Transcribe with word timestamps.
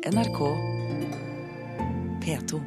NRK 0.00 0.38
P2. 2.24 2.60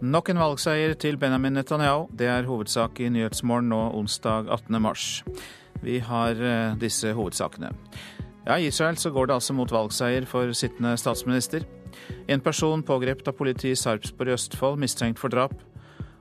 Nok 0.00 0.28
en 0.28 0.40
valgseier 0.40 0.94
til 0.96 1.18
Benjamin 1.20 1.52
Netanyahu. 1.52 2.06
Det 2.08 2.30
er 2.32 2.48
hovedsak 2.48 3.02
i 3.04 3.10
Nyhetsmorgen 3.12 3.68
nå 3.68 3.82
onsdag 3.92 4.48
18. 4.48 4.80
mars. 4.80 5.20
Vi 5.84 5.98
har 6.00 6.40
eh, 6.40 6.80
disse 6.80 7.12
hovedsakene. 7.12 7.74
Ja, 8.46 8.56
I 8.56 8.72
Israel 8.72 8.96
så 8.96 9.12
går 9.12 9.26
det 9.26 9.36
altså 9.36 9.52
mot 9.52 9.72
valgseier 9.72 10.24
for 10.24 10.56
sittende 10.56 10.96
statsminister. 10.96 11.68
En 12.24 12.40
person 12.40 12.82
pågrepet 12.82 13.28
av 13.28 13.36
politiet 13.36 13.76
i 13.76 13.82
Sarpsborg 13.84 14.32
i 14.32 14.38
Østfold 14.38 14.80
mistenkt 14.80 15.20
for 15.20 15.28
drap. 15.28 15.52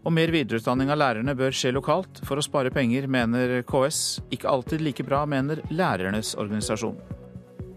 Og 0.04 0.12
mer 0.12 0.32
videreutdanning 0.36 0.92
av 0.92 1.00
lærerne 1.00 1.36
bør 1.40 1.56
skje 1.56 1.72
lokalt 1.72 2.20
for 2.28 2.40
å 2.40 2.44
spare 2.44 2.72
penger, 2.76 3.08
mener 3.08 3.62
KS. 3.68 4.22
Ikke 4.36 4.52
alltid 4.52 4.84
like 4.84 5.06
bra, 5.08 5.24
mener 5.30 5.64
lærernes 5.72 6.34
organisasjon. 6.40 6.98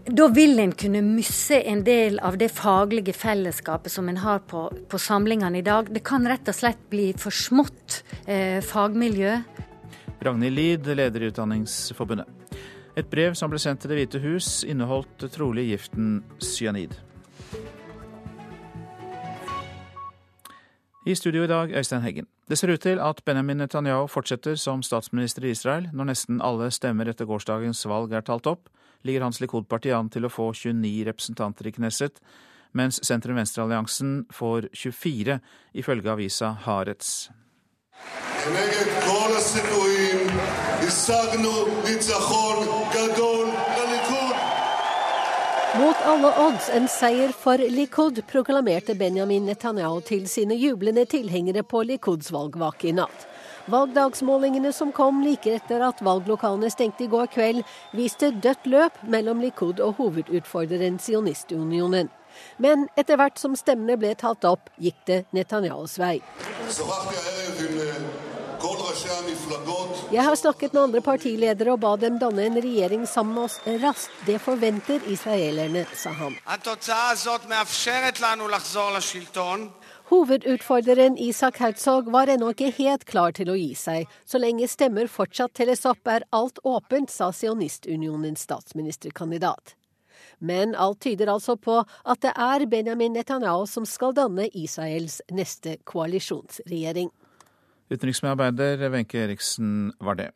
Da 0.07 0.27
vil 0.31 0.59
en 0.63 0.71
kunne 0.71 1.01
miste 1.03 1.59
en 1.67 1.81
del 1.83 2.19
av 2.23 2.37
det 2.39 2.47
faglige 2.55 3.15
fellesskapet 3.15 3.91
som 3.91 4.07
en 4.07 4.19
har 4.23 4.39
på, 4.47 4.67
på 4.87 4.99
samlingene 4.99 5.59
i 5.59 5.65
dag. 5.65 5.91
Det 5.91 6.03
kan 6.07 6.27
rett 6.27 6.47
og 6.47 6.55
slett 6.55 6.83
bli 6.91 7.09
for 7.19 7.35
smått 7.35 8.01
eh, 8.23 8.59
fagmiljø. 8.63 9.33
Ragnhild 10.23 10.55
Lid, 10.55 10.87
leder 10.87 11.23
i 11.23 11.31
Utdanningsforbundet. 11.31 12.31
Et 12.97 13.09
brev 13.11 13.35
som 13.37 13.51
ble 13.51 13.59
sendt 13.61 13.83
til 13.83 13.91
Det 13.93 13.99
hvite 13.99 14.23
hus, 14.23 14.63
inneholdt 14.65 15.27
trolig 15.35 15.67
giften 15.69 16.23
cyanid. 16.41 16.95
I 21.06 21.14
studio 21.14 21.42
i 21.44 21.50
dag, 21.50 21.72
Øystein 21.74 22.02
Heggen. 22.02 22.26
Det 22.48 22.58
ser 22.58 22.70
ut 22.70 22.80
til 22.80 22.98
at 22.98 23.24
Benjamin 23.24 23.56
Netanyahu 23.56 24.06
fortsetter 24.06 24.54
som 24.54 24.82
statsminister 24.82 25.44
i 25.44 25.50
Israel. 25.50 25.88
Når 25.92 26.04
nesten 26.04 26.40
alle 26.42 26.70
stemmer 26.70 27.10
etter 27.10 27.26
gårsdagens 27.26 27.86
valg 27.90 28.12
er 28.12 28.22
talt 28.22 28.46
opp, 28.46 28.68
ligger 29.02 29.22
hans 29.22 29.40
Likud-parti 29.40 29.90
an 29.90 30.10
til 30.10 30.24
å 30.24 30.30
få 30.30 30.52
29 30.54 31.04
representanter 31.08 31.66
i 31.66 31.74
Knesset, 31.74 32.22
mens 32.72 33.00
sentrum-venstre-alliansen 33.02 34.26
får 34.32 34.70
24, 34.74 35.40
ifølge 35.74 36.10
avisa 36.10 36.54
Haaretz. 36.66 37.30
כנגד 38.44 39.02
כל 39.06 39.36
הסיכויים 39.36 40.26
השגנו 40.80 41.66
ניצחון 41.84 42.66
גדול 42.92 43.45
לליכוד. 43.45 43.45
mot 45.77 45.97
alle 46.09 46.29
odds 46.41 46.69
en 46.73 46.87
seier 46.89 47.29
for 47.37 47.61
Likud, 47.69 48.23
proklamerte 48.25 48.95
Benjamin 48.97 49.45
Netanyahu 49.45 49.99
til 50.01 50.23
sine 50.25 50.55
jublende 50.57 51.03
tilhengere 51.05 51.61
på 51.61 51.83
Likuds 51.85 52.31
valgvake 52.33 52.87
i 52.89 52.93
natt. 52.97 53.27
Valgdagsmålingene 53.69 54.71
som 54.73 54.89
kom 54.95 55.19
like 55.21 55.51
etter 55.53 55.83
at 55.85 56.01
valglokalene 56.01 56.71
stengte 56.73 57.05
i 57.05 57.09
går 57.11 57.29
kveld, 57.35 57.61
viste 57.93 58.31
dødt 58.31 58.65
løp 58.65 58.97
mellom 59.05 59.43
Likud 59.43 59.83
og 59.83 59.99
hovedutfordreren 59.99 60.97
Sionistunionen. 61.03 62.09
Men 62.57 62.87
etter 62.97 63.21
hvert 63.21 63.37
som 63.37 63.53
stemmene 63.59 63.99
ble 64.01 64.15
talt 64.17 64.49
opp, 64.49 64.71
gikk 64.81 64.97
det 65.05 65.19
Netanyahus 65.37 65.99
vei. 66.01 66.15
Så 66.73 66.89
jeg 70.11 70.23
har 70.23 70.35
snakket 70.35 70.73
med 70.73 70.81
andre 70.81 71.01
partiledere 71.05 71.73
og 71.75 71.81
ba 71.83 71.91
dem 72.01 72.17
danne 72.17 72.47
en 72.47 72.57
regjering 72.57 73.03
sammen 73.09 73.35
med 73.35 73.43
oss 73.43 73.57
raskt. 73.83 74.13
Det 74.25 74.39
forventer 74.41 75.03
israelerne, 75.05 75.83
sa 75.93 76.09
han. 76.17 76.37
Hovedutfordreren 80.09 81.17
Isak 81.17 81.57
Herzog 81.61 82.11
var 82.11 82.31
ennå 82.33 82.49
ikke 82.55 82.71
helt 82.79 83.05
klar 83.05 83.35
til 83.37 83.51
å 83.53 83.57
gi 83.59 83.73
seg. 83.75 84.07
Så 84.25 84.41
lenge 84.41 84.69
stemmer 84.71 85.11
fortsatt 85.11 85.53
teller 85.53 85.77
opp, 85.91 86.01
er 86.07 86.25
alt 86.31 86.63
åpent, 86.63 87.13
sa 87.13 87.29
Sionistunionens 87.35 88.47
statsministerkandidat. 88.47 89.75
Men 90.39 90.75
alt 90.75 91.01
tyder 91.05 91.29
altså 91.33 91.57
på 91.61 91.81
at 91.83 92.25
det 92.25 92.33
er 92.33 92.65
Benjamin 92.65 93.13
Netanyahu 93.13 93.65
som 93.69 93.85
skal 93.85 94.15
danne 94.17 94.49
Israels 94.53 95.21
neste 95.29 95.77
koalisjonsregjering. 95.85 97.11
Utenriksmedarbeider 97.91 98.89
Wenche 98.91 99.23
Eriksen 99.23 99.93
var 100.03 100.19
det. 100.19 100.31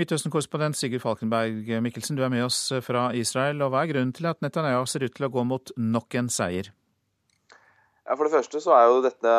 Midtøsten-korrespondent 0.00 0.76
Sigurd 0.78 1.02
Falkenberg 1.04 1.66
Mikkelsen, 1.84 2.16
du 2.16 2.22
er 2.24 2.32
med 2.32 2.46
oss 2.46 2.70
fra 2.80 3.10
Israel. 3.12 3.60
og 3.60 3.74
Hva 3.74 3.82
er 3.82 3.92
grunnen 3.92 4.14
til 4.16 4.30
at 4.30 4.40
Netanyahu 4.40 4.86
ser 4.88 5.04
ut 5.04 5.12
til 5.12 5.28
å 5.28 5.32
gå 5.34 5.44
mot 5.44 5.72
nok 5.76 6.16
en 6.16 6.30
seier? 6.32 6.70
Ja, 8.06 8.16
For 8.16 8.24
det 8.26 8.32
første 8.32 8.60
så 8.62 8.72
er 8.76 8.86
jo 8.88 9.02
dette, 9.04 9.34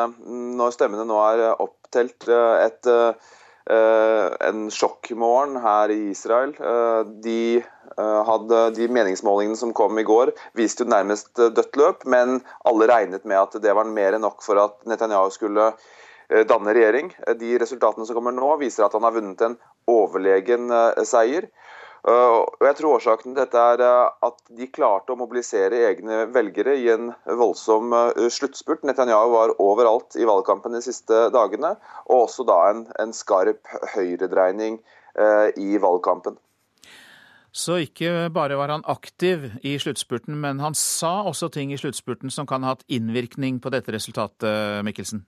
når 0.58 0.76
stemmene 0.76 1.08
nå 1.10 1.18
er 1.26 1.42
opptelt, 1.62 2.28
eh, 2.30 2.68
et, 2.68 2.88
eh, 2.88 4.36
en 4.50 4.70
sjokkmorgen 4.72 5.60
her 5.62 5.90
i 5.90 6.12
Israel. 6.12 6.54
Eh, 6.60 7.04
De, 7.22 7.64
hadde, 7.98 8.74
de 8.74 8.88
meningsmålingene 8.90 9.58
som 9.58 9.74
kom 9.74 10.00
i 10.00 10.04
går, 10.04 10.32
viste 10.58 10.82
jo 10.82 10.90
nærmest 10.90 11.36
dødt 11.38 11.76
løp, 11.78 12.06
men 12.10 12.42
alle 12.66 12.88
regnet 12.90 13.24
med 13.24 13.38
at 13.38 13.62
det 13.62 13.76
var 13.76 13.86
mer 13.86 14.14
enn 14.14 14.26
nok 14.26 14.42
for 14.42 14.58
at 14.58 14.80
Netanyahu 14.90 15.30
skulle 15.30 15.68
danne 16.50 16.74
regjering. 16.76 17.12
De 17.40 17.58
resultatene 17.62 18.08
som 18.08 18.18
kommer 18.18 18.36
nå, 18.36 18.50
viser 18.62 18.86
at 18.86 18.96
han 18.96 19.06
har 19.06 19.16
vunnet 19.16 19.42
en 19.46 19.58
overlegen 19.90 20.72
seier. 21.08 21.50
Uh, 22.04 22.44
og 22.44 22.66
jeg 22.68 22.76
tror 22.76 22.98
Årsaken 22.98 23.32
til 23.32 23.38
dette 23.40 23.60
er 23.76 23.82
at 23.88 24.42
de 24.52 24.66
klarte 24.68 25.14
å 25.14 25.20
mobilisere 25.20 25.86
egne 25.88 26.26
velgere 26.36 26.76
i 26.76 26.90
en 26.92 27.14
voldsom 27.40 27.96
sluttspurt. 28.28 28.84
Netanyahu 28.84 29.32
var 29.32 29.56
overalt 29.64 30.18
i 30.20 30.28
valgkampen 30.28 30.76
de 30.76 30.84
siste 30.84 31.30
dagene, 31.32 31.78
og 32.10 32.26
også 32.26 32.44
da 32.50 32.60
en, 32.74 32.88
en 33.00 33.16
skarp 33.16 33.72
høyredreining 33.96 34.82
i 35.62 35.78
valgkampen. 35.80 36.36
Så 37.54 37.78
ikke 37.86 38.32
bare 38.34 38.58
var 38.58 38.72
han 38.74 38.84
aktiv 38.90 39.46
i 39.62 39.76
sluttspurten, 39.78 40.34
men 40.42 40.58
han 40.64 40.74
sa 40.74 41.22
også 41.30 41.52
ting 41.54 41.70
i 41.70 41.78
sluttspurten 41.78 42.34
som 42.34 42.48
kan 42.50 42.66
ha 42.66 42.74
hatt 42.74 42.88
innvirkning 42.90 43.60
på 43.62 43.70
dette 43.70 43.94
resultatet, 43.94 44.82
Mikkelsen? 44.86 45.22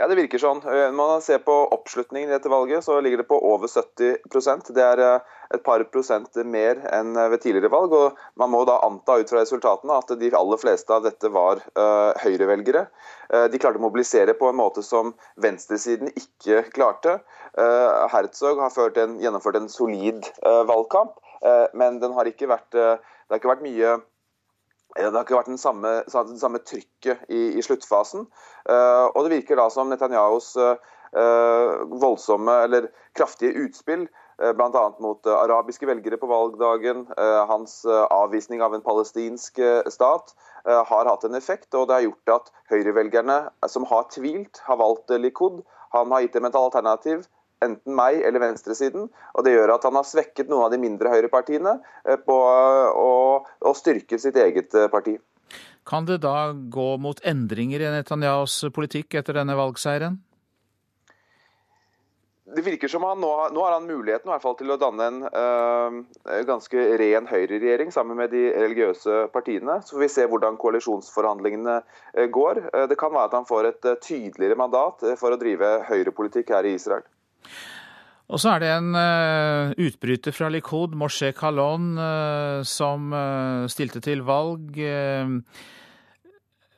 Ja, 0.00 0.06
det 0.08 0.16
virker 0.16 0.40
sånn. 0.40 0.62
Når 0.64 0.94
man 0.96 1.20
ser 1.20 1.42
på 1.44 1.52
oppslutningen 1.74 2.30
i 2.30 2.32
dette 2.32 2.48
valget, 2.48 2.86
så 2.86 2.94
ligger 3.04 3.20
det 3.20 3.26
på 3.28 3.36
over 3.44 3.68
70% 3.68 4.70
Det 4.72 4.80
er 4.80 5.02
et 5.52 5.60
par 5.66 5.82
prosent 5.92 6.38
mer 6.48 6.80
enn 6.88 7.12
ved 7.18 7.42
tidligere 7.42 7.68
valg. 7.68 7.92
og 7.92 8.22
Man 8.40 8.48
må 8.54 8.62
da 8.64 8.78
anta 8.86 9.18
ut 9.20 9.28
fra 9.28 9.42
resultatene 9.42 9.98
at 10.00 10.14
de 10.22 10.30
aller 10.38 10.60
fleste 10.62 10.94
av 10.96 11.04
dette 11.04 11.28
var 11.34 11.60
uh, 11.76 12.16
høyrevelgere. 12.22 12.86
Uh, 13.28 13.44
de 13.52 13.60
klarte 13.60 13.76
å 13.76 13.84
mobilisere 13.84 14.32
på 14.38 14.48
en 14.48 14.56
måte 14.62 14.80
som 14.86 15.12
venstresiden 15.36 16.14
ikke 16.14 16.62
klarte. 16.72 17.18
Uh, 17.52 18.08
Herzog 18.14 18.62
har 18.64 19.02
en, 19.04 19.18
gjennomført 19.20 19.60
en 19.60 19.68
solid 19.68 20.24
valgkamp, 20.40 21.18
men 21.76 22.00
har 22.00 22.28
vært, 22.48 22.72
det 22.72 23.32
har 23.32 23.40
ikke 23.40 23.52
vært 23.52 23.68
mye 23.68 23.98
det 24.96 25.14
har 25.14 25.22
ikke 25.24 25.38
vært 25.38 25.50
den 25.52 25.60
samme, 25.60 26.00
samme 26.10 26.60
trykket 26.66 27.28
i, 27.30 27.42
i 27.58 27.62
sluttfasen. 27.62 28.26
Uh, 28.66 29.06
og 29.14 29.24
det 29.24 29.36
virker 29.36 29.60
da 29.60 29.68
som 29.70 29.90
Netanyahus 29.90 30.52
uh, 30.58 30.74
voldsomme 32.00 32.56
eller 32.66 32.90
kraftige 33.18 33.54
utspill, 33.64 34.06
uh, 34.42 34.50
bl.a. 34.58 34.84
mot 35.02 35.30
arabiske 35.30 35.86
velgere 35.86 36.18
på 36.20 36.30
valgdagen, 36.30 37.06
hans 37.50 37.82
avvisning 37.86 38.62
av 38.64 38.74
en 38.74 38.84
palestinsk 38.84 39.60
stat, 39.90 40.34
har 40.64 41.08
hatt 41.08 41.24
en 41.24 41.38
effekt. 41.38 41.70
Og 41.74 41.88
det 41.88 41.98
har 41.98 42.08
gjort 42.08 42.34
at 42.36 42.54
høyrevelgerne 42.72 43.42
som 43.70 43.86
har 43.88 44.08
tvilt, 44.12 44.62
har 44.66 44.80
valgt 44.80 45.12
Likud. 45.22 45.62
Han 45.94 46.12
har 46.14 46.24
gitt 46.24 46.36
dem 46.38 46.48
et 46.48 46.58
alternativ 46.58 47.28
enten 47.64 47.96
meg 47.96 48.20
eller 48.26 48.42
venstresiden. 48.42 49.08
og 49.34 49.44
Det 49.44 49.54
gjør 49.54 49.74
at 49.76 49.88
han 49.88 49.98
har 49.98 50.08
svekket 50.08 50.50
noen 50.50 50.68
av 50.68 50.74
de 50.74 50.80
mindre 50.82 51.12
høyrepartiene 51.12 51.76
på 52.26 52.38
å, 52.38 53.12
å 53.44 53.74
styrke 53.76 54.18
sitt 54.20 54.38
eget 54.40 54.76
parti. 54.92 55.18
Kan 55.86 56.06
det 56.06 56.20
da 56.22 56.52
gå 56.52 56.96
mot 57.02 57.20
endringer 57.26 57.82
i 57.82 57.92
Netanyahus 57.94 58.62
politikk 58.74 59.16
etter 59.18 59.40
denne 59.40 59.56
valgseieren? 59.58 60.20
Det 62.50 62.64
virker 62.66 62.90
som 62.90 63.04
han 63.06 63.20
nå, 63.22 63.28
nå 63.54 63.62
har 63.62 63.76
han 63.76 63.86
muligheten 63.86 64.26
i 64.26 64.32
hvert 64.32 64.42
fall 64.42 64.56
til 64.58 64.72
å 64.74 64.78
danne 64.80 65.06
en 65.06 65.20
øh, 65.28 66.40
ganske 66.48 66.86
ren 66.98 67.28
høyreregjering 67.30 67.92
sammen 67.94 68.18
med 68.18 68.32
de 68.34 68.48
religiøse 68.56 69.28
partiene. 69.34 69.78
Så 69.86 69.94
får 69.94 70.02
vi 70.02 70.10
se 70.16 70.26
hvordan 70.32 70.58
koalisjonsforhandlingene 70.58 71.76
går. 72.34 72.64
Det 72.90 72.98
kan 72.98 73.14
være 73.14 73.30
at 73.30 73.38
han 73.38 73.46
får 73.46 73.70
et 73.70 73.88
tydeligere 74.02 74.58
mandat 74.58 75.06
for 75.20 75.30
å 75.30 75.38
drive 75.38 75.76
høyrepolitikk 75.92 76.50
her 76.56 76.66
i 76.66 76.74
Israel. 76.78 77.06
Og 78.30 78.38
så 78.38 78.52
er 78.54 78.62
det 78.62 78.70
en 78.70 78.94
uh, 78.94 79.72
utbryter 79.74 80.34
fra 80.34 80.50
Likud, 80.52 80.94
Moshe 80.98 81.32
Kalon, 81.34 81.96
uh, 81.98 82.62
som 82.66 83.10
uh, 83.10 83.66
stilte 83.70 84.02
til 84.04 84.22
valg. 84.22 84.78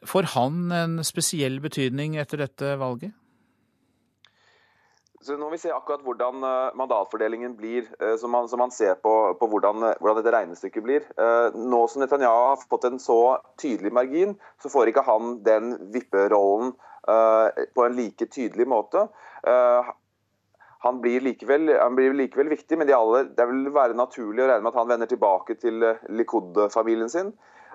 får 0.03 0.29
han 0.35 0.73
en 0.73 0.95
spesiell 1.05 1.61
betydning 1.61 2.17
etter 2.17 2.41
dette 2.47 2.77
valget? 2.81 3.13
Så 5.23 5.37
nå 5.37 5.45
må 5.45 5.53
vi 5.53 5.61
se 5.63 5.71
akkurat 5.71 6.03
hvordan 6.03 6.43
mandatfordelingen 6.75 7.53
blir, 7.55 7.85
så 8.19 8.27
man, 8.27 8.49
så 8.51 8.59
man 8.59 8.73
ser 8.75 8.97
på, 8.99 9.13
på 9.39 9.47
hvordan, 9.47 9.85
hvordan, 10.01 10.19
dette 10.19 10.33
regnestykket 10.35 10.83
blir. 10.83 11.07
Nå 11.55 11.79
som 11.87 12.03
Netanyahu 12.03 12.41
har 12.49 12.65
fått 12.67 12.89
en 12.89 12.99
så 12.99 13.39
tydelig 13.55 13.93
margin, 13.95 14.35
så 14.59 14.73
får 14.73 14.91
ikke 14.91 15.07
han 15.07 15.37
den 15.47 15.77
vipperollen 15.95 16.75
på 17.07 17.87
en 17.87 17.95
like 17.95 18.27
tydelig 18.35 18.67
måte. 18.67 19.07
Han 20.83 21.01
blir, 21.03 21.23
likevel, 21.23 21.71
han 21.79 21.95
blir 21.99 22.15
likevel 22.19 22.51
viktig, 22.51 22.79
men 22.79 22.89
de 22.89 22.95
alle, 22.97 23.25
det 23.37 23.47
vil 23.47 23.69
være 23.75 23.99
naturlig 23.99 24.43
å 24.43 24.49
regne 24.51 24.67
med 24.67 24.73
at 24.73 24.81
han 24.81 24.91
vender 24.91 25.11
tilbake 25.11 25.55
til 25.63 25.85
Likud-familien 26.11 27.13
sin. 27.13 27.31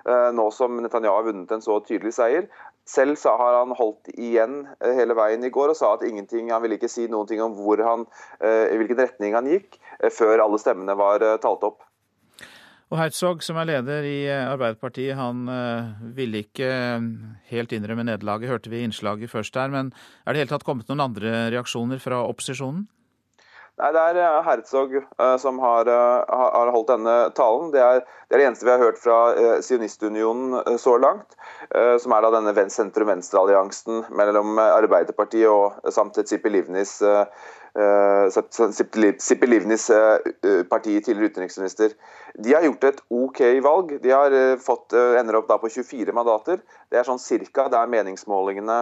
Nå 0.08 0.44
som 0.54 0.76
Netanyahu 0.80 1.16
har 1.16 1.24
vunnet 1.26 1.50
en 1.52 1.64
så 1.64 1.78
tydelig 1.84 2.14
seier. 2.16 2.46
Selv 2.88 3.18
har 3.40 3.56
han 3.58 3.74
holdt 3.76 4.12
igjen 4.14 4.62
hele 4.80 5.16
veien 5.18 5.44
i 5.44 5.50
går 5.52 5.72
og 5.72 5.76
sa 5.76 5.94
at 5.96 6.04
ingenting, 6.06 6.52
han 6.52 6.62
ville 6.64 6.78
ikke 6.78 6.88
si 6.92 7.08
noen 7.08 7.28
ting 7.28 7.42
om 7.44 7.56
han, 7.82 8.06
i 8.44 8.78
hvilken 8.78 9.00
retning 9.00 9.36
han 9.36 9.48
gikk, 9.50 9.80
før 10.12 10.44
alle 10.44 10.60
stemmene 10.60 10.96
var 10.96 11.24
talt 11.42 11.64
opp. 11.64 11.88
Og 12.88 12.96
Herzog, 12.96 13.42
som 13.44 13.58
er 13.60 13.68
leder 13.68 14.06
i 14.08 14.18
eh, 14.30 14.46
Arbeiderpartiet, 14.48 15.12
han 15.18 15.42
ville 16.16 16.40
ikke 16.46 16.68
eh, 16.68 17.08
helt 17.50 17.74
innrømme 17.76 18.06
nederlaget, 18.08 18.48
hørte 18.48 18.72
vi 18.72 18.80
innslaget 18.86 19.28
først 19.28 19.56
der. 19.58 19.68
Men 19.72 19.90
er 20.24 20.32
det 20.32 20.46
helt 20.46 20.54
tatt 20.56 20.64
kommet 20.64 20.88
noen 20.88 21.04
andre 21.04 21.50
reaksjoner 21.52 22.00
fra 22.00 22.22
opposisjonen? 22.24 22.86
Nei, 23.78 23.92
Det 23.94 24.00
er 24.02 24.42
Herzog 24.42 24.94
uh, 24.98 25.36
som 25.38 25.60
har, 25.62 25.86
uh, 25.86 26.24
har, 26.26 26.72
holdt 26.74 26.90
denne 26.90 27.16
talen. 27.38 27.70
Det 27.74 27.82
er, 27.82 28.00
det 28.26 28.36
er, 28.36 28.40
det 28.42 28.48
eneste 28.48 28.66
vi 28.66 28.74
har 28.74 28.82
hørt 28.82 28.98
fra 28.98 29.18
Sionistunionen 29.62 30.78
så 30.78 30.96
langt. 30.98 31.38
Som 32.02 32.12
er 32.14 32.24
da 32.24 32.30
denne 32.32 32.66
sentrum-venstre-alliansen 32.72 34.06
mellom 34.16 34.58
Arbeiderpartiet 34.62 35.48
og 35.50 35.92
samt 35.92 36.18
Sipi 36.28 36.50
Livnis 36.52 36.98
Sippi 38.28 39.46
eh, 39.46 39.48
Livnis 39.48 39.90
eh, 39.90 40.18
eh, 40.42 40.62
parti, 40.64 41.00
tidligere 41.00 41.30
utenriksminister. 41.30 41.90
De 42.34 42.54
har 42.54 42.62
gjort 42.62 42.84
et 42.84 43.00
OK 43.08 43.40
valg. 43.62 44.02
De 44.02 44.10
har 44.10 44.34
fått, 44.62 44.92
ender 44.92 45.38
opp 45.38 45.48
da 45.48 45.58
på 45.58 45.70
24 45.70 46.14
mandater. 46.14 46.58
Det 46.90 46.98
er 46.98 47.06
sånn 47.06 47.20
cirka 47.22 47.68
der 47.72 47.90
meningsmålingene 47.90 48.78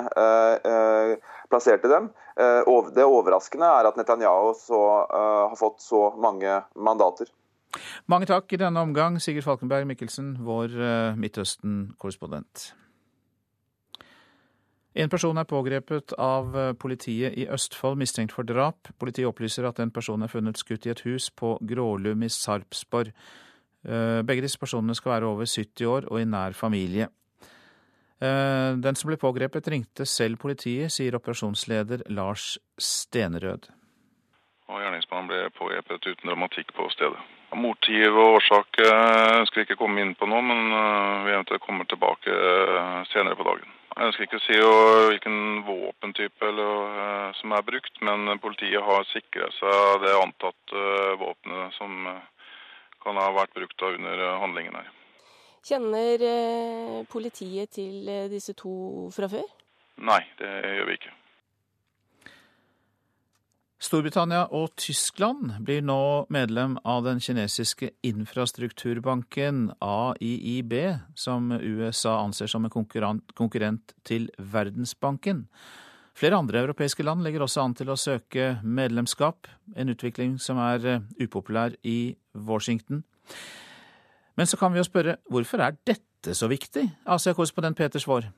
plasserte 1.50 1.90
dem. 1.92 2.10
Det 2.36 3.04
overraskende 3.08 3.68
er 3.78 3.88
at 3.88 3.96
Netanyahu 3.96 4.50
så, 4.60 4.80
har 5.08 5.56
fått 5.56 5.80
så 5.80 6.10
mange 6.20 6.58
mandater. 6.76 7.30
Mange 8.12 8.28
takk 8.28 8.52
i 8.52 8.60
denne 8.60 8.82
omgang, 8.84 9.16
Sigurd 9.20 9.46
Falkenberg 9.46 9.88
Mikkelsen, 9.88 10.34
vår 10.44 10.76
Midtøsten-korrespondent. 11.16 12.68
En 14.96 15.10
person 15.12 15.36
er 15.36 15.44
pågrepet 15.44 16.14
av 16.16 16.54
eh, 16.56 16.72
politiet 16.80 17.34
i 17.36 17.44
Østfold 17.52 17.98
mistenkt 18.00 18.32
for 18.32 18.48
drap. 18.48 18.88
Politiet 18.96 19.28
opplyser 19.28 19.66
at 19.68 19.82
en 19.82 19.92
person 19.92 20.24
er 20.24 20.32
funnet 20.32 20.56
skutt 20.56 20.86
i 20.88 20.92
et 20.94 21.02
hus 21.04 21.28
på 21.36 21.52
Grålum 21.68 22.24
i 22.24 22.30
Sarpsborg. 22.32 23.10
Eh, 23.84 24.22
begge 24.24 24.46
disse 24.46 24.60
personene 24.60 24.96
skal 24.96 25.18
være 25.18 25.28
over 25.28 25.44
70 25.44 25.90
år 25.92 26.08
og 26.08 26.22
i 26.22 26.28
nær 26.30 26.56
familie. 26.56 27.10
Eh, 28.16 28.72
den 28.80 28.96
som 28.96 29.10
ble 29.10 29.18
pågrepet, 29.20 29.68
ringte 29.68 30.06
selv 30.08 30.40
politiet, 30.40 30.92
sier 30.94 31.16
operasjonsleder 31.18 32.06
Lars 32.16 32.56
Stenerød. 32.80 33.68
Og 34.72 34.80
Gjerningsmannen 34.80 35.28
ble 35.30 35.42
pågrepet 35.58 36.08
uten 36.08 36.30
dramatikk 36.30 36.72
på 36.76 36.88
stedet. 36.94 37.20
Motiv 37.56 38.16
og 38.16 38.38
årsak 38.38 38.80
ønsker 38.82 39.60
vi 39.60 39.64
ikke 39.68 39.78
komme 39.78 40.02
inn 40.02 40.16
på 40.18 40.26
nå, 40.28 40.40
men 40.42 40.64
vi 41.24 41.30
eventuelt 41.30 41.62
kommer 41.62 41.86
tilbake 41.88 42.34
senere 43.12 43.38
på 43.38 43.46
dagen. 43.46 43.70
Jeg 43.96 44.10
ønsker 44.10 44.26
ikke 44.26 44.40
å 44.40 44.44
si 44.44 44.58
hvilken 45.12 45.38
våpentype 45.64 46.50
som 47.38 47.54
er 47.56 47.64
brukt, 47.70 47.94
men 48.04 48.34
politiet 48.42 48.82
har 48.84 49.06
sikret 49.12 49.54
seg 49.56 50.02
det 50.02 50.18
antatte 50.18 50.82
våpenet 51.22 51.78
som 51.78 52.10
kan 53.06 53.22
ha 53.22 53.30
vært 53.38 53.54
brukt 53.56 53.86
under 53.88 54.26
handlingen 54.42 54.76
her. 54.82 54.90
Kjenner 55.66 56.22
politiet 57.10 57.74
til 57.74 58.06
disse 58.30 58.54
to 58.54 59.08
fra 59.14 59.26
før? 59.30 59.46
Nei, 60.06 60.22
det 60.38 60.50
gjør 60.62 60.90
vi 60.90 60.98
ikke. 61.00 61.14
Storbritannia 63.86 64.46
og 64.56 64.70
Tyskland 64.80 65.58
blir 65.66 65.82
nå 65.84 66.26
medlem 66.32 66.78
av 66.88 67.04
den 67.04 67.20
kinesiske 67.20 67.90
infrastrukturbanken 68.08 69.66
AIIB, 69.84 70.72
som 71.14 71.52
USA 71.52 72.16
anser 72.22 72.48
som 72.50 72.64
en 72.64 72.72
konkurrent 72.72 73.94
til 74.08 74.30
Verdensbanken. 74.38 75.44
Flere 76.16 76.40
andre 76.40 76.64
europeiske 76.64 77.04
land 77.04 77.20
legger 77.22 77.44
også 77.44 77.66
an 77.66 77.76
til 77.76 77.92
å 77.92 77.98
søke 78.00 78.56
medlemskap, 78.64 79.46
en 79.76 79.92
utvikling 79.92 80.38
som 80.40 80.56
er 80.64 80.86
eh, 80.88 81.06
upopulær 81.20 81.76
i 81.84 82.16
Washington. 82.32 83.04
Men 84.36 84.46
så 84.46 84.58
kan 84.60 84.72
vi 84.72 84.80
jo 84.82 84.86
spørre 84.86 85.16
hvorfor 85.32 85.64
er 85.64 85.78
dette 85.88 86.34
så 86.36 86.48
viktig, 86.50 86.84
Asia-korrespondent 87.06 87.78
Peter 87.78 88.02
Svaar? 88.02 88.28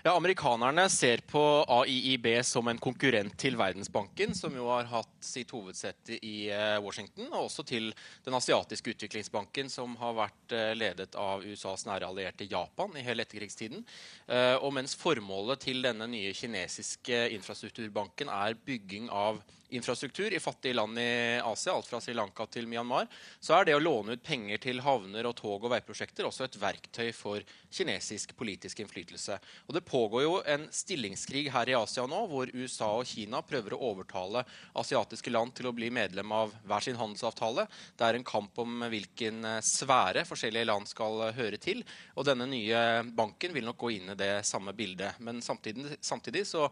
Ja, 0.00 0.14
Amerikanerne 0.16 0.86
ser 0.88 1.20
på 1.28 1.40
AIIB 1.68 2.26
som 2.48 2.70
en 2.72 2.78
konkurrent 2.80 3.34
til 3.36 3.58
Verdensbanken, 3.60 4.32
som 4.34 4.54
jo 4.56 4.70
har 4.70 4.86
hatt 4.88 5.12
sitt 5.20 5.52
hovedsete 5.52 6.16
i 6.24 6.48
eh, 6.48 6.78
Washington, 6.80 7.28
og 7.34 7.50
også 7.50 7.66
til 7.68 7.90
Den 8.24 8.38
asiatiske 8.38 8.94
utviklingsbanken, 8.94 9.68
som 9.68 9.98
har 10.00 10.16
vært 10.16 10.56
eh, 10.56 10.72
ledet 10.72 11.18
av 11.20 11.44
USAs 11.44 11.84
nære 11.84 12.08
allierte 12.08 12.48
Japan 12.48 12.96
i 12.96 13.04
hele 13.04 13.28
etterkrigstiden. 13.28 13.84
Eh, 14.24 14.56
og 14.56 14.72
mens 14.78 14.96
formålet 14.96 15.66
til 15.68 15.84
denne 15.84 16.08
nye 16.08 16.32
kinesiske 16.32 17.26
infrastrukturbanken 17.36 18.32
er 18.32 18.56
bygging 18.56 19.12
av 19.12 19.44
infrastruktur 19.70 20.32
i 20.32 20.40
fattige 20.40 20.74
land 20.74 20.98
i 20.98 21.40
Asia, 21.44 21.74
alt 21.74 21.88
fra 21.88 22.00
Sri 22.02 22.14
Lanka 22.14 22.46
til 22.50 22.68
Myanmar, 22.70 23.08
så 23.40 23.56
er 23.56 23.68
det 23.68 23.76
å 23.76 23.82
låne 23.82 24.16
ut 24.16 24.24
penger 24.24 24.60
til 24.62 24.82
havner 24.84 25.28
og 25.28 25.36
tog 25.38 25.64
og 25.64 25.72
veiprosjekter 25.74 26.26
også 26.28 26.46
et 26.46 26.58
verktøy 26.60 27.10
for 27.16 27.44
kinesisk 27.70 28.34
politisk 28.38 28.82
innflytelse. 28.82 29.38
Og 29.68 29.74
Det 29.74 29.84
pågår 29.86 30.24
jo 30.24 30.34
en 30.46 30.66
stillingskrig 30.74 31.46
her 31.54 31.70
i 31.70 31.76
Asia 31.78 32.06
nå, 32.10 32.24
hvor 32.30 32.50
USA 32.54 32.90
og 32.98 33.06
Kina 33.08 33.42
prøver 33.46 33.76
å 33.76 33.82
overtale 33.92 34.44
asiatiske 34.80 35.32
land 35.32 35.54
til 35.56 35.70
å 35.70 35.74
bli 35.76 35.90
medlem 35.94 36.32
av 36.34 36.54
hver 36.66 36.86
sin 36.86 36.98
handelsavtale. 36.98 37.66
Det 37.96 38.06
er 38.06 38.18
en 38.18 38.26
kamp 38.26 38.58
om 38.62 38.86
hvilken 38.90 39.44
eh, 39.44 39.60
sfære 39.64 40.26
forskjellige 40.28 40.68
land 40.68 40.90
skal 40.90 41.30
høre 41.36 41.60
til. 41.62 41.84
Og 42.16 42.26
denne 42.26 42.48
nye 42.50 43.04
banken 43.16 43.54
vil 43.54 43.68
nok 43.68 43.78
gå 43.80 43.94
inn 43.98 44.12
i 44.12 44.18
det 44.18 44.32
samme 44.48 44.74
bildet. 44.76 45.20
Men 45.22 45.42
samtidig, 45.44 45.96
samtidig 46.00 46.46
så 46.48 46.68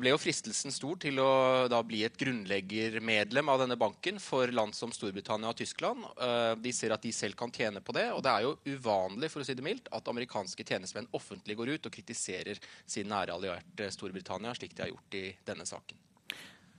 ble 0.00 0.12
jo 0.12 0.18
fristelsen 0.20 0.72
stor 0.74 0.98
til 1.00 1.18
å 1.22 1.30
da 1.70 1.80
bli 1.86 2.02
et 2.04 2.16
grunnleggermedlem 2.20 3.48
av 3.52 3.62
denne 3.62 3.78
banken 3.80 4.20
for 4.22 4.50
land 4.52 4.76
som 4.76 4.92
Storbritannia 4.92 5.50
og 5.50 5.58
Tyskland. 5.58 6.04
Eh, 6.20 6.52
de 6.60 6.72
ser 6.76 6.94
at 6.94 7.02
de 7.04 7.12
selv 7.14 7.38
kan 7.38 7.52
tjene 7.54 7.82
på 7.84 7.94
det, 7.96 8.08
og 8.12 8.22
det 8.26 8.34
er 8.34 8.46
jo 8.46 8.56
uvanlig 8.68 9.30
for 9.32 9.42
å 9.42 9.46
si 9.46 9.56
det 9.56 9.64
mildt, 9.64 9.90
at 9.94 10.12
amerikanske 10.12 10.66
tjenestemenn 10.66 11.10
offentlig 11.16 11.56
går 11.58 11.74
ut 11.74 11.88
og 11.88 11.94
kritiserer 11.94 12.60
sin 12.84 13.10
nære 13.10 13.34
allierte 13.36 13.90
Storbritannia, 13.94 14.54
slik 14.58 14.76
de 14.76 14.86
har 14.86 14.92
gjort 14.92 15.18
i 15.20 15.26
denne 15.46 15.66
saken. 15.68 16.06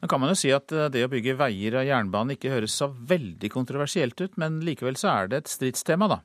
Nå 0.02 0.10
kan 0.10 0.22
man 0.22 0.32
jo 0.34 0.40
si 0.40 0.50
at 0.54 0.74
eh, 0.74 0.90
det 0.94 1.06
å 1.06 1.12
bygge 1.12 1.38
veier 1.40 1.80
og 1.82 1.88
jernbane 1.88 2.38
ikke 2.38 2.54
høres 2.54 2.76
så 2.78 2.90
veldig 2.90 3.52
kontroversielt 3.54 4.22
ut, 4.22 4.38
men 4.42 4.62
likevel 4.66 5.00
så 5.00 5.14
er 5.14 5.32
det 5.32 5.44
et 5.44 5.56
stridstema, 5.56 6.10
da? 6.12 6.22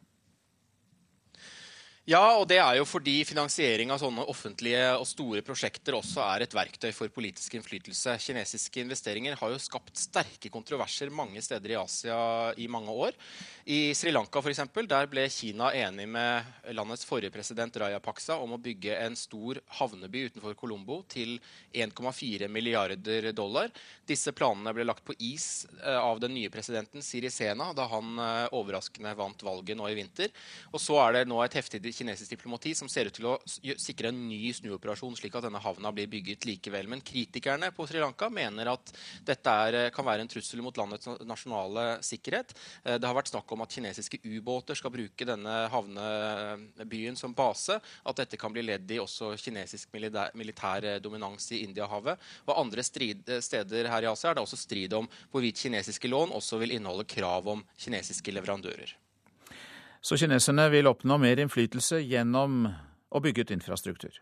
Ja, 2.07 2.37
og 2.39 2.45
det 2.47 2.61
er 2.63 2.77
jo 2.79 2.85
fordi 2.87 3.17
finansiering 3.27 3.91
av 3.91 3.99
sånne 3.99 4.23
offentlige 4.31 4.93
og 4.95 5.09
store 5.11 5.41
prosjekter 5.43 5.97
også 5.99 6.21
er 6.23 6.45
et 6.45 6.53
verktøy 6.55 6.93
for 6.95 7.11
politisk 7.11 7.57
innflytelse. 7.59 8.13
Kinesiske 8.23 8.85
investeringer 8.85 9.35
har 9.41 9.51
jo 9.51 9.59
skapt 9.59 9.99
sterke 9.99 10.47
kontroverser 10.55 11.11
mange 11.11 11.43
steder 11.43 11.73
i 11.75 11.79
Asia 11.81 12.19
i 12.63 12.69
mange 12.71 12.95
år. 12.95 13.17
I 13.67 13.91
Sri 13.99 14.13
Lanka 14.15 14.39
eksempel, 14.39 14.87
der 14.87 15.09
ble 15.11 15.25
Kina 15.35 15.73
enig 15.75 16.07
med 16.07 16.71
landets 16.79 17.03
forrige 17.09 17.33
president 17.35 17.75
Rajapaksa 17.83 18.37
om 18.39 18.55
å 18.55 18.61
bygge 18.63 18.95
en 19.03 19.19
stor 19.19 19.59
havneby 19.81 20.29
utenfor 20.29 20.55
Colombo 20.55 21.01
til 21.11 21.41
1,4 21.75 22.47
milliarder 22.47 23.33
dollar. 23.35 23.75
Disse 24.07 24.31
planene 24.31 24.71
ble 24.79 24.87
lagt 24.87 25.03
på 25.03 25.19
is 25.19 25.67
eh, 25.83 25.99
av 25.99 26.23
den 26.23 26.37
nye 26.39 26.55
presidenten 26.55 27.03
Sirisena 27.03 27.73
da 27.75 27.91
han 27.91 28.15
eh, 28.15 28.55
overraskende 28.55 29.19
vant 29.19 29.43
valget 29.51 29.83
nå 29.83 29.91
i 29.91 29.99
vinter. 29.99 30.31
Og 30.71 30.79
så 30.79 31.03
er 31.09 31.19
det 31.19 31.27
nå 31.35 31.43
et 31.43 31.59
heftig 31.59 31.83
kinesisk 31.97 32.35
diplomati 32.35 32.75
som 32.77 32.89
ser 32.91 33.09
ut 33.09 33.17
til 33.17 33.29
å 33.31 33.37
sikre 33.81 34.11
en 34.13 34.19
ny 34.29 34.53
snuoperasjon, 34.55 35.17
slik 35.19 35.37
at 35.39 35.47
denne 35.47 35.63
havna 35.63 35.93
blir 35.95 36.11
bygget 36.11 36.47
likevel. 36.49 36.89
Men 36.91 37.05
kritikerne 37.05 37.71
på 37.75 37.87
Sri 37.89 38.03
Lanka 38.03 38.29
mener 38.33 38.71
at 38.73 38.93
dette 39.27 39.55
er, 39.67 39.79
kan 39.95 40.07
være 40.07 40.27
en 40.27 40.31
trussel 40.31 40.63
mot 40.65 40.77
landets 40.77 41.09
nasjonale 41.27 41.87
sikkerhet. 42.07 42.55
Eh, 42.85 42.99
det 43.01 43.09
har 43.09 43.17
vært 43.17 43.33
snakk 43.33 43.57
om 43.57 43.65
at 43.65 43.77
kinesiske 43.77 44.21
ubåter 44.25 44.79
skal 44.79 44.95
bruke 44.95 45.29
denne 45.29 45.57
havnebyen 45.73 47.19
som 47.19 47.35
base. 47.37 47.79
At 48.07 48.23
dette 48.23 48.41
kan 48.41 48.55
bli 48.55 48.67
ledd 48.67 48.91
i 48.93 49.01
også 49.03 49.33
kinesisk 49.41 49.93
militær, 49.97 50.35
militær 50.37 50.89
dominans 51.03 51.51
i 51.57 51.63
Indiahavet. 51.65 52.21
Og 52.47 52.59
andre 52.59 52.85
strid, 52.87 53.25
steder 53.43 53.91
her 53.93 54.07
i 54.07 54.13
Asia 54.13 54.31
er 54.31 54.39
det 54.39 54.47
også 54.47 54.61
strid 54.61 54.95
om 54.97 55.09
hvorvidt 55.33 55.65
kinesiske 55.67 56.11
lån 56.11 56.35
også 56.37 56.61
vil 56.63 56.77
inneholde 56.77 57.09
krav 57.09 57.49
om 57.57 57.65
kinesiske 57.81 58.35
leverandører. 58.35 58.97
Så 60.07 60.15
kineserne 60.21 60.69
vil 60.71 60.87
oppnå 60.87 61.17
mer 61.19 61.41
innflytelse 61.43 61.99
gjennom 62.07 62.69
å 63.11 63.23
bygge 63.25 63.43
ut 63.43 63.51
infrastruktur. 63.57 64.21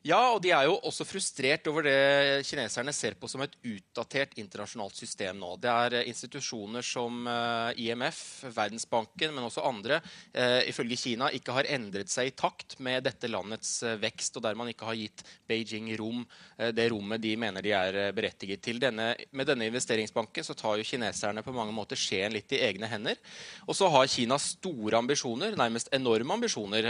Ja, 0.00 0.30
og 0.32 0.38
de 0.40 0.48
er 0.56 0.64
jo 0.64 0.78
også 0.88 1.04
frustrert 1.04 1.66
over 1.68 1.84
det 1.84 2.44
kineserne 2.48 2.92
ser 2.96 3.18
på 3.20 3.28
som 3.28 3.42
et 3.44 3.52
utdatert 3.68 4.32
internasjonalt 4.40 4.96
system 4.96 5.36
nå. 5.36 5.50
Det 5.60 5.68
er 5.68 5.96
eh, 5.98 6.06
institusjoner 6.08 6.86
som 6.86 7.26
eh, 7.28 7.82
IMF, 7.84 8.20
Verdensbanken, 8.56 9.34
men 9.36 9.44
også 9.44 9.66
andre, 9.68 9.98
eh, 10.32 10.62
ifølge 10.72 10.96
Kina 11.02 11.28
ikke 11.36 11.52
har 11.52 11.68
endret 11.76 12.08
seg 12.08 12.30
i 12.30 12.32
takt 12.32 12.78
med 12.80 13.04
dette 13.04 13.28
landets 13.28 13.74
vekst, 14.00 14.38
og 14.40 14.46
der 14.46 14.56
man 14.56 14.70
ikke 14.72 14.88
har 14.88 14.96
gitt 14.96 15.20
Beijing 15.50 15.92
rom, 16.00 16.24
det 16.56 16.86
rommet 16.92 17.20
de 17.20 17.34
mener 17.40 17.64
de 17.64 17.72
er 17.74 17.98
berettiget 18.16 18.62
til. 18.64 18.80
Denne, 18.80 19.10
med 19.36 19.48
denne 19.48 19.68
investeringsbanken 19.68 20.46
så 20.46 20.56
tar 20.56 20.78
jo 20.78 20.86
kineserne 20.86 21.44
på 21.44 21.52
mange 21.56 21.74
måter 21.76 21.98
skjeen 21.98 22.32
litt 22.32 22.52
i 22.56 22.62
egne 22.64 22.88
hender. 22.88 23.20
Og 23.66 23.76
så 23.76 23.88
har 23.92 24.08
Kina 24.08 24.38
store 24.40 25.00
ambisjoner, 25.00 25.56
nærmest 25.58 25.92
enorme 25.96 26.36
ambisjoner, 26.38 26.88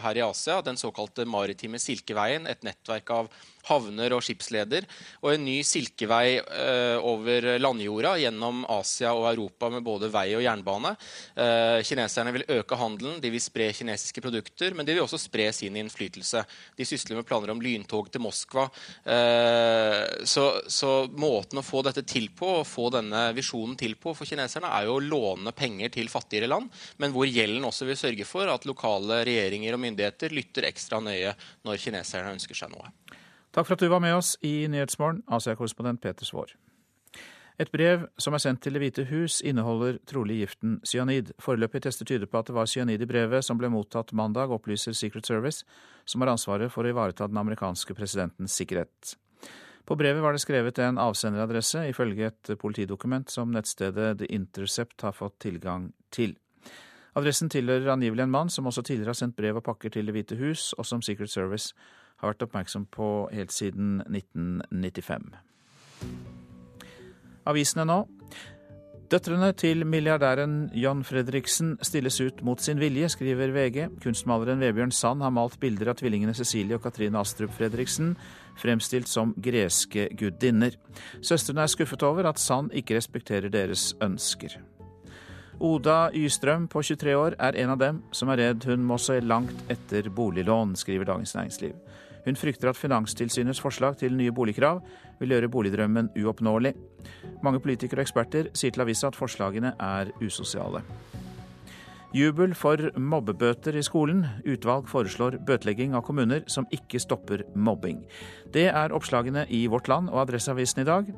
her 0.00 0.18
i 0.18 0.24
Asia. 0.24 0.60
Den 0.64 0.80
såkalte 0.80 1.26
maritime 1.28 1.78
silkevei 1.82 2.23
Silkeveien, 2.24 2.46
et 2.48 2.62
nettverk 2.64 3.10
av 3.10 3.28
havner 3.68 4.14
og 4.16 4.22
skipsleder, 4.24 4.86
og 5.22 5.32
en 5.32 5.44
ny 5.46 5.58
silkevei 5.66 6.38
eh, 6.38 6.96
over 7.00 7.54
landjorda 7.60 8.14
gjennom 8.20 8.64
Asia 8.72 9.14
og 9.16 9.28
Europa 9.30 9.70
med 9.72 9.84
både 9.86 10.10
vei 10.12 10.26
og 10.36 10.44
jernbane. 10.44 10.94
Eh, 11.36 11.80
kineserne 11.86 12.34
vil 12.34 12.46
øke 12.58 12.78
handelen, 12.78 13.20
de 13.22 13.32
vil 13.32 13.42
spre 13.42 13.70
kinesiske 13.76 14.22
produkter, 14.24 14.76
men 14.76 14.86
de 14.86 14.96
vil 14.96 15.04
også 15.04 15.20
spre 15.22 15.48
sin 15.56 15.76
innflytelse. 15.80 16.44
De 16.76 16.88
sysler 16.88 17.18
med 17.18 17.28
planer 17.28 17.54
om 17.54 17.62
lyntog 17.64 18.10
til 18.12 18.24
Moskva. 18.24 18.66
Eh, 19.04 20.02
så, 20.28 20.46
så, 20.68 20.92
måten 21.14 21.60
å 21.60 21.66
få 21.66 21.82
dette 21.86 22.04
til 22.08 22.30
på, 22.36 22.60
og 22.60 22.68
få 22.68 22.90
denne 22.94 23.26
visjonen 23.36 23.78
til 23.80 23.96
på 24.00 24.14
for 24.16 24.28
kineserne, 24.28 24.70
er 24.70 24.88
jo 24.88 24.98
å 24.98 25.04
låne 25.04 25.54
penger 25.56 25.94
til 25.96 26.12
fattigere 26.12 26.50
land, 26.50 26.70
men 27.00 27.14
hvor 27.14 27.28
gjelden 27.28 27.64
også 27.64 27.88
vil 27.88 27.98
sørge 27.98 28.28
for 28.28 28.50
at 28.50 28.68
lokale 28.68 29.22
regjeringer 29.26 29.76
og 29.76 29.84
myndigheter 29.84 30.34
lytter 30.34 30.68
ekstra 30.68 31.00
nøye 31.04 31.34
når 31.64 31.80
kineserne 31.80 32.34
ønsker 32.36 32.58
seg 32.58 32.72
noe. 32.74 32.92
Takk 33.54 33.68
for 33.68 33.76
at 33.76 33.82
du 33.84 33.86
var 33.86 34.02
med 34.02 34.16
oss 34.16 34.34
i 34.42 34.66
Nyhetsmorgen, 34.66 35.22
Asia-korrespondent 35.30 36.00
Peter 36.02 36.26
Svaar. 36.26 36.56
Et 37.62 37.70
brev 37.70 38.08
som 38.18 38.34
er 38.34 38.42
sendt 38.42 38.64
til 38.64 38.74
Det 38.74 38.80
hvite 38.82 39.04
hus, 39.06 39.36
inneholder 39.46 40.00
trolig 40.10 40.40
giften 40.40 40.80
cyanid. 40.82 41.30
Foreløpige 41.38 41.84
tester 41.86 42.08
tyder 42.08 42.26
på 42.26 42.40
at 42.40 42.50
det 42.50 42.56
var 42.56 42.66
cyanid 42.66 43.04
i 43.04 43.06
brevet 43.06 43.46
som 43.46 43.60
ble 43.60 43.70
mottatt 43.70 44.10
mandag, 44.10 44.50
opplyser 44.50 44.92
Secret 44.98 45.30
Service, 45.30 45.62
som 46.04 46.24
har 46.24 46.32
ansvaret 46.34 46.72
for 46.74 46.82
å 46.82 46.90
ivareta 46.90 47.30
den 47.30 47.38
amerikanske 47.38 47.94
presidentens 47.94 48.58
sikkerhet. 48.58 49.14
På 49.86 49.94
brevet 49.94 50.24
var 50.24 50.34
det 50.34 50.42
skrevet 50.42 50.80
en 50.82 50.98
avsenderadresse, 50.98 51.86
ifølge 51.94 52.32
et 52.32 52.54
politidokument 52.58 53.30
som 53.30 53.54
nettstedet 53.54 54.16
The 54.18 54.34
Intercept 54.34 55.06
har 55.06 55.14
fått 55.14 55.38
tilgang 55.46 55.92
til. 56.10 56.34
Adressen 57.14 57.52
tilhører 57.52 57.92
angivelig 57.92 58.26
en 58.26 58.34
mann 58.34 58.50
som 58.50 58.66
også 58.66 58.82
tidligere 58.82 59.14
har 59.14 59.22
sendt 59.22 59.38
brev 59.38 59.60
og 59.60 59.68
pakker 59.68 59.94
til 59.94 60.10
Det 60.10 60.16
hvite 60.16 60.42
hus, 60.42 60.72
og 60.74 60.90
som 60.90 61.06
Secret 61.06 61.30
Service 61.30 61.70
har 62.24 62.34
vært 62.34 62.46
oppmerksom 62.48 62.88
på 62.92 63.10
helt 63.34 63.52
siden 63.54 64.00
1995. 64.08 65.30
Avisene 67.44 67.84
nå. 67.88 68.02
Døtrene 69.12 69.50
til 69.52 69.84
milliardæren 69.86 70.70
John 70.74 71.02
Fredriksen 71.04 71.74
stilles 71.84 72.16
ut 72.24 72.40
mot 72.42 72.60
sin 72.60 72.80
vilje, 72.80 73.10
skriver 73.12 73.52
VG. 73.52 73.76
Kunstmaleren 74.02 74.62
Vebjørn 74.64 74.94
Sand 74.96 75.22
har 75.22 75.30
malt 75.30 75.58
bilder 75.60 75.92
av 75.92 75.98
tvillingene 76.00 76.34
Cecilie 76.34 76.78
og 76.78 76.82
Katrine 76.86 77.20
Astrup 77.20 77.52
Fredriksen, 77.54 78.14
fremstilt 78.58 79.10
som 79.10 79.34
greske 79.36 80.08
gudinner. 80.16 80.78
Søstrene 81.20 81.66
er 81.66 81.70
skuffet 81.70 82.02
over 82.02 82.30
at 82.30 82.40
Sand 82.40 82.72
ikke 82.72 82.96
respekterer 82.96 83.52
deres 83.52 83.92
ønsker. 84.02 84.56
Oda 85.60 86.08
Ystrøm 86.16 86.66
på 86.72 86.82
23 86.82 87.14
år 87.14 87.36
er 87.38 87.60
en 87.62 87.76
av 87.76 87.78
dem 87.78 88.00
som 88.10 88.32
er 88.32 88.40
redd 88.40 88.64
hun 88.66 88.82
må 88.88 88.98
se 88.98 89.20
langt 89.22 89.68
etter 89.70 90.08
boliglån, 90.10 90.74
skriver 90.80 91.12
Dagens 91.12 91.36
Næringsliv. 91.36 91.76
Hun 92.24 92.36
frykter 92.36 92.70
at 92.70 92.78
Finanstilsynets 92.80 93.60
forslag 93.60 93.98
til 94.00 94.16
nye 94.16 94.32
boligkrav 94.32 94.80
vil 95.20 95.34
gjøre 95.34 95.52
boligdrømmen 95.52 96.12
uoppnåelig. 96.16 96.74
Mange 97.44 97.60
politikere 97.60 98.00
og 98.00 98.08
eksperter 98.08 98.52
sier 98.56 98.72
til 98.74 98.84
avisa 98.84 99.10
at 99.10 99.18
forslagene 99.18 99.74
er 99.80 100.14
usosiale. 100.24 100.84
Jubel 102.14 102.52
for 102.54 102.78
mobbebøter 102.94 103.74
i 103.74 103.82
skolen. 103.82 104.20
Utvalg 104.46 104.86
foreslår 104.86 105.40
bøtelegging 105.48 105.96
av 105.98 106.04
kommuner 106.06 106.44
som 106.46 106.68
ikke 106.70 107.00
stopper 107.02 107.42
mobbing. 107.58 108.04
Det 108.54 108.68
er 108.70 108.94
oppslagene 108.94 109.48
i 109.50 109.64
Vårt 109.66 109.90
Land 109.90 110.12
og 110.12 110.22
Adresseavisen 110.22 110.84
i 110.84 110.86
dag. 110.86 111.10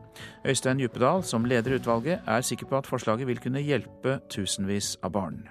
Øystein 0.49 0.81
Djupedal, 0.81 1.21
som 1.23 1.45
leder 1.45 1.77
utvalget, 1.77 2.25
er 2.25 2.41
sikker 2.41 2.73
på 2.73 2.81
at 2.81 2.89
forslaget 2.89 3.29
vil 3.29 3.45
kunne 3.45 3.61
hjelpe 3.61 4.23
tusenvis 4.33 4.97
av 5.05 5.13
barn. 5.13 5.43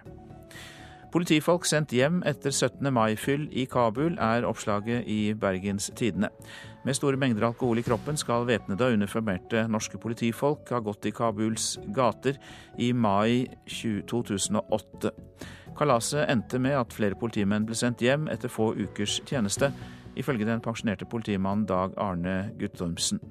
Politifolk 1.15 1.63
sendt 1.63 1.93
hjem 1.95 2.17
etter 2.27 2.51
17. 2.51 2.89
mai-fyll 2.91 3.45
i 3.55 3.63
Kabul, 3.71 4.17
er 4.19 4.43
oppslaget 4.43 5.05
i 5.07 5.31
Bergens 5.39 5.87
Tidende. 5.95 6.27
Med 6.83 6.97
store 6.97 7.15
mengder 7.15 7.45
alkohol 7.47 7.79
i 7.79 7.85
kroppen 7.87 8.19
skal 8.19 8.43
væpnede 8.49 8.83
og 8.83 8.97
uniformerte 8.97 9.61
norske 9.71 9.95
politifolk 9.95 10.73
ha 10.75 10.81
gått 10.83 11.07
i 11.07 11.13
Kabuls 11.15 11.77
gater 11.95 12.35
i 12.75 12.91
mai 12.91 13.45
2008. 13.71 15.13
Kalaset 15.79 16.27
endte 16.27 16.59
med 16.59 16.75
at 16.81 16.91
flere 16.91 17.15
politimenn 17.15 17.63
ble 17.63 17.79
sendt 17.79 18.03
hjem 18.03 18.27
etter 18.27 18.51
få 18.51 18.73
ukers 18.75 19.21
tjeneste, 19.23 19.71
ifølge 20.19 20.51
den 20.51 20.59
pensjonerte 20.67 21.07
politimannen 21.07 21.63
Dag 21.71 21.95
Arne 21.95 22.41
Guttormsen. 22.59 23.23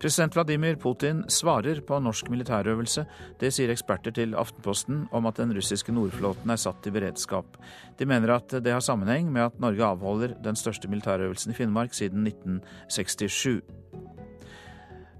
President 0.00 0.32
Vladimir 0.32 0.76
Putin 0.80 1.24
svarer 1.28 1.82
på 1.84 1.98
norsk 2.00 2.30
militærøvelse. 2.32 3.02
Det 3.36 3.50
sier 3.52 3.68
eksperter 3.68 4.14
til 4.16 4.32
Aftenposten 4.32 5.02
om 5.12 5.26
at 5.28 5.36
den 5.36 5.52
russiske 5.52 5.92
Nordflåten 5.92 6.48
er 6.48 6.60
satt 6.60 6.86
i 6.88 6.92
beredskap. 6.94 7.58
De 7.98 8.06
mener 8.08 8.32
at 8.32 8.54
det 8.64 8.72
har 8.72 8.80
sammenheng 8.80 9.28
med 9.28 9.50
at 9.50 9.58
Norge 9.60 9.84
avholder 9.84 10.32
den 10.40 10.56
største 10.56 10.88
militærøvelsen 10.88 11.52
i 11.52 11.58
Finnmark 11.58 11.92
siden 11.92 12.24
1967. 12.24 13.60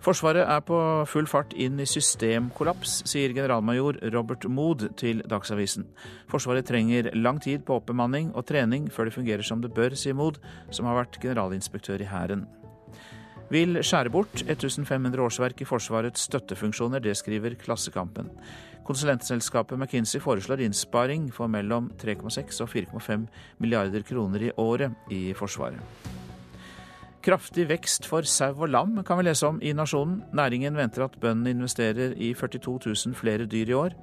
Forsvaret 0.01 0.49
er 0.49 0.63
på 0.65 0.79
full 1.05 1.29
fart 1.29 1.53
inn 1.53 1.77
i 1.77 1.85
systemkollaps, 1.85 3.03
sier 3.05 3.35
generalmajor 3.37 3.99
Robert 4.15 4.47
Mood 4.49 4.87
til 4.97 5.21
Dagsavisen. 5.29 5.85
Forsvaret 6.33 6.65
trenger 6.65 7.11
lang 7.13 7.43
tid 7.45 7.67
på 7.69 7.77
oppbemanning 7.83 8.33
og 8.33 8.49
trening 8.49 8.89
før 8.89 9.11
det 9.11 9.19
fungerer 9.19 9.45
som 9.45 9.61
det 9.61 9.75
bør, 9.77 9.93
sier 9.93 10.17
Mood, 10.17 10.41
som 10.73 10.89
har 10.89 11.03
vært 11.03 11.21
generalinspektør 11.21 12.01
i 12.01 12.09
Hæren 12.09 12.49
vil 13.51 13.81
skjære 13.83 14.13
bort 14.15 14.43
1500 14.47 15.25
årsverk 15.25 15.63
i 15.63 15.69
Forsvarets 15.69 16.29
støttefunksjoner. 16.31 17.03
Det 17.03 17.17
skriver 17.19 17.57
Klassekampen. 17.59 18.31
Konsulentselskapet 18.87 19.79
McKinsey 19.79 20.23
foreslår 20.23 20.63
innsparing 20.65 21.29
for 21.35 21.51
mellom 21.51 21.91
3,6 22.01 22.63
og 22.65 22.73
4,5 22.73 23.27
milliarder 23.59 24.07
kroner 24.07 24.49
i 24.49 24.55
året 24.59 25.13
i 25.15 25.31
Forsvaret. 25.39 25.83
Kraftig 27.21 27.67
vekst 27.69 28.07
for 28.09 28.25
sau 28.25 28.55
og 28.65 28.71
lam 28.73 28.95
kan 29.05 29.19
vi 29.19 29.27
lese 29.27 29.45
om 29.45 29.59
i 29.61 29.75
Nasjonen. 29.77 30.23
Næringen 30.33 30.79
venter 30.79 31.05
at 31.05 31.19
bøndene 31.21 31.53
investerer 31.53 32.15
i 32.17 32.33
42 32.33 32.79
000 32.87 33.15
flere 33.15 33.45
dyr 33.45 33.69
i 33.69 33.77
år. 33.77 33.97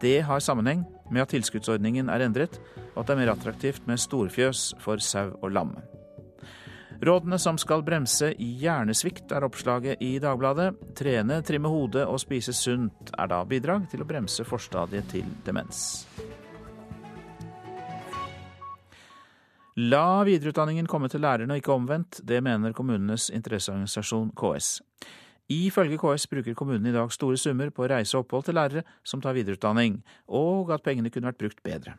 Det 0.00 0.20
har 0.22 0.38
sammenheng 0.38 0.86
med 1.10 1.26
at 1.26 1.34
tilskuddsordningen 1.34 2.08
er 2.08 2.22
endret, 2.22 2.60
og 2.94 3.02
at 3.02 3.08
det 3.08 3.16
er 3.16 3.24
mer 3.24 3.34
attraktivt 3.34 3.88
med 3.90 3.98
storfjøs 3.98 4.74
for 4.78 5.02
sau 5.02 5.34
og 5.42 5.50
lam. 5.50 5.74
Rådene 7.00 7.38
som 7.40 7.56
skal 7.56 7.80
bremse 7.80 8.34
hjernesvikt, 8.36 9.30
er 9.32 9.46
oppslaget 9.46 10.02
i 10.04 10.18
Dagbladet. 10.20 10.74
Trene, 10.98 11.38
trimme 11.40 11.70
hodet 11.72 12.02
og 12.04 12.20
spise 12.20 12.52
sunt 12.52 13.14
er 13.16 13.30
da 13.30 13.38
bidrag 13.48 13.86
til 13.88 14.04
å 14.04 14.08
bremse 14.08 14.44
forstadiet 14.44 15.08
til 15.08 15.30
demens. 15.46 16.04
La 19.80 20.20
videreutdanningen 20.28 20.90
komme 20.90 21.08
til 21.08 21.24
lærerne 21.24 21.56
og 21.56 21.62
ikke 21.62 21.72
omvendt, 21.72 22.20
det 22.28 22.42
mener 22.44 22.76
kommunenes 22.76 23.30
interesseorganisasjon 23.32 24.34
KS. 24.36 24.82
Ifølge 25.56 25.96
KS 26.04 26.28
bruker 26.28 26.58
kommunene 26.58 26.92
i 26.92 26.98
dag 26.98 27.16
store 27.16 27.40
summer 27.40 27.72
på 27.72 27.88
reise 27.88 28.18
og 28.18 28.26
opphold 28.26 28.50
til 28.50 28.60
lærere 28.60 28.84
som 29.00 29.24
tar 29.24 29.38
videreutdanning, 29.40 30.02
og 30.28 30.74
at 30.76 30.84
pengene 30.84 31.08
kunne 31.08 31.32
vært 31.32 31.40
brukt 31.40 31.64
bedre. 31.64 31.96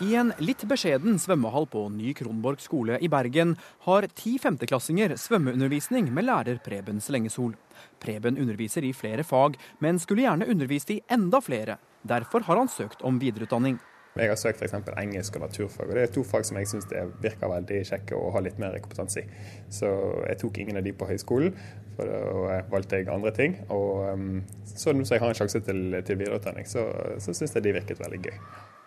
I 0.00 0.14
en 0.16 0.30
litt 0.40 0.62
beskjeden 0.64 1.18
svømmehall 1.20 1.66
på 1.68 1.82
Ny 1.92 2.14
Kronborg 2.16 2.62
skole 2.64 2.96
i 3.04 3.08
Bergen 3.12 3.50
har 3.84 4.06
ti 4.16 4.38
femteklassinger 4.40 5.12
svømmeundervisning 5.20 6.08
med 6.16 6.24
lærer 6.24 6.56
Preben 6.64 7.02
Slengesol. 7.04 7.52
Preben 8.00 8.40
underviser 8.40 8.86
i 8.88 8.94
flere 8.96 9.26
fag, 9.28 9.58
men 9.84 10.00
skulle 10.00 10.24
gjerne 10.24 10.48
undervist 10.48 10.94
i 10.94 11.02
enda 11.12 11.42
flere. 11.44 11.76
Derfor 12.00 12.48
har 12.48 12.62
han 12.62 12.72
søkt 12.72 13.04
om 13.04 13.20
videreutdanning. 13.20 13.76
Jeg 14.16 14.32
har 14.32 14.40
søkt 14.40 14.64
f.eks. 14.64 14.78
engelsk 15.04 15.36
og 15.36 15.44
naturfag, 15.44 15.92
og 15.92 15.94
det 15.94 16.06
er 16.06 16.16
to 16.16 16.24
fag 16.24 16.48
som 16.48 16.56
jeg 16.56 16.72
syns 16.72 16.88
virker 17.20 17.52
veldig 17.52 17.84
kjekke 17.92 18.16
å 18.16 18.32
ha 18.32 18.40
litt 18.40 18.56
mer 18.58 18.80
kompetanse 18.80 19.20
i. 19.20 19.44
Så 19.68 19.92
jeg 20.24 20.40
tok 20.40 20.64
ingen 20.64 20.80
av 20.80 20.88
de 20.88 20.96
på 20.96 21.12
høyskolen, 21.12 21.52
for 22.00 22.08
da 22.08 22.64
valgte 22.72 23.04
jeg 23.04 23.12
andre 23.12 23.36
ting. 23.36 23.60
Og 23.68 24.16
um, 24.16 24.40
så 24.64 24.96
nå 24.96 25.04
som 25.04 25.18
jeg 25.18 25.26
har 25.28 25.36
en 25.36 25.42
sjanse 25.44 25.60
til, 25.68 26.00
til 26.00 26.24
videreutdanning, 26.24 26.64
så, 26.64 26.88
så 27.20 27.36
syns 27.36 27.52
jeg 27.52 27.68
de 27.68 27.76
virket 27.82 28.00
veldig 28.00 28.24
gøy. 28.30 28.36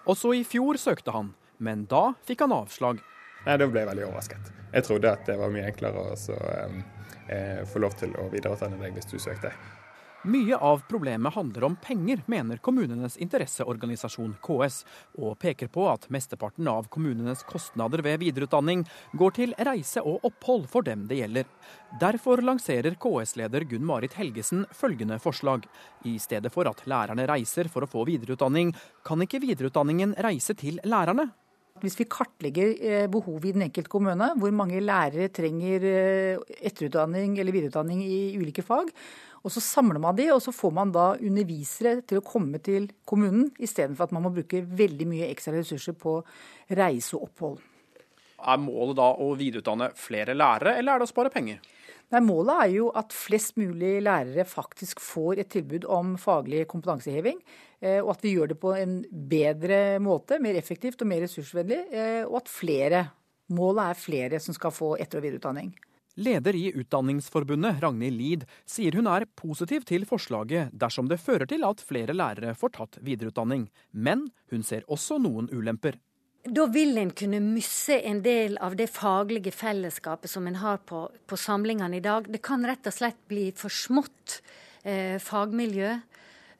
Også 0.09 0.33
i 0.35 0.43
fjor 0.47 0.77
søkte 0.79 1.13
han, 1.15 1.31
men 1.63 1.85
da 1.91 2.11
fikk 2.27 2.43
han 2.43 2.55
avslag. 2.55 2.99
Nei, 3.45 3.55
Da 3.59 3.67
ble 3.67 3.83
jeg 3.83 3.89
veldig 3.91 4.05
overrasket. 4.07 4.51
Jeg 4.73 4.87
trodde 4.87 5.11
at 5.11 5.25
det 5.27 5.37
var 5.39 5.51
mye 5.53 5.67
enklere 5.69 6.01
å 6.01 6.15
eh, 6.15 7.61
få 7.69 7.81
lov 7.83 7.95
til 7.99 8.15
å 8.19 8.27
videreutdanne 8.31 8.79
deg 8.81 8.95
hvis 8.97 9.09
du 9.11 9.17
søkte. 9.21 9.51
Mye 10.23 10.55
av 10.55 10.81
problemet 10.87 11.33
handler 11.33 11.63
om 11.63 11.73
penger, 11.75 12.21
mener 12.25 12.57
kommunenes 12.63 13.17
interesseorganisasjon 13.19 14.37
KS, 14.45 14.77
og 15.19 15.35
peker 15.41 15.67
på 15.67 15.83
at 15.91 16.05
mesteparten 16.15 16.69
av 16.71 16.87
kommunenes 16.87 17.41
kostnader 17.43 17.99
ved 18.05 18.21
videreutdanning 18.21 18.85
går 19.19 19.35
til 19.35 19.55
reise 19.67 19.99
og 19.99 20.23
opphold 20.29 20.69
for 20.71 20.87
dem 20.87 21.03
det 21.09 21.17
gjelder. 21.19 21.49
Derfor 21.99 22.39
lanserer 22.39 22.95
KS-leder 22.95 23.67
Gunn 23.67 23.83
Marit 23.89 24.15
Helgesen 24.15 24.63
følgende 24.71 25.19
forslag. 25.19 25.67
I 26.07 26.15
stedet 26.23 26.53
for 26.55 26.71
at 26.71 26.85
lærerne 26.87 27.27
reiser 27.27 27.67
for 27.67 27.83
å 27.83 27.91
få 27.91 28.05
videreutdanning, 28.07 28.71
kan 29.03 29.27
ikke 29.27 29.43
videreutdanningen 29.43 30.15
reise 30.23 30.55
til 30.55 30.79
lærerne? 30.87 31.33
Hvis 31.83 31.97
vi 31.99 32.05
kartlegger 32.07 32.71
eh, 32.79 33.05
behovet 33.11 33.49
i 33.49 33.53
den 33.57 33.65
enkelte 33.65 33.91
kommune, 33.91 34.29
hvor 34.39 34.55
mange 34.55 34.79
lærere 34.79 35.27
trenger 35.35 35.83
eh, 35.89 36.57
etterutdanning 36.63 37.35
eller 37.41 37.55
videreutdanning 37.55 38.05
i 38.05 38.19
ulike 38.39 38.63
fag, 38.63 38.93
og 39.43 39.51
så 39.51 39.59
samler 39.63 39.99
man 39.99 40.15
de, 40.15 40.29
og 40.31 40.39
så 40.43 40.53
får 40.55 40.71
man 40.75 40.93
da 40.95 41.11
undervisere 41.19 41.97
til 42.07 42.21
å 42.21 42.25
komme 42.25 42.61
til 42.63 42.87
kommunen, 43.07 43.49
istedenfor 43.59 44.07
at 44.07 44.15
man 44.15 44.23
må 44.23 44.31
bruke 44.31 44.63
veldig 44.63 45.07
mye 45.09 45.29
ekstra 45.33 45.57
ressurser 45.57 45.97
på 45.99 46.21
reise 46.71 47.17
og 47.17 47.27
opphold. 47.27 47.59
Er 48.43 48.59
målet 48.59 48.97
da 48.99 49.09
å 49.19 49.33
videreutdanne 49.39 49.91
flere 49.99 50.35
lærere, 50.35 50.77
eller 50.79 50.95
er 50.95 51.03
det 51.03 51.07
å 51.07 51.11
spare 51.11 51.31
penger? 51.31 51.59
Nei, 52.13 52.21
Målet 52.21 52.59
er 52.61 52.71
jo 52.75 52.89
at 52.93 53.13
flest 53.15 53.55
mulig 53.57 53.95
lærere 54.05 54.45
faktisk 54.45 54.99
får 55.01 55.39
et 55.41 55.49
tilbud 55.55 55.87
om 55.89 56.13
faglig 56.21 56.67
kompetanseheving. 56.69 57.39
Eh, 57.81 57.99
og 58.03 58.13
at 58.13 58.25
vi 58.25 58.35
gjør 58.35 58.51
det 58.51 58.59
på 58.61 58.73
en 58.77 58.99
bedre 59.31 59.79
måte, 60.03 60.37
mer 60.43 60.59
effektivt 60.59 61.01
og 61.01 61.09
mer 61.09 61.23
ressursvennlig. 61.25 61.79
Eh, 61.89 62.21
og 62.27 62.43
at 62.43 62.51
flere, 62.51 63.01
målet 63.55 63.87
er 63.87 64.03
flere 64.03 64.41
som 64.43 64.53
skal 64.53 64.75
få 64.75 64.93
etter- 64.99 65.23
og 65.23 65.25
videreutdanning. 65.25 65.73
Leder 66.15 66.55
i 66.55 66.71
Utdanningsforbundet, 66.77 67.79
Ragnhild 67.81 68.17
Lid, 68.17 68.43
sier 68.69 68.93
hun 68.93 69.07
er 69.09 69.25
positiv 69.39 69.85
til 69.89 70.05
forslaget 70.05 70.69
dersom 70.77 71.07
det 71.09 71.17
fører 71.21 71.49
til 71.49 71.65
at 71.65 71.81
flere 71.81 72.13
lærere 72.13 72.53
får 72.53 72.73
tatt 72.77 72.99
videreutdanning. 73.01 73.65
Men 73.91 74.27
hun 74.53 74.61
ser 74.61 74.85
også 74.85 75.17
noen 75.17 75.49
ulemper. 75.49 75.97
Da 76.43 76.67
vil 76.67 76.97
en 76.99 77.13
kunne 77.15 77.39
miste 77.41 77.97
en 78.03 78.19
del 78.21 78.59
av 78.61 78.75
det 78.75 78.89
faglige 78.91 79.53
fellesskapet 79.55 80.29
som 80.29 80.45
en 80.47 80.59
har 80.61 80.83
på, 80.85 81.07
på 81.25 81.39
samlingene 81.39 81.97
i 81.97 82.03
dag. 82.03 82.27
Det 82.29 82.43
kan 82.43 82.65
rett 82.67 82.85
og 82.91 82.93
slett 82.93 83.21
bli 83.31 83.47
for 83.57 83.73
smått 83.73 84.41
eh, 84.83 85.17
fagmiljø. 85.23 85.95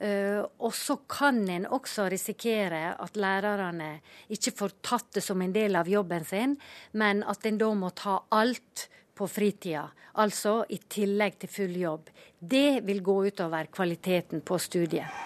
Uh, 0.03 0.41
og 0.60 0.74
så 0.75 0.98
kan 1.07 1.38
en 1.48 1.67
også 1.69 2.10
risikere 2.12 2.89
at 3.00 3.15
lærerne 3.15 4.01
ikke 4.33 4.51
får 4.57 4.74
tatt 4.83 5.13
det 5.15 5.22
som 5.24 5.39
en 5.39 5.53
del 5.55 5.77
av 5.79 5.88
jobben 5.88 6.25
sin, 6.27 6.57
men 6.91 7.22
at 7.29 7.45
en 7.48 7.60
da 7.62 7.69
må 7.77 7.93
ta 7.95 8.17
alt 8.36 8.88
på 9.15 9.27
fritida, 9.27 9.88
altså 10.13 10.63
i 10.70 10.79
tillegg 10.89 11.38
til 11.41 11.50
full 11.50 11.77
jobb. 11.77 12.10
Det 12.39 12.82
vil 12.86 13.01
gå 13.03 13.20
utover 13.27 13.70
kvaliteten 13.74 14.41
på 14.41 14.60
studiet. 14.60 15.22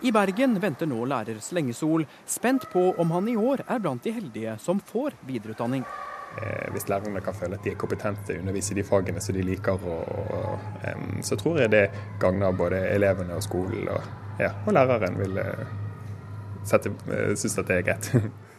I 0.00 0.12
Bergen 0.12 0.56
venter 0.60 0.88
nå 0.88 1.04
lærer 1.04 1.42
Slengesol, 1.44 2.06
spent 2.26 2.64
på 2.72 2.86
om 2.98 3.10
han 3.12 3.26
i 3.28 3.36
år 3.36 3.66
er 3.66 3.82
blant 3.84 4.04
de 4.04 4.14
heldige 4.16 4.54
som 4.62 4.80
får 4.80 5.18
videreutdanning. 5.28 5.84
Eh, 6.40 6.70
hvis 6.72 6.88
lærerne 6.88 7.20
kan 7.20 7.36
føle 7.36 7.58
at 7.58 7.66
de 7.66 7.74
er 7.74 7.78
kompetente 7.80 8.24
til 8.24 8.38
å 8.38 8.44
undervise 8.44 8.76
de 8.78 8.84
fagene 8.86 9.20
som 9.20 9.36
de 9.36 9.44
liker, 9.44 9.84
og, 9.84 10.08
og, 10.38 11.04
så 11.26 11.36
tror 11.36 11.60
jeg 11.60 11.72
det 11.74 11.84
gagner 12.22 12.56
både 12.56 12.80
elevene 12.94 13.36
og 13.36 13.44
skolen. 13.44 13.90
Og, 13.92 14.08
ja, 14.40 14.54
og 14.64 14.72
læreren 14.72 15.18
vil 15.20 15.42
sette, 16.64 16.94
uh, 17.10 17.34
synes 17.34 17.58
at 17.60 17.68
det 17.68 17.80
er 17.80 17.88
greit. 17.90 18.12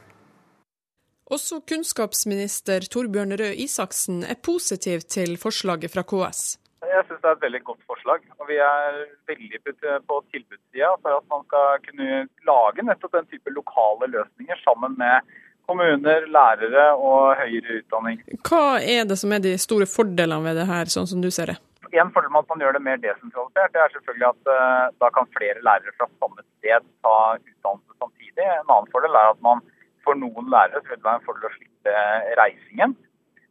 Også 1.32 1.62
kunnskapsminister 1.64 2.84
Torbjørn 2.92 3.38
Røe 3.40 3.54
Isaksen 3.64 4.26
er 4.28 4.36
positiv 4.44 5.06
til 5.16 5.38
forslaget 5.40 5.94
fra 5.94 6.04
KS. 6.04 6.42
Jeg 6.84 7.06
syns 7.08 7.22
det 7.24 7.30
er 7.30 7.38
et 7.38 7.46
veldig 7.46 7.62
godt 7.70 7.86
forslag. 7.88 8.26
og 8.36 8.50
Vi 8.50 8.58
er 8.60 8.98
veldig 9.32 9.62
på 10.10 10.18
tilbudssida 10.34 10.90
for 11.00 11.16
at 11.22 11.26
man 11.32 11.48
skal 11.48 11.80
kunne 11.88 12.10
lage 12.52 12.88
nettopp 12.90 13.16
den 13.16 13.32
type 13.32 13.56
lokale 13.56 14.12
løsninger 14.12 14.60
sammen 14.66 15.00
med 15.00 15.32
kommuner, 15.70 16.28
lærere 16.36 16.86
og 17.00 17.40
høyere 17.40 17.80
utdanning. 17.80 18.20
Hva 18.44 18.82
er 18.84 19.08
det 19.08 19.22
som 19.24 19.32
er 19.32 19.40
de 19.40 19.56
store 19.56 19.88
fordelene 19.88 20.44
ved 20.50 20.60
det 20.60 20.68
her, 20.68 20.92
sånn 20.92 21.08
som 21.08 21.24
du 21.24 21.32
ser 21.32 21.54
det? 21.54 21.60
En 21.96 22.12
fordel 22.12 22.32
med 22.32 22.44
at 22.44 22.52
man 22.52 22.64
gjør 22.64 22.76
det 22.76 22.88
mer 22.88 23.00
desentralisert, 23.00 23.72
det 23.72 23.80
er 23.80 23.94
selvfølgelig 23.96 24.28
at 24.34 24.52
uh, 24.52 24.92
da 25.00 25.16
kan 25.16 25.36
flere 25.38 25.64
lærere 25.64 25.96
fra 25.96 26.12
samme 26.12 26.44
sted 26.44 26.92
ta 27.06 27.16
utdannelse 27.40 28.02
samtidig. 28.04 28.48
En 28.48 28.68
annen 28.68 28.92
fordel 28.92 29.16
er 29.16 29.32
at 29.32 29.40
man 29.48 29.64
for 30.06 30.18
noen 30.20 30.50
lærere 30.54 30.82
så 30.82 30.92
vil 30.94 31.00
det 31.00 31.08
være 31.08 31.20
en 31.20 31.28
fordel 31.28 31.50
å 31.50 31.54
slippe 31.58 31.98
reisingen. 32.40 32.96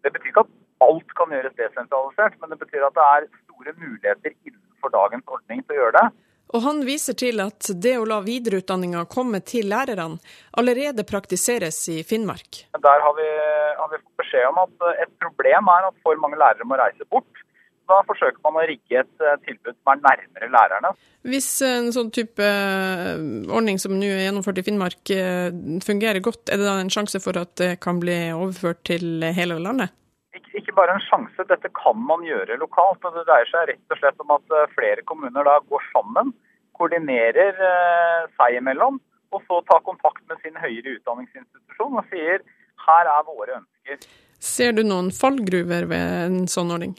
Det 0.04 0.12
betyr 0.14 0.32
ikke 0.32 0.46
at 0.46 0.56
alt 0.86 1.14
kan 1.18 1.34
gjøres 1.34 1.56
desentralisert, 1.58 2.38
men 2.40 2.52
det 2.52 2.58
betyr 2.62 2.86
at 2.88 2.96
det 2.96 3.06
er 3.06 3.28
store 3.44 3.76
muligheter 3.76 4.34
innenfor 4.48 4.92
dagens 4.94 5.32
ordning 5.36 5.64
til 5.64 5.76
å 5.76 5.80
gjøre 5.82 5.96
det. 5.98 6.08
Og 6.50 6.64
Han 6.64 6.80
viser 6.82 7.14
til 7.14 7.38
at 7.44 7.68
det 7.78 7.92
å 8.00 8.06
la 8.10 8.18
videreutdanninga 8.26 9.04
komme 9.12 9.38
til 9.46 9.68
lærerne 9.70 10.18
allerede 10.58 11.04
praktiseres 11.06 11.78
i 11.92 12.00
Finnmark. 12.06 12.64
Der 12.74 13.04
har 13.04 13.14
vi, 13.18 13.28
har 13.78 13.92
vi 13.92 14.00
fått 14.00 14.24
beskjed 14.24 14.48
om 14.48 14.58
at 14.64 14.88
et 15.04 15.12
problem 15.22 15.70
er 15.70 15.86
at 15.92 16.02
for 16.02 16.18
mange 16.22 16.40
lærere 16.40 16.66
må 16.66 16.80
reise 16.80 17.06
bort 17.12 17.44
da 17.90 18.00
forsøker 18.08 18.40
man 18.44 18.58
å 18.60 18.66
rigge 18.68 19.02
et 19.02 19.24
eh, 19.24 19.38
tilbud 19.46 19.76
som 19.76 19.92
er 19.92 20.02
nærmere 20.04 20.50
lærerne. 20.54 20.92
Hvis 21.28 21.48
en 21.66 21.90
sånn 21.94 22.12
type 22.14 22.44
eh, 22.44 23.22
ordning 23.50 23.80
som 23.82 23.96
nå 23.98 24.08
er 24.08 24.26
gjennomført 24.26 24.60
i 24.62 24.64
Finnmark 24.66 25.12
eh, 25.14 25.50
fungerer 25.84 26.22
godt, 26.24 26.46
er 26.48 26.60
det 26.60 26.68
da 26.68 26.76
en 26.80 26.92
sjanse 26.92 27.20
for 27.22 27.40
at 27.40 27.54
det 27.60 27.72
kan 27.84 28.00
bli 28.02 28.18
overført 28.36 28.84
til 28.88 29.24
hele 29.36 29.58
landet? 29.60 29.92
Ikke, 30.36 30.62
ikke 30.62 30.76
bare 30.78 30.94
en 30.96 31.04
sjanse, 31.08 31.48
dette 31.50 31.72
kan 31.76 31.98
man 32.06 32.24
gjøre 32.26 32.60
lokalt. 32.62 33.02
og 33.04 33.18
Det 33.18 33.26
dreier 33.28 33.50
seg 33.50 33.72
rett 33.72 33.96
og 33.96 34.00
slett 34.02 34.24
om 34.24 34.34
at 34.38 34.56
flere 34.76 35.04
kommuner 35.08 35.46
da 35.46 35.58
går 35.68 35.84
sammen, 35.90 36.32
koordinerer 36.78 37.58
seg 38.38 38.56
imellom, 38.56 39.00
og 39.34 39.42
så 39.46 39.60
tar 39.68 39.82
kontakt 39.86 40.22
med 40.30 40.40
sin 40.42 40.56
høyere 40.58 40.96
utdanningsinstitusjon 40.96 41.98
og 41.98 42.06
sier 42.10 42.40
her 42.86 43.10
er 43.10 43.26
våre 43.26 43.58
ønsker. 43.60 44.00
Ser 44.40 44.72
du 44.72 44.82
noen 44.86 45.10
fallgruver 45.12 45.86
ved 45.90 46.12
en 46.24 46.46
sånn 46.50 46.72
ordning? 46.72 46.94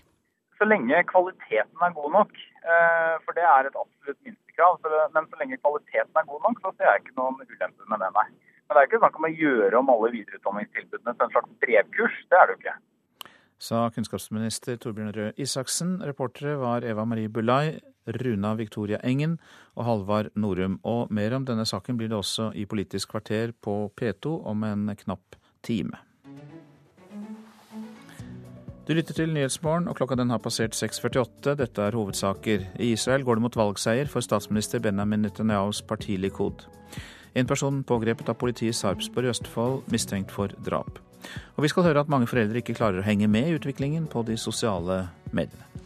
Så 0.62 0.68
lenge 0.70 1.02
kvaliteten 1.10 1.82
er 1.82 1.98
god 1.98 2.12
nok, 2.14 2.38
eh, 2.70 3.16
for 3.26 3.34
det 3.38 3.46
er 3.50 3.68
et 3.68 3.80
absolutt 3.84 4.20
minstekrav, 4.28 4.78
men 5.16 5.26
så 5.26 5.42
lenge 5.42 5.58
kvaliteten 5.58 6.22
er 6.22 6.30
god 6.30 6.46
nok, 6.46 6.62
så 6.62 6.74
ser 6.76 6.92
jeg 6.92 7.02
ikke 7.02 7.18
noen 7.18 7.42
ulemper 7.42 7.90
med 7.90 8.04
det, 8.04 8.10
nei. 8.20 8.28
Men 8.72 8.78
det 8.78 8.82
er 8.82 8.90
ikke 8.90 9.02
snakk 9.02 9.18
om 9.20 9.28
å 9.28 9.34
gjøre 9.34 9.80
om 9.82 9.90
alle 9.92 10.12
videreutdanningstilbudene 10.14 11.16
til 11.18 11.26
en 11.26 11.34
slags 11.34 11.56
brevkurs. 11.66 12.20
Det 12.30 12.38
er 12.38 12.46
det 12.46 12.54
jo 12.54 12.62
ikke. 12.62 12.76
Sa 13.62 13.80
kunnskapsminister 13.94 14.78
Torbjørn 14.82 15.12
Røe 15.18 15.34
Isaksen. 15.38 15.98
Reportere 16.08 16.56
var 16.62 16.86
Eva 16.88 17.04
Marie 17.06 17.30
Bulai, 17.30 17.82
Runa 18.22 18.54
Victoria 18.58 19.02
Engen 19.04 19.36
og 19.76 19.86
Halvard 19.90 20.32
Norum. 20.40 20.80
Og 20.88 21.12
mer 21.14 21.36
om 21.38 21.46
denne 21.46 21.68
saken 21.68 22.00
blir 22.00 22.10
det 22.10 22.18
også 22.18 22.54
i 22.58 22.66
Politisk 22.66 23.12
kvarter 23.12 23.52
på 23.52 23.92
P2 23.98 24.38
om 24.54 24.64
en 24.66 24.96
knapp 25.04 25.38
time. 25.68 26.00
Du 28.92 28.96
lytter 28.98 29.16
til 29.16 29.32
Nyhetsmorgen, 29.32 29.86
og 29.88 29.96
klokka 29.96 30.18
den 30.20 30.34
har 30.34 30.42
passert 30.44 30.74
6.48. 30.76 31.54
Dette 31.56 31.80
er 31.80 31.96
hovedsaker. 31.96 32.66
I 32.76 32.90
Israel 32.92 33.24
går 33.24 33.38
det 33.40 33.44
mot 33.46 33.56
valgseier 33.56 34.10
for 34.12 34.20
statsminister 34.20 34.82
Benjamin 34.84 35.22
Netanyahus 35.24 35.80
parti 35.88 36.18
Likud. 36.20 36.66
En 37.32 37.48
person 37.48 37.78
pågrepet 37.88 38.28
av 38.28 38.36
politiet 38.42 38.76
i 38.76 38.76
Sarpsborg 38.76 39.30
i 39.30 39.32
Østfold, 39.32 39.88
mistenkt 39.96 40.36
for 40.36 40.52
drap. 40.68 41.00
Og 41.56 41.64
vi 41.64 41.72
skal 41.72 41.88
høre 41.88 42.04
at 42.04 42.12
mange 42.12 42.28
foreldre 42.28 42.60
ikke 42.60 42.76
klarer 42.82 43.00
å 43.00 43.08
henge 43.08 43.32
med 43.32 43.48
i 43.48 43.56
utviklingen 43.56 44.12
på 44.12 44.26
de 44.28 44.36
sosiale 44.36 45.06
mediene. 45.32 45.81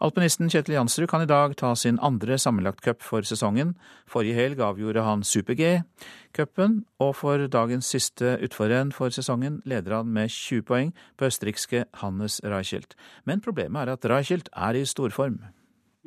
Alpinisten 0.00 0.48
Kjetil 0.48 0.78
Jansrud 0.78 1.10
kan 1.12 1.20
i 1.20 1.28
dag 1.28 1.52
ta 1.60 1.74
sin 1.76 1.98
andre 2.00 2.38
sammenlagtcup 2.40 3.02
for 3.04 3.26
sesongen. 3.28 3.74
Forrige 4.08 4.38
helg 4.38 4.62
avgjorde 4.64 5.02
han 5.04 5.20
super-G-cupen, 5.20 6.78
og 7.04 7.10
for 7.18 7.44
dagens 7.52 7.90
siste 7.92 8.38
utforrenn 8.40 8.94
for 8.96 9.12
sesongen 9.12 9.58
leder 9.68 9.98
han 9.98 10.08
med 10.08 10.32
20 10.32 10.64
poeng 10.70 10.94
på 11.20 11.28
østerrikske 11.28 11.84
Hannes 12.00 12.40
Reichelt. 12.40 12.96
Men 13.28 13.44
problemet 13.44 13.82
er 13.82 13.92
at 13.92 14.08
Reichelt 14.08 14.48
er 14.56 14.80
i 14.80 14.86
storform. 14.88 15.36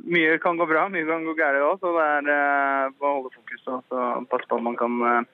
Mye 0.02 0.42
kan 0.42 0.58
gå 0.58 0.66
bra, 0.66 0.88
mye 0.90 1.06
kan 1.06 1.30
gå 1.30 1.38
galt 1.38 1.62
òg, 1.62 1.78
så 1.78 1.94
det 1.94 2.10
er 2.16 2.34
eh, 2.34 2.92
bare 2.98 3.12
å 3.12 3.16
holde 3.20 3.36
fokus 3.38 3.70
og 3.70 4.28
passe 4.34 4.50
på 4.50 4.58
at 4.58 4.70
man 4.72 4.80
kan 4.82 4.98
eh, 5.06 5.34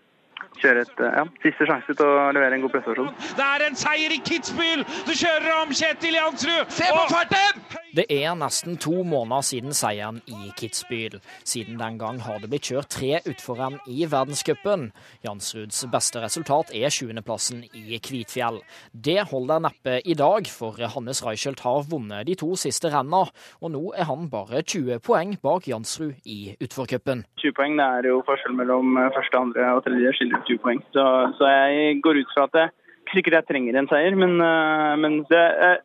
kjøre 0.59 0.85
et 0.85 1.03
ja, 1.03 1.25
siste 1.43 1.67
sjanse 1.69 1.95
til 1.95 2.05
å 2.05 2.29
levere 2.35 2.57
en 2.57 2.65
god 2.65 2.75
prestasjon. 2.75 3.11
Det 3.37 3.45
er 3.45 3.67
en 3.67 3.77
seier 3.79 4.15
i 4.15 4.21
Kitzbühel! 4.25 4.85
Du 5.07 5.13
kjører 5.13 5.51
om 5.61 5.75
Kjetil 5.75 6.17
Jansrud! 6.19 6.73
Se 6.73 6.89
på 6.95 7.05
farten! 7.11 7.63
Det 7.89 8.05
er 8.13 8.35
nesten 8.37 8.75
to 8.77 9.01
måneder 9.01 9.41
siden 9.47 9.73
seieren 9.73 10.19
i 10.29 10.51
Kitzbühel. 10.57 11.17
Siden 11.41 11.79
den 11.79 11.97
gang 11.97 12.19
har 12.21 12.37
det 12.37 12.51
blitt 12.51 12.67
kjørt 12.69 12.91
tre 12.93 13.17
utforrenn 13.25 13.79
i 13.89 14.05
verdenscupen. 14.09 14.91
Jansruds 15.25 15.81
beste 15.89 16.21
resultat 16.21 16.69
er 16.77 16.93
20.-plassen 16.93 17.63
i 17.73 17.97
Kvitfjell. 17.97 18.59
Det 18.93 19.17
holder 19.31 19.63
neppe 19.65 19.97
i 20.05 20.13
dag, 20.13 20.45
for 20.53 20.77
Hannes 20.77 21.23
Reichelt 21.25 21.63
har 21.65 21.87
vunnet 21.89 22.29
de 22.29 22.37
to 22.37 22.51
siste 22.59 22.91
renna, 22.93 23.23
og 23.57 23.73
nå 23.73 23.81
er 23.97 24.05
han 24.09 24.29
bare 24.29 24.61
20 24.61 25.01
poeng 25.05 25.33
bak 25.41 25.65
Jansrud 25.71 26.21
i 26.29 26.53
utforcupen. 26.61 27.25
20 27.41 27.57
poeng 27.57 27.79
det 27.79 27.89
er 27.89 28.11
jo 28.11 28.21
forskjell 28.27 28.53
mellom 28.59 29.01
første, 29.17 29.41
andre 29.41 29.73
og 29.79 29.83
tredje 29.87 30.13
skiller 30.29 30.45
20 30.45 30.57
poeng. 30.63 30.81
Så, 30.93 31.33
så 31.37 31.47
jeg 31.47 32.01
går 32.03 32.21
ut 32.21 32.33
fra 32.33 32.43
at 32.47 32.53
det 32.53 32.67
ikke 33.09 33.19
sikkert 33.19 33.39
jeg 33.39 33.47
trenger 33.49 33.77
en 33.79 33.89
seier, 33.89 34.15
men, 34.17 34.37
uh, 34.41 34.93
men 34.99 35.19
det 35.29 35.39
er 35.39 35.79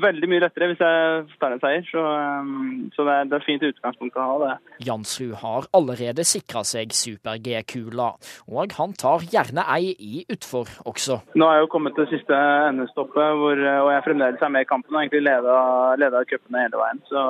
veldig 0.00 0.28
mye 0.30 0.42
lettere 0.44 0.70
hvis 0.70 0.82
jeg 0.82 1.24
tar 1.40 1.54
en 1.54 1.62
seier. 1.62 1.84
Så, 1.90 2.00
um, 2.00 2.88
så 2.94 3.04
det, 3.06 3.14
er, 3.14 3.28
det 3.30 3.36
er 3.38 3.46
fint 3.46 3.64
utgangspunkt 3.68 4.16
å 4.16 4.26
ha 4.26 4.36
det. 4.44 4.52
Jansrud 4.86 5.34
har 5.42 5.68
allerede 5.76 6.24
sikra 6.28 6.62
seg 6.66 6.94
super-G-kula, 6.96 8.10
og 8.48 8.76
han 8.78 8.94
tar 8.98 9.26
gjerne 9.30 9.66
ei 9.76 9.92
i 9.92 10.24
utfor 10.32 10.70
også. 10.88 11.20
Nå 11.36 11.48
har 11.48 11.58
jeg 11.58 11.66
jo 11.66 11.72
kommet 11.74 11.96
til 11.98 12.08
siste 12.12 12.36
endestoppet, 12.70 13.36
hvor, 13.40 13.60
og 13.60 13.90
jeg 13.94 14.06
fremdeles 14.06 14.44
er 14.44 14.54
med 14.54 14.66
i 14.66 14.70
kampen 14.70 14.96
og 14.96 15.02
egentlig 15.02 15.24
leda, 15.26 16.24
cupene 16.30 16.64
hele 16.64 16.80
veien. 16.80 17.02
Så, 17.10 17.24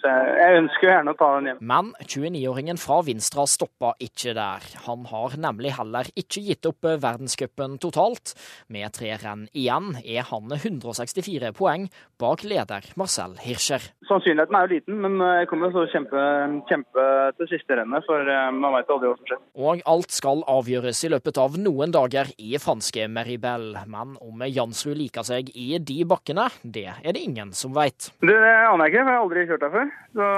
så 0.00 0.12
jeg, 0.12 0.34
jeg, 0.40 0.62
ønsker 0.62 0.90
gjerne 0.90 1.14
å 1.14 1.18
ta 1.18 1.30
den 1.36 1.50
hjem. 1.50 1.62
Men 1.74 1.92
29-åringen 2.00 2.80
fra 2.80 3.00
Vinstra 3.06 3.46
stoppa 3.50 3.94
ikke 4.02 4.36
der. 4.36 4.68
Han 4.86 5.06
har 5.10 5.36
nemlig 5.40 5.74
heller 5.78 6.08
ikke 6.18 6.44
gitt 6.48 6.68
opp 6.70 6.84
verdenscupen 6.84 7.78
totalt. 7.82 8.34
Med 8.72 8.94
tre 8.96 9.14
renn 9.20 9.46
igjen 9.52 9.94
er 10.02 10.26
han 10.30 10.52
164 10.54 11.52
poeng 11.56 11.88
bak 12.20 12.44
leder 12.46 12.86
Marcel 13.00 13.36
Hirscher. 13.42 13.82
Sannsynligheten 14.08 14.58
er 14.58 14.66
jo 14.66 14.74
liten, 14.74 15.00
men 15.04 15.18
jeg 15.40 15.48
kommer 15.50 15.72
til 15.72 15.84
å 15.84 15.90
kjempe, 15.92 16.24
kjempe 16.70 17.06
til 17.38 17.50
siste 17.50 17.78
rennet, 17.78 18.04
for 18.06 18.30
man 18.54 18.76
vet 18.76 18.92
aldri 18.92 19.10
hva 19.10 19.18
som 19.18 19.30
skjer. 19.30 19.42
Og 19.64 19.84
alt 19.94 20.14
skal 20.14 20.44
avgjøres 20.50 21.04
i 21.06 21.12
løpet 21.14 21.40
av 21.40 21.58
noen 21.60 21.94
dager 21.94 22.30
i 22.38 22.54
franske 22.62 23.08
Meribel. 23.10 23.72
Men 23.90 24.16
om 24.24 24.44
Jansrud 24.46 24.98
liker 24.98 25.26
seg 25.26 25.50
i 25.54 25.74
de 25.78 26.00
bakkene, 26.08 26.48
det 26.62 26.88
er 26.92 27.16
det 27.16 27.24
ingen 27.24 27.52
som 27.56 27.74
veit. 27.76 28.10
Det, 28.20 28.34
det 28.34 28.54
aner 28.68 28.88
jeg 28.88 28.94
ikke, 28.94 29.04
for 29.04 29.12
jeg 29.12 29.18
har 29.18 29.24
aldri 29.24 29.46
kjørt 29.50 29.66
der 29.66 29.74
før. 29.74 29.92
Så 30.14 30.30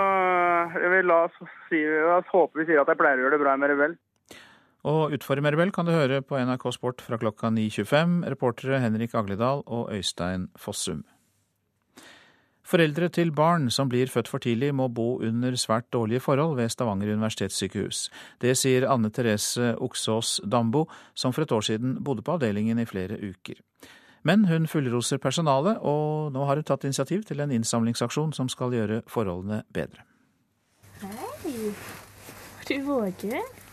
jeg 0.83 0.93
vil 0.95 1.11
la 1.11 1.21
oss, 1.27 1.39
si, 1.71 1.83
la 1.85 2.19
oss 2.21 2.35
håpe 2.35 2.63
vi 2.63 2.69
sier 2.69 2.83
at 2.83 2.93
jeg 2.93 3.01
pleier 3.01 3.21
å 3.21 3.27
gjøre 3.27 3.37
det 3.37 3.45
bra 3.45 3.57
i 3.57 3.63
Meribel. 3.63 3.97
Og 4.87 5.17
utfor 5.17 5.41
Meribel 5.43 5.73
kan 5.75 5.89
du 5.89 5.91
høre 5.91 6.21
på 6.23 6.39
NRK 6.39 6.69
Sport 6.77 7.03
fra 7.03 7.19
klokka 7.19 7.51
9.25. 7.51 8.21
Reportere 8.31 8.79
Henrik 8.85 9.17
Agledal 9.19 9.65
og 9.67 9.91
Øystein 9.91 10.47
Fossum. 10.57 11.03
Foreldre 12.67 13.09
til 13.09 13.31
barn 13.35 13.69
som 13.71 13.91
blir 13.91 14.11
født 14.11 14.29
for 14.29 14.43
tidlig, 14.43 14.73
må 14.75 14.89
bo 14.89 15.21
under 15.23 15.55
svært 15.59 15.87
dårlige 15.93 16.21
forhold 16.21 16.57
ved 16.59 16.71
Stavanger 16.71 17.13
universitetssykehus. 17.15 18.09
Det 18.43 18.57
sier 18.59 18.89
Anne 18.91 19.11
Therese 19.11 19.75
Oksås 19.79 20.41
Dambo, 20.43 20.87
som 21.15 21.35
for 21.35 21.47
et 21.47 21.53
år 21.53 21.63
siden 21.67 22.01
bodde 22.05 22.23
på 22.27 22.35
avdelingen 22.35 22.79
i 22.79 22.87
flere 22.87 23.19
uker. 23.23 23.63
Men 24.27 24.49
hun 24.51 24.67
fullroser 24.67 25.23
personalet, 25.23 25.79
og 25.79 26.33
nå 26.35 26.47
har 26.47 26.59
hun 26.59 26.67
tatt 26.67 26.87
initiativ 26.87 27.23
til 27.27 27.43
en 27.43 27.55
innsamlingsaksjon 27.55 28.35
som 28.35 28.51
skal 28.51 28.75
gjøre 28.75 29.03
forholdene 29.07 29.63
bedre. 29.75 30.03
Hei, 31.03 31.71
er 32.67 32.67
du 32.67 32.83
våken? 32.91 33.66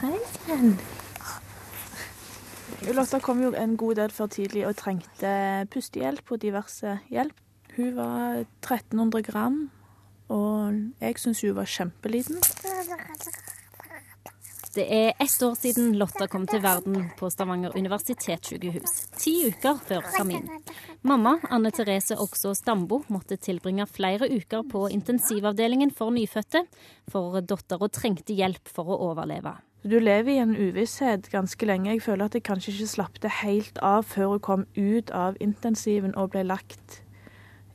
Hei 0.00 0.18
sann. 0.26 0.74
Lotta 2.94 3.20
kom 3.22 3.40
jo 3.44 3.52
en 3.54 3.76
god 3.78 4.00
del 4.00 4.12
før 4.12 4.28
tidlig 4.32 4.64
og 4.66 4.74
trengte 4.76 5.30
pustehjelp 5.70 6.32
og 6.34 6.40
diverse 6.42 6.96
hjelp. 7.12 7.36
Hun 7.76 7.92
var 7.96 8.40
1300 8.42 9.22
gram, 9.28 9.58
og 10.34 10.80
jeg 11.02 11.18
syns 11.22 11.42
hun 11.46 11.54
var 11.58 11.70
kjempeliten. 11.70 12.42
Det 14.74 14.84
er 14.90 15.12
ett 15.22 15.42
år 15.46 15.54
siden 15.54 15.92
Lotta 15.94 16.26
kom 16.26 16.48
til 16.50 16.62
verden 16.64 17.12
på 17.18 17.28
Stavanger 17.30 17.76
universitetssykehus. 17.78 18.96
Ti 19.22 19.34
uker 19.52 19.78
før 19.78 20.08
termin. 20.16 20.48
Mamma, 21.06 21.36
Anne 21.54 21.70
Therese 21.70 22.18
Oksås 22.18 22.64
Dambo, 22.66 23.04
måtte 23.14 23.38
tilbringe 23.38 23.86
flere 23.86 24.26
uker 24.26 24.66
på 24.66 24.88
intensivavdelingen 24.90 25.94
for 25.94 26.10
nyfødte, 26.10 26.64
for 27.12 27.38
dattera 27.46 27.90
trengte 27.92 28.34
hjelp 28.34 28.74
for 28.74 28.90
å 28.90 28.98
overleve. 29.12 29.54
Du 29.84 29.98
lever 30.00 30.32
i 30.32 30.40
en 30.40 30.54
uvisshet 30.56 31.26
ganske 31.28 31.66
lenge. 31.68 31.90
Jeg 31.92 32.02
føler 32.02 32.24
at 32.24 32.34
jeg 32.38 32.46
kanskje 32.46 32.72
ikke 32.72 32.86
slapp 32.88 33.18
det 33.20 33.30
helt 33.42 33.76
av 33.84 34.06
før 34.08 34.30
hun 34.32 34.40
kom 34.46 34.62
ut 34.78 35.12
av 35.12 35.36
intensiven 35.44 36.14
og 36.16 36.30
ble 36.32 36.46
lagt 36.48 37.02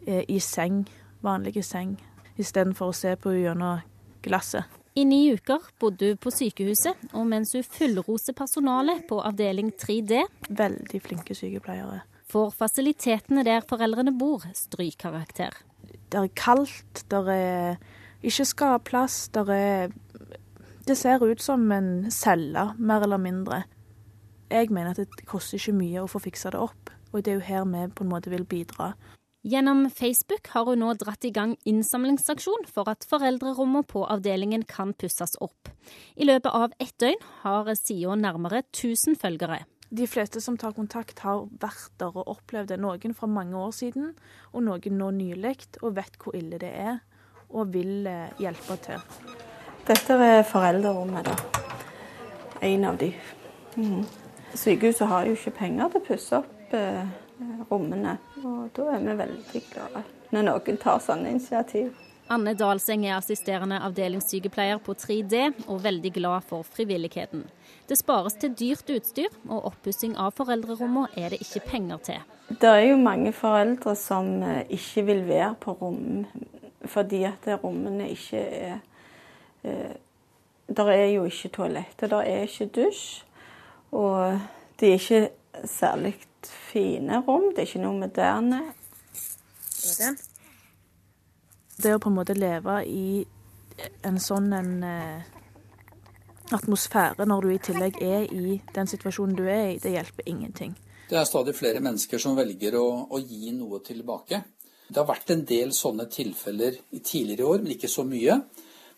eh, 0.08 0.24
i 0.26 0.40
seng, 0.42 0.88
vanlige 1.22 1.62
seng, 1.62 2.00
istedenfor 2.42 2.90
å 2.90 2.98
se 2.98 3.14
på 3.14 3.36
henne 3.36 3.44
gjennom 3.44 3.86
glasset. 4.26 4.66
I 4.98 5.06
ni 5.06 5.22
uker 5.38 5.70
bodde 5.80 6.10
hun 6.10 6.18
på 6.18 6.34
sykehuset, 6.34 6.98
og 7.14 7.30
mens 7.30 7.54
hun 7.54 7.68
fullroser 7.78 8.34
personalet 8.34 9.06
på 9.08 9.22
avdeling 9.22 9.70
3D 9.78 10.26
Veldig 10.50 11.06
flinke 11.06 11.38
sykepleiere. 11.38 12.02
Får 12.34 12.52
fasilitetene 12.58 13.46
der 13.46 13.62
foreldrene 13.70 14.16
bor, 14.18 14.50
strykkarakter. 14.58 15.54
Det 16.10 16.18
er 16.18 16.34
kaldt, 16.34 17.06
det 17.14 17.22
er 17.38 17.78
ikke 18.26 18.50
skapplass, 18.50 19.28
det 19.38 19.46
er 19.54 19.94
det 20.90 20.98
ser 20.98 21.22
ut 21.22 21.42
som 21.42 21.72
en 21.72 22.10
celle, 22.12 22.72
mer 22.78 23.04
eller 23.06 23.22
mindre. 23.22 23.64
Jeg 24.50 24.72
mener 24.74 24.96
at 24.96 24.98
det 24.98 25.28
koster 25.30 25.60
ikke 25.60 25.78
mye 25.78 26.02
å 26.02 26.10
få 26.10 26.22
fiksa 26.24 26.50
det 26.56 26.62
opp, 26.64 26.90
og 27.14 27.22
det 27.22 27.34
er 27.34 27.38
jo 27.38 27.46
her 27.46 27.66
vi 27.70 27.86
på 27.94 28.06
en 28.06 28.10
måte 28.10 28.32
vil 28.34 28.46
bidra. 28.50 28.96
Gjennom 29.46 29.86
Facebook 29.94 30.50
har 30.52 30.66
hun 30.68 30.82
nå 30.82 30.90
dratt 31.00 31.24
i 31.24 31.32
gang 31.32 31.54
innsamlingsaksjon 31.70 32.66
for 32.68 32.90
at 32.92 33.06
foreldrerommene 33.08 33.86
på 33.88 34.02
avdelingen 34.10 34.66
kan 34.68 34.92
pusses 34.98 35.38
opp. 35.40 35.70
I 36.18 36.26
løpet 36.26 36.52
av 36.52 36.74
ett 36.82 36.98
døgn 37.00 37.22
har 37.44 37.70
sida 37.78 38.18
nærmere 38.20 38.64
1000 38.66 39.16
følgere. 39.22 39.62
De 39.90 40.08
fleste 40.10 40.42
som 40.42 40.58
tar 40.58 40.74
kontakt, 40.78 41.22
har 41.24 41.46
vært 41.62 41.94
der 42.02 42.18
og 42.18 42.34
opplevd 42.34 42.74
det. 42.74 42.82
Noen 42.82 43.16
fra 43.18 43.30
mange 43.30 43.58
år 43.58 43.72
siden, 43.78 44.12
og 44.54 44.66
noen 44.66 44.98
nå 45.00 45.12
nylig, 45.22 45.56
og 45.82 45.96
vet 46.02 46.20
hvor 46.22 46.38
ille 46.38 46.60
det 46.62 46.74
er, 46.74 47.00
og 47.50 47.72
vil 47.74 48.10
eh, 48.10 48.36
hjelpe 48.42 48.78
til. 48.86 49.49
Dette 49.88 50.18
er 50.20 50.44
foreldrerommet, 50.44 51.26
da. 51.26 51.64
En 52.62 52.86
av 52.86 52.98
de. 53.00 53.14
Mm. 53.76 54.04
Sykehuset 54.54 55.08
har 55.08 55.26
jo 55.26 55.38
ikke 55.38 55.56
penger 55.62 55.92
til 55.94 56.02
å 56.02 56.08
pusse 56.10 56.40
opp 56.42 56.76
eh, 56.76 57.04
rommene, 57.72 58.18
og 58.44 58.70
da 58.76 58.92
er 58.96 59.04
vi 59.06 59.20
veldig 59.24 59.66
glade 59.72 60.06
når 60.30 60.46
noen 60.46 60.78
tar 60.78 61.00
sånne 61.02 61.32
initiativ. 61.34 61.90
Anne 62.30 62.52
Dalseng 62.54 63.08
er 63.08 63.16
assisterende 63.16 63.80
avdelingssykepleier 63.88 64.78
på 64.86 64.94
3D 64.94 65.40
og 65.66 65.80
veldig 65.82 66.12
glad 66.14 66.46
for 66.46 66.68
frivilligheten. 66.76 67.48
Det 67.90 67.98
spares 67.98 68.36
til 68.38 68.54
dyrt 68.54 68.92
utstyr, 68.94 69.34
og 69.50 69.72
oppussing 69.72 70.14
av 70.14 70.36
foreldrerommene 70.38 71.10
er 71.18 71.34
det 71.34 71.42
ikke 71.42 71.64
penger 71.72 72.04
til. 72.06 72.28
Det 72.50 72.70
er 72.70 72.84
jo 72.92 73.00
mange 73.02 73.34
foreldre 73.34 73.96
som 73.98 74.30
eh, 74.46 74.62
ikke 74.78 75.08
vil 75.10 75.26
være 75.30 75.56
på 75.62 75.78
rom 75.82 76.26
fordi 76.88 77.26
at 77.28 77.44
rommene 77.64 78.06
ikke 78.14 78.40
er 78.40 78.78
Der 79.64 80.92
er 80.94 81.06
jo 81.10 81.26
ikke 81.26 81.50
toalett, 81.50 82.04
og 82.04 82.10
der 82.10 82.28
er 82.30 82.46
ikke 82.46 82.70
dusj. 82.76 83.24
Og 83.92 84.40
det 84.80 84.90
er 84.90 84.94
ikke 84.94 85.30
særlig 85.66 86.14
fine 86.44 87.24
rom. 87.28 87.50
Det 87.56 87.64
er 87.64 87.68
ikke 87.68 87.84
noe 87.84 88.00
moderne. 88.00 88.62
Det 91.80 91.96
å 91.96 92.00
på 92.04 92.12
en 92.12 92.18
måte 92.20 92.36
leve 92.38 92.82
i 92.86 93.26
en 94.04 94.20
sånn 94.20 94.52
en 94.54 94.72
eh, 94.84 95.28
atmosfære 96.52 97.26
når 97.30 97.46
du 97.46 97.52
i 97.54 97.62
tillegg 97.64 98.00
er 98.04 98.26
i 98.28 98.60
den 98.76 98.90
situasjonen 98.92 99.38
du 99.38 99.46
er 99.48 99.76
i, 99.76 99.78
det 99.80 99.94
hjelper 99.94 100.28
ingenting. 100.28 100.74
Det 101.10 101.18
er 101.18 101.26
stadig 101.26 101.56
flere 101.58 101.82
mennesker 101.82 102.22
som 102.22 102.36
velger 102.38 102.76
å, 102.78 102.86
å 103.10 103.22
gi 103.24 103.54
noe 103.56 103.80
tilbake. 103.86 104.42
Det 104.90 104.98
har 104.98 105.08
vært 105.08 105.32
en 105.34 105.46
del 105.48 105.72
sånne 105.74 106.10
tilfeller 106.12 106.76
i 106.98 107.00
tidligere 107.00 107.48
år, 107.48 107.64
men 107.64 107.78
ikke 107.78 107.90
så 107.90 108.04
mye. 108.06 108.40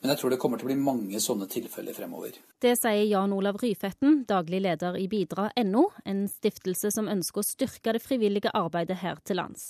Men 0.02 0.14
jeg 0.14 0.22
tror 0.22 0.34
det 0.34 0.40
kommer 0.42 0.58
til 0.58 0.66
å 0.66 0.72
bli 0.72 0.80
mange 0.82 1.20
sånne 1.22 1.46
tilfeller 1.50 1.94
fremover. 1.94 2.40
Det 2.62 2.74
sier 2.80 3.04
Jan 3.06 3.34
Olav 3.36 3.60
Ryfetten, 3.62 4.24
daglig 4.30 4.64
leder 4.66 4.98
i 4.98 5.06
Bidra.no, 5.10 5.84
en 6.10 6.24
stiftelse 6.30 6.90
som 6.96 7.10
ønsker 7.12 7.44
å 7.44 7.46
styrke 7.46 7.94
det 7.94 8.02
frivillige 8.02 8.54
arbeidet 8.58 8.98
her 9.04 9.22
til 9.22 9.38
lands. 9.38 9.70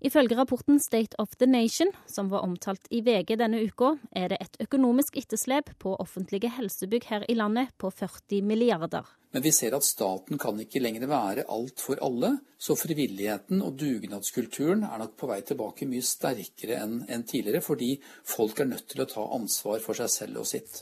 Ifølge 0.00 0.36
rapporten 0.36 0.80
State 0.80 1.16
of 1.18 1.34
the 1.36 1.46
Nation, 1.46 1.92
som 2.06 2.30
var 2.32 2.40
omtalt 2.40 2.86
i 2.90 3.02
VG 3.04 3.34
denne 3.36 3.58
uka, 3.60 3.98
er 4.16 4.32
det 4.32 4.38
et 4.40 4.54
økonomisk 4.64 5.18
etterslep 5.20 5.74
på 5.78 5.92
offentlige 6.00 6.48
helsebygg 6.56 7.04
her 7.10 7.26
i 7.28 7.36
landet 7.36 7.74
på 7.76 7.90
40 7.92 8.40
milliarder. 8.48 9.04
Men 9.36 9.44
vi 9.44 9.52
ser 9.52 9.76
at 9.76 9.84
staten 9.84 10.40
kan 10.40 10.56
ikke 10.62 10.80
lenger 10.80 11.04
være 11.10 11.44
alt 11.52 11.84
for 11.84 12.00
alle, 12.02 12.32
så 12.56 12.78
frivilligheten 12.80 13.60
og 13.60 13.76
dugnadskulturen 13.78 14.86
er 14.88 15.04
nok 15.04 15.18
på 15.20 15.28
vei 15.28 15.42
tilbake 15.44 15.86
mye 15.90 16.06
sterkere 16.06 16.80
enn 16.80 17.28
tidligere, 17.28 17.60
fordi 17.60 17.92
folk 18.24 18.64
er 18.64 18.72
nødt 18.72 18.88
til 18.88 19.04
å 19.04 19.08
ta 19.10 19.28
ansvar 19.36 19.84
for 19.84 20.00
seg 20.00 20.10
selv 20.16 20.40
og 20.40 20.48
sitt. 20.48 20.80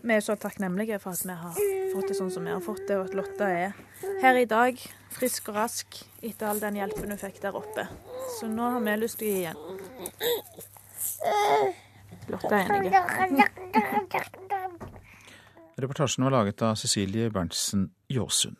Vi 0.00 0.12
er 0.12 0.22
så 0.24 0.36
takknemlige 0.36 1.00
for 1.00 1.16
at 1.16 1.24
vi 1.24 1.40
har 1.40 1.56
fått 1.96 2.12
det 2.12 2.20
sånn 2.20 2.30
som 2.36 2.44
vi 2.44 2.52
har 2.52 2.62
fått 2.64 2.84
det, 2.84 3.00
og 3.00 3.08
at 3.08 3.16
Lotta 3.16 3.48
er 3.48 3.76
her 4.20 4.36
i 4.36 4.48
dag, 4.48 4.76
frisk 5.16 5.48
og 5.50 5.58
rask, 5.64 6.04
etter 6.22 6.46
all 6.46 6.60
den 6.60 6.76
hjelpen 6.80 7.10
hun 7.12 7.20
fikk 7.20 7.40
der 7.42 7.56
oppe. 7.56 7.86
Så 8.38 8.48
nå 8.50 8.70
har 8.74 8.80
vi 8.84 8.96
lyst 9.00 9.18
til 9.20 9.26
å 9.26 9.30
gi 9.30 9.38
igjen. 9.44 9.58
Lotta 12.30 12.54
er 12.60 12.64
enig. 12.76 12.90
Reportasjen 15.80 16.24
var 16.26 16.34
laget 16.34 16.62
av 16.62 16.74
Cecilie 16.76 17.30
Berntsen 17.32 17.88
Jåsund. 18.12 18.56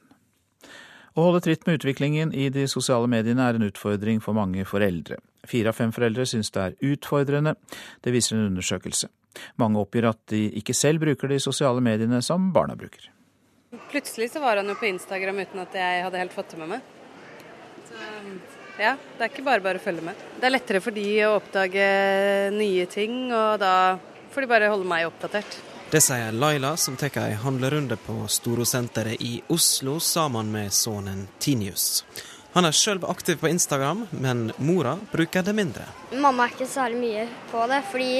Å 1.18 1.25
holde 1.27 1.40
tritt 1.42 1.66
med 1.66 1.81
utviklingen 1.81 2.31
i 2.33 2.46
de 2.55 2.68
sosiale 2.70 3.09
mediene 3.11 3.42
er 3.44 3.59
en 3.59 3.66
utfordring 3.66 4.23
for 4.25 4.37
mange 4.38 4.62
foreldre. 4.68 5.18
Fire 5.49 5.73
av 5.73 5.77
fem 5.77 5.90
foreldre 5.92 6.25
syns 6.29 6.53
det 6.55 6.62
er 6.62 6.77
utfordrende. 6.92 7.57
Det 8.01 8.14
viser 8.14 8.37
en 8.37 8.46
undersøkelse. 8.53 9.11
Mange 9.61 9.83
oppgir 9.83 10.07
at 10.09 10.20
de 10.31 10.46
ikke 10.61 10.77
selv 10.77 11.03
bruker 11.03 11.31
de 11.31 11.40
sosiale 11.42 11.83
mediene 11.83 12.23
som 12.23 12.53
barna 12.55 12.77
bruker. 12.79 13.11
Plutselig 13.90 14.31
så 14.33 14.42
var 14.42 14.59
han 14.59 14.70
jo 14.70 14.79
på 14.79 14.88
Instagram 14.88 15.42
uten 15.42 15.62
at 15.62 15.77
jeg 15.79 16.07
hadde 16.07 16.23
helt 16.23 16.35
fått 16.35 16.55
det 16.55 16.62
med 16.62 16.77
meg. 16.77 16.88
Ja, 18.81 18.95
det 18.97 19.25
er 19.27 19.29
ikke 19.29 19.45
bare 19.45 19.61
bare 19.65 19.81
å 19.81 19.85
følge 19.85 20.05
med. 20.07 20.21
Det 20.41 20.47
er 20.49 20.55
lettere 20.55 20.81
for 20.81 20.97
de 20.97 21.05
å 21.27 21.35
oppdage 21.37 21.89
nye 22.55 22.87
ting, 22.89 23.27
og 23.29 23.59
da 23.61 23.75
får 24.33 24.47
de 24.47 24.51
bare 24.55 24.71
holde 24.73 24.89
meg 24.89 25.09
oppdatert. 25.11 25.59
Det 25.91 26.01
sier 26.01 26.33
Laila, 26.33 26.77
som 26.79 26.95
tar 26.97 27.17
ei 27.19 27.35
handlerunde 27.35 27.99
på 27.99 28.15
Storosenteret 28.31 29.21
i 29.27 29.41
Oslo 29.51 29.99
sammen 30.01 30.53
med 30.55 30.73
sønnen 30.73 31.27
Tinius. 31.43 32.05
Han 32.55 32.67
er 32.67 32.75
sjøl 32.75 33.03
aktiv 33.11 33.41
på 33.43 33.51
Instagram, 33.51 34.07
men 34.11 34.53
mora 34.59 34.97
bruker 35.13 35.43
det 35.47 35.55
mindre. 35.55 35.85
Mamma 36.15 36.47
er 36.47 36.55
ikke 36.55 36.71
særlig 36.71 37.01
mye 37.03 37.27
på 37.51 37.67
det, 37.71 37.83
fordi 37.91 38.15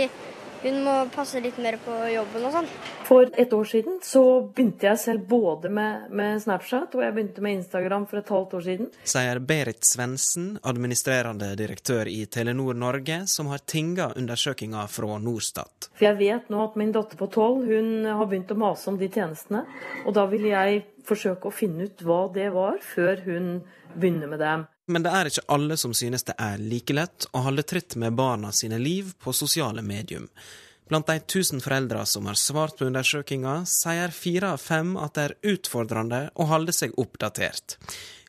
hun 0.63 0.81
må 0.85 0.95
passe 1.15 1.41
litt 1.43 1.59
mer 1.63 1.79
på 1.85 1.95
jobben 2.13 2.47
og 2.49 2.55
sånn. 2.55 2.69
For 3.09 3.31
et 3.43 3.53
år 3.57 3.67
siden 3.67 3.99
så 4.07 4.23
begynte 4.55 4.87
jeg 4.91 5.01
selv 5.03 5.25
både 5.31 5.71
med, 5.73 6.11
med, 6.15 6.39
Snapchat 6.45 6.95
og 6.95 7.05
jeg 7.05 7.15
begynte 7.17 7.45
med 7.45 7.59
Instagram 7.59 8.07
for 8.11 8.21
et 8.21 8.31
halvt 8.31 8.55
år 8.59 8.67
siden. 8.67 8.91
Sier 9.15 9.41
Berit 9.43 9.89
Svendsen, 9.89 10.53
administrerende 10.63 11.53
direktør 11.59 12.11
i 12.11 12.23
Telenor 12.31 12.79
Norge, 12.79 13.23
som 13.31 13.51
har 13.51 13.65
tinga 13.65 14.11
undersøkinga 14.21 14.87
fra 14.93 15.19
Norstat. 15.23 15.91
For 15.97 16.11
jeg 16.11 16.21
vet 16.21 16.53
nå 16.53 16.63
at 16.69 16.79
min 16.81 16.95
datter 16.95 17.19
på 17.19 17.31
tolv 17.35 17.67
hun 17.71 18.07
har 18.07 18.27
begynt 18.31 18.55
å 18.55 18.61
mase 18.61 18.93
om 18.93 19.01
de 19.01 19.11
tjenestene. 19.11 19.65
Og 20.05 20.15
da 20.17 20.29
vil 20.31 20.47
jeg 20.53 20.85
forsøke 21.09 21.49
å 21.49 21.55
finne 21.55 21.89
ut 21.89 22.03
hva 22.05 22.23
det 22.35 22.51
var, 22.55 22.79
før 22.85 23.25
hun 23.27 23.53
begynner 23.95 24.31
med 24.31 24.43
dem. 24.43 24.65
Men 24.91 25.05
det 25.07 25.13
er 25.15 25.31
ikke 25.31 25.47
alle 25.55 25.77
som 25.79 25.95
synes 25.95 26.27
det 26.27 26.35
er 26.39 26.63
like 26.63 26.95
lett 26.97 27.29
å 27.33 27.45
holde 27.47 27.63
tritt 27.63 27.95
med 28.01 28.17
barna 28.19 28.51
sine 28.53 28.79
liv 28.79 29.13
på 29.23 29.35
sosiale 29.37 29.83
medium. 29.87 30.27
Blant 30.91 31.07
de 31.07 31.21
tusen 31.23 31.63
foreldre 31.63 32.03
som 32.11 32.27
har 32.27 32.39
svart 32.39 32.75
på 32.79 32.89
undersøkinga, 32.89 33.61
sier 33.71 34.11
fire 34.11 34.57
av 34.57 34.63
fem 34.63 34.97
at 34.99 35.15
det 35.15 35.27
er 35.29 35.37
utfordrende 35.53 36.25
å 36.35 36.49
holde 36.51 36.75
seg 36.75 36.97
oppdatert. 36.99 37.77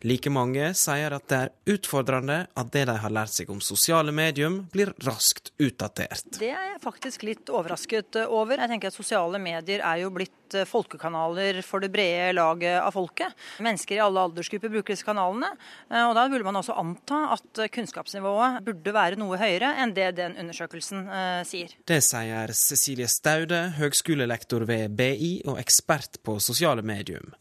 Like 0.08 0.32
mange 0.34 0.72
sier 0.78 1.14
at 1.14 1.28
det 1.30 1.38
er 1.38 1.76
utfordrende 1.76 2.38
at 2.58 2.70
det 2.74 2.88
de 2.90 2.96
har 3.04 3.14
lært 3.14 3.36
seg 3.36 3.52
om 3.54 3.60
sosiale 3.62 4.14
medium, 4.16 4.64
blir 4.74 4.94
raskt 5.06 5.52
utdatert. 5.62 6.40
Det 6.40 6.50
er 6.50 6.72
jeg 6.72 6.82
faktisk 6.82 7.26
litt 7.28 7.52
overrasket 7.54 8.18
over. 8.26 8.58
Jeg 8.58 8.72
tenker 8.72 8.90
at 8.90 8.98
Sosiale 8.98 9.40
medier 9.42 9.84
er 9.86 10.02
jo 10.02 10.10
blitt 10.14 10.56
eh, 10.58 10.66
folkekanaler 10.68 11.62
for 11.66 11.84
det 11.84 11.92
brede 11.94 12.32
laget 12.34 12.80
av 12.82 12.96
folket. 12.96 13.38
Mennesker 13.62 13.98
i 13.98 14.02
alle 14.04 14.26
aldersgrupper 14.26 14.74
bruker 14.74 14.96
disse 14.96 15.06
kanalene. 15.06 15.52
Eh, 15.92 16.02
og 16.08 16.16
Da 16.18 16.26
burde 16.32 16.48
man 16.48 16.60
også 16.60 16.78
anta 16.82 17.22
at 17.38 17.64
kunnskapsnivået 17.76 18.62
burde 18.66 18.96
være 18.96 19.20
noe 19.22 19.40
høyere 19.42 19.76
enn 19.84 19.94
det 19.98 20.12
den 20.18 20.38
undersøkelsen 20.42 21.06
eh, 21.06 21.42
sier. 21.48 21.78
Det 21.86 22.02
sier 22.06 22.56
Cecilie 22.58 23.10
Staude, 23.12 23.68
høgskolelektor 23.78 24.66
ved 24.70 24.98
BI 24.98 25.34
og 25.46 25.62
ekspert 25.62 26.22
på 26.26 26.40
sosiale 26.42 26.82
medium. 26.86 27.36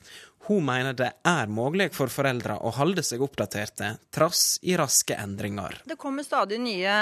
Hun 0.51 0.65
mener 0.67 0.97
det 0.99 1.13
er 1.23 1.47
mulig 1.47 1.93
for 1.95 2.11
foreldre 2.11 2.57
å 2.67 2.73
holde 2.75 3.05
seg 3.07 3.21
oppdaterte, 3.23 3.93
trass 4.11 4.57
i 4.67 4.73
raske 4.75 5.15
endringer. 5.15 5.77
Det 5.87 5.95
kommer 5.95 6.27
stadig 6.27 6.57
nye, 6.59 6.95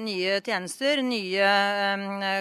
nye 0.00 0.38
tjenester, 0.40 1.02
nye 1.04 1.50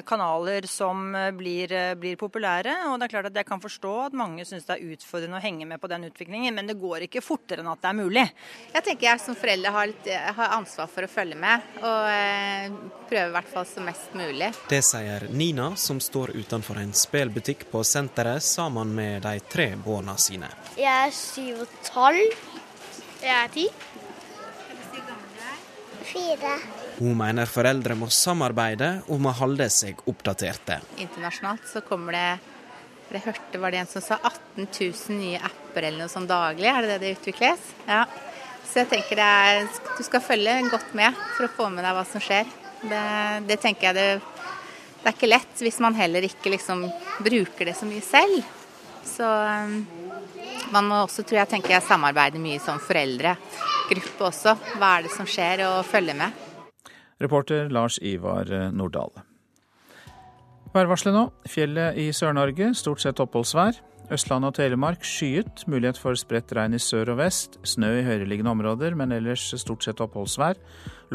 kanaler 0.08 0.64
som 0.72 1.10
blir, 1.36 1.74
blir, 2.00 2.16
populære. 2.16 2.78
Og 2.88 2.96
det 2.96 3.10
er 3.10 3.12
klart 3.12 3.28
at 3.34 3.40
jeg 3.42 3.50
kan 3.50 3.60
forstå 3.60 3.92
at 4.06 4.16
mange 4.16 4.46
syns 4.48 4.64
det 4.70 4.78
er 4.78 4.94
utfordrende 4.96 5.42
å 5.42 5.44
henge 5.44 5.68
med 5.68 5.82
på 5.84 5.90
den 5.92 6.08
utviklingen, 6.08 6.56
men 6.56 6.72
det 6.72 6.78
går 6.80 7.10
ikke 7.10 7.26
fortere 7.26 7.60
enn 7.60 7.74
at 7.74 7.84
det 7.84 7.92
er 7.92 8.00
mulig. 8.00 8.26
Jeg 8.78 8.88
tenker 8.88 9.10
jeg 9.10 9.26
som 9.26 9.36
forelder 9.36 9.76
har, 9.76 9.92
litt, 9.92 10.10
har 10.40 10.56
ansvar 10.56 10.88
for 10.96 11.04
å 11.04 11.12
følge 11.18 11.42
med, 11.44 11.68
og 11.84 12.08
eh, 12.14 12.80
prøve 13.12 13.28
i 13.28 13.36
hvert 13.36 13.52
fall 13.58 13.68
så 13.74 13.84
mest 13.84 14.16
mulig. 14.16 14.54
Det 14.72 14.80
sier 14.88 15.28
Nina, 15.36 15.74
som 15.76 16.00
står 16.00 16.32
utenfor 16.40 16.80
en 16.80 16.96
spelbutikk 16.96 17.68
på 17.76 17.84
senteret 17.84 18.48
sammen 18.56 18.96
med 18.96 19.28
de 19.28 19.36
tre 19.52 19.74
barna 19.84 20.16
sine 20.16 20.45
sine? 20.46 20.80
Jeg 20.80 21.08
er 21.08 21.14
syv 21.16 21.62
og 21.66 21.78
tolv. 21.86 22.40
Jeg 23.22 23.36
er 23.36 23.54
ti. 23.54 23.68
Fire. 26.06 26.58
Hun 27.00 27.16
mener 27.18 27.50
foreldre 27.50 27.96
må 27.98 28.08
samarbeide 28.14 29.02
om 29.12 29.26
å 29.28 29.34
holde 29.36 29.68
seg 29.74 30.00
oppdaterte. 30.08 30.80
Internasjonalt 31.02 31.66
så 31.68 31.82
kommer 31.84 32.16
det 32.16 32.28
jeg 33.16 33.22
hørte 33.22 33.60
var 33.62 33.72
det 33.72 33.80
en 33.80 33.88
som 33.90 34.04
sa 34.04 34.16
18 34.18 34.66
000 34.66 35.18
nye 35.20 35.40
apper 35.40 35.86
eller 35.86 36.04
noe 36.04 36.12
sånt 36.12 36.28
daglig. 36.28 36.68
Er 36.68 36.84
det 36.84 36.96
det 36.96 37.02
det 37.04 37.12
utvikles? 37.20 37.62
Ja. 37.88 38.02
Så 38.66 38.82
jeg 38.82 38.90
tenker 38.92 39.22
er, 39.22 39.68
du 39.96 40.02
skal 40.04 40.24
følge 40.26 40.56
godt 40.72 40.96
med 40.98 41.16
for 41.36 41.48
å 41.48 41.52
få 41.54 41.68
med 41.72 41.86
deg 41.86 41.96
hva 41.96 42.04
som 42.10 42.24
skjer. 42.24 42.50
Det, 42.82 43.04
det 43.48 43.60
tenker 43.64 43.88
jeg 43.88 43.96
det, 43.96 44.08
det, 44.18 45.06
er 45.06 45.14
ikke 45.14 45.30
lett 45.30 45.64
hvis 45.64 45.80
man 45.86 45.96
heller 45.96 46.26
ikke 46.28 46.52
liksom 46.52 46.84
bruker 47.24 47.70
det 47.70 47.78
så 47.78 47.88
mye 47.88 48.04
selv. 48.04 48.42
Så 49.06 49.24
um, 49.24 49.78
man 50.74 50.90
må 50.90 51.04
også, 51.06 51.24
tror 51.24 51.42
jeg, 51.44 51.52
tenker 51.54 51.76
jeg, 51.76 51.86
samarbeide 51.86 52.42
mye 52.42 52.60
som 52.64 52.82
foreldregruppe 52.82 54.28
også. 54.30 54.56
Hva 54.80 54.98
er 54.98 55.08
det 55.08 55.14
som 55.16 55.30
skjer, 55.30 55.66
og 55.70 55.86
følge 55.88 56.18
med. 56.18 56.44
Reporter 57.22 57.70
Lars 57.72 58.00
Ivar 58.04 58.50
Nordahl. 58.76 59.14
Værvarselet 60.76 61.16
nå. 61.16 61.28
Fjellet 61.48 61.96
i 62.04 62.10
Sør-Norge 62.12 62.74
stort 62.76 63.00
sett 63.00 63.22
oppholdsvær. 63.24 63.78
Østlandet 64.12 64.52
og 64.52 64.58
Telemark 64.58 65.06
skyet. 65.08 65.64
Mulighet 65.72 65.98
for 65.98 66.20
spredt 66.20 66.52
regn 66.58 66.76
i 66.76 66.82
sør 66.84 67.14
og 67.14 67.22
vest. 67.22 67.56
Snø 67.64 67.94
i 68.02 68.04
høyereliggende 68.04 68.52
områder, 68.52 68.98
men 69.00 69.16
ellers 69.16 69.48
stort 69.62 69.88
sett 69.88 70.04
oppholdsvær. 70.04 70.60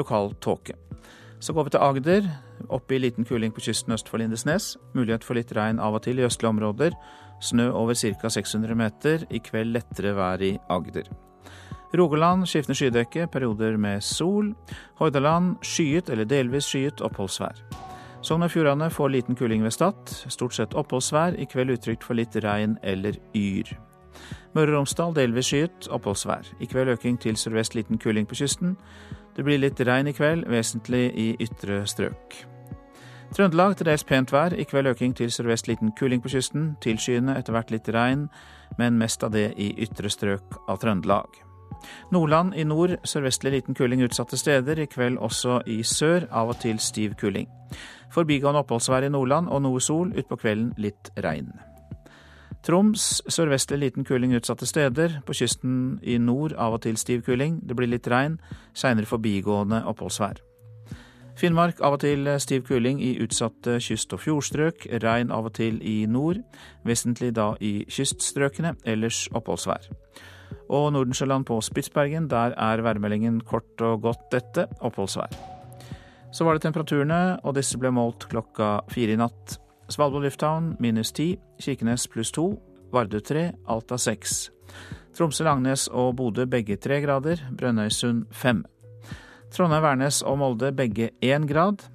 Lokal 0.00 0.32
tåke. 0.40 0.78
Så 1.44 1.52
går 1.52 1.68
vi 1.68 1.74
til 1.74 1.84
Agder. 1.84 2.30
Oppe 2.72 2.96
i 2.96 3.02
liten 3.04 3.28
kuling 3.28 3.52
på 3.52 3.62
kysten 3.64 3.92
øst 3.92 4.08
for 4.08 4.20
Lindesnes. 4.20 4.78
Mulighet 4.96 5.24
for 5.24 5.36
litt 5.36 5.52
regn 5.56 5.78
av 5.80 6.00
og 6.00 6.06
til 6.08 6.20
i 6.20 6.24
østlige 6.24 6.54
områder. 6.54 6.96
Snø 7.40 7.70
over 7.72 7.94
ca. 7.94 8.28
600 8.28 8.74
meter. 8.76 9.26
I 9.30 9.40
kveld 9.44 9.74
lettere 9.74 10.14
vær 10.16 10.42
i 10.44 10.54
Agder. 10.70 11.08
Rogaland 11.96 12.46
skiftende 12.46 12.76
skydekke, 12.78 13.26
perioder 13.26 13.76
med 13.76 14.00
sol. 14.00 14.52
Hordaland 15.00 15.56
skyet 15.66 16.10
eller 16.10 16.24
delvis 16.24 16.68
skyet 16.70 17.02
oppholdsvær. 17.02 17.64
Sogn 18.22 18.44
og 18.44 18.50
Fjordane 18.52 18.90
får 18.92 19.08
liten 19.08 19.36
kuling 19.36 19.64
ved 19.64 19.74
Stad. 19.74 20.12
Stort 20.28 20.54
sett 20.54 20.74
oppholdsvær, 20.76 21.34
i 21.40 21.48
kveld 21.50 21.72
utrygt 21.74 22.04
for 22.04 22.14
litt 22.14 22.36
regn 22.44 22.76
eller 22.82 23.16
yr. 23.34 23.72
Møre 24.54 24.70
og 24.70 24.76
Romsdal 24.76 25.16
delvis 25.16 25.50
skyet, 25.50 25.88
oppholdsvær. 25.90 26.52
I 26.60 26.68
kveld 26.70 26.94
øking 26.94 27.18
til 27.22 27.38
sørvest 27.38 27.74
liten 27.74 27.98
kuling 27.98 28.28
på 28.28 28.38
kysten. 28.38 28.76
Det 29.36 29.46
blir 29.46 29.58
litt 29.62 29.80
regn 29.80 30.10
i 30.10 30.14
kveld, 30.14 30.46
vesentlig 30.50 31.08
i 31.16 31.28
ytre 31.42 31.84
strøk. 31.88 32.42
Trøndelag 33.30 33.76
til 33.78 33.86
dels 33.86 34.02
pent 34.04 34.32
vær. 34.32 34.54
I 34.58 34.64
kveld 34.66 34.90
øking 34.90 35.12
til 35.16 35.30
sørvest 35.30 35.68
liten 35.68 35.92
kuling 35.98 36.22
på 36.22 36.28
kysten. 36.32 36.72
Tilskyende, 36.82 37.36
etter 37.38 37.54
hvert 37.54 37.70
litt 37.70 37.88
regn, 37.94 38.26
men 38.78 38.98
mest 38.98 39.22
av 39.22 39.30
det 39.30 39.52
i 39.56 39.70
ytre 39.78 40.10
strøk 40.10 40.58
av 40.68 40.80
Trøndelag. 40.82 41.38
Nordland 42.12 42.54
i 42.58 42.64
nord 42.64 42.96
sørvestlig 43.06 43.52
liten 43.52 43.78
kuling 43.78 44.02
utsatte 44.02 44.36
steder. 44.36 44.82
I 44.82 44.90
kveld 44.90 45.18
også 45.18 45.60
i 45.66 45.82
sør, 45.86 46.26
av 46.30 46.50
og 46.50 46.58
til 46.60 46.82
stiv 46.82 47.14
kuling. 47.22 47.46
Forbigående 48.10 48.64
oppholdsvær 48.64 49.06
i 49.06 49.12
Nordland 49.14 49.48
og 49.48 49.62
noe 49.62 49.80
sol, 49.80 50.10
utpå 50.10 50.36
kvelden 50.42 50.74
litt 50.76 51.14
regn. 51.22 51.52
Troms 52.66 53.22
sørvestlig 53.30 53.78
liten 53.78 54.04
kuling 54.04 54.34
utsatte 54.34 54.66
steder. 54.66 55.20
På 55.26 55.38
kysten 55.38 56.00
i 56.02 56.18
nord 56.18 56.58
av 56.58 56.80
og 56.80 56.82
til 56.82 56.98
stiv 56.98 57.22
kuling. 57.22 57.60
Det 57.62 57.78
blir 57.78 57.94
litt 57.94 58.10
regn, 58.10 58.40
seinere 58.74 59.06
forbigående 59.06 59.84
oppholdsvær. 59.86 60.49
Finnmark 61.40 61.78
av 61.80 61.94
og 61.96 62.02
til 62.02 62.28
stiv 62.42 62.66
kuling 62.68 62.98
i 63.00 63.14
utsatte 63.24 63.78
kyst- 63.80 64.12
og 64.12 64.20
fjordstrøk. 64.20 64.82
Regn 65.00 65.30
av 65.32 65.46
og 65.48 65.54
til 65.56 65.78
i 65.80 66.04
nord, 66.04 66.42
vesentlig 66.84 67.30
da 67.32 67.54
i 67.64 67.86
kyststrøkene. 67.88 68.74
Ellers 68.84 69.22
oppholdsvær. 69.32 69.88
Og 70.68 70.90
Nordensjøland 70.92 71.46
på 71.48 71.56
Spitsbergen, 71.64 72.28
der 72.28 72.52
er 72.60 72.82
værmeldingen 72.84 73.40
kort 73.40 73.80
og 73.80 74.02
godt 74.02 74.26
dette, 74.34 74.66
oppholdsvær. 74.84 75.32
Så 76.30 76.44
var 76.44 76.52
det 76.52 76.62
temperaturene, 76.62 77.40
og 77.42 77.56
disse 77.56 77.78
ble 77.80 77.90
målt 77.90 78.28
klokka 78.28 78.82
fire 78.92 79.16
i 79.16 79.16
natt. 79.16 79.56
Svalbard 79.88 80.22
lufthavn 80.22 80.74
minus 80.78 81.12
ti, 81.12 81.38
Kirkenes 81.58 82.04
pluss 82.08 82.30
to, 82.36 82.52
Vardø 82.92 83.18
tre, 83.24 83.52
Alta 83.66 83.96
seks. 83.96 84.50
Tromsø, 85.16 85.44
Langnes 85.44 85.88
og 85.88 86.12
Bodø 86.20 86.44
begge 86.44 86.76
tre 86.76 87.00
grader, 87.00 87.40
Brønnøysund 87.56 88.26
fem. 88.30 88.60
Trondheim-Værnes 89.50 90.22
og 90.26 90.38
Molde 90.38 90.70
begge 90.72 91.10
én 91.24 91.46
grad. 91.50 91.86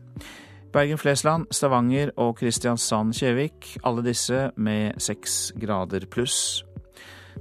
Bergen-Flesland, 0.75 1.47
Stavanger 1.55 2.11
og 2.19 2.37
Kristiansand-Kjevik, 2.39 3.77
alle 3.87 4.03
disse 4.03 4.49
med 4.57 4.99
seks 4.99 5.53
grader 5.61 6.03
pluss. 6.11 6.65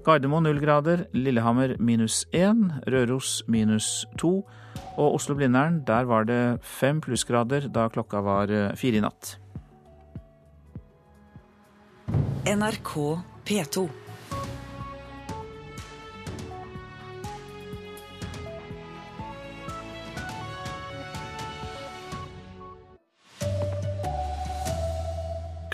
Gardermoen 0.05 0.46
null 0.46 0.61
grader, 0.62 1.07
Lillehammer 1.14 1.74
minus 1.79 2.27
én, 2.35 2.68
Røros 2.87 3.42
minus 3.48 4.07
to. 4.18 4.44
Og 4.96 5.14
Oslo-Blindern, 5.14 5.83
der 5.87 6.05
var 6.05 6.24
det 6.24 6.61
fem 6.62 7.00
plussgrader 7.00 7.68
da 7.74 7.88
klokka 7.88 8.22
var 8.22 8.50
eh, 8.50 8.74
fire 8.79 9.00
i 9.00 9.03
natt. 9.03 9.37
NRK 12.46 12.96
P2. 13.48 14.03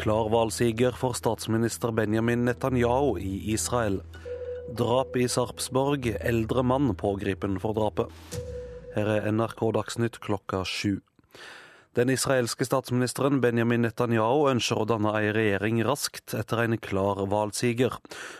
Klar 0.01 0.31
valgsiger 0.33 0.95
for 0.97 1.13
statsminister 1.13 1.93
Benjamin 1.93 2.45
Netanyahu 2.45 3.19
i 3.21 3.53
Israel. 3.53 3.99
Drap 4.73 5.17
i 5.17 5.27
Sarpsborg. 5.29 6.07
Eldre 6.21 6.63
mann 6.65 6.95
pågripen 6.97 7.59
for 7.61 7.77
drapet. 7.77 8.09
Her 8.95 9.11
er 9.19 9.29
NRK 9.29 9.61
Dagsnytt 9.77 10.17
klokka 10.25 10.63
sju. 10.65 11.03
Den 11.99 12.11
israelske 12.11 12.63
statsministeren 12.63 13.41
Benjamin 13.43 13.83
Netanyahu 13.83 14.45
ønsker 14.47 14.79
å 14.79 14.85
danne 14.87 15.11
ei 15.19 15.33
regjering 15.35 15.81
raskt 15.83 16.37
etter 16.39 16.63
en 16.63 16.77
klar 16.79 17.19
valgsiger. 17.33 17.97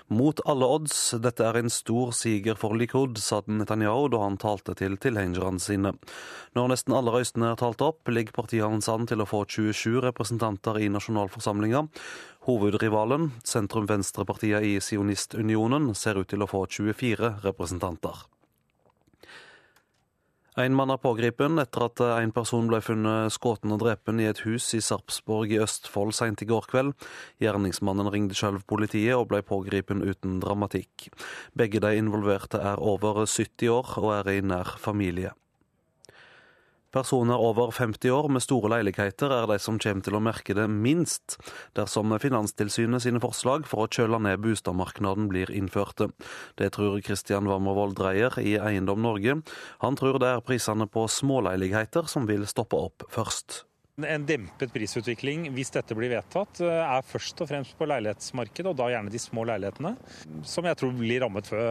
Mot 0.07 0.39
alle 0.47 0.69
odds, 0.71 0.95
dette 1.19 1.49
er 1.49 1.59
en 1.59 1.73
stor 1.75 2.15
siger 2.15 2.55
for 2.55 2.79
Likud, 2.79 3.19
sa 3.19 3.41
Netanyahu 3.51 4.07
da 4.15 4.23
han 4.23 4.39
talte 4.39 4.79
til 4.79 4.95
tilhengerne 5.03 5.59
sine. 5.59 5.97
Når 6.55 6.71
nesten 6.77 6.95
alle 6.95 7.17
røystene 7.17 7.51
er 7.51 7.59
talt 7.59 7.83
opp, 7.83 8.07
ligger 8.07 8.39
partiet 8.39 8.69
hans 8.69 8.87
an 8.87 9.11
til 9.11 9.19
å 9.19 9.27
få 9.27 9.43
27 9.43 9.99
representanter 10.07 10.79
i 10.79 10.87
nasjonalforsamlinga. 10.95 11.89
Hovedrivalen, 12.47 13.33
sentrum-venstre-partiet 13.43 14.63
i 14.63 14.77
Sionistunionen, 14.79 15.91
ser 15.99 16.23
ut 16.23 16.31
til 16.31 16.47
å 16.47 16.55
få 16.55 16.69
24 16.71 17.41
representanter. 17.43 18.29
En 20.61 20.75
mann 20.77 20.91
er 20.93 20.99
pågrepet 21.01 21.57
etter 21.63 21.85
at 21.87 22.01
en 22.21 22.33
person 22.37 22.67
ble 22.69 22.83
funnet 22.85 23.33
skutt 23.33 23.65
og 23.65 23.79
drept 23.81 24.11
i 24.13 24.27
et 24.29 24.43
hus 24.45 24.67
i 24.77 24.83
Sarpsborg 24.85 25.55
i 25.55 25.61
Østfold 25.63 26.13
sent 26.13 26.45
i 26.45 26.49
går 26.51 26.69
kveld. 26.69 26.93
Gjerningsmannen 27.41 28.11
ringte 28.13 28.37
selv 28.37 28.67
politiet 28.69 29.17
og 29.17 29.31
ble 29.31 29.41
pågrepet 29.47 30.05
uten 30.05 30.37
dramatikk. 30.43 31.09
Begge 31.57 31.81
de 31.81 31.97
involverte 31.97 32.61
er 32.61 32.77
over 32.77 33.25
70 33.25 33.73
år 33.73 33.95
og 34.03 34.13
er 34.21 34.35
i 34.37 34.41
nær 34.45 34.77
familie. 34.77 35.33
Personer 36.91 37.39
over 37.39 37.71
50 37.71 38.11
år 38.11 38.29
med 38.35 38.43
store 38.43 38.73
leiligheter 38.73 39.31
er 39.31 39.47
de 39.47 39.61
som 39.63 39.79
kommer 39.79 40.03
til 40.03 40.17
å 40.19 40.23
merke 40.25 40.57
det 40.59 40.67
minst 40.67 41.37
dersom 41.79 42.11
Finanstilsynet 42.19 43.05
sine 43.05 43.23
forslag 43.23 43.69
for 43.71 43.87
å 43.87 43.91
kjøle 43.91 44.19
ned 44.19 44.43
boligmarkedet 44.43 45.29
blir 45.31 45.55
innførte. 45.55 46.11
Det 46.59 46.73
tror 46.75 46.99
Kristian 47.07 47.47
Wammervold 47.47 47.95
Dreyer 48.01 48.41
i 48.43 48.57
Eiendom 48.59 49.07
Norge. 49.07 49.39
Han 49.87 49.99
tror 50.01 50.19
det 50.19 50.35
er 50.35 50.43
prisene 50.43 50.91
på 50.91 51.07
småleiligheter 51.07 52.11
som 52.11 52.27
vil 52.27 52.49
stoppe 52.51 52.79
opp 52.91 53.07
først. 53.15 53.70
En 54.07 54.27
dempet 54.27 54.73
prisutvikling, 54.73 55.49
hvis 55.55 55.73
dette 55.75 55.97
blir 55.97 56.13
vedtatt, 56.13 56.63
er 56.65 57.07
først 57.07 57.43
og 57.43 57.51
fremst 57.51 57.77
på 57.79 57.89
leilighetsmarkedet, 57.91 58.69
og 58.71 58.79
da 58.79 58.89
gjerne 58.93 59.13
de 59.13 59.21
små 59.23 59.45
leilighetene, 59.49 59.95
som 60.47 60.69
jeg 60.69 60.79
tror 60.81 60.95
blir 60.97 61.25
rammet 61.25 61.51
før. 61.51 61.65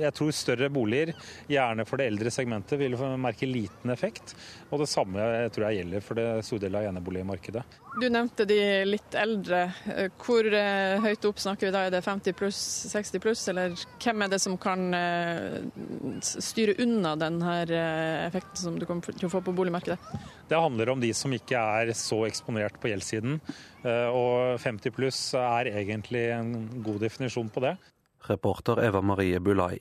Jeg 0.00 0.16
tror 0.16 0.32
større 0.36 0.70
boliger, 0.72 1.14
gjerne 1.50 1.86
for 1.88 2.00
det 2.00 2.10
eldre 2.10 2.32
segmentet, 2.34 2.80
vil 2.80 2.96
merke 3.20 3.48
liten 3.48 3.94
effekt. 3.94 4.34
Og 4.70 4.82
det 4.82 4.90
samme 4.90 5.20
jeg 5.20 5.54
tror 5.54 5.68
jeg 5.68 5.80
gjelder 5.82 6.04
for 6.04 6.20
det 6.20 6.28
store 6.46 6.66
deler 6.66 6.84
av 6.84 6.92
eneboligmarkedet. 6.94 7.64
Du 7.98 8.06
nevnte 8.12 8.44
de 8.46 8.58
litt 8.86 9.14
eldre. 9.18 9.64
Hvor 10.20 10.46
eh, 10.46 11.00
høyt 11.02 11.24
opp 11.26 11.40
snakker 11.42 11.68
vi 11.68 11.72
da? 11.74 11.82
Er 11.86 11.94
det 11.94 12.02
50 12.06 12.36
pluss, 12.38 12.60
60 12.92 13.22
pluss, 13.22 13.42
eller 13.50 13.74
hvem 13.74 14.24
er 14.24 14.30
det 14.30 14.38
som 14.42 14.56
kan 14.60 14.94
eh, 14.94 15.58
styre 16.22 16.76
unna 16.84 17.16
denne 17.18 17.56
eh, 17.66 18.26
effekten 18.28 18.62
som 18.62 18.78
du 18.78 18.86
kommer 18.86 19.10
til 19.10 19.26
å 19.26 19.32
få 19.32 19.42
på 19.46 19.54
boligmarkedet? 19.56 19.98
Det 20.50 20.60
handler 20.60 20.94
om 20.94 21.02
de 21.02 21.10
som 21.16 21.34
ikke 21.34 21.58
er 21.80 21.92
så 21.98 22.22
eksponert 22.28 22.78
på 22.82 22.90
gjeldssiden. 22.90 23.38
Og 23.86 24.58
50 24.60 24.92
pluss 24.92 25.20
er 25.38 25.70
egentlig 25.70 26.26
en 26.34 26.52
god 26.84 26.98
definisjon 27.06 27.48
på 27.54 27.62
det. 27.64 27.76
Reporter 28.26 28.82
Eva 28.84 29.00
Marie 29.00 29.38
Bulai. 29.40 29.78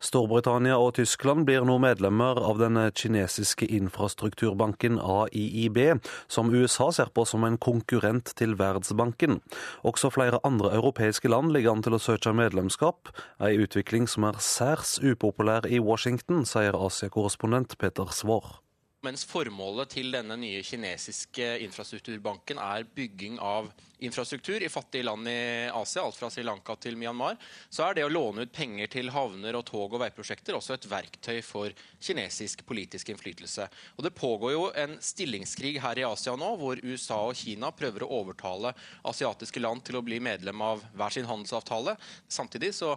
Storbritannia 0.00 0.78
og 0.80 0.94
Tyskland 0.96 1.44
blir 1.44 1.66
nå 1.68 1.74
medlemmer 1.82 2.38
av 2.40 2.56
den 2.60 2.78
kinesiske 2.96 3.66
infrastrukturbanken 3.76 4.96
AIIB, 4.96 6.00
som 6.24 6.48
USA 6.54 6.88
ser 6.96 7.12
på 7.12 7.26
som 7.28 7.44
en 7.44 7.58
konkurrent 7.60 8.32
til 8.40 8.56
Verdensbanken. 8.56 9.42
Også 9.84 10.08
flere 10.14 10.40
andre 10.46 10.72
europeiske 10.78 11.28
land 11.28 11.52
ligger 11.52 11.76
an 11.76 11.84
til 11.84 11.98
å 11.98 12.00
søke 12.00 12.32
medlemskap, 12.32 13.12
ei 13.44 13.58
utvikling 13.60 14.08
som 14.08 14.24
er 14.30 14.40
særs 14.40 14.96
upopulær 15.04 15.68
i 15.68 15.82
Washington, 15.84 16.46
sier 16.48 16.80
Asia-korrespondent 16.80 17.76
Peter 17.76 18.08
Svaar. 18.08 18.56
Mens 19.04 19.22
formålet 19.24 19.94
til 19.96 20.10
denne 20.12 20.36
nye 20.36 20.64
kinesiske 20.64 21.54
infrastrukturbanken 21.64 22.58
er 22.60 22.88
bygging 22.96 23.38
av 23.40 23.70
infrastruktur 24.00 24.62
i 24.62 24.68
fattige 24.68 25.06
land 25.06 25.28
i 25.28 25.70
Asia, 25.72 26.02
alt 26.02 26.16
fra 26.16 26.30
Sri 26.32 26.44
Lanka 26.46 26.76
til 26.80 26.96
Myanmar, 27.00 27.36
så 27.68 27.86
er 27.86 27.96
det 27.96 28.04
å 28.06 28.12
låne 28.12 28.46
ut 28.46 28.52
penger 28.54 28.90
til 28.92 29.10
havner 29.14 29.58
og 29.58 29.66
tog 29.68 29.96
og 29.96 30.02
veiprosjekter 30.02 30.56
også 30.56 30.76
et 30.76 30.88
verktøy 30.90 31.40
for 31.44 31.74
kinesisk 32.00 32.64
politisk 32.68 33.12
innflytelse. 33.12 33.68
Og 33.98 34.04
Det 34.04 34.14
pågår 34.16 34.54
jo 34.56 34.64
en 34.74 34.96
stillingskrig 35.04 35.76
her 35.84 36.00
i 36.00 36.06
Asia 36.08 36.36
nå, 36.36 36.54
hvor 36.60 36.80
USA 36.82 37.20
og 37.28 37.36
Kina 37.38 37.72
prøver 37.72 38.06
å 38.06 38.12
overtale 38.22 38.74
asiatiske 39.04 39.60
land 39.60 39.84
til 39.84 40.00
å 40.00 40.04
bli 40.06 40.20
medlem 40.20 40.64
av 40.64 40.84
hver 40.94 41.18
sin 41.18 41.28
handelsavtale. 41.28 41.96
Samtidig 42.28 42.74
så 42.76 42.96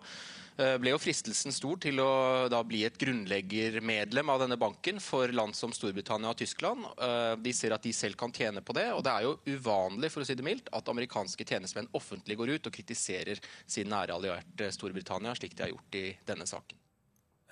Eh, 0.54 0.76
ble 0.78 0.92
jo 0.92 1.00
fristelsen 1.02 1.54
stor 1.54 1.80
til 1.82 1.98
å 2.04 2.46
da 2.52 2.60
bli 2.68 2.84
et 2.86 2.98
grunnleggermedlem 3.02 4.30
av 4.30 4.44
denne 4.44 4.58
banken 4.62 5.00
for 5.02 5.32
land 5.34 5.58
som 5.58 5.74
Storbritannia 5.74 6.30
og 6.30 6.38
Tyskland. 6.38 6.86
Eh, 6.94 7.34
de 7.42 7.54
ser 7.58 7.74
at 7.74 7.82
de 7.82 7.94
selv 7.96 8.20
kan 8.20 8.34
tjene 8.34 8.62
på 8.62 8.76
det, 8.78 8.86
og 8.94 9.02
det 9.06 9.14
er 9.16 9.26
jo 9.26 9.40
uvanlig 9.50 10.12
for 10.14 10.22
å 10.22 10.28
si 10.28 10.38
det 10.38 10.46
mildt, 10.46 10.70
at 10.70 10.93
amerikanske 10.94 11.46
tjenestemenn 11.50 11.92
offentlig 11.98 12.38
går 12.40 12.56
ut 12.56 12.70
og 12.70 12.78
kritiserer 12.78 13.42
sin 13.66 13.92
nære 13.92 14.16
allierte 14.16 14.72
Storbritannia, 14.74 15.36
slik 15.38 15.58
de 15.58 15.68
har 15.68 15.74
gjort 15.74 16.00
i 16.00 16.06
denne 16.28 16.48
saken. 16.50 16.80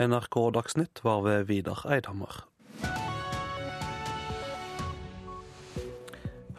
NRK 0.02 0.38
Dagsnytt 0.56 1.04
var 1.06 1.22
ved 1.26 1.46
Vidar 1.50 1.84
Eidhammer. 1.92 2.46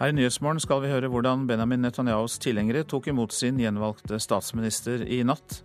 Her 0.03 0.11
i 0.11 0.15
Nyhetsmorgen 0.17 0.59
skal 0.59 0.81
vi 0.83 0.91
høre 0.91 1.07
hvordan 1.13 1.45
Benjamin 1.47 1.85
Netanyahus 1.85 2.39
tilhengere 2.43 2.83
tok 2.91 3.07
imot 3.13 3.35
sin 3.37 3.61
gjenvalgte 3.61 4.19
statsminister 4.19 5.05
i 5.07 5.21
natt. 5.23 5.61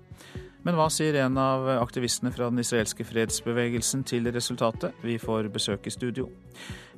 Men 0.65 0.75
hva 0.77 0.87
sier 0.91 1.15
en 1.21 1.37
av 1.39 1.67
aktivistene 1.77 2.31
fra 2.33 2.49
den 2.51 2.61
israelske 2.63 3.05
fredsbevegelsen 3.07 4.03
til 4.07 4.29
resultatet? 4.33 4.95
Vi 5.05 5.19
får 5.21 5.51
besøk 5.53 5.87
i 5.87 5.93
studio. 5.93 6.29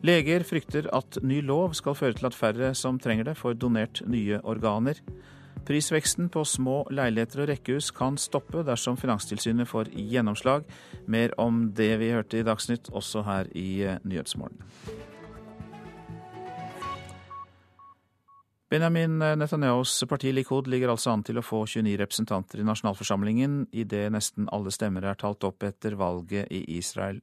Leger 0.06 0.45
frykter 0.48 0.88
at 0.95 1.19
ny 1.22 1.41
lov 1.45 1.76
skal 1.78 1.98
føre 1.98 2.15
til 2.17 2.30
at 2.30 2.38
færre 2.38 2.72
som 2.78 3.00
trenger 3.02 3.30
det, 3.30 3.38
får 3.38 3.60
donert 3.60 4.02
nye 4.08 4.39
organer. 4.48 5.02
Prisveksten 5.67 6.32
på 6.34 6.45
små 6.48 6.80
leiligheter 6.89 7.43
og 7.43 7.52
rekkehus 7.52 7.91
kan 7.93 8.17
stoppe 8.17 8.63
dersom 8.65 8.98
Finanstilsynet 8.98 9.69
får 9.69 9.91
gjennomslag. 9.93 10.65
Mer 11.06 11.36
om 11.38 11.67
det 11.76 11.91
vi 12.02 12.13
hørte 12.15 12.39
i 12.39 12.48
Dagsnytt, 12.48 12.89
også 12.95 13.26
her 13.28 13.52
i 13.54 14.00
Nyhetsmorgen. 14.08 14.63
Benjamin 18.70 19.18
Netanyahus 19.18 20.04
parti 20.06 20.30
Likud 20.32 20.68
ligger 20.70 20.92
altså 20.94 21.10
an 21.10 21.24
til 21.26 21.40
å 21.40 21.42
få 21.42 21.64
29 21.66 21.96
representanter 21.98 22.62
i 22.62 22.66
nasjonalforsamlingen 22.68 23.64
idet 23.74 24.12
nesten 24.14 24.46
alle 24.54 24.70
stemmer 24.70 25.08
er 25.10 25.18
talt 25.18 25.42
opp 25.48 25.66
etter 25.66 25.96
valget 25.98 26.52
i 26.54 26.60
Israel. 26.76 27.18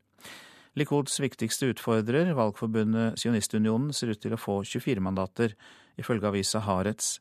Likuds 0.74 1.20
viktigste 1.22 1.70
utfordrer, 1.70 2.32
valgforbundet 2.34 3.22
Sionistunionen, 3.22 3.94
ser 3.94 4.10
ut 4.10 4.20
til 4.26 4.34
å 4.34 4.40
få 4.42 4.58
24 4.66 4.98
mandater, 5.06 5.54
ifølge 5.94 6.26
avisa 6.32 6.64
Haaretz. 6.66 7.20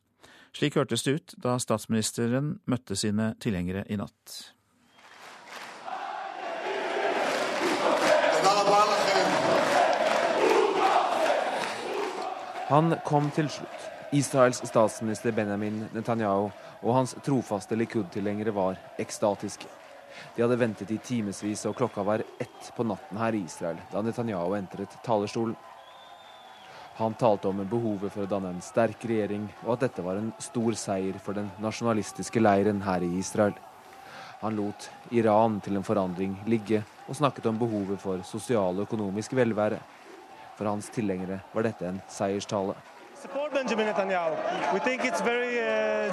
Slik 0.58 0.82
hørtes 0.82 1.06
det 1.06 1.14
ut 1.20 1.38
da 1.46 1.60
statsministeren 1.62 2.56
møtte 2.66 2.98
sine 2.98 3.36
tilhengere 3.38 3.86
i 3.86 4.02
natt. 4.02 4.42
Han 12.74 12.98
kom 13.06 13.30
til 13.30 13.54
slutt. 13.54 13.95
Israels 14.16 14.62
statsminister 14.64 15.32
Benjamin 15.32 15.90
Netanyahu 15.92 16.46
og 16.82 16.94
hans 16.96 17.16
trofaste 17.26 17.76
Likud-tilhengere 17.76 18.54
var 18.56 18.78
ekstatiske. 19.02 19.68
De 20.36 20.44
hadde 20.44 20.56
ventet 20.56 20.94
i 20.96 21.00
timevis, 21.04 21.66
og 21.68 21.76
klokka 21.76 22.04
var 22.08 22.24
ett 22.40 22.70
på 22.78 22.86
natten 22.88 23.20
her 23.20 23.36
i 23.36 23.44
Israel 23.44 23.82
da 23.92 24.04
Netanyahu 24.06 24.56
entret 24.56 24.96
talerstolen. 25.04 25.58
Han 26.96 27.18
talte 27.20 27.52
om 27.52 27.60
behovet 27.68 28.14
for 28.14 28.24
å 28.24 28.32
danne 28.32 28.54
en 28.56 28.64
sterk 28.64 29.04
regjering, 29.04 29.50
og 29.66 29.74
at 29.76 29.90
dette 29.90 30.08
var 30.08 30.16
en 30.16 30.32
stor 30.40 30.80
seier 30.80 31.20
for 31.20 31.36
den 31.36 31.52
nasjonalistiske 31.60 32.40
leiren 32.40 32.86
her 32.88 33.04
i 33.04 33.18
Israel. 33.20 33.60
Han 34.40 34.56
lot 34.56 34.90
Iran 35.12 35.60
til 35.60 35.76
en 35.76 35.84
forandring 35.84 36.40
ligge, 36.48 36.86
og 37.10 37.20
snakket 37.20 37.52
om 37.52 37.60
behovet 37.60 38.00
for 38.00 38.24
sosial 38.24 38.80
og 38.80 38.88
økonomisk 38.88 39.36
velvære. 39.36 39.84
For 40.56 40.72
hans 40.72 40.88
tilhengere 40.96 41.44
var 41.52 41.68
dette 41.68 41.92
en 41.92 42.00
seierstale 42.08 42.80
support 43.22 43.54
Benjamin 43.54 43.88
Netanyahu. 43.88 44.36
We 44.74 44.80
think 44.80 45.06
it's 45.06 45.22
very 45.22 45.60
uh, 45.60 46.12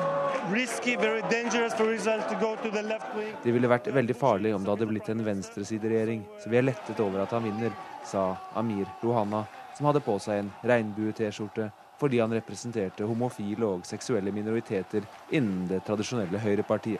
risky, 0.50 0.96
very 0.96 1.22
dangerous 1.30 1.74
for 1.74 1.92
Israel 1.92 2.22
to 2.28 2.34
go 2.34 2.56
to 2.56 2.70
the 2.70 2.82
left 2.82 3.16
wing. 3.16 3.34
Det 3.42 3.52
ville 3.52 3.68
vært 3.68 3.90
veldig 3.92 4.16
farlig 4.16 4.54
om 4.54 4.64
det 4.64 4.70
hadde 4.70 4.88
blitt 4.90 5.08
en 5.12 5.24
venstresideregjering, 5.26 6.24
så 6.42 6.50
vi 6.50 6.60
er 6.60 6.66
lettet 6.66 7.00
over 7.00 7.24
at 7.24 7.34
han 7.34 7.44
vinner, 7.44 7.74
sa 8.06 8.36
Amir 8.54 8.86
Rohana, 9.02 9.44
som 9.76 9.88
hadde 9.90 10.04
på 10.04 10.18
seg 10.22 10.42
en 10.42 10.52
regnbue-T-skjorte 10.62 11.70
fordi 12.02 12.18
han 12.18 12.32
representerte 12.34 13.06
homofile 13.06 13.66
og 13.76 13.84
seksuelle 13.86 14.32
minoriteter 14.34 15.04
innen 15.30 15.68
det 15.70 15.84
tradisjonelle 15.86 16.40
høyrepartiet. 16.42 16.98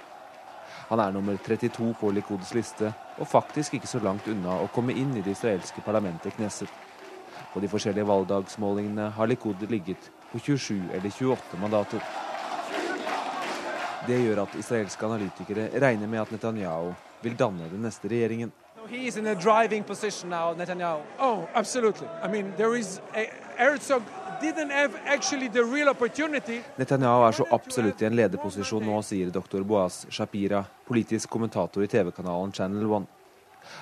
Han 0.92 1.00
er 1.02 1.10
nummer 1.10 1.38
32 1.42 1.88
på 1.98 2.10
Likuds 2.14 2.52
liste, 2.54 2.92
og 3.18 3.26
faktisk 3.26 3.74
ikke 3.74 3.90
så 3.90 3.98
langt 4.04 4.28
unna 4.30 4.60
å 4.62 4.70
komme 4.70 4.94
inn 4.94 5.16
i 5.16 5.22
det 5.24 5.34
israelske 5.34 5.82
parlamentet 5.82 6.36
Knesset. 6.36 6.70
På 7.52 7.60
de 7.60 7.68
forskjellige 7.68 8.06
valgdagsmålingene 8.08 9.10
har 9.16 9.26
Likud 9.26 9.66
ligget 9.68 10.10
på 10.32 10.38
27 10.38 10.80
eller 10.94 11.10
28 11.10 11.60
mandater. 11.60 12.00
Det 14.06 14.18
gjør 14.18 14.42
at 14.42 14.54
israelske 14.58 15.06
analytikere 15.06 15.68
regner 15.80 16.08
med 16.08 16.20
at 16.20 16.32
Netanyahu 16.32 16.94
vil 17.22 17.36
danne 17.38 17.68
den 17.70 17.84
neste 17.84 18.08
regjeringen. 18.08 18.52
He's 18.88 19.18
in 19.18 19.26
a 19.26 19.34
driving 19.34 19.84
position 19.84 20.30
now, 20.30 20.54
Netanyahu. 20.54 21.00
Oh, 21.18 21.44
absolutely. 21.54 22.08
I 22.24 22.28
mean, 22.28 22.52
there 22.56 22.78
is 22.78 23.00
a, 23.14 23.26
Herzog 23.56 24.02
didn't 24.40 24.70
have 24.70 24.90
actually 25.06 25.48
the 25.48 25.64
real 25.64 25.88
opportunity. 25.88 26.60
Netanyahu 26.76 27.26
er 27.26 27.32
så 27.32 27.46
absolutt 27.50 28.02
i 28.02 28.06
en 28.06 28.16
lederposisjon 28.16 28.82
nå, 28.86 29.02
sier 29.02 29.30
doktor 29.30 29.62
Boaz 29.62 30.06
Shapira, 30.10 30.64
politisk 30.88 31.30
kommentator 31.30 31.84
i 31.84 31.86
TV-kanalen 31.86 32.52
Channel 32.52 32.86
One. 32.86 33.06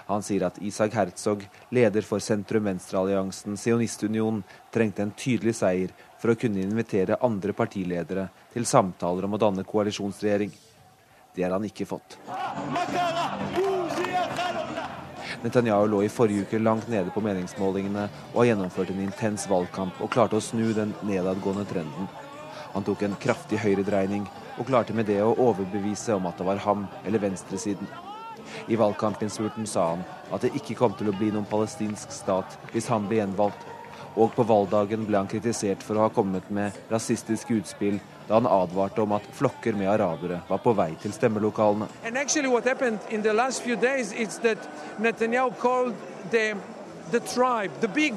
Han 0.09 0.24
sier 0.26 0.47
at 0.49 0.59
Isak 0.62 0.95
Herzog, 0.99 1.45
leder 1.70 2.07
for 2.07 2.22
sentrum-venstre-alliansen 2.24 3.59
Sionistunionen, 3.61 4.43
trengte 4.72 5.05
en 5.05 5.14
tydelig 5.16 5.57
seier 5.61 5.95
for 6.20 6.33
å 6.33 6.39
kunne 6.39 6.62
invitere 6.62 7.20
andre 7.24 7.55
partiledere 7.57 8.28
til 8.53 8.66
samtaler 8.68 9.26
om 9.26 9.37
å 9.37 9.41
danne 9.41 9.64
koalisjonsregjering. 9.64 10.53
Det 11.35 11.47
har 11.47 11.55
han 11.55 11.64
ikke 11.64 11.87
fått. 11.87 12.18
Netanyahu 15.41 15.87
lå 15.89 16.03
i 16.05 16.11
forrige 16.12 16.45
uke 16.45 16.59
langt 16.61 16.89
nede 16.93 17.12
på 17.14 17.22
meningsmålingene 17.24 18.09
og 18.33 18.43
har 18.43 18.51
gjennomført 18.51 18.91
en 18.93 19.01
intens 19.07 19.47
valgkamp 19.49 20.03
og 20.05 20.12
klarte 20.12 20.37
å 20.37 20.45
snu 20.45 20.74
den 20.76 20.93
nedadgående 21.09 21.64
trenden. 21.70 22.11
Han 22.74 22.85
tok 22.85 23.07
en 23.07 23.16
kraftig 23.22 23.62
høyredreining 23.62 24.28
og 24.59 24.68
klarte 24.68 24.95
med 24.95 25.09
det 25.09 25.22
å 25.24 25.33
overbevise 25.49 26.18
om 26.18 26.28
at 26.28 26.39
det 26.39 26.47
var 26.47 26.61
ham 26.66 26.87
eller 27.07 27.24
venstresiden. 27.24 27.89
I 28.68 28.78
valgkampinnspurten 28.80 29.66
sa 29.66 29.90
han 29.94 30.07
at 30.30 30.44
det 30.44 30.55
ikke 30.59 30.78
kom 30.78 30.94
til 30.98 31.11
å 31.11 31.16
bli 31.16 31.30
noen 31.34 31.48
palestinsk 31.51 32.12
stat 32.14 32.57
hvis 32.72 32.88
han 32.92 33.09
ble 33.09 33.20
gjenvalgt. 33.20 33.66
Og 34.18 34.32
på 34.34 34.42
valgdagen 34.42 35.05
ble 35.07 35.20
han 35.20 35.28
kritisert 35.30 35.84
for 35.86 35.98
å 35.98 36.09
ha 36.09 36.11
kommet 36.14 36.48
med 36.51 36.74
rasistiske 36.90 37.55
utspill 37.61 38.01
da 38.26 38.38
han 38.38 38.48
advarte 38.51 39.03
om 39.03 39.14
at 39.14 39.26
flokker 39.38 39.76
med 39.78 39.90
arabere 39.90 40.40
var 40.48 40.62
på 40.62 40.74
vei 40.78 40.90
til 41.03 41.14
stemmelokalene. 41.14 41.88
The, 46.30 46.55
the 47.11 47.20
tribe, 47.20 47.72
the 47.80 47.88
big 47.88 48.14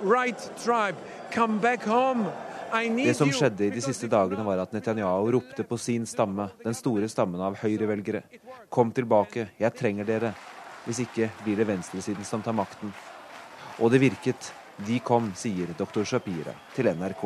right 0.00 0.38
tribe, 0.56 0.96
come 1.30 1.58
back 1.58 1.82
home. 1.82 2.30
Det 2.76 3.14
som 3.16 3.30
skjedde 3.32 3.64
i 3.64 3.70
de 3.72 3.80
siste 3.80 4.08
dagene, 4.12 4.44
var 4.44 4.60
at 4.60 4.72
Netanyahu 4.76 5.30
ropte 5.32 5.64
på 5.64 5.78
sin 5.80 6.04
stamme, 6.06 6.50
den 6.60 6.74
store 6.76 7.08
stammen 7.08 7.40
av 7.40 7.56
høyrevelgere. 7.62 8.20
Kom 8.68 8.90
tilbake, 8.92 9.48
jeg 9.56 9.72
trenger 9.78 10.04
dere. 10.04 10.32
Hvis 10.84 11.00
ikke 11.06 11.30
blir 11.42 11.56
det 11.56 11.66
venstresiden 11.70 12.24
som 12.24 12.44
tar 12.44 12.54
makten. 12.56 12.92
Og 13.80 13.90
det 13.90 14.02
virket. 14.04 14.52
De 14.76 14.98
kom, 15.00 15.30
sier 15.32 15.70
doktor 15.78 16.04
Shapira 16.04 16.52
til 16.76 16.90
NRK. 16.92 17.22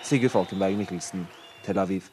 Sigurd 0.00 0.32
Falkenberg 0.32 0.80
Mikkelsen, 0.80 1.28
Tel 1.66 1.78
Aviv. 1.78 2.08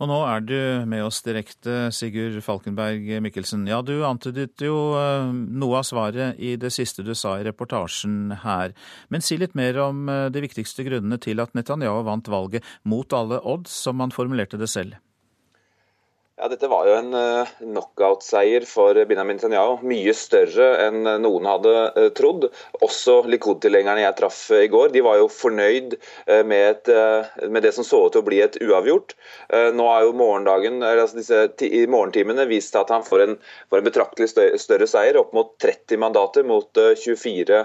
Og 0.00 0.08
nå 0.08 0.16
er 0.24 0.44
du 0.48 0.56
med 0.88 1.02
oss 1.04 1.18
direkte, 1.26 1.90
Sigurd 1.92 2.38
Falkenberg 2.44 3.18
Mikkelsen. 3.20 3.66
Ja, 3.68 3.82
du 3.84 3.98
antydet 4.08 4.64
jo 4.64 4.94
eh, 4.96 5.28
noe 5.28 5.82
av 5.82 5.84
svaret 5.84 6.40
i 6.40 6.54
det 6.60 6.70
siste 6.72 7.04
du 7.04 7.12
sa 7.12 7.34
i 7.36 7.44
reportasjen 7.44 8.32
her. 8.46 8.72
Men 9.12 9.20
si 9.20 9.36
litt 9.36 9.52
mer 9.58 9.76
om 9.84 10.08
eh, 10.08 10.30
de 10.32 10.44
viktigste 10.46 10.88
grunnene 10.88 11.20
til 11.20 11.44
at 11.44 11.52
Netanyahu 11.52 12.00
vant 12.08 12.32
valget 12.32 12.64
mot 12.88 13.12
alle 13.12 13.42
odds, 13.44 13.76
som 13.84 14.00
han 14.00 14.14
formulerte 14.14 14.60
det 14.60 14.72
selv. 14.72 14.96
Ja, 16.40 16.48
Dette 16.48 16.70
var 16.72 16.86
jo 16.88 16.94
en 16.96 17.12
uh, 17.12 17.48
knockout-seier 17.60 18.64
for 18.64 18.96
Benjamin 19.04 19.36
Netanyahu. 19.36 19.82
Mye 19.84 20.14
større 20.16 20.68
enn 20.86 21.04
noen 21.20 21.44
hadde 21.44 21.72
uh, 21.92 22.06
trodd. 22.16 22.46
Også 22.80 23.18
Likud-tilhengerne 23.28 24.06
jeg 24.06 24.16
traff 24.16 24.38
uh, 24.48 24.62
i 24.64 24.70
går, 24.72 24.88
de 24.94 25.02
var 25.04 25.18
jo 25.20 25.26
fornøyd 25.28 25.98
med, 26.48 26.62
et, 26.70 26.88
med, 27.44 27.60
det 27.64 27.74
som 27.76 27.84
så 27.84 28.00
ut 28.06 28.14
til 28.14 28.22
å 28.22 28.26
bli 28.26 28.38
et 28.40 28.56
uavgjort. 28.62 29.12
Nå 29.76 29.86
er 29.90 30.04
jo 30.06 30.14
morgendagen, 30.16 30.78
altså 30.86 31.18
disse 31.18 31.40
i 31.66 31.82
morgentimene 31.90 32.46
vist 32.48 32.76
at 32.78 32.92
han 32.92 33.04
får 33.04 33.24
en, 33.24 33.36
får 33.72 33.80
en 33.80 33.88
betraktelig 33.88 34.30
større 34.62 34.88
seier, 34.88 35.18
opp 35.20 35.34
mot 35.36 35.52
30 35.60 36.00
mandater 36.00 36.46
mot 36.46 36.80
24 37.02 37.62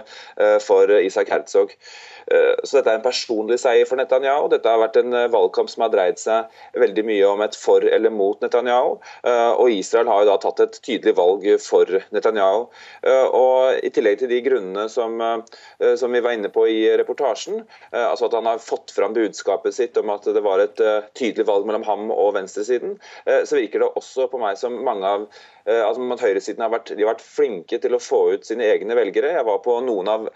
for 0.66 0.96
Isak 0.98 1.32
Herzog. 1.32 1.76
Så 2.26 2.80
dette 2.80 2.90
er 2.90 2.98
en 2.98 3.06
personlig 3.06 3.60
seier 3.62 3.86
for 3.86 4.00
Netanyahu. 4.00 4.48
Dette 4.50 4.72
har 4.72 4.82
vært 4.82 4.98
en 4.98 5.14
valgkamp 5.34 5.70
som 5.70 5.86
har 5.86 5.92
dreid 5.94 6.18
seg 6.22 6.50
veldig 6.82 7.04
mye 7.06 7.28
om 7.30 7.44
et 7.46 7.58
for 7.60 7.86
eller 7.86 8.14
mot 8.14 8.42
Netanyahu. 8.42 8.96
Og 9.62 9.74
Israel 9.74 10.10
har 10.10 10.24
jo 10.24 10.30
da 10.32 10.38
tatt 10.42 10.64
et 10.66 10.80
tydelig 10.86 11.16
valg 11.20 11.46
for 11.62 12.00
Netanyahu. 12.16 12.66
Og 13.38 13.86
I 13.86 13.94
tillegg 13.94 14.20
til 14.24 14.34
de 14.34 14.42
grunnene 14.46 14.88
som, 14.92 15.22
som 16.02 16.18
vi 16.18 16.24
var 16.26 16.38
inne 16.38 16.50
på 16.54 16.66
i 16.72 16.80
reportasjen, 16.98 17.62
altså 17.94 18.30
at 18.30 18.38
han 18.40 18.50
har 18.50 18.64
fått 18.64 18.94
fram 18.96 19.14
budskapet 19.16 19.78
sitt 19.78 19.98
om 20.02 20.14
at 20.16 20.26
det 20.26 20.44
var 20.46 20.64
et 20.64 20.82
tydelig 21.18 21.46
valg 21.50 21.70
mellom 21.70 21.86
ham 21.88 22.10
og 22.14 22.34
venstresiden, 22.40 22.98
så 23.26 23.60
virker 23.60 23.86
det 23.86 23.94
også 24.02 24.30
på 24.32 24.42
meg 24.42 24.58
som 24.62 24.82
mange 24.86 25.06
av 25.06 25.30
altså 25.66 26.14
at 26.14 26.22
Høyresiden 26.22 26.62
har 26.62 26.72
vært, 26.74 26.94
har 26.94 27.10
vært 27.10 27.26
flinke 27.26 27.80
til 27.82 27.96
å 27.96 28.02
få 28.02 28.22
ut 28.36 28.48
sine 28.48 28.66
egne 28.70 28.98
velgere. 28.98 29.34
Jeg 29.38 29.48
var 29.48 29.62
på 29.66 29.78
noen 29.86 30.10
av 30.12 30.28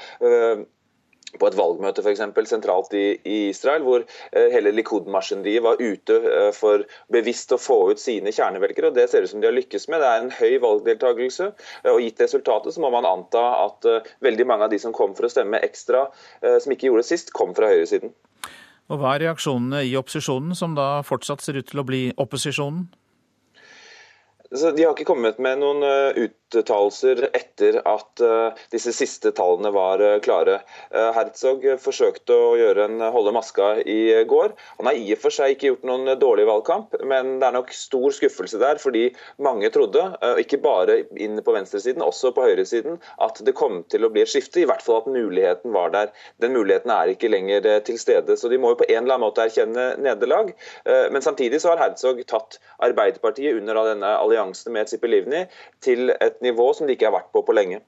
på 1.37 1.49
et 1.49 1.57
valgmøte 1.57 2.01
for 2.01 2.11
eksempel, 2.11 2.47
sentralt 2.49 2.93
i, 2.97 3.05
i 3.21 3.37
Israel, 3.49 3.83
hvor 3.85 4.05
eh, 4.05 4.47
hele 4.53 4.73
Likud-maskineriet 4.73 5.63
var 5.65 5.81
ute 5.81 6.17
eh, 6.17 6.49
for 6.55 6.85
bevisst 7.13 7.53
å 7.53 7.59
få 7.61 7.79
ut 7.91 8.01
sine 8.01 8.33
kjernevelgere. 8.33 8.89
og 8.89 8.97
Det 8.97 9.09
ser 9.11 9.25
ut 9.25 9.33
som 9.33 9.43
de 9.43 9.49
har 9.49 9.57
lykkes 9.57 9.89
med. 9.91 10.01
Det 10.01 10.09
er 10.09 10.23
en 10.23 10.33
høy 10.39 10.55
valgdeltakelse. 10.63 11.51
Eh, 11.83 11.91
og 11.91 12.01
Gitt 12.05 12.23
resultatet 12.25 12.75
så 12.75 12.83
må 12.83 12.91
man 12.95 13.07
anta 13.09 13.45
at 13.65 13.89
eh, 13.89 14.09
veldig 14.25 14.47
mange 14.49 14.69
av 14.69 14.73
de 14.73 14.81
som 14.81 14.95
kom 14.95 15.13
for 15.17 15.29
å 15.29 15.33
stemme 15.33 15.61
ekstra, 15.65 16.07
eh, 16.41 16.57
som 16.63 16.73
ikke 16.73 16.89
gjorde 16.89 17.05
det 17.05 17.11
sist, 17.11 17.33
kom 17.35 17.53
fra 17.57 17.69
høyresiden. 17.71 18.15
Og 18.89 18.97
Hva 18.97 19.13
er 19.13 19.27
reaksjonene 19.27 19.83
i 19.85 19.93
opposisjonen, 19.99 20.55
som 20.57 20.73
da 20.77 21.03
fortsatt 21.05 21.45
ser 21.45 21.59
ut 21.59 21.67
til 21.69 21.83
å 21.83 21.85
bli 21.85 22.07
opposisjonen? 22.17 22.87
De 24.49 24.81
har 24.81 24.95
ikke 24.95 25.05
kommet 25.05 25.37
med 25.37 25.59
noen 25.61 25.83
uh, 25.85 26.15
uttalelser 26.17 27.19
etter 27.37 27.75
at 27.85 28.21
uh, 28.25 28.55
disse 28.73 28.89
siste 28.97 29.29
tallene 29.37 29.69
var 29.75 30.01
uh, 30.01 30.15
klare. 30.25 30.55
Herzog 30.89 31.67
forsøkte 31.77 32.33
å 32.33 32.55
gjøre 32.57 32.87
en 32.87 33.03
holde 33.13 33.33
maska 33.35 33.67
i 33.85 34.23
går. 34.25 34.55
Han 34.79 34.89
har 34.89 34.97
i 34.97 35.11
og 35.13 35.21
for 35.21 35.35
seg 35.35 35.53
ikke 35.53 35.69
gjort 35.69 35.85
noen 35.85 36.09
dårlig 36.17 36.47
valgkamp, 36.49 36.97
men 37.05 37.35
det 37.37 37.45
er 37.45 37.53
nok 37.59 37.69
stor 37.77 38.15
skuffelse 38.15 38.57
der, 38.61 38.81
fordi 38.81 39.03
mange 39.37 39.69
trodde, 39.73 40.07
ikke 40.41 40.57
bare 40.63 40.95
inn 41.21 41.37
på 41.45 41.53
venstresiden, 41.53 42.01
også 42.01 42.31
på 42.33 42.47
høyresiden, 42.47 42.97
at 43.21 43.37
det 43.45 43.53
kom 43.57 43.83
til 43.91 44.07
å 44.07 44.11
bli 44.13 44.23
et 44.25 44.31
skifte. 44.31 44.63
I 44.63 44.67
hvert 44.69 44.81
fall 44.85 45.03
at 45.03 45.11
muligheten 45.13 45.75
var 45.75 45.93
der. 45.93 46.09
Den 46.41 46.55
muligheten 46.57 46.93
er 46.95 47.13
ikke 47.13 47.29
lenger 47.29 47.69
til 47.85 48.01
stede. 48.01 48.37
Så 48.39 48.49
de 48.49 48.57
må 48.57 48.73
jo 48.73 48.81
på 48.81 48.89
en 48.89 49.03
eller 49.03 49.19
annen 49.19 49.27
måte 49.27 49.45
erkjenne 49.45 49.91
nederlag. 50.01 50.55
Men 51.13 51.25
samtidig 51.25 51.61
så 51.61 51.75
har 51.75 51.83
Herzog 51.83 52.23
tatt 52.29 52.57
Arbeiderpartiet 52.89 53.61
under 53.61 53.83
denne 53.91 54.15
alliansen 54.17 54.38
alliansen 54.39 54.73
med 54.73 54.87
Tsipelivni 54.87 55.45
til 55.83 56.13
et 56.15 56.41
nivå 56.41 56.71
som 56.73 56.87
de 56.87 56.95
ikke 56.95 57.09
har 57.09 57.17
vært 57.19 57.31
på 57.33 57.43
på 57.45 57.55
lenge. 57.55 57.81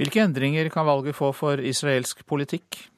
Hvilke 0.00 0.22
endringer 0.24 0.68
kan 0.72 0.86
valget 0.86 1.14
få 1.14 1.32
for 1.36 1.60
israelsk 1.60 2.26
politikk? 2.26 2.91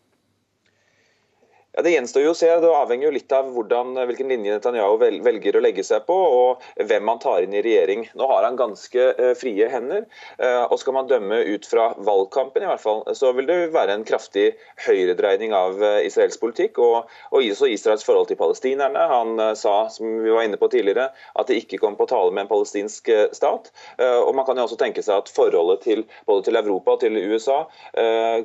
Ja, 1.76 1.82
Det 1.82 1.90
gjenstår 1.90 2.22
jo 2.22 2.30
å 2.30 2.36
se. 2.38 2.46
Det 2.62 2.68
avhenger 2.70 3.08
jo 3.08 3.14
litt 3.16 3.32
av 3.34 3.48
hvordan, 3.50 3.96
hvilken 4.06 4.28
linje 4.30 4.52
Netanyahu 4.54 4.92
velger 5.26 5.56
å 5.58 5.62
legge 5.64 5.82
seg 5.82 6.04
på, 6.06 6.14
og 6.14 6.62
hvem 6.78 7.08
han 7.10 7.18
tar 7.18 7.42
inn 7.42 7.56
i 7.56 7.62
regjering. 7.66 8.04
Nå 8.14 8.28
har 8.30 8.46
han 8.46 8.58
ganske 8.60 9.06
uh, 9.18 9.32
frie 9.34 9.66
hender, 9.72 10.04
uh, 10.38 10.68
og 10.68 10.76
skal 10.78 10.94
man 10.94 11.10
dømme 11.10 11.40
ut 11.48 11.66
fra 11.66 11.88
valgkampen, 11.98 12.62
i 12.62 12.70
hvert 12.70 12.84
fall, 12.84 13.02
så 13.18 13.32
vil 13.34 13.50
det 13.50 13.58
være 13.74 13.98
en 13.98 14.06
kraftig 14.06 14.52
høyredreining 14.86 15.56
av 15.58 15.82
israelsk 16.06 16.44
politikk, 16.44 16.78
og, 16.78 17.10
og 17.34 17.40
også 17.42 17.72
Israels 17.74 18.06
forhold 18.06 18.30
til 18.30 18.38
palestinerne. 18.38 19.08
Han 19.10 19.34
sa, 19.58 19.74
som 19.90 20.22
vi 20.22 20.30
var 20.30 20.46
inne 20.46 20.60
på 20.60 20.70
tidligere, 20.70 21.10
at 21.10 21.50
det 21.50 21.58
ikke 21.64 21.82
kom 21.82 21.98
på 21.98 22.06
tale 22.10 22.30
med 22.30 22.46
en 22.46 22.54
palestinsk 22.54 23.10
stat. 23.34 23.70
og 23.98 24.32
Man 24.36 24.46
kan 24.46 24.58
jo 24.58 24.68
også 24.68 24.78
tenke 24.78 25.02
seg 25.02 25.24
at 25.24 25.34
forholdet 25.34 25.82
til 25.88 26.06
både 26.28 26.46
til 26.46 26.62
Europa 26.62 26.94
og 26.94 27.02
til 27.02 27.18
USA 27.34 27.64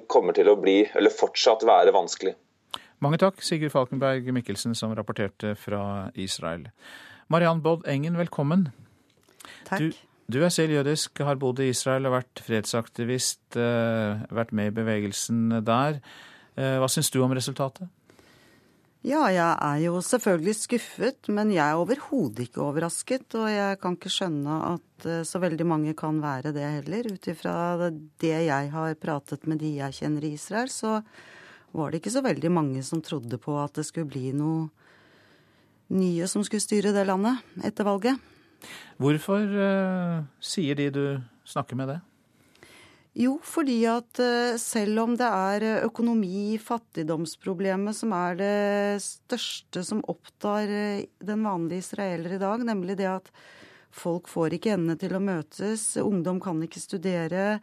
kommer 0.10 0.34
til 0.34 0.50
å 0.50 0.58
bli, 0.60 0.82
eller 0.98 1.14
fortsatt 1.14 1.68
være 1.70 1.94
vanskelig. 1.96 2.34
Mange 3.00 3.20
takk, 3.22 3.40
Sigurd 3.40 3.72
Falkenberg 3.72 4.26
Mikkelsen, 4.36 4.74
som 4.76 4.92
rapporterte 4.96 5.54
fra 5.56 6.10
Israel. 6.20 6.66
Mariann 7.32 7.62
Bodd 7.64 7.86
Engen, 7.88 8.18
velkommen. 8.20 8.66
Takk. 9.70 9.80
Du, 9.80 10.02
du, 10.36 10.40
er 10.44 10.52
selv 10.52 10.76
jødisk, 10.76 11.22
har 11.24 11.40
bodd 11.40 11.62
i 11.64 11.70
Israel 11.72 12.10
og 12.10 12.18
vært 12.18 12.42
fredsaktivist, 12.44 13.56
eh, 13.56 14.26
vært 14.36 14.52
med 14.52 14.74
i 14.74 14.76
bevegelsen 14.82 15.62
der. 15.64 16.02
Eh, 16.60 16.76
hva 16.82 16.92
syns 16.92 17.14
du 17.14 17.22
om 17.24 17.38
resultatet? 17.38 17.88
Ja, 19.08 19.24
jeg 19.32 19.48
er 19.48 19.80
jo 19.86 20.02
selvfølgelig 20.04 20.58
skuffet, 20.60 21.32
men 21.32 21.54
jeg 21.56 21.64
er 21.64 21.80
overhodet 21.80 22.50
ikke 22.50 22.66
overrasket. 22.66 23.32
Og 23.40 23.48
jeg 23.48 23.80
kan 23.80 23.96
ikke 23.96 24.12
skjønne 24.12 24.62
at 24.74 25.08
eh, 25.08 25.24
så 25.24 25.40
veldig 25.40 25.72
mange 25.72 25.96
kan 25.96 26.20
være 26.20 26.52
det 26.52 26.68
heller. 26.82 27.14
Ut 27.16 27.32
ifra 27.32 27.56
det 28.20 28.38
jeg 28.52 28.72
har 28.76 29.00
pratet 29.00 29.48
med 29.48 29.64
de 29.64 29.78
jeg 29.78 30.02
kjenner 30.02 30.28
i 30.28 30.36
Israel, 30.36 30.68
så 30.68 30.98
var 31.76 31.92
det 31.92 32.02
ikke 32.02 32.14
så 32.14 32.24
veldig 32.26 32.52
mange 32.54 32.84
som 32.86 33.02
trodde 33.06 33.38
på 33.42 33.56
at 33.62 33.78
det 33.78 33.86
skulle 33.88 34.10
bli 34.10 34.32
noe 34.36 34.70
nye 35.94 36.28
som 36.30 36.44
skulle 36.46 36.64
styre 36.64 36.94
det 36.94 37.06
landet 37.10 37.42
etter 37.66 37.88
valget. 37.88 38.20
Hvorfor 39.00 39.42
uh, 39.42 40.22
sier 40.44 40.78
de 40.78 40.90
du 40.94 41.04
snakker 41.48 41.80
med 41.80 41.94
det? 41.94 42.00
Jo, 43.20 43.38
fordi 43.44 43.80
at 43.90 44.22
uh, 44.22 44.58
selv 44.62 45.02
om 45.02 45.16
det 45.18 45.28
er 45.28 45.66
eh, 45.66 45.86
økonomi, 45.88 46.60
fattigdomsproblemet, 46.62 47.98
som 47.98 48.14
er 48.16 48.38
det 48.40 49.02
største 49.04 49.84
som 49.88 50.04
opptar 50.12 50.70
den 50.70 51.48
vanlige 51.48 51.88
israeler 51.88 52.38
i 52.38 52.42
dag, 52.42 52.64
nemlig 52.68 53.00
det 53.00 53.10
at 53.10 53.32
folk 53.90 54.30
får 54.30 54.56
ikke 54.56 54.76
endene 54.76 55.00
til 55.02 55.16
å 55.18 55.24
møtes, 55.24 55.96
ungdom 55.98 56.38
kan 56.44 56.62
ikke 56.64 56.84
studere, 56.84 57.58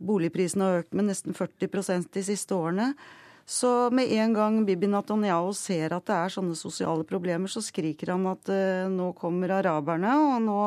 boligprisene 0.00 0.64
har 0.64 0.82
økt 0.82 0.96
med 0.96 1.10
nesten 1.10 1.36
40% 1.36 2.10
de 2.16 2.24
siste 2.24 2.56
årene. 2.56 2.94
Så 3.46 3.70
med 3.94 4.10
en 4.10 4.34
gang 4.34 4.58
Bibi 4.66 4.88
Netanyahu 4.90 5.52
ser 5.54 5.94
at 5.94 6.08
det 6.10 6.18
er 6.18 6.34
sånne 6.34 6.58
sosiale 6.58 7.06
problemer, 7.06 7.46
så 7.46 7.62
skriker 7.62 8.16
han 8.16 8.26
at 8.32 8.50
nå 8.90 9.12
kommer 9.14 9.54
araberne, 9.60 10.16
og 10.18 10.40
nå 10.42 10.60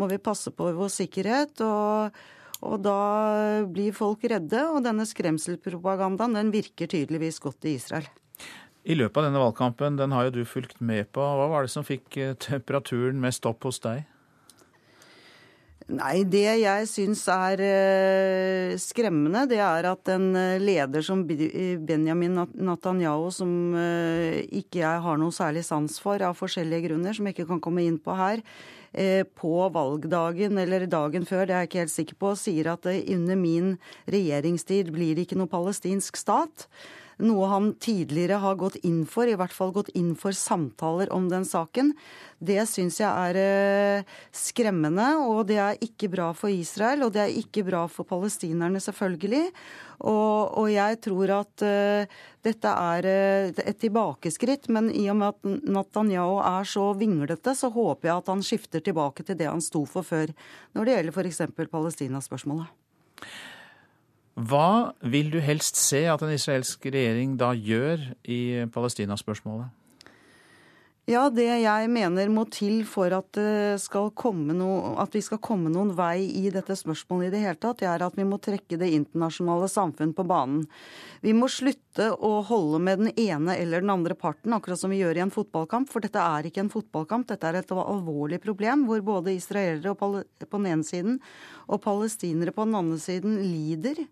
må 0.00 0.08
vi 0.10 0.18
passe 0.18 0.50
på 0.50 0.72
vår 0.74 0.90
sikkerhet. 0.90 1.62
og 1.62 2.22
og 2.62 2.78
da 2.84 2.98
blir 3.66 3.94
folk 3.94 4.22
redde, 4.30 4.60
og 4.70 4.84
denne 4.86 5.06
skremselpropagandaen 5.08 6.38
den 6.38 6.52
virker 6.54 6.90
tydeligvis 6.90 7.40
godt 7.42 7.66
i 7.66 7.74
Israel. 7.74 8.06
I 8.82 8.96
løpet 8.98 9.18
av 9.18 9.26
denne 9.28 9.42
valgkampen, 9.42 9.98
den 9.98 10.14
har 10.14 10.28
jo 10.28 10.36
du 10.38 10.44
fulgt 10.46 10.80
med 10.82 11.10
på. 11.14 11.22
Hva 11.22 11.48
var 11.50 11.66
det 11.66 11.72
som 11.74 11.86
fikk 11.86 12.18
eh, 12.18 12.34
temperaturen 12.38 13.20
mest 13.22 13.46
opp 13.46 13.66
hos 13.66 13.78
deg? 13.82 14.06
Nei, 15.92 16.22
det 16.24 16.46
jeg 16.62 16.86
syns 16.88 17.22
er 17.28 17.60
uh, 17.60 18.74
skremmende, 18.80 19.44
det 19.50 19.58
er 19.60 19.88
at 19.90 20.08
en 20.14 20.30
eh, 20.38 20.62
leder 20.62 21.04
som 21.04 21.24
Benjamin 21.26 22.38
Netanyahu, 22.56 23.26
som 23.34 23.50
uh, 23.76 24.38
ikke 24.48 24.80
jeg 24.80 25.02
har 25.04 25.20
noe 25.20 25.34
særlig 25.34 25.66
sans 25.68 25.98
for 26.00 26.22
av 26.24 26.38
forskjellige 26.38 26.86
grunner, 26.86 27.16
som 27.16 27.28
jeg 27.28 27.36
ikke 27.36 27.50
kan 27.50 27.60
komme 27.64 27.84
inn 27.84 28.00
på 28.00 28.16
her, 28.16 28.44
på 28.92 29.52
valgdagen 29.72 30.58
eller 30.60 30.82
dagen 30.84 31.24
før, 31.24 31.46
det 31.48 31.54
er 31.54 31.62
jeg 31.62 31.68
ikke 31.70 31.80
helt 31.80 31.92
sikker 31.94 32.16
på, 32.20 32.32
sier 32.36 32.66
at 32.74 32.84
under 32.92 33.38
min 33.40 33.70
regjeringstid 34.04 34.90
blir 34.92 35.16
det 35.16 35.24
ikke 35.24 35.38
noe 35.40 35.48
palestinsk 35.48 36.20
stat 36.20 36.66
noe 37.22 37.48
han 37.50 37.70
tidligere 37.82 38.40
har 38.42 38.58
gått 38.60 38.76
inn 38.86 39.02
for, 39.08 39.28
i 39.28 39.36
hvert 39.38 39.54
fall 39.54 39.72
gått 39.74 39.92
inn 39.98 40.12
for 40.18 40.34
samtaler 40.36 41.12
om 41.14 41.28
den 41.30 41.46
saken. 41.48 41.92
Det 42.42 42.60
syns 42.66 42.98
jeg 42.98 43.08
er 43.08 43.38
eh, 43.38 44.10
skremmende, 44.34 45.06
og 45.22 45.46
det 45.50 45.60
er 45.62 45.80
ikke 45.84 46.10
bra 46.12 46.32
for 46.36 46.50
Israel. 46.52 47.06
Og 47.06 47.14
det 47.14 47.22
er 47.24 47.38
ikke 47.38 47.64
bra 47.66 47.84
for 47.90 48.08
palestinerne, 48.08 48.82
selvfølgelig. 48.82 49.44
Og, 50.02 50.58
og 50.58 50.66
jeg 50.72 50.98
tror 51.04 51.30
at 51.36 51.62
uh, 51.62 52.22
dette 52.42 52.70
er 52.90 53.06
uh, 53.06 53.60
et 53.62 53.78
tilbakeskritt, 53.78 54.66
men 54.74 54.90
i 54.90 55.04
og 55.12 55.20
med 55.20 55.30
at 55.30 55.70
Netanyahu 55.76 56.40
er 56.42 56.66
så 56.66 56.88
vinglete, 56.98 57.54
så 57.54 57.70
håper 57.70 58.10
jeg 58.10 58.16
at 58.16 58.32
han 58.32 58.42
skifter 58.42 58.82
tilbake 58.82 59.22
til 59.28 59.38
det 59.38 59.46
han 59.46 59.62
sto 59.62 59.84
for 59.86 60.02
før, 60.06 60.34
når 60.74 60.88
det 60.88 60.98
gjelder 60.98 61.20
f.eks. 61.20 61.42
Palestina-spørsmålet. 61.70 62.72
Hva 64.34 64.94
vil 65.04 65.28
du 65.32 65.38
helst 65.44 65.76
se 65.76 66.06
at 66.08 66.22
en 66.24 66.32
israelsk 66.32 66.86
regjering 66.86 67.36
da 67.40 67.52
gjør 67.52 68.00
i 68.24 68.64
Palestina-spørsmålet? 68.72 69.68
Ja, 71.10 71.24
det 71.34 71.48
jeg 71.48 71.86
mener 71.90 72.28
må 72.30 72.44
til 72.46 72.84
for 72.86 73.10
at, 73.10 73.34
no, 73.34 74.68
at, 75.02 75.16
vi 75.16 75.22
skal 75.26 75.40
komme 75.42 75.72
noen 75.74 75.88
vei 75.98 76.28
i 76.38 76.44
dette 76.54 76.76
spørsmålet 76.78 77.26
i 77.26 77.32
det 77.32 77.40
hele 77.42 77.58
tatt, 77.58 77.80
det 77.80 77.88
er 77.90 78.04
at 78.06 78.14
vi 78.14 78.22
må 78.22 78.38
trekke 78.38 78.78
det 78.78 78.92
internasjonale 78.94 79.66
samfunn 79.66 80.12
på 80.14 80.22
banen. 80.30 80.60
Vi 81.26 81.34
må 81.34 81.48
slutte 81.50 82.12
å 82.14 82.30
holde 82.46 82.78
med 82.86 83.02
den 83.02 83.10
ene 83.18 83.56
eller 83.58 83.82
den 83.82 83.90
andre 83.90 84.14
parten, 84.14 84.54
akkurat 84.54 84.78
som 84.78 84.94
vi 84.94 85.00
gjør 85.00 85.18
i 85.18 85.24
en 85.24 85.34
fotballkamp. 85.34 85.90
For 85.90 86.06
dette 86.06 86.22
er 86.22 86.46
ikke 86.46 86.62
en 86.62 86.70
fotballkamp, 86.70 87.26
dette 87.34 87.50
er 87.50 87.58
et 87.58 87.74
alvorlig 87.74 88.38
problem 88.46 88.86
hvor 88.86 89.02
både 89.02 89.34
israelere 89.34 89.98
på 89.98 90.22
den 90.54 90.70
ene 90.70 90.86
siden 90.86 91.18
og 91.66 91.82
palestinere 91.82 92.54
på 92.54 92.68
den 92.68 92.78
andre 92.78 93.02
siden 93.02 93.40
lider. 93.42 94.04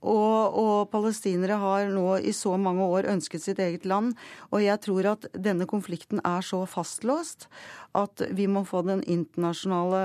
Og, 0.00 0.56
og, 0.56 0.76
palestinere 0.92 1.58
har 1.60 1.90
nå 1.92 2.14
i 2.24 2.32
så 2.32 2.54
mange 2.60 2.86
år 2.88 3.10
ønsket 3.12 3.44
sitt 3.44 3.58
eget 3.60 3.84
land. 3.88 4.14
Og 4.48 4.64
jeg 4.64 4.80
tror 4.86 5.10
at 5.12 5.26
denne 5.36 5.68
konflikten 5.68 6.22
er 6.24 6.44
så 6.46 6.62
fastlåst 6.68 7.50
at 7.98 8.24
vi 8.36 8.46
må 8.48 8.62
få 8.64 8.84
den 8.86 9.02
internasjonale 9.02 10.00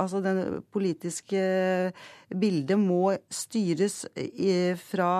Altså 0.00 0.20
det 0.24 0.34
politiske 0.74 1.40
bildet 2.34 2.80
må 2.80 3.14
styres 3.32 4.02
fra 4.82 5.10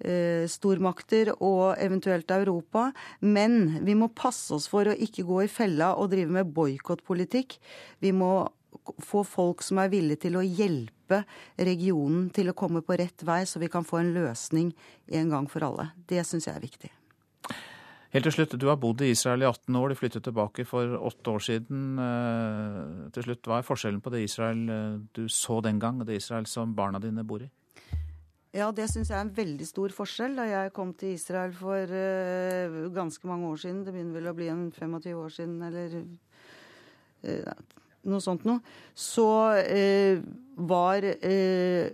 eh, 0.00 0.48
stormakter 0.48 1.34
og 1.34 1.76
eventuelt 1.82 2.30
Europa. 2.32 2.88
Men 3.20 3.84
vi 3.84 3.96
må 3.98 4.08
passe 4.08 4.54
oss 4.56 4.70
for 4.72 4.88
å 4.88 4.96
ikke 4.96 5.26
gå 5.28 5.44
i 5.44 5.52
fella 5.52 5.92
og 5.98 6.12
drive 6.14 6.32
med 6.38 6.54
boikottpolitikk. 6.54 7.58
Vi 8.00 8.14
må 8.16 8.32
få 9.02 9.22
folk 9.26 9.62
som 9.64 9.82
er 9.82 9.92
villige 9.92 10.24
til 10.26 10.38
å 10.38 10.46
hjelpe 10.46 11.01
regionen 11.58 12.30
til 12.34 12.50
å 12.50 12.56
komme 12.56 12.82
på 12.84 12.96
rett 13.00 13.24
vei, 13.26 13.42
så 13.48 13.62
vi 13.62 13.70
kan 13.72 13.86
få 13.86 14.02
en 14.02 14.12
løsning 14.16 14.72
en 15.20 15.32
gang 15.32 15.48
for 15.50 15.64
alle. 15.68 15.90
Det 16.08 16.24
syns 16.28 16.48
jeg 16.48 16.56
er 16.56 16.66
viktig. 16.66 16.92
Helt 18.12 18.26
til 18.28 18.34
slutt, 18.34 18.58
Du 18.60 18.66
har 18.68 18.76
bodd 18.76 19.00
i 19.00 19.10
Israel 19.10 19.40
i 19.40 19.48
18 19.48 19.76
år, 19.76 19.88
du 19.88 19.96
flyttet 19.96 20.24
tilbake 20.24 20.66
for 20.68 20.98
åtte 21.00 21.32
år 21.32 21.40
siden. 21.40 21.98
Eh, 21.98 23.10
til 23.14 23.22
slutt, 23.24 23.46
Hva 23.48 23.58
er 23.58 23.64
forskjellen 23.64 24.02
på 24.04 24.12
det 24.12 24.24
Israel 24.26 24.68
eh, 24.68 25.00
du 25.16 25.28
så 25.28 25.62
den 25.64 25.78
gang, 25.80 26.00
og 26.00 26.06
det 26.06 26.20
Israel 26.20 26.46
som 26.46 26.74
barna 26.76 27.00
dine 27.00 27.24
bor 27.24 27.40
i? 27.40 27.48
Ja, 28.52 28.70
det 28.70 28.90
syns 28.90 29.08
jeg 29.08 29.16
er 29.16 29.24
en 29.24 29.32
veldig 29.32 29.64
stor 29.64 29.88
forskjell. 29.96 30.36
Da 30.36 30.44
jeg 30.44 30.74
kom 30.76 30.92
til 30.92 31.14
Israel 31.16 31.54
for 31.56 31.88
uh, 31.88 32.92
ganske 32.92 33.26
mange 33.26 33.48
år 33.48 33.56
siden, 33.62 33.80
det 33.86 33.94
begynner 33.94 34.18
vel 34.18 34.28
å 34.28 34.34
bli 34.36 34.48
en 34.52 34.66
25 34.70 35.16
år 35.16 35.32
siden, 35.32 35.62
eller 35.64 35.94
uh, 37.24 37.62
noe 38.08 38.22
sånt 38.22 38.46
noe, 38.48 38.62
så 38.94 39.28
eh, 39.60 40.22
var 40.56 41.04
eh, 41.04 41.92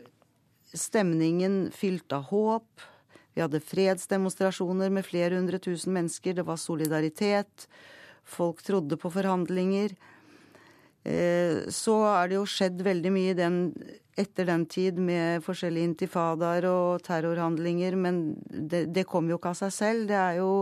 stemningen 0.74 1.68
fylt 1.74 2.12
av 2.16 2.28
håp. 2.32 2.86
Vi 3.34 3.44
hadde 3.44 3.62
fredsdemonstrasjoner 3.62 4.90
med 4.90 5.06
flere 5.06 5.38
hundre 5.38 5.60
tusen 5.62 5.94
mennesker. 5.94 6.34
Det 6.34 6.46
var 6.48 6.58
solidaritet. 6.58 7.68
Folk 8.28 8.64
trodde 8.66 8.98
på 8.98 9.12
forhandlinger. 9.14 9.94
Eh, 11.06 11.68
så 11.72 12.00
er 12.10 12.28
det 12.28 12.38
jo 12.40 12.46
skjedd 12.50 12.82
veldig 12.84 13.12
mye 13.14 13.36
den, 13.38 13.60
etter 14.18 14.48
den 14.48 14.66
tid 14.68 14.98
med 15.00 15.44
forskjellige 15.46 15.92
intifadaer 15.92 16.66
og 16.68 17.04
terrorhandlinger, 17.06 17.94
men 17.96 18.22
det, 18.48 18.88
det 18.90 19.06
kom 19.08 19.30
jo 19.30 19.38
ikke 19.38 19.54
av 19.54 19.60
seg 19.62 19.76
selv. 19.76 20.08
Det 20.10 20.18
er 20.18 20.40
jo 20.40 20.52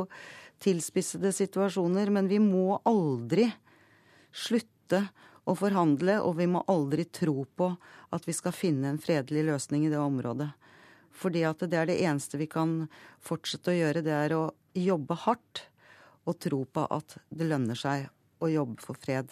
tilspissede 0.63 1.33
situasjoner. 1.35 2.13
Men 2.13 2.31
vi 2.31 2.41
må 2.43 2.79
aldri 2.87 3.49
slutte 4.37 5.07
å 5.47 5.55
forhandle, 5.55 6.19
og 6.27 6.37
vi 6.41 6.49
må 6.51 6.63
aldri 6.71 7.07
tro 7.07 7.45
på 7.57 7.71
at 8.15 8.27
vi 8.27 8.35
skal 8.35 8.55
finne 8.55 8.91
en 8.91 9.01
fredelig 9.03 9.47
løsning 9.47 9.87
i 9.87 9.93
det 9.93 10.01
området. 10.03 10.51
Fordi 11.17 11.47
at 11.49 11.63
det 11.65 11.79
er 11.79 11.89
det 11.89 12.01
eneste 12.05 12.41
vi 12.41 12.49
kan 12.51 12.83
fortsette 13.25 13.73
å 13.73 13.79
gjøre, 13.79 14.05
det 14.05 14.15
er 14.15 14.37
å 14.37 14.45
jobbe 14.77 15.17
hardt 15.25 15.67
og 16.27 16.39
tro 16.43 16.65
på 16.67 16.87
at 16.93 17.19
det 17.31 17.49
lønner 17.49 17.79
seg 17.79 18.09
å 18.43 18.51
jobbe 18.53 18.83
for 18.85 18.99
fred. 19.01 19.31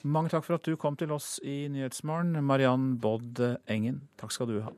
Mange 0.00 0.32
takk 0.32 0.46
for 0.46 0.56
at 0.56 0.64
du 0.64 0.78
kom 0.80 0.96
til 0.96 1.12
oss 1.12 1.34
i 1.44 1.66
Nyhetsmorgen, 1.68 2.38
Mariann 2.46 2.94
Bodd 3.02 3.42
Engen. 3.68 4.06
Takk 4.16 4.32
skal 4.32 4.48
du 4.54 4.62
ha. 4.64 4.72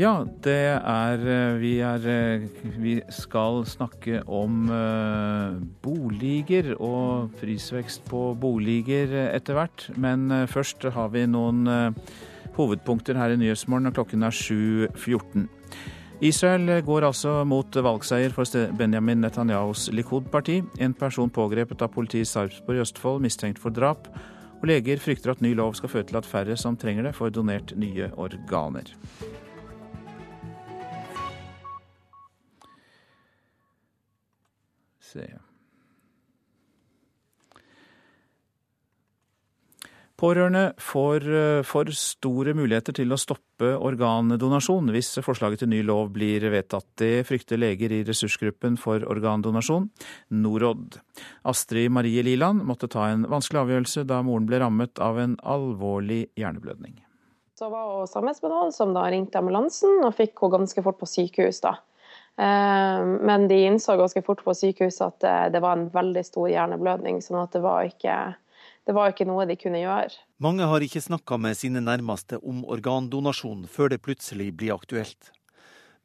Ja, 0.00 0.22
det 0.24 0.78
er 0.80 1.20
eh, 1.28 1.58
Vi, 1.60 1.74
er, 1.84 2.04
eh, 2.08 2.44
vi 2.80 2.94
skal 3.12 3.66
snakke 3.68 4.22
om 4.24 4.70
uh, 4.72 5.58
boliger 5.84 6.70
og 6.78 7.34
prisvekst 7.36 8.06
på 8.08 8.30
boliger 8.40 9.12
etter 9.26 9.58
hvert. 9.58 9.90
Men 10.00 10.30
først 10.48 10.86
har 10.94 11.10
vi 11.12 11.26
noen 11.28 11.68
hovedpunkter 12.56 13.18
her 13.18 13.34
i 13.34 13.40
Nyhetsmorgen, 13.42 13.90
og 13.90 13.98
klokken 13.98 14.24
er 14.24 14.32
7.14. 14.32 15.44
Israel 16.24 16.80
går 16.84 17.08
altså 17.10 17.42
mot 17.48 17.76
valgseier 17.76 18.32
for 18.32 18.72
Benjamin 18.78 19.20
Netanyahus 19.20 19.90
Likud-parti. 19.92 20.62
En 20.80 20.96
person 20.96 21.32
pågrepet 21.32 21.84
av 21.84 21.92
politiet 21.92 22.24
i 22.24 22.30
Sarpsborg 22.30 22.80
i 22.80 22.84
Østfold 22.86 23.20
mistenkt 23.24 23.60
for 23.60 23.74
drap. 23.74 24.08
Og 24.60 24.68
leger 24.68 25.00
frykter 25.00 25.34
at 25.34 25.44
ny 25.44 25.52
lov 25.56 25.76
skal 25.76 25.92
føre 25.92 26.08
til 26.08 26.20
at 26.20 26.28
færre 26.28 26.56
som 26.60 26.76
trenger 26.80 27.08
det, 27.08 27.16
får 27.16 27.36
donert 27.36 27.76
nye 27.80 28.12
organer. 28.20 28.92
Se. 35.10 35.30
Pårørende 40.20 40.74
får 40.76 41.24
eh, 41.32 41.62
for 41.64 41.88
store 41.96 42.52
muligheter 42.56 42.92
til 42.98 43.12
å 43.14 43.18
stoppe 43.20 43.70
organdonasjon 43.72 44.90
hvis 44.92 45.14
forslaget 45.24 45.62
til 45.62 45.70
ny 45.72 45.80
lov 45.86 46.10
blir 46.12 46.44
vedtatt. 46.52 46.84
Det 47.00 47.24
frykter 47.28 47.60
leger 47.60 47.94
i 47.96 48.02
ressursgruppen 48.04 48.76
for 48.80 49.06
organdonasjon, 49.08 49.88
Norod. 50.42 50.98
Astrid 51.48 51.88
Marie 51.94 52.24
Liland 52.26 52.66
måtte 52.68 52.90
ta 52.92 53.08
en 53.08 53.24
vanskelig 53.32 53.62
avgjørelse 53.62 54.04
da 54.10 54.20
moren 54.26 54.48
ble 54.50 54.60
rammet 54.60 55.00
av 55.00 55.22
en 55.22 55.38
alvorlig 55.40 56.26
hjerneblødning. 56.36 56.98
Så 57.56 57.72
var 57.72 57.88
hun 57.88 58.08
sammen 58.08 58.36
med 58.42 58.52
noen 58.52 58.76
som 58.76 58.92
da 58.96 59.06
ringte 59.12 59.40
ambulansen 59.40 60.04
og 60.04 60.14
fikk 60.16 60.36
henne 60.36 60.58
ganske 60.58 60.84
fort 60.84 61.00
på 61.00 61.08
sykehus. 61.08 61.64
da. 61.64 61.78
Men 62.40 63.42
de 63.50 63.58
innså 63.66 63.98
ganske 64.00 64.22
fort 64.24 64.40
på 64.46 64.54
sykehuset 64.56 65.02
at 65.24 65.52
det 65.52 65.60
var 65.60 65.76
en 65.76 65.90
veldig 65.92 66.22
stor 66.24 66.46
hjerneblødning, 66.48 67.18
sånn 67.20 67.42
at 67.42 67.52
det 67.52 67.60
var 67.60 67.84
ikke, 67.84 68.14
det 68.88 68.94
var 68.96 69.12
ikke 69.12 69.26
noe 69.28 69.44
de 69.50 69.58
kunne 69.60 69.82
gjøre. 69.82 70.14
Mange 70.40 70.64
har 70.70 70.86
ikke 70.86 71.02
snakka 71.04 71.36
med 71.36 71.58
sine 71.58 71.82
nærmeste 71.84 72.38
om 72.40 72.62
organdonasjon 72.64 73.66
før 73.68 73.92
det 73.92 74.00
plutselig 74.06 74.54
blir 74.56 74.72
aktuelt. 74.78 75.34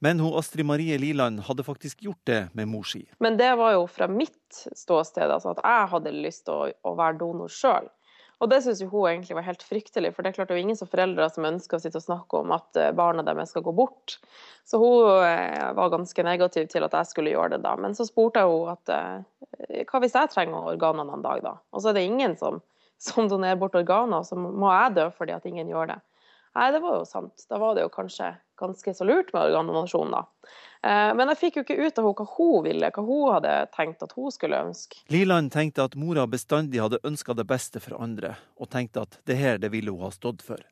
Men 0.03 0.19
hun 0.19 0.35
Astrid 0.37 0.65
Marie 0.67 0.97
Liland 0.97 1.39
hadde 1.47 1.63
faktisk 1.63 2.01
gjort 2.03 2.21
det 2.27 2.41
med 2.53 2.67
mor 2.67 2.83
si. 2.83 3.05
Men 3.23 3.37
det 3.39 3.53
var 3.55 3.77
jo 3.77 3.85
fra 3.87 4.07
mitt 4.11 4.65
ståsted, 4.75 5.31
altså 5.31 5.55
at 5.55 5.63
jeg 5.63 5.91
hadde 5.93 6.11
lyst 6.19 6.45
til 6.49 6.55
å, 6.55 6.73
å 6.91 6.95
være 6.99 7.17
donor 7.21 7.51
sjøl. 7.51 7.87
Og 8.43 8.49
det 8.51 8.59
syns 8.65 8.81
hun 8.83 9.07
egentlig 9.07 9.37
var 9.37 9.45
helt 9.47 9.63
fryktelig, 9.63 10.11
for 10.13 10.23
det 10.23 10.31
er 10.31 10.37
klart 10.37 10.49
det 10.49 10.57
er 10.57 10.59
jo 10.59 10.65
ingen 10.67 10.79
som 10.79 10.89
foreldre 10.91 11.27
som 11.31 11.47
ønsker 11.47 11.77
å 11.77 11.83
sitte 11.83 12.01
og 12.01 12.03
snakke 12.03 12.41
om 12.41 12.51
at 12.55 12.79
eh, 12.81 12.91
barna 12.95 13.23
deres 13.23 13.53
skal 13.53 13.63
gå 13.63 13.71
bort. 13.75 14.17
Så 14.67 14.79
hun 14.81 15.07
eh, 15.23 15.71
var 15.77 15.93
ganske 15.93 16.25
negativ 16.27 16.67
til 16.71 16.83
at 16.83 16.97
jeg 16.99 17.11
skulle 17.11 17.31
gjøre 17.31 17.55
det 17.55 17.61
da. 17.63 17.75
Men 17.79 17.95
så 17.95 18.07
spurte 18.07 18.43
jeg 18.43 18.51
henne 18.51 18.75
at 18.75 18.95
eh, 18.95 19.85
hva 19.87 20.01
hvis 20.03 20.17
jeg 20.17 20.33
trenger 20.33 20.71
organene 20.73 21.15
en 21.15 21.23
dag, 21.23 21.43
da? 21.45 21.55
Og 21.71 21.83
så 21.83 21.91
er 21.91 21.99
det 21.99 22.07
ingen 22.09 22.35
som, 22.39 22.59
som 23.01 23.31
donerer 23.31 23.59
bort 23.61 23.77
organer, 23.79 24.27
så 24.27 24.35
må 24.35 24.73
jeg 24.73 24.97
dø 24.99 25.07
fordi 25.15 25.37
at 25.37 25.47
ingen 25.47 25.71
gjør 25.71 25.95
det. 25.95 26.01
Nei, 26.55 26.69
det 26.71 26.79
var 26.79 27.01
jo 27.01 27.07
sant. 27.07 27.45
Da 27.49 27.59
var 27.59 27.75
det 27.75 27.83
jo 27.83 27.91
kanskje 27.91 28.31
ganske 28.59 28.93
så 28.95 29.03
lurt 29.03 29.33
med 29.33 29.41
organdonasjon, 29.49 30.13
da. 30.13 30.21
Eh, 30.85 31.11
men 31.17 31.31
jeg 31.33 31.39
fikk 31.41 31.57
jo 31.57 31.63
ikke 31.65 31.75
ut 31.81 31.99
av 31.99 32.05
henne 32.05 32.19
hva 32.21 32.27
hun 32.37 32.63
ville, 32.63 32.91
hva 32.95 33.03
hun 33.03 33.33
hadde 33.33 33.55
tenkt 33.75 34.05
at 34.05 34.13
hun 34.15 34.31
skulle 34.31 34.61
ønske. 34.69 35.01
Liland 35.11 35.51
tenkte 35.51 35.83
at 35.89 35.97
mora 35.99 36.23
bestandig 36.31 36.79
hadde 36.79 37.01
ønska 37.03 37.35
det 37.35 37.47
beste 37.49 37.81
for 37.83 37.99
andre, 37.99 38.35
og 38.55 38.71
tenkte 38.71 39.03
at 39.03 39.19
det 39.27 39.39
her 39.39 39.59
det 39.59 39.73
ville 39.73 39.91
hun 39.91 40.07
ha 40.07 40.13
stått 40.15 40.45
for. 40.45 40.63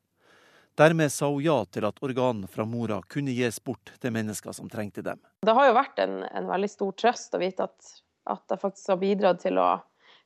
Dermed 0.79 1.11
sa 1.11 1.27
hun 1.29 1.43
ja 1.43 1.59
til 1.69 1.85
at 1.85 1.99
organ 2.01 2.47
fra 2.49 2.65
mora 2.65 3.01
kunne 3.11 3.35
gis 3.35 3.59
bort 3.61 3.91
til 4.01 4.13
mennesker 4.15 4.55
som 4.55 4.71
trengte 4.71 5.03
dem. 5.05 5.19
Det 5.45 5.53
har 5.53 5.67
jo 5.67 5.75
vært 5.77 5.99
en, 6.01 6.21
en 6.31 6.47
veldig 6.49 6.69
stor 6.71 6.95
trøst 6.97 7.35
å 7.35 7.41
vite 7.43 7.67
at, 7.67 7.91
at 8.31 8.55
jeg 8.55 8.61
faktisk 8.63 8.95
har 8.95 9.03
bidratt 9.03 9.43
til 9.43 9.59
å, 9.61 9.67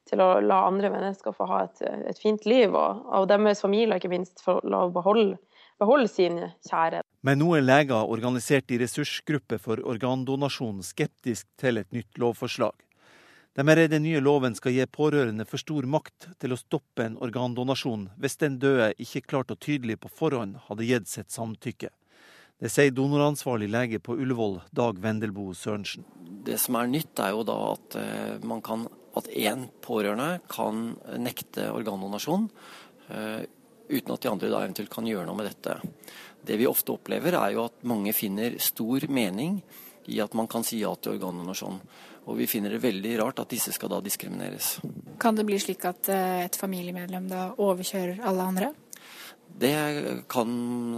til 0.07 0.23
å 0.23 0.29
la 0.39 0.61
andre 0.69 0.93
mennesker 0.93 1.35
få 1.35 1.49
ha 1.49 1.65
et, 1.65 1.83
et 2.13 2.21
fint 2.21 2.45
liv, 2.47 2.71
og, 2.71 3.03
og 3.09 3.27
deres 3.27 3.65
familier 3.65 3.99
ikke 3.99 4.13
minst 4.13 4.45
få 4.45 4.61
lov 4.63 4.91
å 4.93 4.97
beholde 5.01 5.35
beholde 5.81 6.09
sin 6.11 6.39
kjære. 6.67 7.03
Men 7.25 7.41
nå 7.41 7.51
er 7.57 7.65
leger 7.65 8.09
organisert 8.09 8.71
i 8.71 8.79
ressursgruppe 8.81 9.59
for 9.61 9.81
organdonasjon 9.83 10.83
skeptisk 10.85 11.47
til 11.59 11.81
et 11.81 11.89
nytt 11.95 12.19
lovforslag. 12.21 12.75
De 13.57 13.65
er 13.65 13.79
redde 13.79 13.97
nye 13.97 14.19
loven 14.21 14.53
skal 14.53 14.75
gi 14.75 14.85
pårørende 14.85 15.47
for 15.49 15.57
stor 15.57 15.87
makt 15.89 16.27
til 16.37 16.53
å 16.53 16.59
stoppe 16.59 17.07
en 17.07 17.15
organdonasjon 17.25 18.03
hvis 18.21 18.37
den 18.43 18.59
døde 18.61 18.91
ikke 19.01 19.23
klart 19.31 19.53
og 19.53 19.57
tydelig 19.65 19.97
på 20.03 20.11
forhånd 20.13 20.59
hadde 20.67 20.85
gitt 20.85 21.09
sitt 21.09 21.33
samtykke. 21.33 21.89
Det 22.57 22.69
sier 22.73 22.93
donoransvarlig 22.93 23.67
lege 23.69 23.99
på 24.01 24.15
Ullevål, 24.17 24.59
Dag 24.73 25.01
Vendelbo 25.01 25.51
Sørensen. 25.57 26.05
Det 26.45 26.57
som 26.61 26.77
er 26.77 26.89
nytt, 26.89 27.17
er 27.21 27.33
jo 27.33 27.43
da 27.45 27.57
at 27.73 27.97
eh, 28.01 28.37
man 28.45 28.63
kan 28.65 28.87
at 29.17 29.29
én 29.33 29.67
pårørende 29.81 30.39
kan 30.51 30.91
nekte 31.17 31.71
organdonasjon 31.73 32.47
eh, 33.09 33.45
uten 33.89 34.13
at 34.13 34.23
de 34.23 34.31
andre 34.31 34.51
da 34.51 34.63
eventuelt 34.63 34.91
kan 34.93 35.07
gjøre 35.07 35.25
noe 35.27 35.37
med 35.39 35.49
dette. 35.49 35.77
Det 36.47 36.57
vi 36.59 36.67
ofte 36.69 36.93
opplever, 36.95 37.35
er 37.35 37.55
jo 37.55 37.65
at 37.67 37.83
mange 37.87 38.13
finner 38.15 38.57
stor 38.63 39.07
mening 39.11 39.61
i 40.07 40.21
at 40.23 40.35
man 40.37 40.47
kan 40.47 40.63
si 40.63 40.79
ja 40.81 40.93
til 40.95 41.17
organdonasjon. 41.17 41.79
Og 42.27 42.39
vi 42.39 42.47
finner 42.47 42.73
det 42.73 42.83
veldig 42.83 43.13
rart 43.21 43.39
at 43.43 43.51
disse 43.51 43.73
skal 43.75 43.91
da 43.91 44.01
diskrimineres. 44.03 44.77
Kan 45.19 45.35
det 45.35 45.47
bli 45.47 45.59
slik 45.59 45.85
at 45.87 46.09
eh, 46.11 46.43
et 46.45 46.59
familiemedlem 46.59 47.29
da 47.31 47.49
overkjører 47.55 48.23
alle 48.27 48.47
andre? 48.51 48.71
Det 49.47 49.75
kan 50.31 50.49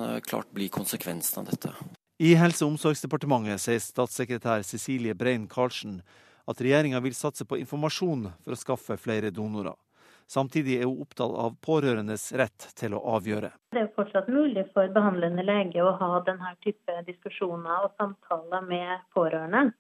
eh, 0.06 0.20
klart 0.26 0.50
bli 0.54 0.70
konsekvensen 0.74 1.44
av 1.44 1.52
dette. 1.52 1.74
I 2.20 2.34
Helse- 2.36 2.66
og 2.66 2.74
omsorgsdepartementet 2.74 3.62
sier 3.64 3.80
statssekretær 3.80 4.66
Cecilie 4.68 5.16
Brein 5.16 5.46
Karlsen 5.48 6.02
at 6.50 6.62
regjeringa 6.62 7.00
vil 7.06 7.16
satse 7.16 7.46
på 7.46 7.60
informasjon 7.62 8.26
for 8.44 8.56
å 8.56 8.60
skaffe 8.60 8.98
flere 9.00 9.30
donorer. 9.32 9.78
Samtidig 10.30 10.76
er 10.78 10.86
hun 10.86 11.02
opptatt 11.02 11.32
av 11.42 11.56
pårørendes 11.66 12.28
rett 12.38 12.68
til 12.78 12.94
å 12.94 13.02
avgjøre. 13.16 13.50
Det 13.74 13.82
er 13.82 13.88
fortsatt 13.96 14.28
mulig 14.30 14.68
for 14.76 14.92
behandlende 14.94 15.42
lege 15.42 15.82
å 15.82 15.96
ha 15.98 16.20
denne 16.28 16.52
type 16.62 16.98
diskusjoner 17.08 17.88
og 17.88 17.96
samtaler 17.98 18.68
med 18.68 19.08
pårørende. 19.18 19.72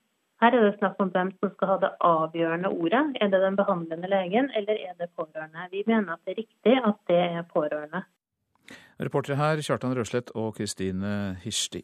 Her 0.41 0.56
er 0.56 0.66
det 0.66 0.80
snakk 0.80 0.97
om 1.04 1.12
hvem 1.14 1.30
som 1.38 1.52
skal 1.54 1.74
ha 1.74 1.78
det 1.84 1.91
avgjørende 2.08 2.72
ordet. 2.72 3.04
Er 3.22 3.30
det 3.30 3.43
den 3.43 3.60
behandlende 3.60 4.10
legen, 4.10 4.50
eller 4.58 4.82
er 4.89 4.97
det 4.97 5.12
pårørende? 5.20 5.68
Vi 5.70 5.84
mener 5.86 6.16
at 6.16 6.24
det 6.26 6.34
er 6.34 6.41
riktig 6.41 6.76
at 6.80 7.02
det 7.12 7.22
er 7.28 7.45
pårørende. 7.54 8.06
Reportere 9.00 9.38
her 9.38 9.62
Kjartan 9.62 9.93
Røslett 9.97 10.32
og 10.34 10.56
Kristine 10.58 11.36
Hirsti. 11.43 11.84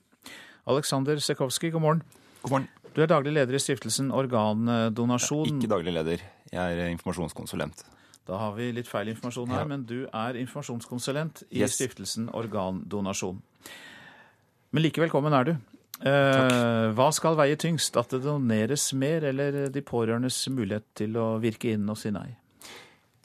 Aleksander 0.66 1.22
Sekowski, 1.22 1.70
god 1.76 1.86
morgen. 1.86 2.05
God 2.41 2.55
morgen. 2.55 2.72
Du 2.95 3.03
er 3.03 3.11
daglig 3.11 3.36
leder 3.36 3.59
i 3.59 3.61
stiftelsen 3.61 4.09
Organdonasjon. 4.16 5.51
Ikke 5.51 5.70
daglig 5.70 5.93
leder, 5.99 6.24
jeg 6.49 6.80
er 6.80 6.95
informasjonskonsulent. 6.95 7.84
Da 8.26 8.39
har 8.41 8.55
vi 8.57 8.71
litt 8.73 8.89
feil 8.89 9.11
informasjon 9.11 9.51
her, 9.53 9.63
ja. 9.63 9.69
men 9.69 9.86
du 9.86 10.07
er 10.07 10.38
informasjonskonsulent 10.41 11.43
i 11.51 11.61
yes. 11.61 11.78
stiftelsen 11.78 12.32
Organdonasjon. 12.34 13.41
Men 14.73 14.84
like 14.84 15.01
velkommen 15.03 15.36
er 15.38 15.51
du. 15.51 15.53
Eh, 16.09 16.88
hva 16.97 17.07
skal 17.15 17.38
veie 17.39 17.55
tyngst, 17.59 17.95
at 18.01 18.15
det 18.15 18.23
doneres 18.26 18.89
mer, 18.97 19.28
eller 19.30 19.67
de 19.71 19.84
pårørendes 19.86 20.41
mulighet 20.51 20.88
til 20.97 21.15
å 21.21 21.36
virke 21.43 21.76
inn 21.76 21.86
og 21.91 21.99
si 22.01 22.11
nei? 22.15 22.28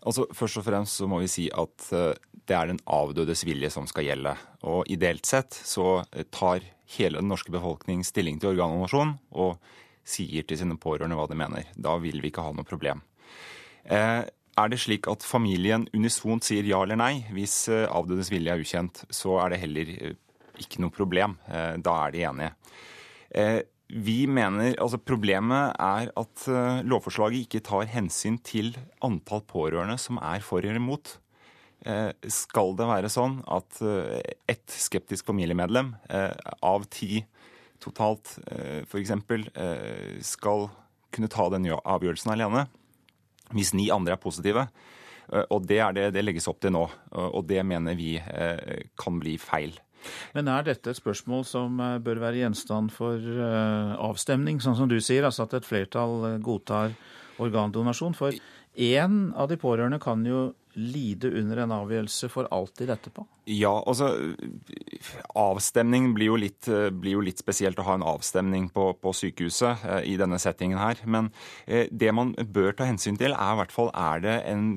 Altså, 0.07 0.28
Først 0.36 0.61
og 0.61 0.68
fremst 0.68 1.01
så 1.01 1.09
må 1.11 1.18
vi 1.24 1.28
si 1.32 1.48
at 1.51 1.88
uh, 1.92 2.12
det 2.48 2.57
er 2.57 2.70
den 2.70 2.80
avdødes 2.88 3.42
vilje 3.48 3.72
som 3.72 3.88
skal 3.90 4.07
gjelde. 4.07 4.34
Og 4.68 4.88
ideelt 4.92 5.28
sett 5.28 5.57
så 5.57 6.03
tar 6.32 6.64
hele 6.96 7.20
den 7.20 7.30
norske 7.30 7.53
befolkning 7.55 8.03
stilling 8.07 8.40
til 8.40 8.55
organdonasjon 8.55 9.16
og 9.38 9.57
sier 10.07 10.46
til 10.46 10.59
sine 10.59 10.78
pårørende 10.80 11.18
hva 11.18 11.28
de 11.30 11.38
mener. 11.38 11.68
Da 11.76 11.96
vil 12.03 12.20
vi 12.22 12.32
ikke 12.32 12.44
ha 12.44 12.53
noe 12.57 12.66
problem. 12.66 13.03
Eh, 13.84 14.22
er 14.61 14.73
det 14.73 14.81
slik 14.83 15.09
at 15.11 15.25
familien 15.27 15.87
unisont 15.97 16.45
sier 16.47 16.67
ja 16.69 16.83
eller 16.85 16.99
nei? 17.01 17.13
Hvis 17.35 17.65
eh, 17.73 17.87
avdødes 17.89 18.31
vilje 18.33 18.55
er 18.55 18.63
ukjent, 18.63 19.03
så 19.13 19.39
er 19.43 19.53
det 19.53 19.61
heller 19.63 19.93
eh, 19.97 20.17
ikke 20.61 20.83
noe 20.85 20.95
problem. 20.95 21.37
Eh, 21.49 21.77
da 21.83 21.97
er 22.05 22.15
de 22.15 22.25
enige. 22.31 22.55
Vi 23.91 24.21
mener, 24.31 24.73
altså 24.83 24.99
Problemet 25.03 25.77
er 25.83 26.11
at 26.19 26.45
lovforslaget 26.87 27.45
ikke 27.45 27.61
tar 27.67 27.89
hensyn 27.91 28.37
til 28.47 28.73
antall 29.07 29.43
pårørende 29.47 29.97
som 30.03 30.19
er 30.23 30.43
for 30.47 30.63
eller 30.63 30.79
imot. 30.79 31.13
Skal 32.31 32.75
det 32.79 32.87
være 32.91 33.11
sånn 33.11 33.41
at 33.51 33.79
ett 34.51 34.75
skeptisk 34.75 35.31
familiemedlem 35.31 35.93
av 36.67 36.87
ti 36.91 37.23
totalt 37.83 38.37
f.eks. 38.91 39.15
skal 40.27 40.69
kunne 41.15 41.31
ta 41.31 41.49
den 41.55 41.71
avgjørelsen 41.79 42.35
alene, 42.35 42.67
hvis 43.55 43.74
ni 43.76 43.90
andre 43.92 44.16
er 44.16 44.22
positive. 44.22 44.66
Eh, 45.30 45.46
og 45.51 45.66
det 45.68 45.78
er 45.82 45.96
det 45.96 46.09
det 46.16 46.24
legges 46.24 46.48
opp 46.51 46.61
til 46.62 46.74
nå. 46.74 46.84
Og 47.20 47.46
det 47.48 47.62
mener 47.66 47.98
vi 47.98 48.16
eh, 48.18 48.84
kan 49.01 49.20
bli 49.22 49.36
feil. 49.40 49.76
Men 50.34 50.48
er 50.48 50.64
dette 50.64 50.92
et 50.92 50.98
spørsmål 50.98 51.44
som 51.48 51.80
eh, 51.84 51.98
bør 52.03 52.22
være 52.22 52.42
gjenstand 52.44 52.94
for 52.94 53.20
avstemning, 54.01 54.62
sånn 54.62 54.78
som 54.78 54.90
du 54.90 54.98
sier? 55.03 55.26
Altså 55.28 55.46
at 55.46 55.59
et 55.61 55.68
flertall 55.68 56.40
godtar 56.44 56.96
organdonasjon? 57.40 58.16
For 58.18 58.36
én 58.80 59.22
av 59.36 59.51
de 59.51 59.61
pårørende 59.61 60.01
kan 60.03 60.24
jo 60.26 60.51
lide 60.79 61.31
under 61.41 61.64
en 61.64 61.75
avgjørelse 61.75 62.31
for 62.33 62.49
alltid 62.55 62.93
etterpå? 62.95 63.25
Ja, 63.51 63.73
altså 63.81 64.12
Avstemning 65.39 66.12
blir 66.14 66.31
jo, 66.31 66.39
litt, 66.39 66.68
blir 66.68 67.16
jo 67.16 67.25
litt 67.25 67.41
spesielt 67.43 67.81
å 67.81 67.87
ha 67.89 67.97
en 67.99 68.07
avstemning 68.07 68.68
på, 68.75 68.91
på, 69.01 69.14
sykehuset 69.16 69.85
eh, 69.89 70.01
i 70.12 70.16
denne 70.21 70.39
settingen 70.43 70.81
her. 70.81 71.03
Men 71.05 71.33
eh, 71.66 71.89
det 71.91 72.14
man 72.16 72.35
bør 72.55 72.77
ta 72.79 72.89
hensyn 72.89 73.18
til, 73.21 73.35
er 73.35 73.55
i 73.55 73.61
hvert 73.62 73.75
fall 73.75 73.93
er 73.97 74.27
det 74.27 74.41
en 74.51 74.73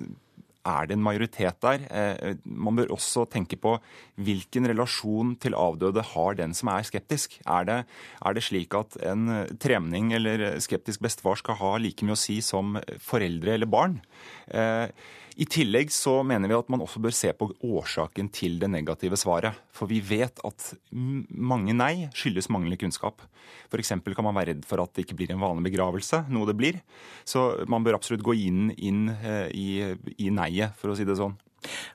er 0.63 0.87
det 0.87 0.95
en 0.95 1.03
majoritet 1.03 1.57
der? 1.63 1.81
Eh, 1.91 2.37
man 2.45 2.77
bør 2.77 2.93
også 2.95 3.25
tenke 3.31 3.57
på 3.59 3.75
hvilken 4.15 4.69
relasjon 4.71 5.33
til 5.43 5.57
avdøde 5.59 6.05
har 6.13 6.37
den 6.39 6.55
som 6.55 6.71
er 6.71 6.85
skeptisk. 6.87 7.35
Er 7.43 7.67
det, 7.67 7.79
er 8.23 8.37
det 8.37 8.45
slik 8.47 8.75
at 8.79 8.95
en 9.03 9.27
tremning 9.59 10.13
eller 10.15 10.61
skeptisk 10.63 11.03
bestefar 11.03 11.41
skal 11.41 11.59
ha 11.59 11.73
like 11.83 12.07
mye 12.07 12.15
å 12.15 12.23
si 12.23 12.39
som 12.39 12.77
foreldre 13.03 13.57
eller 13.57 13.67
barn? 13.67 13.99
Eh, 14.47 14.87
i 15.35 15.45
tillegg 15.49 15.91
så 15.93 16.19
mener 16.25 16.51
vi 16.51 16.57
at 16.57 16.69
man 16.69 16.83
også 16.83 17.01
bør 17.01 17.13
se 17.15 17.31
på 17.37 17.47
årsaken 17.65 18.29
til 18.33 18.59
det 18.61 18.69
negative 18.69 19.17
svaret. 19.17 19.57
For 19.73 19.89
vi 19.89 19.99
vet 20.05 20.41
at 20.45 20.67
mange 20.93 21.73
nei 21.73 22.09
skyldes 22.13 22.51
manglende 22.53 22.77
kunnskap. 22.81 23.23
F.eks. 23.71 23.95
kan 24.03 24.27
man 24.27 24.37
være 24.37 24.53
redd 24.53 24.67
for 24.69 24.83
at 24.83 24.93
det 24.93 25.07
ikke 25.07 25.17
blir 25.21 25.33
en 25.33 25.41
vanlig 25.41 25.71
begravelse, 25.71 26.25
noe 26.33 26.49
det 26.49 26.57
blir. 26.59 26.77
Så 27.25 27.65
man 27.71 27.85
bør 27.85 27.97
absolutt 27.97 28.25
gå 28.25 28.37
inn, 28.45 28.69
inn 28.77 29.07
i, 29.09 29.67
i, 29.81 29.95
i 30.27 30.29
neiet, 30.33 30.77
for 30.77 30.93
å 30.93 30.97
si 30.97 31.07
det 31.07 31.17
sånn. 31.17 31.35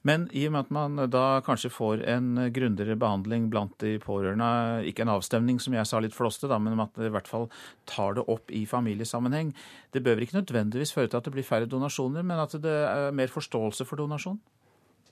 Men 0.08 0.26
i 0.36 0.46
og 0.48 0.54
med 0.54 0.66
at 0.66 0.74
man 0.74 1.02
da 1.12 1.24
kanskje 1.46 1.72
får 1.72 2.04
en 2.14 2.28
grundigere 2.54 2.98
behandling 2.98 3.48
blant 3.52 3.76
de 3.82 3.96
pårørende, 4.02 4.84
ikke 4.88 5.06
en 5.06 5.14
avstemning 5.16 5.60
som 5.62 5.76
jeg 5.76 5.88
sa 5.88 6.02
litt 6.02 6.16
flåste, 6.16 6.50
da, 6.50 6.60
men 6.62 6.80
at 6.82 6.94
det 6.98 7.10
i 7.10 7.14
hvert 7.14 7.30
fall 7.30 7.48
tar 7.88 8.18
det 8.18 8.26
opp 8.28 8.52
i 8.54 8.64
familiesammenheng, 8.68 9.54
det 9.94 10.04
bør 10.04 10.22
ikke 10.22 10.40
nødvendigvis 10.40 10.94
føre 10.96 11.10
til 11.10 11.20
at 11.20 11.28
det 11.28 11.34
blir 11.36 11.46
færre 11.46 11.70
donasjoner, 11.70 12.26
men 12.26 12.40
at 12.42 12.56
det 12.62 12.78
er 12.84 13.12
mer 13.16 13.32
forståelse 13.32 13.88
for 13.88 14.00
donasjon? 14.00 14.40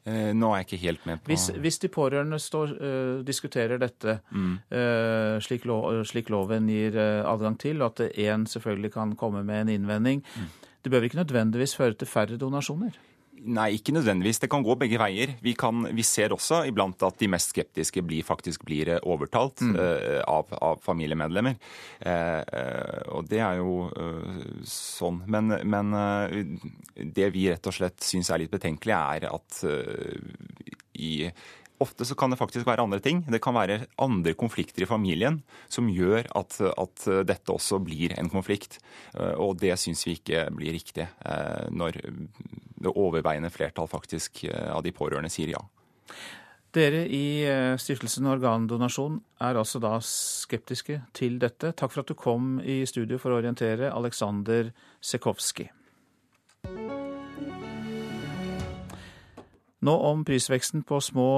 Eh, 0.07 0.31
nå 0.39 0.53
er 0.53 0.61
jeg 0.61 0.67
ikke 0.69 0.83
helt 0.85 1.07
med 1.09 1.19
på 1.19 1.33
Hvis, 1.33 1.49
hvis 1.59 1.81
de 1.83 1.89
pårørende 1.91 2.39
står, 2.39 2.77
uh, 2.79 3.25
diskuterer 3.27 3.81
dette 3.83 4.21
mm. 4.31 4.53
uh, 4.71 5.39
slik, 5.43 5.67
lov, 5.67 6.05
slik, 6.07 6.31
loven 6.31 6.69
gir 6.71 6.95
uh, 6.95 7.27
adgang 7.27 7.59
til, 7.59 7.83
og 7.83 7.97
at 7.97 8.15
én 8.15 8.47
selvfølgelig 8.47 8.93
kan 8.95 9.17
komme 9.19 9.43
med 9.43 9.65
en 9.65 9.73
innvending, 9.75 10.23
mm. 10.23 10.71
det 10.85 10.93
bør 10.93 11.09
ikke 11.09 11.19
nødvendigvis 11.25 11.75
føre 11.75 11.99
til 11.99 12.07
færre 12.07 12.39
donasjoner? 12.39 12.95
Nei, 13.47 13.77
ikke 13.77 13.95
nødvendigvis. 13.95 14.41
Det 14.43 14.49
kan 14.51 14.65
gå 14.67 14.75
begge 14.79 14.99
veier. 14.99 15.35
Vi, 15.43 15.53
kan, 15.59 15.87
vi 15.95 16.05
ser 16.07 16.35
også 16.35 16.65
iblant 16.67 17.03
at 17.07 17.19
de 17.21 17.29
mest 17.31 17.53
skeptiske 17.55 18.03
blir, 18.07 18.27
faktisk 18.27 18.65
blir 18.67 18.91
eh, 18.97 19.03
overtalt 19.07 19.63
mm. 19.63 19.77
uh, 19.79 20.23
av, 20.27 20.51
av, 20.59 20.81
familiemedlemmer. 20.85 21.59
Uh, 22.01 22.43
uh, 22.43 23.03
og 23.19 23.29
det 23.31 23.43
er 23.45 23.61
jo 23.61 23.77
sånn. 24.67 25.23
Men, 25.31 25.55
men 25.63 25.95
det 26.97 27.31
vi 27.35 27.47
rett 27.53 27.71
og 27.71 27.77
slett 27.77 28.03
syns 28.03 28.33
er 28.33 28.43
litt 28.43 28.55
betenkelig, 28.55 28.97
er 28.97 29.29
at 29.31 29.63
i 30.97 31.13
Ofte 31.77 32.07
så 32.09 32.15
kan 32.17 32.33
det 32.33 32.39
faktisk 32.41 32.65
være 32.65 32.81
andre 32.87 33.03
ting. 33.05 33.19
Det 33.29 33.37
kan 33.45 33.53
være 33.53 33.83
andre 34.01 34.33
konflikter 34.33 34.81
i 34.81 34.89
familien 34.89 35.43
som 35.69 35.91
gjør 35.93 36.25
at, 36.41 36.57
at 36.73 37.03
dette 37.29 37.53
også 37.53 37.83
blir 37.85 38.15
en 38.17 38.31
konflikt. 38.33 38.79
Og 39.37 39.59
det 39.61 39.75
syns 39.83 40.07
vi 40.09 40.15
ikke 40.17 40.47
blir 40.57 40.73
riktig 40.73 41.05
når 41.77 42.01
det 42.83 42.93
overveiende 42.93 43.51
flertall 43.53 43.89
faktisk 43.91 44.45
eh, 44.51 44.73
av 44.73 44.85
de 44.87 44.93
pårørende 44.97 45.33
sier 45.33 45.55
ja. 45.55 45.63
Dere 46.77 47.07
i 47.09 47.47
Stiftelsen 47.81 48.27
Organdonasjon 48.29 49.15
er 49.41 49.57
altså 49.57 49.81
da 49.81 49.95
skeptiske 50.05 50.99
til 51.17 51.39
dette. 51.41 51.71
Takk 51.73 51.95
for 51.95 52.03
at 52.03 52.11
du 52.11 52.19
kom 52.21 52.59
i 52.61 52.83
studio 52.85 53.17
for 53.23 53.33
å 53.33 53.39
orientere, 53.41 53.89
Aleksander 53.97 54.75
Sekowski. 55.01 55.71
Nå 59.87 59.93
om 60.09 60.23
prisveksten 60.25 60.83
på 60.89 60.99
små 61.05 61.29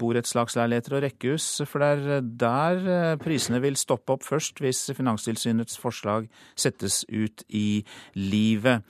borettslagsleiligheter 0.00 0.96
og 0.96 1.02
rekkehus, 1.04 1.46
for 1.68 1.82
det 1.82 1.90
er 1.92 2.30
der 2.40 2.86
eh, 2.88 3.16
prisene 3.20 3.60
vil 3.62 3.76
stoppe 3.78 4.16
opp 4.16 4.24
først 4.24 4.62
hvis 4.64 4.86
Finanstilsynets 4.96 5.76
forslag 5.78 6.30
settes 6.58 7.02
ut 7.12 7.44
i 7.52 7.82
livet. 8.16 8.82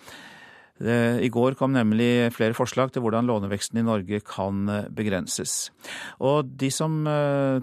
Eh, 0.80 1.18
I 1.26 1.28
går 1.28 1.58
kom 1.58 1.74
nemlig 1.74 2.32
flere 2.32 2.56
forslag 2.56 2.94
til 2.94 3.04
hvordan 3.04 3.28
låneveksten 3.28 3.82
i 3.82 3.86
Norge 3.86 4.22
kan 4.24 4.68
eh, 4.68 4.88
begrenses. 4.88 5.70
Og 6.20 6.46
de 6.46 6.70
som 6.72 7.04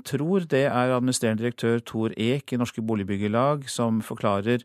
tror 0.06 0.46
det, 0.46 0.68
er 0.68 0.94
administrerende 0.94 1.44
direktør 1.44 1.80
Tor 1.80 2.14
Eek 2.18 2.54
i 2.54 2.62
Norske 2.62 2.86
Boligbyggelag, 2.86 3.66
som 3.72 4.04
forklarer 4.06 4.60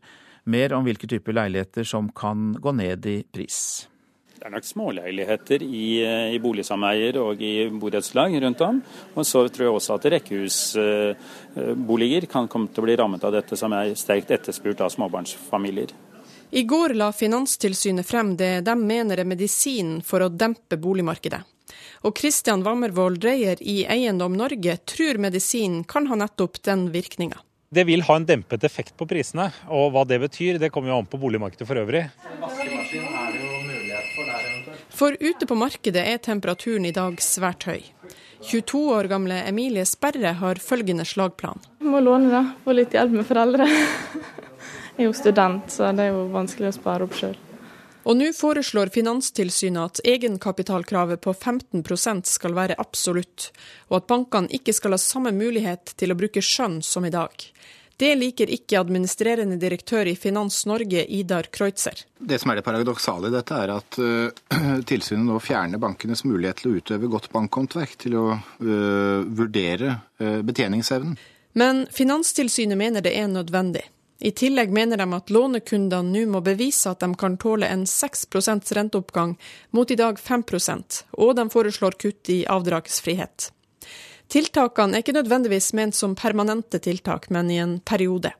mer 0.45 0.73
om 0.77 0.85
hvilke 0.85 1.09
typer 1.09 1.33
leiligheter 1.33 1.83
som 1.87 2.09
kan 2.13 2.53
gå 2.61 2.71
ned 2.75 3.05
i 3.09 3.23
pris. 3.33 3.87
Det 4.35 4.43
er 4.49 4.53
nok 4.53 4.65
småleiligheter 4.67 5.63
i, 5.63 6.03
eh, 6.05 6.33
i 6.35 6.39
boligsameier 6.43 7.17
og 7.17 7.41
i 7.41 7.69
borettslag 7.71 8.41
rundt 8.43 8.61
om. 8.61 8.83
Og 9.15 9.25
så 9.25 9.47
tror 9.49 9.65
jeg 9.65 9.73
også 9.73 9.93
at 9.95 10.05
rekkehusboliger 10.13 12.25
kan 12.29 12.47
komme 12.47 12.67
til 12.67 12.81
å 12.83 12.85
bli 12.85 12.95
rammet 12.99 13.23
av 13.23 13.31
dette, 13.33 13.55
som 13.57 13.73
er 13.73 13.95
sterkt 13.95 14.31
etterspurt 14.35 14.81
av 14.81 14.89
småbarnsfamilier. 14.93 15.89
I 16.51 16.63
går 16.63 16.93
la 16.93 17.11
Finanstilsynet 17.11 18.07
frem 18.07 18.37
det 18.37 18.61
de 18.61 18.75
mener 18.79 19.19
er 19.19 19.27
medisinen 19.27 20.01
for 20.05 20.21
å 20.21 20.29
dempe 20.29 20.77
boligmarkedet. 20.77 21.41
Og 22.05 22.13
Kristian 22.15 22.61
Wammervoll 22.63 23.17
Dreyer 23.19 23.61
i 23.61 23.81
Eiendom 23.89 24.35
Norge 24.37 24.77
tror 24.85 25.17
medisinen 25.17 25.83
kan 25.83 26.07
ha 26.07 26.15
nettopp 26.21 26.61
den 26.63 26.91
virkninga. 26.93 27.41
Det 27.69 27.83
vil 27.89 28.05
ha 28.07 28.15
en 28.15 28.27
dempet 28.29 28.63
effekt 28.63 28.93
på 28.97 29.07
prisene, 29.09 29.49
og 29.67 29.89
hva 29.91 30.05
det 30.07 30.21
betyr, 30.21 30.59
det 30.61 30.69
kommer 30.71 30.93
jo 30.93 30.99
an 31.01 31.09
på 31.09 31.19
boligmarkedet 31.19 31.67
for 31.67 31.81
øvrig. 31.81 32.05
For 34.95 35.17
ute 35.19 35.49
på 35.49 35.57
markedet 35.59 36.05
er 36.13 36.21
temperaturen 36.23 36.85
i 36.87 36.93
dag 36.95 37.17
svært 37.19 37.65
høy. 37.67 37.81
22 38.45 38.79
år 38.93 39.09
gamle 39.09 39.41
Emilie 39.49 39.83
Sperre 39.89 40.35
har 40.37 40.61
følgende 40.61 41.03
slagplan. 41.09 41.59
Jeg 41.81 41.89
må 41.89 41.99
låne, 42.05 42.29
da. 42.29 42.43
Få 42.63 42.75
litt 42.77 42.93
hjelp 42.93 43.17
med 43.17 43.25
foreldre. 43.27 43.65
Jeg 44.95 45.03
er 45.03 45.09
jo 45.09 45.15
student, 45.17 45.71
så 45.71 45.89
det 45.91 46.05
er 46.05 46.13
jo 46.15 46.27
vanskelig 46.31 46.69
å 46.71 46.77
spare 46.77 47.03
opp 47.03 47.17
sjøl. 47.19 47.35
Og 48.05 48.15
nå 48.19 48.29
foreslår 48.37 48.91
Finanstilsynet 48.93 49.81
at 49.81 49.99
egenkapitalkravet 50.07 51.19
på 51.25 51.33
15% 51.33 52.29
skal 52.29 52.53
være 52.55 52.77
absolutt, 52.79 53.49
og 53.89 53.97
at 53.97 54.07
bankene 54.11 54.51
ikke 54.53 54.75
skal 54.77 54.93
ha 54.93 54.99
samme 55.01 55.33
mulighet 55.35 55.95
til 55.97 56.13
å 56.13 56.17
bruke 56.19 56.43
skjønn 56.45 56.79
som 56.85 57.07
i 57.07 57.11
dag. 57.11 57.33
Det 57.97 58.11
liker 58.15 58.51
ikke 58.51 58.77
administrerende 58.79 59.55
direktør 59.59 60.07
i 60.11 60.15
Finans 60.19 60.61
Norge, 60.67 61.05
Idar 61.17 61.47
Kreutzer. 61.51 62.05
Det 62.19 62.39
som 62.39 62.51
er 62.51 62.59
det 62.59 62.65
paradoksale 62.67 63.31
i 63.31 63.35
dette, 63.35 63.55
er 63.55 63.71
at 63.71 63.99
uh, 63.99 64.81
tilsynet 64.91 65.25
nå 65.25 65.39
fjerner 65.43 65.81
bankenes 65.81 66.25
mulighet 66.27 66.59
til 66.61 66.71
å 66.71 66.81
utøve 66.81 67.11
godt 67.11 67.31
bankhåndverk, 67.35 67.95
til 68.03 68.19
å 68.19 68.25
uh, 68.35 69.23
vurdere 69.27 69.95
uh, 70.21 70.39
betjeningsevnen. 70.45 71.15
Men 71.55 71.85
Finanstilsynet 71.95 72.77
mener 72.77 73.03
det 73.03 73.15
er 73.15 73.31
nødvendig. 73.31 73.87
I 74.19 74.31
tillegg 74.31 74.71
mener 74.71 74.97
de 74.97 75.07
at 75.13 75.29
lånekundene 75.29 76.11
nå 76.13 76.23
må 76.31 76.41
bevise 76.41 76.89
at 76.89 77.03
de 77.03 77.11
kan 77.19 77.35
tåle 77.37 77.67
en 77.67 77.83
6% 77.89 78.71
renteoppgang 78.77 79.35
mot 79.75 79.91
i 79.91 79.97
dag 79.99 80.19
5% 80.19 81.01
og 81.19 81.35
de 81.35 81.49
foreslår 81.51 81.99
kutt 81.99 82.31
i 82.31 82.45
avdragsfrihet. 82.47 83.51
Tiltakene 84.31 84.97
er 84.97 85.03
ikke 85.03 85.17
nødvendigvis 85.19 85.73
ment 85.77 85.95
som 85.95 86.15
permanente 86.17 86.79
tiltak, 86.81 87.29
men 87.29 87.51
i 87.51 87.59
en 87.61 87.77
periode. 87.79 88.31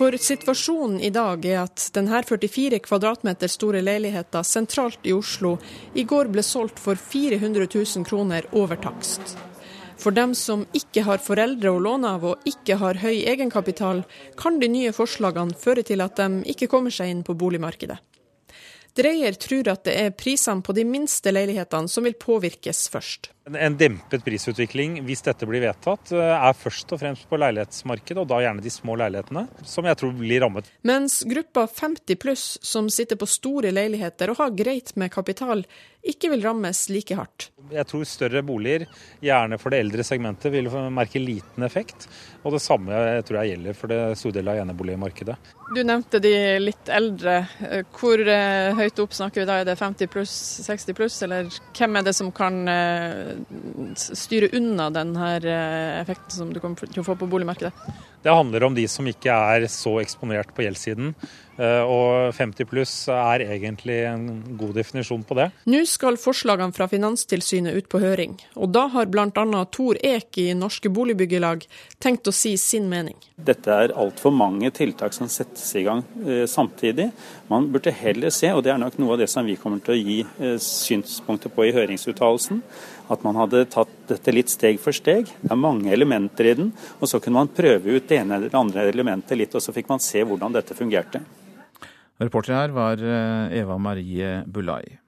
For 0.00 0.16
situasjonen 0.16 1.02
i 1.04 1.10
dag 1.12 1.44
er 1.44 1.58
at 1.66 1.90
denne 1.92 2.22
44 2.24 2.78
kvadratmeter 2.86 3.52
store 3.52 3.82
leiligheten 3.84 4.46
sentralt 4.48 5.04
i 5.04 5.12
Oslo 5.12 5.58
i 5.92 6.06
går 6.08 6.30
ble 6.32 6.46
solgt 6.46 6.80
for 6.80 6.96
400 6.96 7.68
000 7.74 8.08
kroner 8.08 8.48
over 8.56 8.80
takst. 8.80 9.36
For 10.00 10.16
dem 10.16 10.32
som 10.34 10.62
ikke 10.76 11.02
har 11.04 11.20
foreldre 11.20 11.74
å 11.74 11.80
låne 11.82 12.14
av 12.16 12.22
og 12.24 12.46
ikke 12.48 12.78
har 12.80 13.00
høy 13.02 13.20
egenkapital, 13.28 14.00
kan 14.40 14.56
de 14.60 14.70
nye 14.72 14.94
forslagene 14.96 15.56
føre 15.60 15.84
til 15.84 16.00
at 16.00 16.16
de 16.16 16.40
ikke 16.54 16.70
kommer 16.72 16.94
seg 16.94 17.12
inn 17.12 17.20
på 17.26 17.36
boligmarkedet. 17.36 17.98
Dreyer 18.96 19.36
tror 19.38 19.68
at 19.70 19.84
det 19.86 19.94
er 20.00 20.16
prisene 20.16 20.64
på 20.66 20.74
de 20.74 20.86
minste 20.88 21.30
leilighetene 21.32 21.88
som 21.88 22.08
vil 22.08 22.16
påvirkes 22.18 22.88
først. 22.90 23.30
En 23.58 23.76
dempet 23.76 24.24
prisutvikling, 24.24 25.00
hvis 25.06 25.24
dette 25.26 25.46
blir 25.48 25.62
vedtatt, 25.64 26.12
er 26.14 26.56
først 26.56 26.92
og 26.94 27.00
fremst 27.02 27.28
på 27.30 27.38
leilighetsmarkedet, 27.40 28.20
og 28.22 28.28
da 28.30 28.40
gjerne 28.44 28.64
de 28.64 28.72
små 28.72 28.96
leilighetene, 29.00 29.46
som 29.66 29.88
jeg 29.88 29.98
tror 30.00 30.12
blir 30.18 30.44
rammet. 30.44 30.68
Mens 30.86 31.20
gruppa 31.28 31.66
50 31.66 32.20
pluss, 32.20 32.44
som 32.62 32.90
sitter 32.92 33.18
på 33.20 33.28
store 33.30 33.72
leiligheter 33.74 34.32
og 34.32 34.42
har 34.42 34.54
greit 34.58 34.94
med 35.00 35.12
kapital, 35.14 35.64
ikke 36.00 36.30
vil 36.32 36.44
rammes 36.44 36.86
like 36.88 37.16
hardt. 37.16 37.50
Jeg 37.70 37.84
tror 37.90 38.06
større 38.08 38.40
boliger, 38.46 38.86
gjerne 39.20 39.58
for 39.60 39.72
det 39.72 39.82
eldre 39.84 40.04
segmentet, 40.06 40.48
vil 40.52 40.70
merke 40.94 41.20
liten 41.20 41.66
effekt. 41.66 42.06
Og 42.40 42.54
det 42.54 42.62
samme 42.64 42.96
jeg 42.96 43.26
tror 43.28 43.40
jeg 43.40 43.52
gjelder 43.52 43.76
for 43.76 43.92
det 43.92 44.00
store 44.16 44.38
delen 44.38 44.52
av 44.54 44.62
eneboligmarkedet. 44.62 45.36
Du 45.76 45.82
nevnte 45.84 46.22
de 46.24 46.32
litt 46.62 46.88
eldre. 46.90 47.36
Hvor 47.94 48.22
eh, 48.24 48.72
høyt 48.80 49.02
opp 49.04 49.12
snakker 49.14 49.42
vi 49.42 49.48
da? 49.50 49.60
Er 49.60 49.68
det 49.68 49.76
50 49.78 50.10
pluss, 50.10 50.34
60 50.64 50.96
pluss, 50.96 51.20
eller 51.26 51.52
hvem 51.76 52.00
er 52.00 52.08
det 52.08 52.16
som 52.16 52.32
kan 52.34 52.62
eh, 52.70 53.36
styre 53.96 54.50
unna 54.56 54.90
denne 54.94 55.32
eh, 55.40 56.00
effekten 56.00 56.36
som 56.36 56.52
du 56.54 56.60
kommer 56.62 56.90
til 56.90 57.02
å 57.02 57.06
få 57.06 57.16
på 57.18 57.28
boligmarkedet? 57.30 57.72
Det 58.22 58.32
handler 58.32 58.66
om 58.66 58.74
de 58.76 58.84
som 58.88 59.06
ikke 59.08 59.32
er 59.32 59.64
så 59.72 59.94
eksponert 60.02 60.52
på 60.56 60.66
gjeldssiden. 60.66 61.14
Eh, 61.60 61.82
og 61.84 62.34
50 62.36 62.68
pluss 62.68 62.92
er 63.12 63.44
egentlig 63.44 63.98
en 64.08 64.26
god 64.60 64.74
definisjon 64.76 65.24
på 65.28 65.36
det. 65.36 65.50
Nå 65.68 65.80
skal 65.88 66.16
forslagene 66.20 66.72
fra 66.76 66.88
Finanstilsynet 66.88 67.76
ut 67.76 67.88
på 67.92 68.00
høring, 68.00 68.36
og 68.56 68.72
da 68.76 68.86
har 68.92 69.08
bl.a. 69.12 69.64
Tor 69.72 70.00
Eek 70.04 70.40
i 70.40 70.46
Norske 70.56 70.92
Boligbyggelag 70.92 71.66
tenkt 72.00 72.28
å 72.28 72.34
si 72.34 72.54
sin 72.60 72.88
mening. 72.92 73.16
Dette 73.36 73.72
er 73.72 73.96
altfor 73.96 74.32
mange 74.36 74.72
tiltak 74.76 75.16
som 75.16 75.28
settes 75.32 75.68
i 75.76 75.84
gang 75.88 76.04
eh, 76.26 76.46
samtidig. 76.48 77.10
Man 77.52 77.68
burde 77.72 77.92
heller 77.92 78.32
se, 78.32 78.52
og 78.52 78.64
det 78.64 78.72
er 78.72 78.80
nok 78.80 79.00
noe 79.00 79.16
av 79.16 79.24
det 79.24 79.28
som 79.32 79.48
vi 79.48 79.58
kommer 79.60 79.84
til 79.84 79.96
å 79.96 80.00
gi 80.00 80.18
synspunkter 80.60 81.52
på 81.52 81.68
i 81.68 81.74
høringsuttalelsen, 81.76 82.60
at 83.10 83.26
man 83.26 83.38
hadde 83.40 83.64
tatt 83.72 83.92
dette 84.08 84.34
litt 84.34 84.52
steg 84.52 84.78
for 84.82 84.96
steg. 84.96 85.28
Det 85.42 85.50
er 85.50 85.58
mange 85.58 85.90
elementer 85.92 86.50
i 86.50 86.56
den. 86.58 86.70
Og 87.00 87.10
så 87.10 87.20
kunne 87.22 87.42
man 87.42 87.52
prøve 87.54 87.98
ut 87.98 88.08
det 88.08 88.20
ene 88.22 88.38
eller 88.38 88.56
andre 88.56 88.86
elementet 88.90 89.38
litt, 89.38 89.54
og 89.54 89.64
så 89.64 89.74
fikk 89.74 89.90
man 89.90 90.02
se 90.04 90.22
hvordan 90.24 90.54
dette 90.54 90.78
fungerte. 90.78 91.22
Reporter 92.20 92.56
her 92.56 92.74
var 92.76 93.00
eh, 93.00 93.60
Eva 93.60 93.78
Marie 93.80 94.40
Bulai. 94.46 95.00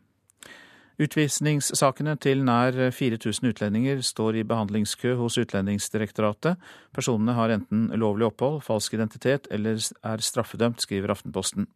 Utvisningssakene 1.03 2.14
til 2.20 2.42
nær 2.46 2.76
4000 2.94 3.48
utlendinger 3.48 4.03
står 4.05 4.38
i 4.38 4.46
behandlingskø 4.46 5.16
hos 5.18 5.38
Utlendingsdirektoratet. 5.40 6.61
Personene 6.94 7.34
har 7.34 7.55
enten 7.55 7.88
lovlig 7.98 8.28
opphold, 8.28 8.61
falsk 8.66 8.94
identitet 8.98 9.48
eller 9.50 9.80
er 9.80 10.22
straffedømt, 10.22 10.84
skriver 10.84 11.14
Aftenposten. 11.14 11.66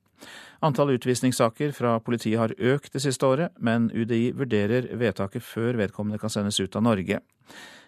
Antall 0.64 0.94
utvisningssaker 0.96 1.72
fra 1.76 1.96
politiet 2.00 2.40
har 2.40 2.54
økt 2.56 2.94
det 2.96 3.02
siste 3.04 3.26
året, 3.28 3.54
men 3.58 3.90
UDI 3.92 4.32
vurderer 4.36 4.88
vedtaket 4.96 5.44
før 5.44 5.76
vedkommende 5.82 6.20
kan 6.22 6.32
sendes 6.32 6.60
ut 6.60 6.76
av 6.76 6.86
Norge. 6.86 7.20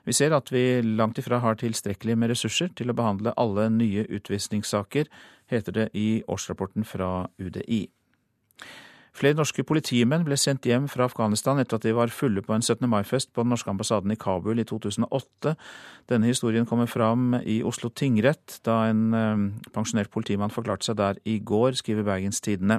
Vi 0.09 0.14
ser 0.16 0.33
at 0.37 0.53
vi 0.53 0.81
langt 0.83 1.18
ifra 1.20 1.41
har 1.43 1.59
tilstrekkelig 1.61 2.16
med 2.16 2.33
ressurser 2.33 2.70
til 2.76 2.93
å 2.93 2.97
behandle 2.97 3.35
alle 3.37 3.68
nye 3.72 4.07
utvisningssaker, 4.07 5.09
heter 5.49 5.74
det 5.74 5.89
i 5.97 6.22
årsrapporten 6.29 6.87
fra 6.89 7.29
UDI. 7.41 7.87
Flere 9.18 9.34
norske 9.34 9.64
politimenn 9.66 10.22
ble 10.22 10.36
sendt 10.38 10.68
hjem 10.68 10.84
fra 10.86 11.08
Afghanistan 11.08 11.58
etter 11.58 11.80
at 11.80 11.86
de 11.88 11.94
var 11.96 12.12
fulle 12.14 12.42
på 12.44 12.54
en 12.54 12.62
17. 12.62 12.86
mai-fest 12.86 13.32
på 13.34 13.42
den 13.42 13.50
norske 13.50 13.72
ambassaden 13.72 14.12
i 14.14 14.18
Kabul 14.20 14.62
i 14.62 14.66
2008. 14.68 15.56
Denne 16.12 16.30
historien 16.30 16.68
kommer 16.68 16.86
fram 16.86 17.34
i 17.40 17.58
Oslo 17.66 17.90
tingrett 17.90 18.60
da 18.68 18.84
en 18.86 19.02
eh, 19.18 19.42
pensjonert 19.74 20.12
politimann 20.14 20.54
forklarte 20.54 20.86
seg 20.86 21.00
der 21.02 21.18
i 21.26 21.40
går, 21.42 21.74
skriver 21.80 22.06
Bergens 22.06 22.38
Tidende. 22.44 22.78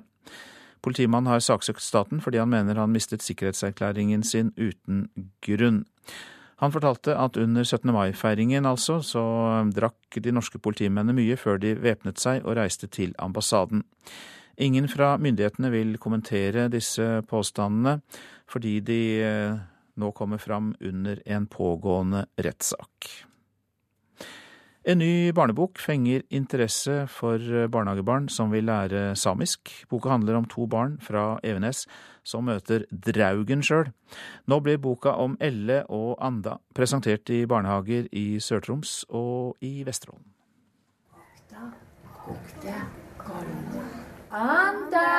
Politimannen 0.80 1.28
har 1.28 1.44
saksøkt 1.44 1.84
staten 1.84 2.24
fordi 2.24 2.40
han 2.40 2.54
mener 2.54 2.80
han 2.80 2.96
mistet 2.96 3.26
sikkerhetserklæringen 3.26 4.24
sin 4.24 4.54
uten 4.56 5.10
grunn. 5.44 5.84
Han 6.64 6.72
fortalte 6.72 7.20
at 7.20 7.36
under 7.40 7.68
17. 7.68 7.92
mai-feiringen 7.92 8.68
altså, 8.68 9.02
så 9.04 9.24
drakk 9.76 10.24
de 10.24 10.32
norske 10.32 10.60
politimennene 10.60 11.20
mye 11.20 11.36
før 11.40 11.60
de 11.60 11.76
væpnet 11.84 12.20
seg 12.20 12.46
og 12.46 12.56
reiste 12.60 12.88
til 12.88 13.12
ambassaden. 13.20 13.84
Ingen 14.60 14.90
fra 14.92 15.14
myndighetene 15.18 15.72
vil 15.72 15.96
kommentere 16.04 16.68
disse 16.72 17.22
påstandene, 17.30 18.02
fordi 18.50 18.80
de 18.84 19.02
eh, 19.24 19.62
nå 19.96 20.12
kommer 20.12 20.38
fram 20.38 20.74
under 20.80 21.22
en 21.26 21.48
pågående 21.48 22.26
rettssak. 22.36 23.08
En 24.90 24.98
ny 24.98 25.32
barnebok 25.36 25.78
fenger 25.80 26.24
interesse 26.34 27.04
for 27.12 27.44
barnehagebarn 27.70 28.30
som 28.32 28.50
vil 28.52 28.66
lære 28.66 29.16
samisk. 29.16 29.70
Boka 29.92 30.10
handler 30.10 30.40
om 30.40 30.48
to 30.50 30.66
barn 30.68 30.96
fra 31.04 31.38
Evenes 31.44 31.84
som 32.24 32.48
møter 32.48 32.88
Draugen 32.90 33.62
sjøl. 33.62 33.92
Nå 34.48 34.60
blir 34.64 34.80
boka 34.82 35.14
om 35.20 35.36
Elle 35.44 35.84
og 35.88 36.16
Anda 36.24 36.58
presentert 36.74 37.30
i 37.30 37.44
barnehager 37.46 38.08
i 38.12 38.40
Sør-Troms 38.40 39.04
og 39.10 39.60
i 39.62 39.84
Vesterålen. 39.84 40.26
Anda! 44.32 45.10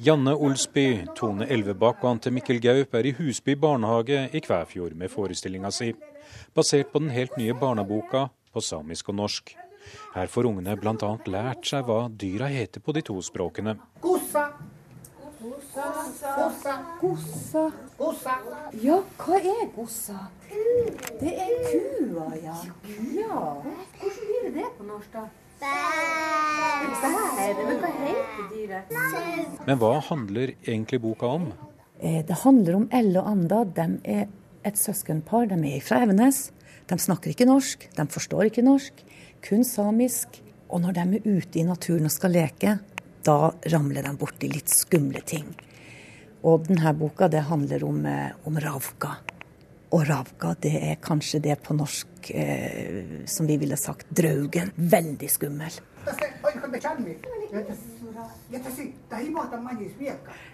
Janne 0.00 0.32
Olsby, 0.32 1.04
Tone 1.14 1.44
Elvebakk 1.52 2.04
og 2.06 2.14
Ante 2.14 2.30
Mikkel 2.32 2.56
Gaup 2.64 2.94
er 2.96 3.04
i 3.04 3.12
Husby 3.18 3.52
barnehage 3.60 4.22
i 4.32 4.40
Kvæfjord 4.40 4.94
med 4.96 5.12
forestillinga 5.12 5.68
si, 5.76 5.90
basert 6.56 6.88
på 6.88 7.02
den 7.02 7.10
helt 7.12 7.36
nye 7.36 7.52
barneboka 7.52 8.30
på 8.52 8.62
samisk 8.64 9.10
og 9.12 9.18
norsk. 9.18 9.52
Her 10.14 10.32
får 10.32 10.48
ungene 10.48 10.78
bl.a. 10.80 11.10
lært 11.28 11.68
seg 11.68 11.84
hva 11.84 12.06
dyra 12.08 12.48
heter 12.48 12.80
på 12.80 12.96
de 12.96 13.04
to 13.04 13.18
språkene. 13.28 13.76
Gossa. 14.00 14.46
Gossa. 15.42 16.78
Gossa. 17.02 17.66
Gossa. 18.00 18.38
Ja, 18.80 19.02
hva 19.20 19.36
er 19.36 19.68
gossa? 19.76 20.16
Det 21.20 21.36
er 21.44 21.54
kua, 21.68 22.32
ja. 22.40 22.56
ja. 23.20 23.44
Hvordan 24.00 24.26
blir 24.32 24.50
det 24.56 24.72
på 24.78 24.88
norsk, 24.88 25.12
da? 25.12 25.28
Men 29.66 29.78
hva 29.80 29.92
handler 30.08 30.54
egentlig 30.64 31.00
boka 31.02 31.26
om? 31.26 31.50
Eh, 32.00 32.24
det 32.26 32.42
handler 32.44 32.78
om 32.78 32.88
Elle 32.92 33.20
og 33.20 33.28
Anda. 33.28 33.64
De 33.64 33.86
er 34.04 34.26
et 34.64 34.78
søskenpar. 34.78 35.50
De 35.50 35.58
er 35.74 35.80
fra 35.84 36.02
Evenes. 36.04 36.50
De 36.90 36.98
snakker 36.98 37.30
ikke 37.30 37.46
norsk, 37.46 37.84
de 37.94 38.06
forstår 38.10 38.48
ikke 38.48 38.64
norsk, 38.66 39.04
kun 39.46 39.62
samisk. 39.66 40.40
Og 40.70 40.82
når 40.82 40.96
de 40.96 41.02
er 41.02 41.26
ute 41.36 41.60
i 41.60 41.66
naturen 41.66 42.06
og 42.08 42.14
skal 42.14 42.34
leke, 42.34 42.78
da 43.26 43.52
ramler 43.72 44.06
de 44.06 44.14
borti 44.18 44.50
litt 44.50 44.70
skumle 44.72 45.22
ting. 45.26 45.46
Og 46.46 46.66
denne 46.66 46.94
boka 46.96 47.28
det 47.28 47.44
handler 47.50 47.84
om, 47.84 48.06
eh, 48.06 48.32
om 48.46 48.56
ravka. 48.56 49.18
Og 49.90 50.04
ravga, 50.06 50.54
det 50.62 50.74
er 50.86 51.00
kanskje 51.02 51.40
det 51.42 51.56
på 51.66 51.74
norsk 51.74 52.30
eh, 52.30 53.26
som 53.26 53.48
vi 53.48 53.56
ville 53.58 53.76
sagt 53.76 54.06
draugen. 54.14 54.70
Veldig 54.76 55.30
skummel. 55.30 55.80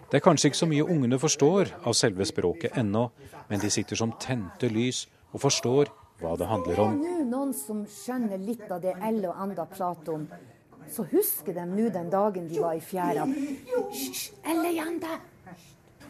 Det 0.08 0.16
er 0.16 0.24
kanskje 0.24 0.48
ikke 0.48 0.60
så 0.62 0.70
mye 0.70 0.88
ungene 0.88 1.20
forstår 1.20 1.74
av 1.84 1.98
selve 1.98 2.24
språket 2.28 2.80
ennå, 2.80 3.10
men 3.50 3.60
de 3.60 3.70
sitter 3.70 4.00
som 4.00 4.16
tente 4.22 4.72
lys 4.72 5.04
og 5.34 5.44
forstår 5.44 5.92
hva 6.22 6.32
det 6.40 6.48
handler 6.48 6.80
om. 6.80 6.98
Det 7.02 7.12
er 7.12 7.24
nå 7.28 7.30
noen 7.36 7.54
som 7.54 7.84
skjønner 7.84 8.40
litt 8.40 8.64
av 8.72 8.80
det 8.80 8.96
Elle 9.04 9.28
og 9.28 9.40
Anda 9.44 9.66
prater 9.68 10.16
om. 10.16 10.28
Så 10.88 11.04
husker 11.10 11.52
de 11.52 11.64
nå 11.68 11.90
den 11.92 12.08
dagen 12.10 12.48
de 12.48 12.60
var 12.62 12.78
i 12.78 12.80
fjæra. 12.80 13.26
Hysj, 13.28 14.30
Elle 14.46 14.72
og 14.72 14.84
Anda! 14.86 15.18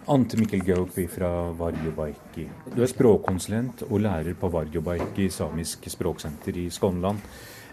Ante 0.09 0.36
Mikkel 0.38 0.62
Gauppi 0.62 1.09
fra 1.11 1.28
Varjobaiki. 1.59 2.44
Du 2.70 2.82
er 2.84 2.90
språkkonsulent 2.90 3.82
og 3.88 3.98
lærer 4.04 4.36
på 4.38 4.50
Varjobaiki 4.54 5.26
samisk 5.34 5.88
språksenter 5.90 6.61
i 6.62 6.68
Skånland. 6.70 7.18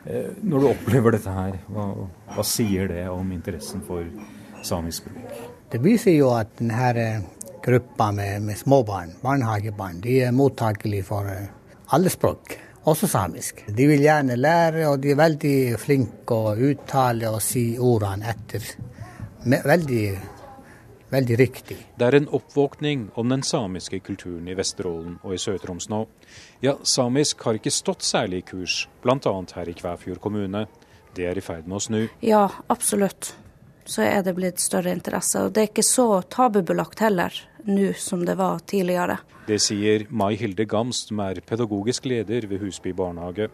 Eh, 0.06 0.32
når 0.42 0.64
du 0.64 0.68
opplever 0.72 1.14
dette 1.14 1.30
her, 1.30 1.60
hva, 1.70 1.86
hva, 2.34 2.46
sier 2.48 2.90
det 2.90 3.06
om 3.12 3.30
interessen 3.36 3.86
for 3.86 4.10
samisk 4.66 5.06
språk? 5.06 5.46
Det 5.70 5.84
viser 5.84 6.18
jo 6.18 6.34
at 6.34 6.58
denne 6.58 6.90
eh, 6.98 7.22
gruppa 7.64 8.10
med, 8.12 8.42
med 8.50 8.58
småbarn, 8.58 9.14
barnehagebarn, 9.22 10.02
de 10.02 10.24
er 10.26 10.34
mottakelige 10.34 11.06
for 11.14 11.30
eh, 11.30 11.48
alle 11.94 12.10
språk, 12.10 12.58
også 12.90 13.14
samisk. 13.14 13.62
De 13.70 13.92
vil 13.94 14.02
gjerne 14.10 14.42
lære, 14.42 14.88
og 14.90 14.98
de 15.06 15.14
er 15.14 15.22
veldig 15.22 15.58
flinke 15.78 16.42
å 16.50 16.58
uttale 16.58 17.30
og 17.30 17.44
si 17.46 17.76
ordene 17.78 18.34
etter. 18.34 18.74
Veldig 19.46 20.06
veldig 21.14 21.38
riktig. 21.40 21.78
Det 21.98 22.08
er 22.08 22.18
en 22.18 22.30
oppvåkning 22.34 23.08
om 23.20 23.30
den 23.32 23.44
samiske 23.46 24.00
kulturen 24.06 24.50
i 24.50 24.58
Vesterålen 24.58 25.20
og 25.22 25.36
i 25.36 25.42
Sør-Troms 25.42 25.90
nå. 25.94 26.04
Ja, 26.66 26.76
samisk 26.84 27.46
har 27.48 27.60
ikke 27.60 27.74
stått 27.74 28.06
særlig 28.06 28.44
i 28.44 28.48
kurs, 28.54 28.84
bl.a. 29.04 29.36
her 29.56 29.70
i 29.70 29.78
Kvæfjord 29.78 30.22
kommune. 30.24 30.66
Det 31.14 31.30
er 31.30 31.38
i 31.38 31.46
ferd 31.46 31.70
med 31.70 31.78
å 31.78 31.84
snu. 31.84 32.02
Ja, 32.26 32.48
absolutt. 32.74 33.36
Så 33.86 34.06
er 34.06 34.24
det 34.26 34.36
blitt 34.38 34.62
større 34.64 34.94
interesse. 34.96 35.44
Og 35.44 35.54
det 35.54 35.62
er 35.62 35.70
ikke 35.70 35.86
så 35.86 36.08
tabubelagt 36.32 37.04
heller 37.04 37.36
nå 37.68 37.92
som 38.00 38.24
det 38.26 38.38
var 38.40 38.64
tidligere. 38.68 39.20
Det 39.48 39.60
sier 39.62 40.08
Mai 40.10 40.38
Hilde 40.40 40.66
Gams, 40.66 41.04
som 41.10 41.20
er 41.20 41.44
pedagogisk 41.46 42.08
leder 42.08 42.48
ved 42.48 42.64
Husby 42.64 42.94
barnehage. 42.96 43.50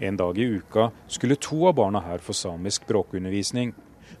En 0.00 0.16
dag 0.16 0.38
i 0.38 0.46
uka 0.58 0.88
skulle 1.06 1.36
to 1.36 1.66
av 1.68 1.76
barna 1.78 2.00
her 2.00 2.22
få 2.24 2.32
samisk 2.32 2.86
språkundervisning. 2.86 3.74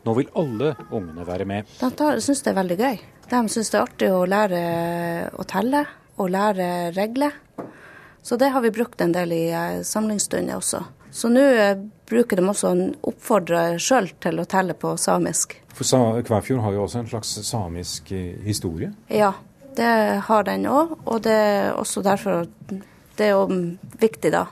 Nå 0.08 0.14
vil 0.16 0.28
alle 0.40 0.70
ungene 0.88 1.24
være 1.28 1.44
med. 1.44 1.68
De 1.84 2.20
syns 2.24 2.40
det 2.40 2.54
er 2.54 2.56
veldig 2.56 2.76
gøy. 2.80 3.00
De 3.28 3.40
syns 3.52 3.68
det 3.68 3.76
er 3.76 3.82
artig 3.84 4.06
å 4.08 4.22
lære 4.24 4.60
å 5.36 5.44
telle 5.44 5.82
og 6.16 6.30
lære 6.32 6.68
regler. 6.96 7.34
Så 8.24 8.38
det 8.40 8.48
har 8.54 8.64
vi 8.64 8.70
brukt 8.72 9.00
en 9.04 9.12
del 9.12 9.34
i 9.36 9.42
eh, 9.52 9.82
samlingsstunder 9.84 10.56
også. 10.56 10.80
Så 11.12 11.28
nå 11.28 11.42
eh, 11.44 11.74
bruker 12.08 12.40
de 12.40 12.46
også 12.48 12.70
å 12.72 12.86
oppfordre 13.10 13.66
sjøl 13.76 14.08
til 14.16 14.40
å 14.40 14.46
telle 14.48 14.72
på 14.80 14.94
samisk. 14.96 15.58
For 15.76 16.22
Kvæfjord 16.24 16.64
har 16.64 16.78
jo 16.78 16.86
også 16.86 17.02
en 17.02 17.12
slags 17.12 17.34
samisk 17.50 18.08
eh, 18.16 18.40
historie? 18.48 18.94
Ja, 19.12 19.34
det 19.76 19.92
har 20.30 20.48
den 20.48 20.64
òg. 20.72 20.96
Og 21.04 21.20
det 21.28 21.36
er 21.36 21.76
også 21.76 22.00
derfor 22.06 22.48
det 23.20 23.28
er 23.28 23.54
viktig 24.00 24.32
da 24.32 24.46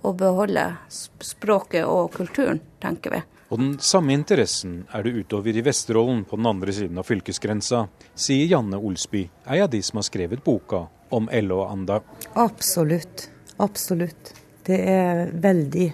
å 0.00 0.16
beholde 0.16 0.70
språket 0.88 1.84
og 1.84 2.08
kulturen, 2.16 2.64
tenker 2.80 3.18
vi. 3.18 3.22
Og 3.52 3.60
den 3.60 3.74
samme 3.84 4.14
interessen 4.16 4.84
er 4.94 5.04
det 5.04 5.12
utover 5.12 5.56
i 5.56 5.62
Vesterålen 5.64 6.24
på 6.28 6.38
den 6.40 6.48
andre 6.48 6.72
siden 6.72 6.98
av 6.98 7.06
fylkesgrensa, 7.08 7.84
sier 8.14 8.48
Janne 8.50 8.80
Olsby, 8.80 9.26
ei 9.50 9.60
av 9.60 9.70
de 9.70 9.82
som 9.84 10.00
har 10.00 10.06
skrevet 10.08 10.44
boka 10.44 10.86
om 11.14 11.28
LO 11.28 11.60
og 11.62 11.72
Anda. 11.72 12.00
Absolutt. 12.40 13.28
Absolutt. 13.62 14.32
Det 14.66 14.80
er 14.90 15.28
veldig 15.30 15.86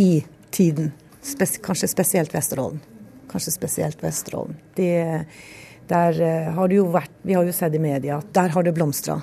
i 0.00 0.24
tiden. 0.54 0.92
Spes 1.24 1.58
kanskje 1.64 1.90
spesielt 1.90 2.34
Vesterålen. 2.34 2.80
Kanskje 3.30 3.52
spesielt 3.52 4.02
Vesterålen. 4.02 4.56
Det, 4.76 5.24
der 5.90 6.20
eh, 6.22 6.52
har 6.54 6.70
det 6.70 6.78
jo 6.78 6.86
vært, 6.94 7.10
Vi 7.22 7.34
har 7.34 7.44
jo 7.44 7.52
sett 7.52 7.74
i 7.74 7.82
media 7.82 8.20
at 8.22 8.30
der 8.34 8.54
har 8.54 8.62
det 8.62 8.74
blomstra. 8.76 9.18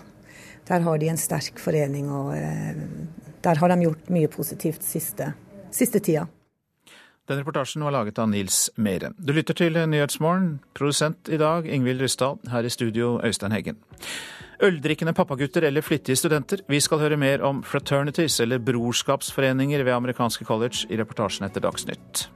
Der 0.67 0.84
har 0.86 0.97
de 0.97 1.09
en 1.09 1.17
sterk 1.17 1.59
forening, 1.59 2.11
og 2.11 2.36
eh, 2.36 2.84
der 3.41 3.55
har 3.55 3.72
de 3.72 3.88
gjort 3.88 4.11
mye 4.13 4.30
positivt 4.30 4.84
siste, 4.86 5.32
siste 5.74 5.99
tida. 6.03 6.28
Den 7.30 7.38
reportasjen 7.38 7.84
var 7.86 7.93
laget 7.93 8.19
av 8.19 8.30
Nils 8.30 8.69
Mere. 8.82 9.11
Du 9.17 9.34
lytter 9.34 9.53
til 9.53 9.78
Nyhetsmorgen. 9.78 10.59
Produsent 10.74 11.30
i 11.30 11.38
dag 11.38 11.67
Ingvild 11.69 12.01
Ryssdal. 12.01 12.39
Her 12.49 12.65
i 12.65 12.69
studio 12.74 13.19
Øystein 13.24 13.53
Heggen. 13.53 13.78
Øldrikkende 14.61 15.13
pappagutter 15.13 15.63
eller 15.67 15.82
flittige 15.86 16.15
studenter. 16.15 16.61
Vi 16.69 16.80
skal 16.80 16.99
høre 16.99 17.17
mer 17.17 17.41
om 17.45 17.63
fraternities 17.63 18.39
eller 18.39 18.57
brorskapsforeninger 18.57 19.84
ved 19.84 19.93
amerikanske 19.93 20.45
college 20.45 20.88
i 20.89 20.97
reportasjen 20.97 21.45
etter 21.45 21.61
Dagsnytt. 21.61 22.30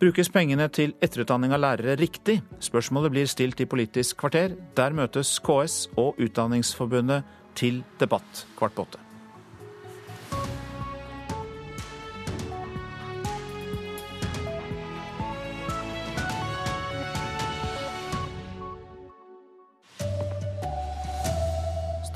Brukes 0.00 0.30
pengene 0.32 0.68
til 0.72 0.94
etterutdanning 1.02 1.52
av 1.52 1.60
lærere 1.60 1.98
riktig? 2.00 2.38
Spørsmålet 2.62 3.12
blir 3.12 3.28
stilt 3.30 3.60
i 3.60 3.68
Politisk 3.68 4.16
kvarter. 4.22 4.56
Der 4.76 4.96
møtes 4.96 5.38
KS 5.44 5.86
og 5.96 6.18
Utdanningsforbundet 6.18 7.22
til 7.54 7.82
debatt 8.00 8.46
kvart 8.58 8.74
på 8.74 8.88
åtte. 8.88 9.09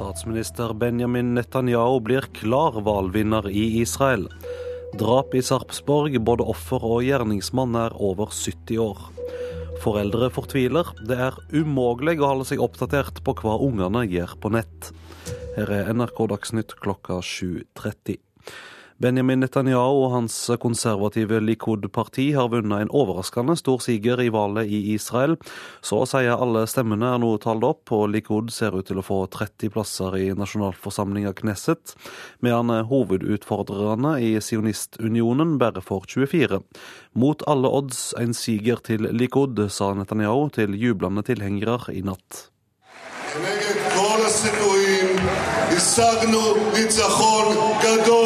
Statsminister 0.04 0.74
Benjamin 0.74 1.34
Netanyahu 1.34 2.00
blir 2.00 2.20
klar 2.20 2.76
valgvinner 2.84 3.48
i 3.48 3.80
Israel. 3.80 4.28
Drap 5.00 5.34
i 5.34 5.40
Sarpsborg, 5.42 6.18
både 6.20 6.44
offer 6.44 6.84
og 6.84 7.06
gjerningsmann 7.06 7.72
er 7.80 7.96
over 7.96 8.28
70 8.28 8.82
år. 8.84 9.00
Foreldre 9.80 10.28
fortviler. 10.34 10.90
Det 11.08 11.16
er 11.30 11.38
umulig 11.56 12.18
å 12.20 12.34
holde 12.34 12.48
seg 12.50 12.60
oppdatert 12.60 13.22
på 13.24 13.32
hva 13.40 13.56
ungene 13.64 14.04
gjør 14.04 14.36
på 14.44 14.52
nett. 14.52 14.92
Her 15.56 15.72
er 15.72 15.88
NRK 15.96 16.20
Dagsnytt 16.34 16.76
klokka 16.84 17.22
7.30. 17.24 18.20
Benjamin 18.99 19.39
Netanyahu 19.39 20.01
og 20.03 20.09
hans 20.11 20.33
konservative 20.59 21.37
Likud-parti 21.39 22.25
har 22.35 22.49
vunnet 22.51 22.83
en 22.83 22.89
overraskende 22.91 23.55
stor 23.55 23.79
siger 23.79 24.19
i 24.19 24.27
valget 24.35 24.67
i 24.67 24.79
Israel. 24.91 25.37
Så 25.79 26.01
å 26.03 26.07
si 26.09 26.25
alle 26.27 26.65
stemmene 26.67 27.13
er 27.13 27.21
nå 27.23 27.29
talt 27.39 27.63
opp, 27.63 27.93
og 27.95 28.09
Likud 28.11 28.51
ser 28.51 28.75
ut 28.75 28.89
til 28.91 28.99
å 28.99 29.05
få 29.07 29.21
30 29.31 29.71
plasser 29.71 30.19
i 30.19 30.25
nasjonalforsamlinga 30.35 31.31
Knesset, 31.39 31.95
medan 32.43 32.75
hovedutfordrerne 32.91 34.17
i 34.19 34.33
sionistunionen 34.43 35.55
bare 35.63 35.79
får 35.79 36.11
24. 36.17 36.59
Mot 37.23 37.47
alle 37.47 37.71
odds 37.79 38.09
en 38.19 38.35
siger 38.35 38.83
til 38.83 39.07
Likud, 39.15 39.63
sa 39.71 39.93
Netanyahu 39.95 40.49
til 40.59 40.75
jublende 40.75 41.23
tilhengere 41.23 41.95
i 41.95 42.03
natt. 42.03 42.49
השגנו 45.79 46.55
ניצחון 46.73 47.55
גדול 47.83 48.22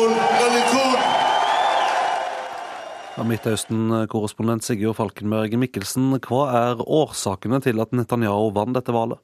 Midtøsten-korrespondent 3.26 4.62
Sigurd 4.62 4.98
Falkenberg 4.98 5.56
Mikkelsen, 5.58 6.12
hva 6.22 6.44
er 6.54 6.84
årsakene 6.84 7.58
til 7.64 7.82
at 7.82 7.90
Netanyahu 7.96 8.52
vant 8.54 8.76
dette 8.76 8.94
valget? 8.94 9.18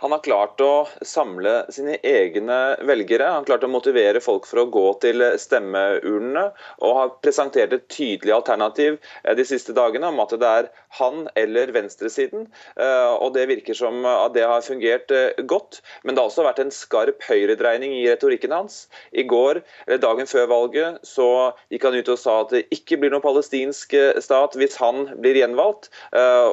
Han 0.00 0.14
har 0.14 0.22
klart 0.24 0.60
å 0.64 0.88
samle 1.04 1.66
sine 1.68 1.98
egne 2.00 2.56
velgere. 2.88 3.26
Han 3.28 3.42
har 3.42 3.48
klart 3.50 3.66
å 3.66 3.68
motivere 3.68 4.22
folk 4.24 4.46
for 4.48 4.62
å 4.62 4.70
gå 4.72 4.84
til 5.04 5.24
stemmeurnene, 5.42 6.46
og 6.80 6.96
har 6.96 7.10
presentert 7.20 7.74
et 7.76 7.84
tydelig 7.92 8.32
alternativ 8.38 8.96
eh, 8.96 9.34
de 9.36 9.44
siste 9.44 9.76
dagene 9.76 10.08
om 10.08 10.22
at 10.24 10.32
det 10.40 10.48
er 10.48 10.70
han 10.98 11.28
eller 11.38 11.72
venstresiden. 11.74 12.46
Eh, 12.76 13.12
og 13.14 13.34
Det 13.34 13.46
virker 13.50 13.76
som 13.76 14.04
at 14.06 14.34
det 14.34 14.46
har 14.46 14.64
fungert 14.66 15.10
eh, 15.14 15.42
godt, 15.50 15.80
men 16.04 16.14
det 16.14 16.22
har 16.22 16.30
også 16.30 16.46
vært 16.46 16.62
en 16.62 16.74
skarp 16.74 17.24
høyredreining 17.28 17.94
i 17.98 18.06
retorikken 18.08 18.54
hans. 18.54 18.84
I 19.12 19.24
går, 19.26 19.62
eller 19.86 20.02
dagen 20.02 20.30
før 20.30 20.50
valget, 20.50 21.00
så 21.06 21.52
gikk 21.72 21.88
han 21.88 21.98
ut 21.98 22.12
og 22.12 22.20
sa 22.20 22.36
at 22.44 22.54
det 22.54 22.64
ikke 22.74 23.00
blir 23.00 23.14
noen 23.14 23.24
palestinsk 23.24 23.94
stat 24.22 24.56
hvis 24.58 24.76
han 24.80 25.06
blir 25.22 25.38
gjenvalgt. 25.38 25.90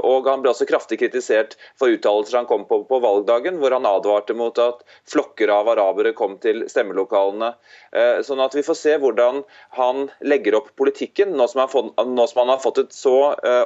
Og 0.08 0.28
han 0.30 0.44
ble 0.44 0.52
også 0.52 0.68
kraftig 0.70 1.00
kritisert 1.02 1.56
for 1.80 1.92
uttalelser 1.94 2.40
han 2.40 2.50
kom 2.50 2.66
på 2.70 2.78
på 2.88 3.00
valgdagen 3.04 3.60
hvor 3.62 3.74
han 3.76 3.88
advarte 3.88 4.36
mot 4.38 4.58
at 4.62 4.84
flokker 5.12 5.52
av 5.54 5.70
arabere 5.74 6.14
kom 6.18 6.38
til 6.44 6.66
stemmelokalene. 6.72 7.54
Eh, 7.92 8.22
sånn 8.26 8.42
at 8.44 8.56
vi 8.58 8.66
får 8.66 8.80
se 8.80 8.96
hvordan 9.02 9.44
han 9.78 10.08
legger 10.22 10.60
opp 10.60 10.74
politikken, 10.80 11.36
nå 11.38 11.48
som 11.52 11.64
han, 11.64 12.52
har 12.52 12.64
fått 12.64 12.84
et 12.84 12.96
så 12.96 13.18
eh, 13.38 13.66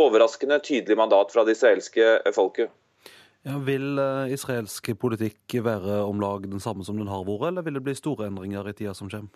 overraskende 0.00 0.58
tydelig 0.64 0.96
mandat 0.96 1.32
fra 1.34 1.44
det 1.44 1.56
israelske 1.56 2.18
folket. 2.34 2.72
Ja, 3.42 3.58
vil 3.58 3.98
eh, 3.98 4.32
israelsk 4.36 4.92
politikk 5.02 5.56
være 5.64 6.02
om 6.06 6.20
lag 6.22 6.44
den 6.46 6.62
samme 6.62 6.86
som 6.86 6.98
den 7.00 7.10
har 7.10 7.24
vært, 7.26 7.48
eller 7.50 7.66
vil 7.66 7.78
det 7.78 7.86
bli 7.88 7.96
store 7.98 8.28
endringer 8.30 8.68
i 8.70 8.76
tida 8.78 8.94
som 8.94 9.10
kommer? 9.10 9.32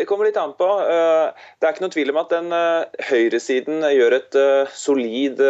Det 0.00 0.06
kommer 0.06 0.24
litt 0.24 0.36
an 0.40 0.54
på. 0.56 0.66
Eh, 0.80 1.48
det 1.60 1.66
er 1.66 1.74
ikke 1.74 1.82
noe 1.84 1.92
tvil 1.92 2.10
om 2.14 2.18
at 2.22 2.30
den 2.32 2.54
eh, 2.56 3.02
høyresiden 3.10 3.82
gjør 3.84 4.14
et 4.16 4.38
eh, 4.40 4.70
solid 4.72 5.42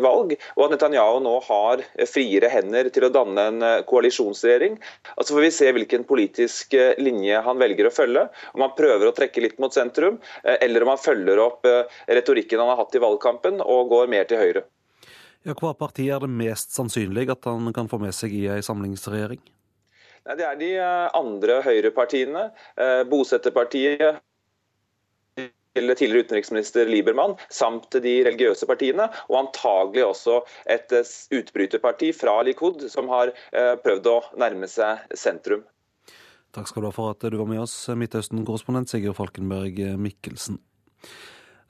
valg, 0.00 0.32
og 0.56 0.62
at 0.64 0.72
Netanyahu 0.72 1.18
nå 1.20 1.34
har 1.44 1.82
friere 2.08 2.48
hender 2.48 2.88
til 2.94 3.04
å 3.04 3.12
danne 3.12 3.44
en 3.50 3.66
koalisjonsregjering. 3.90 4.80
Altså 5.20 5.36
får 5.36 5.44
vi 5.44 5.52
se 5.58 5.68
hvilken 5.76 6.08
politisk 6.08 6.78
linje 6.96 7.44
han 7.44 7.60
velger 7.60 7.90
å 7.90 7.92
følge. 7.92 8.24
Om 8.56 8.64
han 8.64 8.74
prøver 8.80 9.10
å 9.10 9.14
trekke 9.20 9.44
litt 9.44 9.60
mot 9.60 9.76
sentrum, 9.76 10.16
eller 10.48 10.86
om 10.86 10.94
han 10.94 11.04
følger 11.04 11.44
opp 11.44 11.68
retorikken 12.08 12.64
han 12.64 12.72
har 12.72 12.80
hatt 12.80 12.96
i 12.96 13.04
valgkampen 13.04 13.60
og 13.60 13.92
går 13.92 14.08
mer 14.16 14.32
til 14.32 14.40
høyre. 14.40 14.64
Ja, 15.44 15.52
hva 15.52 15.76
parti 15.76 16.08
er 16.08 16.24
det 16.24 16.32
mest 16.32 16.72
sannsynlig 16.72 17.28
at 17.36 17.52
han 17.52 17.68
kan 17.76 17.92
få 17.92 18.00
med 18.00 18.16
seg 18.16 18.32
i 18.32 18.46
ei 18.48 18.62
samlingsregjering? 18.64 19.44
Det 20.38 20.46
er 20.46 20.58
de 20.60 20.74
eh, 20.78 21.06
andre 21.16 21.60
høyrepartiene. 21.64 22.50
Eh, 22.78 23.02
Bosetterpartiet 23.10 24.20
eller 25.78 25.94
tidligere 25.94 26.26
utenriksminister 26.26 26.88
Liebermann, 26.90 27.36
samt 27.54 27.94
de 28.02 28.14
religiøse 28.26 28.66
partiene, 28.66 29.06
og 29.30 29.36
antagelig 29.38 30.02
også 30.08 30.40
et 30.70 30.92
eh, 30.96 31.12
utbryterparti 31.38 32.10
fra 32.16 32.40
Likud, 32.46 32.82
som 32.90 33.10
har 33.12 33.30
prøvd 33.84 34.08
å 34.10 34.16
nærme 34.42 34.68
seg 34.70 35.04
sentrum. 35.14 35.62
Takk 36.50 36.66
skal 36.66 36.82
du 36.82 36.88
ha 36.88 36.94
for 36.94 37.14
at 37.14 37.22
du 37.22 37.38
var 37.38 37.46
med 37.46 37.62
oss, 37.62 37.74
Midtøsten-korrespondent 37.94 38.90
Sigurd 38.90 39.14
Falkenberg 39.20 39.78
Mikkelsen. 40.02 40.58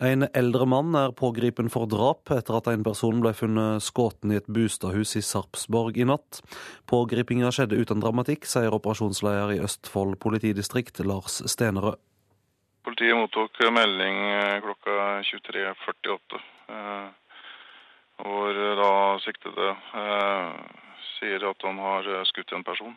En 0.00 0.24
eldre 0.32 0.64
mann 0.64 0.94
er 0.96 1.12
pågripen 1.12 1.66
for 1.68 1.84
drap 1.84 2.30
etter 2.32 2.56
at 2.56 2.68
en 2.70 2.84
person 2.86 3.18
ble 3.20 3.34
funnet 3.36 3.84
skutt 3.84 4.24
i 4.32 4.38
et 4.38 4.46
bostadhus 4.48 5.12
i 5.18 5.20
Sarpsborg 5.20 5.98
i 6.00 6.06
natt. 6.08 6.38
Pågripinga 6.88 7.50
skjedde 7.52 7.76
uten 7.76 8.00
dramatikk, 8.00 8.48
sier 8.48 8.72
operasjonsleder 8.72 9.52
i 9.58 9.60
Østfold 9.66 10.16
politidistrikt, 10.24 11.02
Lars 11.04 11.42
Stenerød. 11.52 12.00
Politiet 12.88 13.12
mottok 13.12 13.60
melding 13.76 14.22
eh, 14.30 14.56
klokka 14.64 14.96
23.48, 15.28 16.40
eh, 16.72 17.36
hvor 18.24 18.64
da 18.80 18.90
siktede 19.20 19.68
eh, 20.00 20.58
sier 21.18 21.48
at 21.52 21.68
han 21.68 21.84
har 21.84 22.12
skutt 22.32 22.56
en 22.56 22.64
person. 22.64 22.96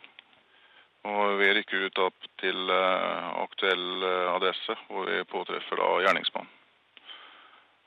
Og 1.04 1.36
Vi 1.36 1.52
rykker 1.52 1.84
ut 1.84 2.04
opp 2.08 2.32
til 2.40 2.70
aktuell 2.72 4.06
adresse, 4.32 4.80
hvor 4.88 5.04
vi 5.04 5.20
påtreffer 5.28 5.76
da 5.76 5.96
gjerningsmannen 6.06 6.63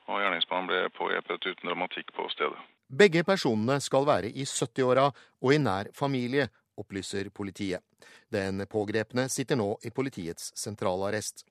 og 0.07 0.21
gjerningsmannen 0.21 0.69
ble 0.71 0.81
pågrepet 0.95 1.45
uten 1.45 1.69
dramatikk 1.69 2.13
på 2.15 2.27
stedet. 2.33 2.59
Begge 2.87 3.23
personene 3.27 3.81
skal 3.83 4.07
være 4.07 4.31
i 4.31 4.45
70-åra 4.47 5.09
og 5.11 5.53
i 5.53 5.59
nær 5.59 5.91
familie, 5.95 6.47
opplyser 6.77 7.29
politiet. 7.35 7.83
Den 8.31 8.63
pågrepne 8.69 9.27
sitter 9.33 9.59
nå 9.59 9.73
i 9.83 9.91
politiets 9.91 10.53
sentralarrest. 10.55 11.43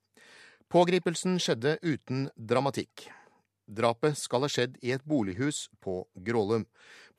Pågripelsen 0.72 1.36
skjedde 1.42 1.76
uten 1.82 2.28
dramatikk. 2.36 3.08
Drapet 3.66 4.14
skal 4.18 4.46
ha 4.46 4.50
skjedd 4.50 4.78
i 4.86 4.92
et 4.94 5.04
bolighus 5.04 5.66
på 5.82 6.04
Grålum. 6.26 6.64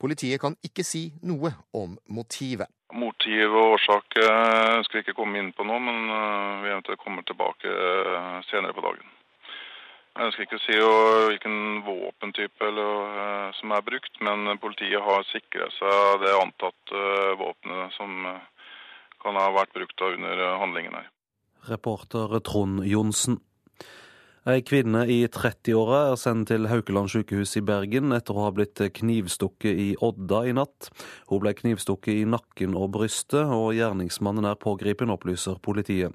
Politiet 0.00 0.40
kan 0.40 0.56
ikke 0.64 0.84
si 0.86 1.10
noe 1.22 1.52
om 1.76 1.98
motivet. 2.08 2.70
Motiv 2.96 3.52
og 3.52 3.74
årsak 3.74 4.16
skal 4.16 4.96
vi 4.96 5.02
ikke 5.04 5.16
komme 5.18 5.40
inn 5.40 5.52
på 5.52 5.66
nå, 5.68 5.76
men 5.76 6.08
øh, 6.08 6.62
vi 6.64 6.70
eventuelt 6.72 7.02
kommer 7.02 7.26
tilbake 7.28 7.68
øh, 7.68 8.38
senere 8.48 8.72
på 8.72 8.84
dagen. 8.86 9.10
Jeg 10.18 10.26
ønsker 10.26 10.46
ikke 10.48 10.58
å 10.58 10.62
si 10.64 10.76
hvilken 11.30 11.58
våpentype 11.86 12.66
eller, 12.66 12.94
uh, 13.14 13.50
som 13.54 13.70
er 13.70 13.84
brukt, 13.86 14.16
men 14.26 14.50
politiet 14.58 14.98
har 14.98 15.22
sikret 15.30 15.70
seg 15.76 16.24
det 16.24 16.32
antatte 16.34 17.02
uh, 17.02 17.36
våpenet 17.38 17.94
som 17.94 18.26
uh, 18.26 18.40
kan 19.22 19.38
ha 19.38 19.44
vært 19.54 19.76
brukt 19.76 20.02
under 20.08 20.42
handlingen 20.58 20.98
her. 20.98 21.06
Reporter 21.70 22.34
Trond 22.42 22.82
Johnsen. 22.82 23.38
Ei 24.46 24.62
kvinne 24.62 25.00
i 25.10 25.16
30-åra 25.26 26.12
er 26.12 26.18
sendt 26.20 26.52
til 26.52 26.68
Haukeland 26.70 27.10
sykehus 27.10 27.56
i 27.58 27.62
Bergen 27.66 28.14
etter 28.14 28.36
å 28.36 28.44
ha 28.44 28.52
blitt 28.54 28.78
knivstukket 28.94 29.80
i 29.82 29.86
Odda 30.04 30.44
i 30.46 30.52
natt. 30.54 30.90
Hun 31.26 31.42
ble 31.42 31.52
knivstukket 31.58 32.20
i 32.20 32.26
nakken 32.28 32.76
og 32.78 32.92
brystet, 32.94 33.50
og 33.50 33.74
gjerningsmannen 33.74 34.46
er 34.46 34.60
pågripen, 34.62 35.10
opplyser 35.10 35.58
politiet. 35.64 36.14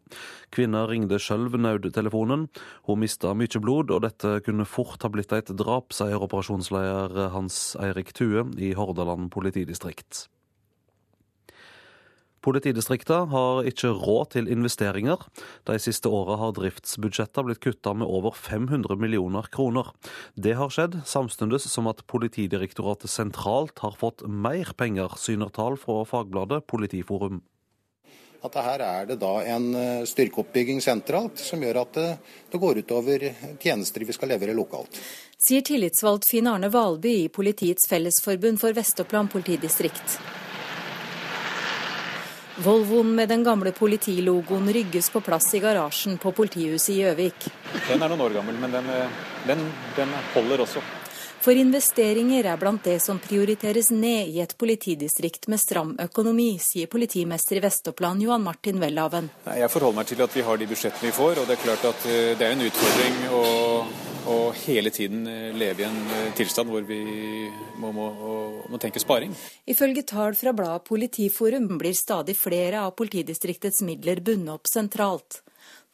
Kvinna 0.55 0.85
ringte 0.87 1.19
sjøl 1.19 1.49
nødtelefonen. 1.51 2.47
Hun 2.87 3.01
mista 3.03 3.35
mye 3.35 3.59
blod, 3.59 3.91
og 3.91 4.05
dette 4.07 4.37
kunne 4.47 4.69
fort 4.69 5.03
ha 5.03 5.11
blitt 5.11 5.35
et 5.35 5.51
drap, 5.59 5.91
sier 5.91 6.23
operasjonsleder 6.23 7.33
Hans 7.35 7.73
Eirik 7.83 8.15
Thue 8.15 8.47
i 8.55 8.71
Hordaland 8.77 9.33
politidistrikt. 9.35 10.29
Politidistriktene 12.43 13.31
har 13.31 13.67
ikke 13.69 13.93
råd 13.95 14.33
til 14.35 14.49
investeringer. 14.51 15.21
De 15.67 15.77
siste 15.79 16.11
åra 16.11 16.35
har 16.41 16.51
driftsbudsjettene 16.57 17.47
blitt 17.47 17.61
kutta 17.63 17.93
med 17.95 18.09
over 18.09 18.35
500 18.35 18.99
millioner 18.99 19.47
kroner. 19.53 19.93
Det 20.35 20.57
har 20.59 20.73
skjedd 20.73 20.99
samtidig 21.07 21.61
som 21.63 21.87
at 21.87 22.03
Politidirektoratet 22.11 23.11
sentralt 23.11 23.79
har 23.79 23.95
fått 23.95 24.25
mer 24.27 24.75
penger, 24.75 25.15
syner 25.15 25.55
tall 25.55 25.79
fra 25.79 26.03
fagbladet 26.09 26.65
Politiforum. 26.67 27.41
At 28.43 28.59
her 28.59 28.81
er 28.83 29.05
det 29.07 29.21
da 29.21 29.37
en 29.47 29.69
eh, 29.79 30.03
styrkeoppbygging 30.03 30.81
sentralt 30.83 31.39
som 31.39 31.63
gjør 31.63 31.79
at 31.85 31.95
det, 31.95 32.07
det 32.51 32.59
går 32.59 32.81
utover 32.83 33.29
tjenester 33.55 34.03
vi 34.03 34.15
skal 34.19 34.33
levere 34.35 34.55
lokalt. 34.57 34.99
Sier 35.39 35.63
tillitsvalgt 35.63 36.27
Finn 36.27 36.51
Arne 36.51 36.67
Valby 36.71 37.21
i 37.23 37.29
Politiets 37.31 37.87
Fellesforbund 37.87 38.59
for 38.59 38.75
Vest-Oppland 38.75 39.31
politidistrikt. 39.31 40.19
Volvoen 42.57 43.15
med 43.15 43.29
den 43.29 43.43
gamle 43.43 43.71
politilogoen 43.71 44.73
rygges 44.73 45.09
på 45.09 45.21
plass 45.21 45.53
i 45.53 45.59
garasjen 45.59 46.17
på 46.21 46.31
politihuset 46.31 46.89
i 46.93 46.99
Gjøvik. 46.99 47.47
Den 47.87 48.03
er 48.03 48.11
noen 48.11 48.21
år 48.27 48.35
gammel, 48.37 48.59
men 48.61 48.75
den, 48.75 48.91
den, 49.47 49.63
den, 49.97 50.13
holder 50.35 50.61
også. 50.61 50.83
For 51.43 51.57
investeringer 51.57 52.45
er 52.47 52.59
blant 52.61 52.85
det 52.85 52.99
som 53.03 53.17
prioriteres 53.19 53.89
ned 53.91 54.29
i 54.31 54.37
et 54.39 54.53
politidistrikt 54.55 55.49
med 55.51 55.59
stram 55.59 55.95
økonomi, 55.99 56.53
sier 56.61 56.87
politimester 56.87 57.57
i 57.57 57.63
Vest-Oppland 57.65 58.23
Johan 58.23 58.45
Martin 58.45 58.77
Welhaven. 58.79 59.31
Jeg 59.49 59.73
forholder 59.73 59.97
meg 59.97 60.11
til 60.13 60.21
at 60.23 60.37
vi 60.37 60.45
har 60.45 60.61
de 60.61 60.69
budsjettene 60.69 61.09
vi 61.09 61.17
får, 61.17 61.41
og 61.41 61.49
det 61.49 61.57
er 61.57 61.63
klart 61.65 61.89
at 61.89 62.05
eh, 62.05 62.31
det 62.37 62.47
er 62.47 62.53
en 62.53 62.63
utfordring 62.69 63.19
å, 63.33 63.43
hele 64.65 64.91
tiden 64.93 65.23
leve 65.57 65.83
i 65.83 65.87
en 65.87 65.99
tilstand 66.37 66.71
hvor 66.71 66.85
vi 66.87 66.99
må, 67.81 67.91
må, 67.95 68.07
må 68.69 68.79
tenke 68.81 69.01
sparing. 69.01 69.33
Ifølge 69.69 70.05
tall 70.07 70.37
fra 70.39 70.53
bladet 70.55 70.85
Politiforum 70.87 71.67
blir 71.81 71.95
stadig 71.97 72.37
flere 72.39 72.85
av 72.85 72.95
politidistriktets 72.99 73.83
midler 73.85 74.21
bundet 74.23 74.55
opp 74.55 74.69
sentralt. 74.71 75.41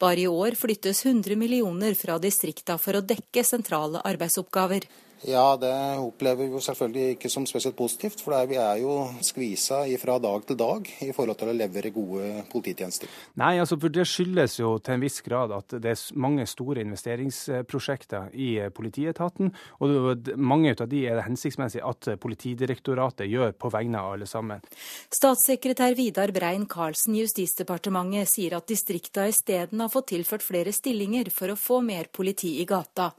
Bare 0.00 0.22
i 0.22 0.28
år 0.30 0.56
flyttes 0.56 1.04
100 1.04 1.36
millioner 1.36 1.94
fra 1.94 2.16
distrikta 2.18 2.78
for 2.80 2.96
å 2.96 3.04
dekke 3.04 3.44
sentrale 3.44 4.00
arbeidsoppgaver. 4.08 4.86
Ja, 5.28 5.52
det 5.60 5.72
opplever 6.00 6.46
vi 6.46 6.54
jo 6.54 6.60
selvfølgelig 6.64 7.16
ikke 7.16 7.28
som 7.32 7.44
spesielt 7.48 7.76
positivt. 7.76 8.22
For 8.24 8.32
vi 8.48 8.56
er 8.56 8.80
jo 8.80 8.94
skvisa 9.24 9.82
fra 10.00 10.16
dag 10.22 10.46
til 10.48 10.56
dag 10.56 10.88
i 11.04 11.10
forhold 11.12 11.36
til 11.40 11.50
å 11.52 11.56
levere 11.56 11.92
gode 11.92 12.44
polititjenester. 12.52 13.10
Nei, 13.40 13.58
altså 13.60 13.76
for 13.80 13.92
det 13.92 14.06
skyldes 14.08 14.56
jo 14.62 14.78
til 14.80 14.96
en 14.96 15.04
viss 15.04 15.20
grad 15.26 15.52
at 15.52 15.76
det 15.76 15.92
er 15.92 16.06
mange 16.16 16.46
store 16.48 16.80
investeringsprosjekter 16.86 18.32
i 18.32 18.50
eh, 18.64 18.72
politietaten. 18.72 19.52
Og 19.84 20.32
mange 20.40 20.72
av 20.72 20.88
de 20.88 21.04
er 21.04 21.20
det 21.20 21.26
hensiktsmessig 21.28 21.84
at 21.84 22.12
Politidirektoratet 22.20 23.28
gjør 23.28 23.52
på 23.60 23.70
vegne 23.72 24.00
av 24.00 24.14
alle 24.14 24.28
sammen. 24.28 24.64
Statssekretær 25.12 25.96
Vidar 25.98 26.32
Brein 26.32 26.64
Karlsen 26.70 27.16
i 27.16 27.24
Justisdepartementet 27.24 28.30
sier 28.30 28.56
at 28.56 28.68
distrikta 28.70 29.26
isteden 29.28 29.82
har 29.84 29.92
fått 29.92 30.12
tilført 30.14 30.46
flere 30.46 30.72
stillinger 30.72 31.28
for 31.34 31.52
å 31.52 31.58
få 31.60 31.80
mer 31.84 32.08
politi 32.12 32.56
i 32.62 32.68
gata. 32.68 33.12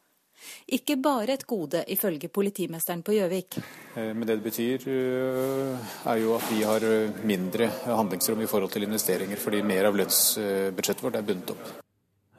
Ikke 0.72 0.98
bare 1.02 1.36
et 1.36 1.46
gode, 1.48 1.84
ifølge 1.88 2.30
politimesteren 2.34 3.04
på 3.04 3.16
Gjøvik. 3.16 3.60
Eh, 3.96 4.12
men 4.14 4.26
det 4.28 4.40
det 4.42 4.48
betyr, 4.48 4.88
eh, 4.88 5.78
er 6.06 6.18
jo 6.18 6.36
at 6.36 6.48
vi 6.50 6.64
har 6.64 6.82
eh, 6.82 7.12
mindre 7.24 7.68
handlingsrom 7.86 8.42
i 8.42 8.50
forhold 8.50 8.72
til 8.72 8.84
investeringer, 8.88 9.38
fordi 9.38 9.62
mer 9.62 9.86
av 9.86 9.96
lønnsbudsjettet 9.96 11.04
vårt 11.04 11.20
er 11.20 11.28
bundet 11.28 11.54
opp. 11.54 11.72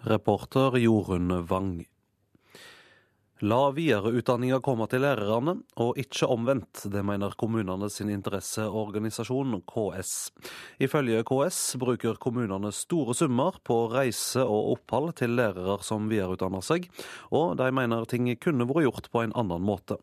Reporter 0.03 0.79
Jorunn 0.83 1.47
Wang. 1.47 1.87
La 3.43 3.73
videreutdanninga 3.75 4.61
komme 4.63 4.87
til 4.87 5.03
lærerne, 5.03 5.57
og 5.83 5.97
ikke 5.99 6.29
omvendt. 6.31 6.85
Det 6.95 7.01
mener 7.03 7.33
kommunene 7.35 7.89
sin 7.91 8.13
interesseorganisasjon 8.15 9.57
KS. 9.67 10.13
Ifølge 10.87 11.25
KS 11.27 11.59
bruker 11.83 12.21
kommunene 12.23 12.71
store 12.71 13.17
summer 13.19 13.59
på 13.67 13.81
reise 13.91 14.45
og 14.47 14.77
opphold 14.77 15.17
til 15.19 15.35
lærere 15.35 15.81
som 15.83 16.07
videreutdanner 16.07 16.63
seg, 16.63 16.87
og 17.35 17.57
de 17.59 17.67
mener 17.75 18.07
ting 18.07 18.31
kunne 18.39 18.69
vært 18.71 18.87
gjort 18.87 19.11
på 19.11 19.25
en 19.27 19.35
annen 19.35 19.67
måte. 19.67 19.99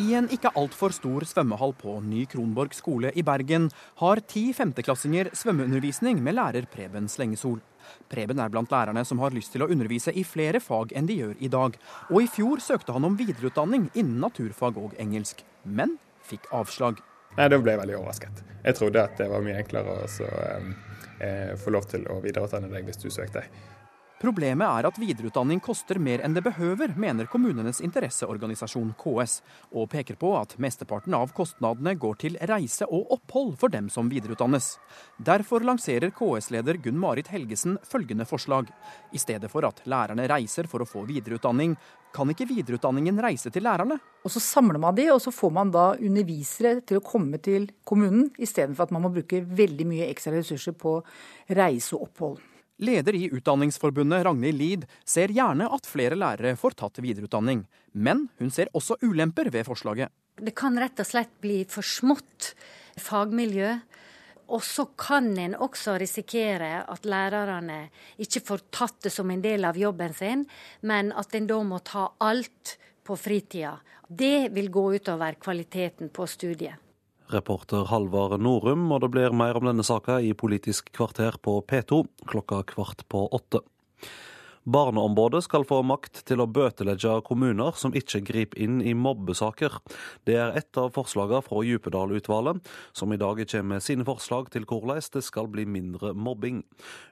I 0.00 0.14
en 0.16 0.30
ikke 0.32 0.54
altfor 0.56 0.96
stor 0.96 1.28
svømmehall 1.28 1.76
på 1.76 1.98
Ny 2.00 2.24
Kronborg 2.24 2.72
skole 2.72 3.12
i 3.12 3.20
Bergen 3.20 3.68
har 4.00 4.24
ti 4.24 4.46
femteklassinger 4.56 5.34
svømmeundervisning 5.36 6.24
med 6.24 6.40
lærer 6.40 6.70
Preben 6.72 7.10
Slengesol. 7.12 7.60
Preben 8.10 8.40
er 8.42 8.52
blant 8.52 8.72
lærerne 8.72 9.04
som 9.06 9.20
har 9.22 9.34
lyst 9.36 9.54
til 9.54 9.64
å 9.64 9.70
undervise 9.70 10.14
i 10.14 10.24
flere 10.26 10.60
fag 10.62 10.94
enn 10.96 11.08
de 11.08 11.18
gjør 11.20 11.34
i 11.38 11.50
dag. 11.52 11.76
Og 12.10 12.24
i 12.24 12.30
fjor 12.30 12.62
søkte 12.64 12.96
han 12.96 13.06
om 13.08 13.18
videreutdanning 13.18 13.90
innen 13.94 14.20
naturfag 14.24 14.78
og 14.80 14.96
engelsk, 15.00 15.44
men 15.64 15.98
fikk 16.26 16.48
avslag. 16.54 17.00
Nei, 17.36 17.48
Da 17.48 17.58
ble 17.58 17.76
jeg 17.76 17.82
veldig 17.84 17.98
overrasket. 18.00 18.42
Jeg 18.64 18.76
trodde 18.76 19.04
at 19.04 19.16
det 19.20 19.28
var 19.30 19.44
mye 19.44 19.60
enklere 19.62 20.00
å 20.02 20.06
eh, 21.20 21.52
få 21.60 21.72
lov 21.72 21.86
til 21.90 22.06
å 22.10 22.18
videreutdanne 22.24 22.70
deg 22.72 22.88
hvis 22.88 23.00
du 23.00 23.08
søkte. 23.10 23.44
Problemet 24.20 24.68
er 24.68 24.84
at 24.84 24.98
videreutdanning 25.00 25.62
koster 25.64 25.96
mer 25.96 26.20
enn 26.20 26.34
det 26.36 26.42
behøver, 26.44 26.92
mener 26.92 27.24
kommunenes 27.32 27.78
interesseorganisasjon 27.80 28.90
KS, 29.00 29.38
og 29.72 29.88
peker 29.94 30.18
på 30.20 30.34
at 30.36 30.58
mesteparten 30.60 31.16
av 31.16 31.32
kostnadene 31.32 31.94
går 31.96 32.18
til 32.20 32.36
reise 32.50 32.84
og 32.84 33.14
opphold 33.16 33.54
for 33.62 33.72
dem 33.72 33.88
som 33.88 34.10
videreutdannes. 34.12 34.74
Derfor 35.16 35.64
lanserer 35.64 36.12
KS-leder 36.12 36.82
Gunn 36.84 37.00
Marit 37.00 37.32
Helgesen 37.32 37.78
følgende 37.80 38.28
forslag. 38.28 38.68
I 39.16 39.22
stedet 39.24 39.48
for 39.48 39.64
at 39.64 39.80
lærerne 39.88 40.28
reiser 40.28 40.68
for 40.68 40.84
å 40.84 40.90
få 40.90 41.06
videreutdanning, 41.08 41.78
kan 42.12 42.28
ikke 42.28 42.50
videreutdanningen 42.52 43.24
reise 43.24 43.48
til 43.48 43.64
lærerne? 43.64 43.96
Og 44.20 44.36
Så 44.36 44.44
samler 44.44 44.82
man 44.84 45.00
de, 45.00 45.08
og 45.14 45.24
så 45.24 45.32
får 45.32 45.56
man 45.62 45.72
da 45.72 45.94
undervisere 45.96 46.84
til 46.84 47.00
å 47.00 47.06
komme 47.08 47.40
til 47.40 47.70
kommunen, 47.88 48.28
istedenfor 48.36 48.84
at 48.84 48.92
man 48.92 49.08
må 49.08 49.14
bruke 49.16 49.40
veldig 49.40 49.88
mye 49.88 50.12
ekstra 50.12 50.36
ressurser 50.36 50.76
på 50.76 50.98
reise 51.48 51.96
og 51.96 52.10
opphold. 52.10 52.49
Leder 52.80 53.14
i 53.14 53.28
Utdanningsforbundet, 53.28 54.24
Ragnhild 54.24 54.58
Lid, 54.58 54.84
ser 55.04 55.28
gjerne 55.36 55.66
at 55.68 55.88
flere 55.88 56.16
lærere 56.16 56.56
får 56.56 56.78
tatt 56.80 57.00
videreutdanning. 57.04 57.66
Men 57.92 58.28
hun 58.40 58.52
ser 58.54 58.72
også 58.72 58.96
ulemper 59.04 59.50
ved 59.52 59.68
forslaget. 59.68 60.08
Det 60.40 60.54
kan 60.56 60.78
rett 60.80 61.02
og 61.02 61.08
slett 61.08 61.34
bli 61.44 61.60
for 61.68 61.84
smått 61.84 62.54
fagmiljø. 62.96 63.74
Og 64.50 64.64
så 64.66 64.86
kan 64.98 65.28
en 65.38 65.54
også 65.54 65.98
risikere 66.00 66.80
at 66.90 67.04
lærerne 67.06 67.84
ikke 68.18 68.42
får 68.48 68.64
tatt 68.74 69.04
det 69.04 69.12
som 69.14 69.30
en 69.30 69.44
del 69.44 69.68
av 69.68 69.78
jobben 69.78 70.16
sin, 70.16 70.46
men 70.80 71.12
at 71.12 71.36
en 71.36 71.46
da 71.46 71.60
må 71.62 71.78
ta 71.84 72.08
alt 72.18 72.78
på 73.06 73.14
fritida. 73.20 73.76
Det 74.08 74.50
vil 74.56 74.72
gå 74.72 74.88
utover 74.96 75.36
kvaliteten 75.38 76.10
på 76.10 76.26
studiet. 76.26 76.89
Reporter 77.30 77.86
Halvard 77.90 78.40
Norum, 78.42 78.88
og 78.92 79.04
det 79.04 79.12
blir 79.14 79.34
mer 79.36 79.58
om 79.58 79.68
denne 79.68 79.86
saka 79.86 80.18
i 80.20 80.32
Politisk 80.34 80.90
kvarter 80.96 81.38
på 81.42 81.60
P2 81.62 82.04
klokka 82.30 82.64
kvart 82.74 83.06
på 83.08 83.28
åtte. 83.30 83.62
Barneombudet 84.70 85.40
skal 85.46 85.64
få 85.64 85.78
makt 85.88 86.20
til 86.28 86.42
å 86.42 86.48
bøtelegge 86.50 87.14
kommuner 87.24 87.78
som 87.80 87.94
ikke 87.96 88.20
griper 88.28 88.60
inn 88.60 88.82
i 88.84 88.92
mobbesaker. 88.92 89.78
Det 90.28 90.36
er 90.36 90.58
ett 90.58 90.76
av 90.78 90.92
forslagene 90.92 91.40
fra 91.46 91.62
Djupedal-utvalget, 91.64 92.60
som 92.92 93.14
i 93.14 93.18
dag 93.20 93.40
kommer 93.40 93.78
med 93.78 93.86
sine 93.86 94.04
forslag 94.04 94.50
til 94.52 94.68
hvordan 94.68 95.00
det 95.14 95.24
skal 95.24 95.48
bli 95.48 95.64
mindre 95.64 96.12
mobbing. 96.12 96.60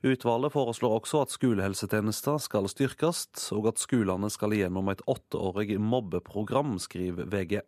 Utvalget 0.04 0.54
foreslår 0.54 0.98
også 1.00 1.24
at 1.24 1.32
skolehelsetjenesten 1.32 2.38
skal 2.44 2.68
styrkes, 2.68 3.24
og 3.56 3.72
at 3.72 3.80
skolene 3.80 4.28
skal 4.30 4.52
gjennom 4.52 4.92
et 4.92 5.02
åtteårig 5.08 5.80
mobbeprogram, 5.80 6.76
skriver 6.84 7.32
VG. 7.32 7.62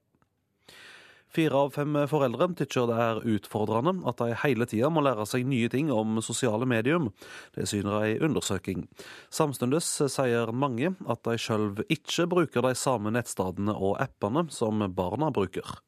Fire 1.31 1.55
av 1.55 1.74
fem 1.76 1.95
foreldre 2.11 2.49
tykker 2.59 2.89
det 2.91 2.97
er 3.05 3.20
utfordrende 3.37 3.93
at 4.11 4.18
de 4.18 4.35
hele 4.43 4.66
tida 4.66 4.89
må 4.91 5.05
lære 5.07 5.26
seg 5.31 5.47
nye 5.47 5.68
ting 5.70 5.93
om 5.95 6.18
sosiale 6.26 6.66
medium. 6.66 7.12
Det 7.55 7.68
syner 7.70 8.03
ei 8.03 8.16
undersøking. 8.18 8.89
Samtidig 9.31 9.83
sier 9.87 10.51
mange 10.51 10.91
at 11.07 11.22
de 11.28 11.37
sjøl 11.39 11.85
ikke 11.87 12.26
bruker 12.31 12.66
de 12.66 12.74
samme 12.74 13.12
nettstedene 13.14 13.76
og 13.76 14.01
appene 14.03 14.49
som 14.51 14.83
barna 14.91 15.31
bruker. 15.31 15.78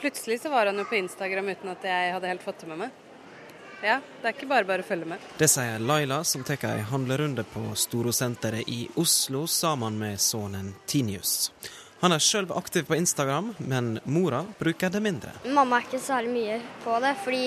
Plutselig 0.00 0.40
så 0.42 0.50
var 0.50 0.66
han 0.66 0.78
jo 0.78 0.86
på 0.90 0.98
Instagram 0.98 1.54
uten 1.54 1.70
at 1.72 1.86
jeg 1.86 2.12
hadde 2.14 2.30
helt 2.30 2.42
fått 2.42 2.62
det 2.62 2.70
med 2.70 2.84
meg. 2.84 3.00
Ja, 3.82 3.96
det 4.22 4.28
er 4.28 4.34
ikke 4.36 4.46
bare 4.50 4.66
bare 4.66 4.84
å 4.84 4.86
følge 4.86 5.08
med. 5.10 5.22
Det 5.38 5.48
sier 5.50 5.82
Laila, 5.82 6.20
som 6.22 6.44
tar 6.46 6.62
ei 6.70 6.84
handlerunde 6.86 7.42
på 7.50 7.64
Storosenteret 7.74 8.68
i 8.70 8.84
Oslo 9.02 9.42
sammen 9.50 9.98
med 9.98 10.22
sønnen 10.22 10.70
Tinius. 10.86 11.50
Han 12.02 12.10
er 12.10 12.18
sjøl 12.18 12.48
aktiv 12.58 12.82
på 12.88 12.96
Instagram, 12.98 13.52
men 13.62 14.00
mora 14.10 14.40
bruker 14.58 14.90
det 14.90 14.98
mindre. 15.04 15.36
Mamma 15.46 15.78
er 15.78 15.86
ikke 15.86 16.00
særlig 16.02 16.32
mye 16.34 16.56
på 16.82 16.96
det, 17.04 17.12
fordi 17.22 17.44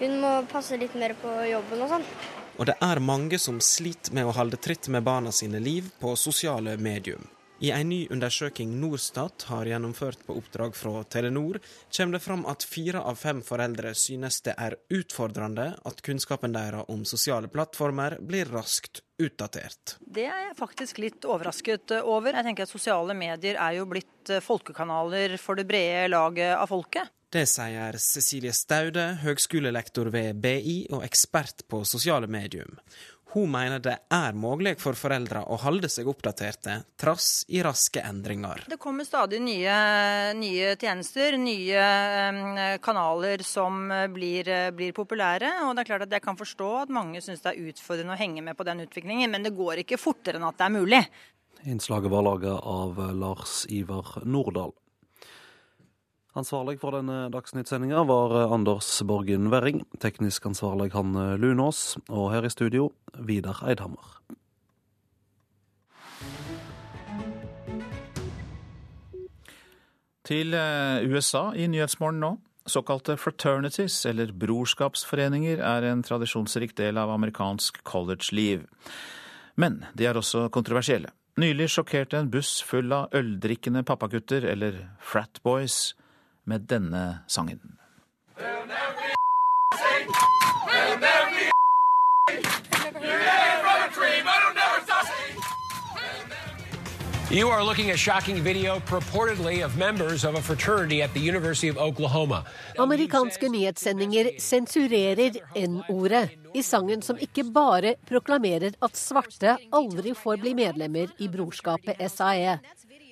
hun 0.00 0.16
må 0.24 0.32
passe 0.50 0.74
litt 0.80 0.96
mer 0.98 1.14
på 1.20 1.30
jobben 1.46 1.84
og 1.86 1.92
sånn. 1.94 2.08
Og 2.56 2.66
det 2.66 2.74
er 2.82 3.02
mange 3.04 3.38
som 3.38 3.60
sliter 3.62 4.16
med 4.16 4.26
å 4.26 4.34
holde 4.34 4.58
tritt 4.58 4.88
med 4.90 5.06
barna 5.06 5.30
sine 5.30 5.60
liv 5.62 5.92
på 6.02 6.16
sosiale 6.18 6.74
medium. 6.82 7.28
I 7.58 7.70
en 7.72 7.88
ny 7.88 8.02
undersøking 8.12 8.74
Norstat 8.76 9.46
har 9.48 9.64
gjennomført 9.64 10.20
på 10.26 10.34
oppdrag 10.36 10.74
fra 10.76 11.00
Telenor, 11.08 11.56
kommer 11.96 12.18
det 12.18 12.20
fram 12.20 12.44
at 12.52 12.66
fire 12.68 13.00
av 13.00 13.16
fem 13.16 13.40
foreldre 13.44 13.94
synes 13.96 14.42
det 14.44 14.52
er 14.60 14.76
utfordrende 14.92 15.70
at 15.88 16.02
kunnskapen 16.04 16.52
deres 16.52 16.84
om 16.92 17.06
sosiale 17.08 17.48
plattformer 17.48 18.18
blir 18.20 18.52
raskt 18.52 19.00
utdatert. 19.16 19.96
Det 20.00 20.28
er 20.28 20.50
jeg 20.50 20.58
faktisk 20.58 21.00
litt 21.00 21.24
overrasket 21.24 21.96
over. 22.02 22.36
Jeg 22.36 22.44
tenker 22.44 22.68
at 22.68 22.74
Sosiale 22.74 23.16
medier 23.16 23.56
er 23.56 23.78
jo 23.78 23.88
blitt 23.88 24.36
folkekanaler 24.44 25.38
for 25.40 25.56
det 25.56 25.64
brede 25.64 26.10
laget 26.12 26.52
av 26.58 26.68
folket. 26.68 27.08
Det 27.32 27.42
sier 27.50 27.96
Cecilie 27.98 28.52
Staude, 28.54 29.02
høgskolelektor 29.24 30.12
ved 30.14 30.38
BI 30.44 30.76
og 30.94 31.02
ekspert 31.08 31.64
på 31.68 31.80
sosiale 31.88 32.28
medium. 32.30 32.76
Hun 33.36 33.50
mener 33.52 33.82
det 33.84 33.98
er 34.16 34.32
mulig 34.32 34.78
for 34.80 34.96
foreldre 34.96 35.42
å 35.52 35.58
holde 35.60 35.90
seg 35.92 36.06
oppdaterte, 36.08 36.78
trass 36.96 37.42
i 37.52 37.58
raske 37.60 38.00
endringer. 38.00 38.62
Det 38.72 38.78
kommer 38.80 39.04
stadig 39.04 39.42
nye, 39.44 39.74
nye 40.38 40.70
tjenester, 40.80 41.36
nye 41.36 41.82
um, 42.32 42.62
kanaler 42.80 43.44
som 43.44 43.92
blir, 44.14 44.48
blir, 44.72 44.94
populære. 44.96 45.50
Og 45.66 45.74
det 45.76 45.84
er 45.84 45.90
klart 45.90 46.06
at 46.06 46.16
jeg 46.16 46.24
kan 46.24 46.40
forstå 46.40 46.70
at 46.86 46.96
mange 46.96 47.20
syns 47.20 47.44
det 47.44 47.52
er 47.52 47.68
utfordrende 47.68 48.16
å 48.16 48.22
henge 48.22 48.46
med 48.46 48.56
på 48.56 48.64
den 48.64 48.80
utviklingen, 48.86 49.28
men 49.36 49.44
det 49.44 49.52
går 49.58 49.84
ikke 49.84 50.00
fortere 50.00 50.40
enn 50.40 50.48
at 50.48 50.56
det 50.56 50.70
er 50.70 50.76
mulig. 50.78 51.04
Innslaget 51.68 52.16
var 52.16 52.24
laget 52.24 52.56
av 52.56 53.04
Lars 53.20 53.66
Ivar 53.68 54.16
Nordahl. 54.24 54.72
Ansvarlig 56.36 56.76
for 56.82 56.92
denne 56.92 57.30
Dagsnytt-sendinga 57.32 58.02
var 58.04 58.34
eh, 58.36 58.50
Anders 58.52 58.90
Borgen 59.08 59.48
Werring. 59.48 59.86
Teknisk 60.04 60.44
ansvarlig 60.50 60.90
Hanne 60.92 61.38
Lunås. 61.40 61.96
Og 62.12 62.28
her 62.34 62.44
i 62.44 62.50
studio, 62.52 62.90
Vidar 63.16 63.62
Eidhammer. 63.64 64.18
Til 70.28 70.52
eh, 70.60 71.08
USA 71.08 71.48
i 71.56 71.70
Nyhetsmorgen 71.72 72.20
nå. 72.20 72.34
Såkalte 72.68 73.16
fraternities, 73.16 74.02
eller 74.04 74.36
brorskapsforeninger, 74.36 75.64
er 75.64 75.88
en 75.88 76.04
tradisjonsrik 76.04 76.76
del 76.76 77.00
av 77.00 77.16
amerikansk 77.16 77.80
college-liv. 77.86 78.66
Men 79.56 79.86
de 79.96 80.10
er 80.10 80.18
også 80.20 80.50
kontroversielle. 80.52 81.14
Nylig 81.40 81.70
sjokkerte 81.72 82.20
en 82.20 82.28
buss 82.32 82.58
full 82.66 82.92
av 82.92 83.14
øldrikkende 83.16 83.86
pappagutter, 83.88 84.44
eller 84.50 84.82
fratboys, 85.00 85.94
med 86.46 86.68
denne 86.70 87.18
sangen. 87.26 87.60
You 97.28 97.50
are 97.50 97.64
looking 97.64 97.90
at 97.90 97.98
shocking 97.98 98.40
video 98.44 98.80
purportedly 98.80 99.64
of 99.64 99.76
members 99.76 100.24
of 100.24 100.36
a 100.36 100.40
fraternity 100.40 101.02
at 101.02 101.12
the 101.12 101.20
University 101.20 101.68
of 101.68 101.76
Oklahoma. 101.76 102.44
Amerikanske 102.78 103.48
nyhetssendinger 103.48 104.30
sensurerer 104.38 105.34
N-ordet 105.54 106.30
i 106.54 106.62
sangen 106.62 107.02
som 107.02 107.18
ikke 107.18 107.44
bare 107.50 107.96
proklamerer 108.08 108.78
at 108.80 108.96
svarte 108.96 109.56
aldri 109.74 110.14
får 110.14 110.38
bli 110.44 110.54
medlemmer 110.54 111.10
i 111.18 111.28
brorskapet 111.28 112.00
SAE, 112.12 112.60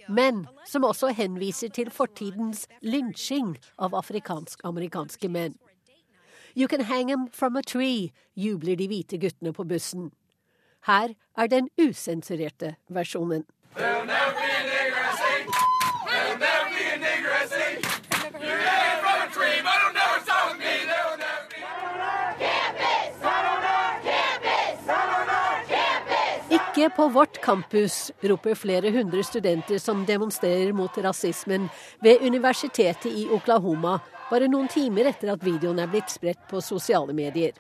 men 0.09 0.47
som 0.67 0.85
også 0.85 1.13
henviser 1.15 1.69
til 1.69 1.91
fortidens 1.91 2.67
lynsjing 2.83 3.57
av 3.79 3.95
afrikansk-amerikanske 3.95 5.29
menn. 5.29 5.55
You 6.55 6.69
can 6.69 6.81
hang 6.81 7.09
them 7.09 7.29
from 7.33 7.57
a 7.57 7.63
tree, 7.63 8.13
jubler 8.37 8.77
de 8.77 8.87
hvite 8.87 9.19
guttene 9.19 9.53
på 9.53 9.65
bussen. 9.65 10.13
Her 10.87 11.15
er 11.37 11.47
den 11.47 11.69
usensurerte 11.81 12.77
versjonen. 12.89 13.45
There'll 13.75 14.07
never 14.07 14.33
be 14.39 14.47
a 14.47 14.63
nigger 14.71 15.03
at 15.03 15.17
sea. 15.19 15.43
There'll 16.07 16.39
never 16.39 16.69
be 16.71 16.85
a 16.95 16.99
nigger 17.07 17.33
at 17.43 17.49
sea. 17.51 17.75
You 18.39 18.55
hang 18.69 19.01
from 19.03 19.19
a 19.27 19.29
tree, 19.35 19.59
but 19.67 19.75
it'll 19.81 19.95
never 19.99 20.19
stop 20.23 20.53
with 20.53 20.61
me. 20.61 20.75
There'll 20.87 21.19
never 21.19 21.49
be. 21.51 21.55
Ikke 26.85 26.97
på 26.97 27.09
vårt 27.09 27.41
campus, 27.41 28.13
roper 28.21 28.55
flere 28.61 28.91
hundre 28.93 29.23
studenter 29.25 29.79
som 29.81 30.03
demonstrerer 30.05 30.73
mot 30.77 30.93
rasismen 31.01 31.71
ved 32.05 32.21
universitetet 32.21 33.07
i 33.09 33.23
Oklahoma, 33.33 33.95
bare 34.29 34.51
noen 34.53 34.67
timer 34.69 35.09
etter 35.09 35.31
at 35.33 35.47
videoen 35.47 35.79
er 35.81 35.89
blitt 35.89 36.13
spredt 36.13 36.43
på 36.51 36.61
sosiale 36.61 37.15
medier. 37.17 37.55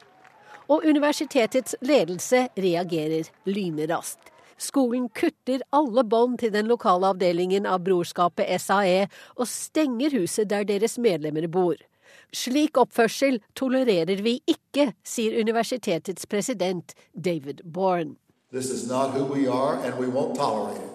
Og 0.68 0.84
universitetets 0.84 1.72
ledelse 1.80 2.42
reagerer 2.52 3.30
lynraskt. 3.48 4.28
Skolen 4.60 5.06
kutter 5.09 5.64
alle 5.72 6.05
bånd 6.05 6.42
til 6.42 6.52
den 6.52 6.68
lokale 6.68 7.14
avdelingen 7.14 7.64
av 7.64 7.80
brorskapet 7.86 8.52
SAE 8.60 9.06
og 9.38 9.48
stenger 9.48 10.18
huset 10.18 10.51
der 10.52 10.68
deres 10.68 10.98
medlemmer 11.01 11.48
bor. 11.48 11.80
Slik 12.28 12.76
oppførsel 12.76 13.40
tolererer 13.56 14.20
vi 14.20 14.36
ikke, 14.44 14.90
sier 15.01 15.40
universitetets 15.40 16.28
president 16.28 16.92
David 17.16 17.64
Bourne. 17.64 18.18
This 18.55 18.70
is 18.70 18.86
not 18.89 19.10
who 19.10 19.24
we 19.24 19.48
are, 19.48 19.85
and 19.85 19.98
we 19.98 20.06
won't 20.06 20.36
tolerate 20.36 20.81
it. 20.81 20.90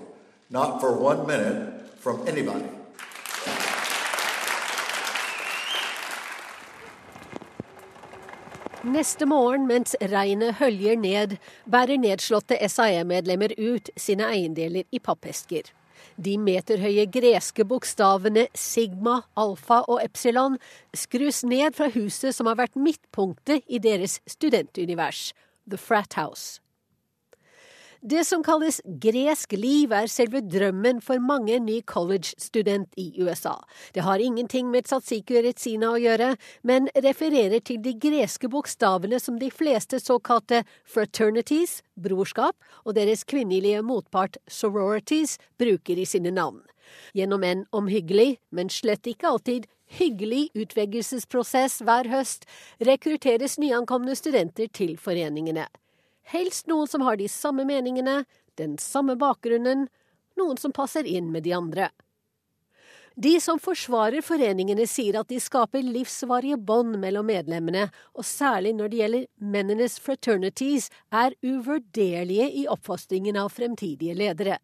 Not 0.50 0.80
for 0.80 0.94
one 0.98 1.28
minute 1.28 1.90
from 2.00 2.26
anybody. 2.26 2.64
Neste 8.84 9.26
morgen, 9.26 9.68
mens 9.68 9.96
regnet 10.00 10.56
høljer 10.62 10.96
ned, 10.96 11.36
bærer 11.68 12.00
nedslåtte 12.00 12.56
SAE-medlemmer 12.64 13.52
ut 13.60 13.92
sine 13.98 14.32
eiendeler 14.32 14.88
i 14.96 15.04
pappesker. 15.04 15.68
De 16.16 16.38
meterhøye 16.40 17.10
greske 17.12 17.68
bokstavene 17.68 18.48
sigma, 18.56 19.18
alfa 19.36 19.82
og 19.84 20.00
epsilon 20.06 20.56
skrus 20.96 21.44
ned 21.44 21.76
fra 21.76 21.92
huset 21.92 22.32
som 22.40 22.48
har 22.48 22.62
vært 22.64 22.80
midtpunktet 22.80 23.68
i 23.68 23.84
deres 23.84 24.22
studentunivers, 24.24 25.34
The 25.68 25.76
Frat 25.78 26.16
House. 26.16 26.62
Det 28.02 28.22
som 28.24 28.40
kalles 28.40 28.78
gresk 29.04 29.52
liv, 29.60 29.92
er 29.92 30.08
selve 30.08 30.40
drømmen 30.40 31.02
for 31.04 31.20
mange 31.20 31.58
ny 31.60 31.82
college-student 31.84 32.94
i 32.96 33.10
USA. 33.20 33.58
Det 33.92 34.06
har 34.06 34.24
ingenting 34.24 34.70
med 34.72 34.88
tzatziki 34.88 35.36
og 35.36 35.44
retsina 35.44 35.90
å 35.92 36.00
gjøre, 36.00 36.30
men 36.64 36.88
refererer 36.96 37.60
til 37.60 37.82
de 37.84 37.92
greske 38.00 38.48
bokstavene 38.48 39.20
som 39.20 39.36
de 39.42 39.50
fleste 39.52 40.00
såkalte 40.00 40.62
fraternities, 40.88 41.82
brorskap, 42.00 42.56
og 42.88 42.96
deres 42.96 43.26
kvinnelige 43.28 43.84
motpart 43.84 44.40
sororities 44.48 45.36
bruker 45.60 46.00
i 46.00 46.08
sine 46.08 46.32
navn. 46.32 46.64
Gjennom 47.12 47.44
en 47.44 47.66
omhyggelig, 47.76 48.38
men 48.56 48.72
slett 48.72 49.12
ikke 49.12 49.28
alltid 49.34 49.68
hyggelig 50.00 50.48
utvelgelsesprosess 50.56 51.82
hver 51.84 52.08
høst 52.08 52.48
rekrutteres 52.80 53.60
nyankomne 53.60 54.16
studenter 54.16 54.72
til 54.72 54.96
foreningene. 54.96 55.68
Helst 56.30 56.68
noen 56.70 56.88
som 56.88 57.02
har 57.02 57.18
de 57.18 57.26
samme 57.30 57.66
meningene, 57.66 58.24
den 58.56 58.78
samme 58.78 59.16
bakgrunnen, 59.18 59.88
noen 60.38 60.60
som 60.62 60.74
passer 60.76 61.08
inn 61.10 61.32
med 61.34 61.44
de 61.48 61.56
andre. 61.58 61.90
De 63.20 63.34
som 63.42 63.58
forsvarer 63.60 64.22
foreningene, 64.24 64.86
sier 64.88 65.18
at 65.20 65.28
de 65.28 65.40
skaper 65.42 65.84
livsvarige 65.84 66.60
bånd 66.70 67.00
mellom 67.02 67.28
medlemmene, 67.28 67.90
og 68.14 68.24
særlig 68.24 68.76
når 68.78 68.94
det 68.94 69.02
gjelder 69.02 69.26
mennenes 69.58 69.98
fraternities, 70.00 70.88
er 71.12 71.36
uvurderlige 71.42 72.48
i 72.62 72.68
oppfostringen 72.70 73.42
av 73.42 73.50
fremtidige 73.58 74.16
ledere. 74.16 74.62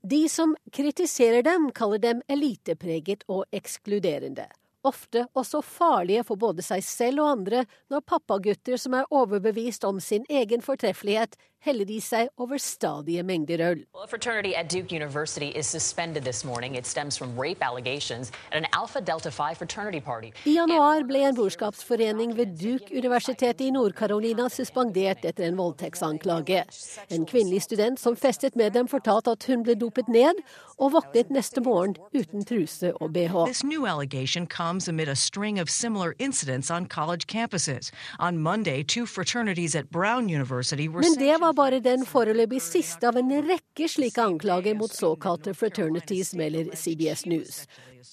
De 0.00 0.24
som 0.30 0.54
kritiserer 0.72 1.42
dem, 1.42 1.68
kaller 1.74 2.00
dem 2.00 2.22
elitepreget 2.30 3.26
og 3.28 3.44
ekskluderende 3.52 4.48
ofte 4.86 5.26
også 5.38 5.62
farlige 5.64 6.24
for 6.26 6.40
både 6.40 6.64
seg 6.64 6.82
selv 6.86 7.22
og 7.24 7.30
andre 7.36 7.64
når 7.92 8.04
pappagutter 8.08 8.80
som 8.80 8.96
er 8.98 9.08
overbevist 9.10 9.84
om 9.88 10.00
sin 10.02 10.26
egen 10.30 10.64
fortreffelighet, 10.64 11.36
heller 11.62 11.90
i 11.90 12.00
seg 12.02 12.28
over 12.38 12.58
stadige 12.58 13.22
mengder 13.22 13.60
øl. 13.62 13.84
Well, 13.94 14.06
fraternity 14.06 14.52
at 14.54 14.68
Duke 14.68 14.92
University 14.92 15.48
is 15.54 15.66
suspended 15.66 16.24
this 16.24 16.44
morning. 16.44 16.74
It 16.74 16.86
stems 16.86 17.16
from 17.16 17.36
rape 17.38 17.62
allegations 17.62 18.32
at 18.50 18.58
an 18.58 18.66
Alpha 18.72 19.00
Delta 19.00 19.30
Phi 19.30 19.54
fraternity 19.54 20.00
party. 20.00 20.32
I 20.44 20.56
januar 20.56 21.06
ble 21.06 21.22
en 21.28 21.36
brorskapsforening 21.36 22.36
ved 22.36 22.58
Duke-universitetet 22.58 23.60
i 23.60 23.70
Nord-Carolina 23.70 24.48
suspendert 24.48 25.24
etter 25.24 25.46
en 25.46 25.56
voldtektsanklage. 25.56 26.64
En 27.10 27.26
kvinnelig 27.26 27.62
student 27.62 28.00
som 28.00 28.16
festet 28.16 28.56
med 28.56 28.72
dem, 28.72 28.88
fortalte 28.88 29.30
at 29.30 29.46
hun 29.46 29.62
ble 29.62 29.76
dopet 29.78 30.08
ned 30.08 30.42
og 30.78 30.92
våknet 30.96 31.30
neste 31.30 31.62
morgen 31.62 31.94
uten 32.14 32.44
truse 32.44 32.92
og 33.00 33.12
bh. 33.14 33.46
This 33.46 33.62
new 33.64 33.86
allegation 33.86 34.46
comes 34.46 34.88
amid 34.88 35.08
a 35.08 35.14
string 35.14 35.60
of 35.60 35.70
similar 35.70 36.14
incidents 36.18 36.70
on 36.70 36.86
college 36.86 37.26
campuses. 37.26 37.92
On 38.18 38.38
Monday, 38.38 38.82
two 38.82 39.06
fraternities 39.06 39.76
at 39.76 39.90
Brown 39.90 40.28
University 40.28 40.88
were 40.88 41.02
Men 41.02 41.14
det 41.14 41.40
var 41.40 41.51
bare 41.56 41.80
den 41.82 42.04
foreløpig 42.08 42.60
siste 42.62 43.08
av 43.08 43.16
en 43.20 43.30
rekke 43.46 43.88
slike 43.88 44.22
anklager 44.22 44.76
mot 44.78 44.92
såkalte 44.92 45.54
fraternities, 45.54 46.34
melder 46.38 46.72
CBS 46.76 47.26
News. 47.26 47.62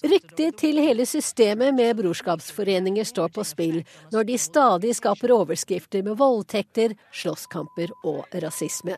Ryktet 0.06 0.56
til 0.60 0.78
hele 0.80 1.04
systemet 1.08 1.74
med 1.74 1.96
brorskapsforeninger 1.98 3.04
står 3.08 3.32
på 3.34 3.44
spill 3.44 3.80
når 4.12 4.28
de 4.28 4.38
stadig 4.38 4.94
skaper 4.96 5.34
overskrifter 5.34 6.04
med 6.06 6.18
voldtekter, 6.20 6.94
slåsskamper 7.12 7.92
og 8.06 8.24
rasisme. 8.44 8.96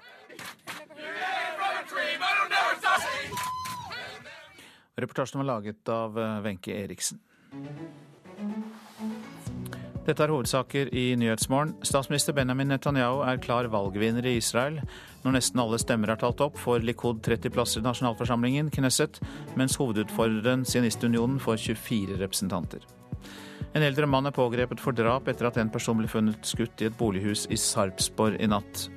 Reportasjen 5.02 5.40
var 5.40 5.48
laget 5.48 5.88
av 5.88 6.18
Wenche 6.44 6.76
Eriksen. 6.84 7.22
Dette 10.02 10.24
er 10.24 10.32
hovedsaker 10.34 10.88
i 10.98 11.12
Nyhetsmorgen. 11.14 11.76
Statsminister 11.86 12.34
Benjamin 12.34 12.72
Netanyahu 12.72 13.20
er 13.22 13.38
klar 13.38 13.68
valgvinner 13.70 14.26
i 14.26 14.34
Israel. 14.40 14.80
Når 15.22 15.36
nesten 15.36 15.62
alle 15.62 15.78
stemmer 15.78 16.10
er 16.10 16.18
talt 16.18 16.42
opp, 16.42 16.58
får 16.58 16.82
Likud 16.82 17.20
30 17.22 17.52
plasser 17.54 17.78
i 17.78 17.86
nasjonalforsamlingen, 17.86 18.72
Knesset, 18.74 19.20
mens 19.54 19.78
hovedutfordreren 19.78 20.64
Sionistunionen 20.66 21.38
får 21.42 21.60
24 21.68 22.18
representanter. 22.18 22.82
En 23.72 23.86
eldre 23.86 24.08
mann 24.10 24.26
er 24.26 24.34
pågrepet 24.34 24.82
for 24.82 24.96
drap 24.96 25.30
etter 25.30 25.46
at 25.48 25.62
en 25.62 25.70
person 25.70 26.00
ble 26.00 26.10
funnet 26.10 26.50
skutt 26.50 26.82
i 26.82 26.90
et 26.90 26.98
bolighus 26.98 27.46
i 27.54 27.60
Sarpsborg 27.60 28.42
i 28.42 28.50
natt. 28.50 28.88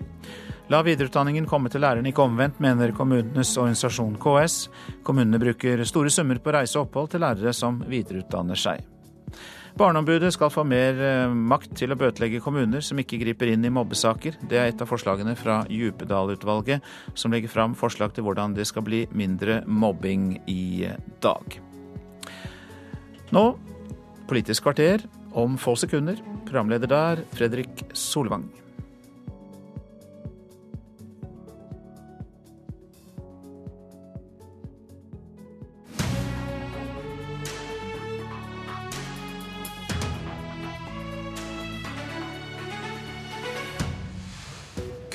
La 0.74 0.82
videreutdanningen 0.82 1.46
komme 1.46 1.70
til 1.70 1.86
lærerne, 1.86 2.10
ikke 2.10 2.26
omvendt, 2.26 2.58
mener 2.66 2.96
kommunenes 2.98 3.54
organisasjon 3.62 4.18
KS. 4.18 4.58
Kommunene 5.06 5.38
bruker 5.38 5.86
store 5.86 6.10
summer 6.10 6.42
på 6.42 6.58
reise 6.58 6.82
og 6.82 6.88
opphold 6.88 7.14
til 7.14 7.22
lærere 7.28 7.54
som 7.54 7.84
videreutdanner 7.86 8.58
seg. 8.58 8.95
Barneombudet 9.76 10.32
skal 10.32 10.52
få 10.54 10.64
mer 10.64 11.00
eh, 11.04 11.34
makt 11.36 11.74
til 11.76 11.92
å 11.92 11.98
bøtelegge 12.00 12.40
kommuner 12.44 12.84
som 12.86 13.00
ikke 13.02 13.20
griper 13.20 13.52
inn 13.52 13.68
i 13.68 13.74
mobbesaker. 13.74 14.38
Det 14.48 14.60
er 14.60 14.72
et 14.72 14.82
av 14.82 14.88
forslagene 14.88 15.36
fra 15.36 15.62
Djupedal-utvalget, 15.68 16.86
som 17.14 17.36
legger 17.36 17.52
fram 17.52 17.76
forslag 17.76 18.16
til 18.16 18.24
hvordan 18.24 18.56
det 18.56 18.68
skal 18.70 18.86
bli 18.88 19.04
mindre 19.12 19.62
mobbing 19.68 20.38
i 20.48 20.88
dag. 21.24 21.60
Nå 23.36 23.46
Politisk 24.26 24.64
kvarter 24.66 25.04
om 25.38 25.58
få 25.58 25.76
sekunder. 25.78 26.18
Programleder 26.48 26.90
der, 26.90 27.26
Fredrik 27.38 27.84
Solvang. 27.94 28.48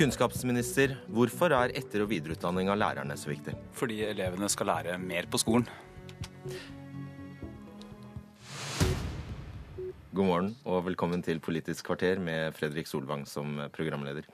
Kunnskapsminister, 0.00 0.94
hvorfor 1.12 1.52
er 1.52 1.74
etter- 1.76 2.00
og 2.00 2.08
videreutdanning 2.08 2.70
av 2.72 2.78
lærerne 2.80 3.12
så 3.20 3.28
viktig? 3.28 3.52
Fordi 3.76 3.98
elevene 4.06 4.48
skal 4.48 4.70
lære 4.70 4.94
mer 4.96 5.28
på 5.28 5.36
skolen. 5.36 5.66
God 10.16 10.24
morgen 10.24 10.48
og 10.64 10.86
velkommen 10.88 11.20
til 11.20 11.42
Politisk 11.44 11.84
kvarter 11.90 12.16
med 12.16 12.56
Fredrik 12.56 12.88
Solvang 12.88 13.26
som 13.28 13.60
programleder. 13.76 14.24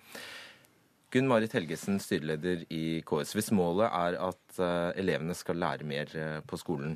Gunn 1.11 1.27
Marit 1.27 1.59
Helgesen, 1.59 1.99
styreleder 1.99 2.63
i 2.71 3.03
KS. 3.03 3.35
Hvis 3.35 3.51
målet 3.51 3.91
er 3.91 4.23
at 4.23 4.63
eh, 4.63 5.03
elevene 5.03 5.35
skal 5.35 5.59
lære 5.59 5.83
mer 5.83 6.15
eh, 6.15 6.43
på 6.47 6.63
skolen, 6.63 6.95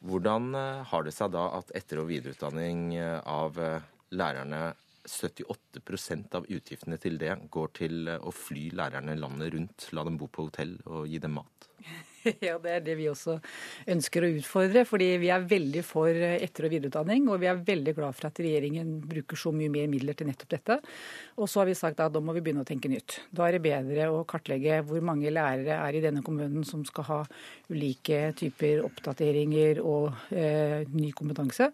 hvordan 0.00 0.54
eh, 0.56 0.84
har 0.88 1.04
det 1.04 1.12
seg 1.12 1.36
da 1.36 1.50
at 1.60 1.76
etter- 1.76 2.00
og 2.00 2.08
videreutdanning 2.08 2.94
av 3.28 3.60
lærerne 4.08 4.70
78% 5.08 6.36
av 6.36 6.46
utgiftene 6.48 6.98
til 7.00 7.16
det 7.20 7.32
går 7.50 7.72
til 7.78 8.10
å 8.12 8.32
fly 8.34 8.68
lærerne 8.76 9.16
landet 9.18 9.54
rundt, 9.54 9.88
la 9.96 10.04
dem 10.04 10.18
bo 10.20 10.28
på 10.28 10.48
hotell 10.50 10.76
og 10.84 11.08
gi 11.08 11.22
dem 11.22 11.38
mat? 11.38 11.69
Ja, 12.46 12.56
det 12.60 12.72
er 12.72 12.82
det 12.84 12.96
vi 12.98 13.08
også 13.10 13.36
ønsker 13.90 14.24
å 14.24 14.30
utfordre. 14.38 14.84
fordi 14.88 15.08
vi 15.22 15.30
er 15.32 15.46
veldig 15.48 15.82
for 15.86 16.08
etter- 16.10 16.66
og 16.66 16.74
videreutdanning. 16.74 17.28
Og 17.30 17.40
vi 17.42 17.48
er 17.50 17.62
veldig 17.66 17.94
glad 17.96 18.16
for 18.16 18.28
at 18.30 18.40
regjeringen 18.42 18.98
bruker 19.10 19.38
så 19.40 19.52
mye 19.54 19.72
mer 19.72 19.88
midler 19.92 20.16
til 20.18 20.28
nettopp 20.30 20.52
dette. 20.54 20.78
Og 21.38 21.48
så 21.48 21.62
har 21.62 21.70
vi 21.70 21.76
sagt 21.78 22.00
at 22.00 22.12
da 22.12 22.22
må 22.22 22.34
vi 22.36 22.42
begynne 22.44 22.64
å 22.64 22.68
tenke 22.68 22.90
nytt. 22.92 23.20
Da 23.32 23.46
er 23.46 23.56
det 23.56 23.64
bedre 23.64 24.10
å 24.12 24.24
kartlegge 24.28 24.82
hvor 24.88 25.04
mange 25.04 25.32
lærere 25.32 25.78
er 25.80 25.96
i 25.96 26.04
denne 26.04 26.24
kommunen 26.26 26.66
som 26.68 26.84
skal 26.88 27.08
ha 27.08 27.20
ulike 27.70 28.22
typer 28.38 28.84
oppdateringer 28.86 29.80
og 29.84 30.10
eh, 30.34 30.84
ny 30.90 31.12
kompetanse. 31.16 31.70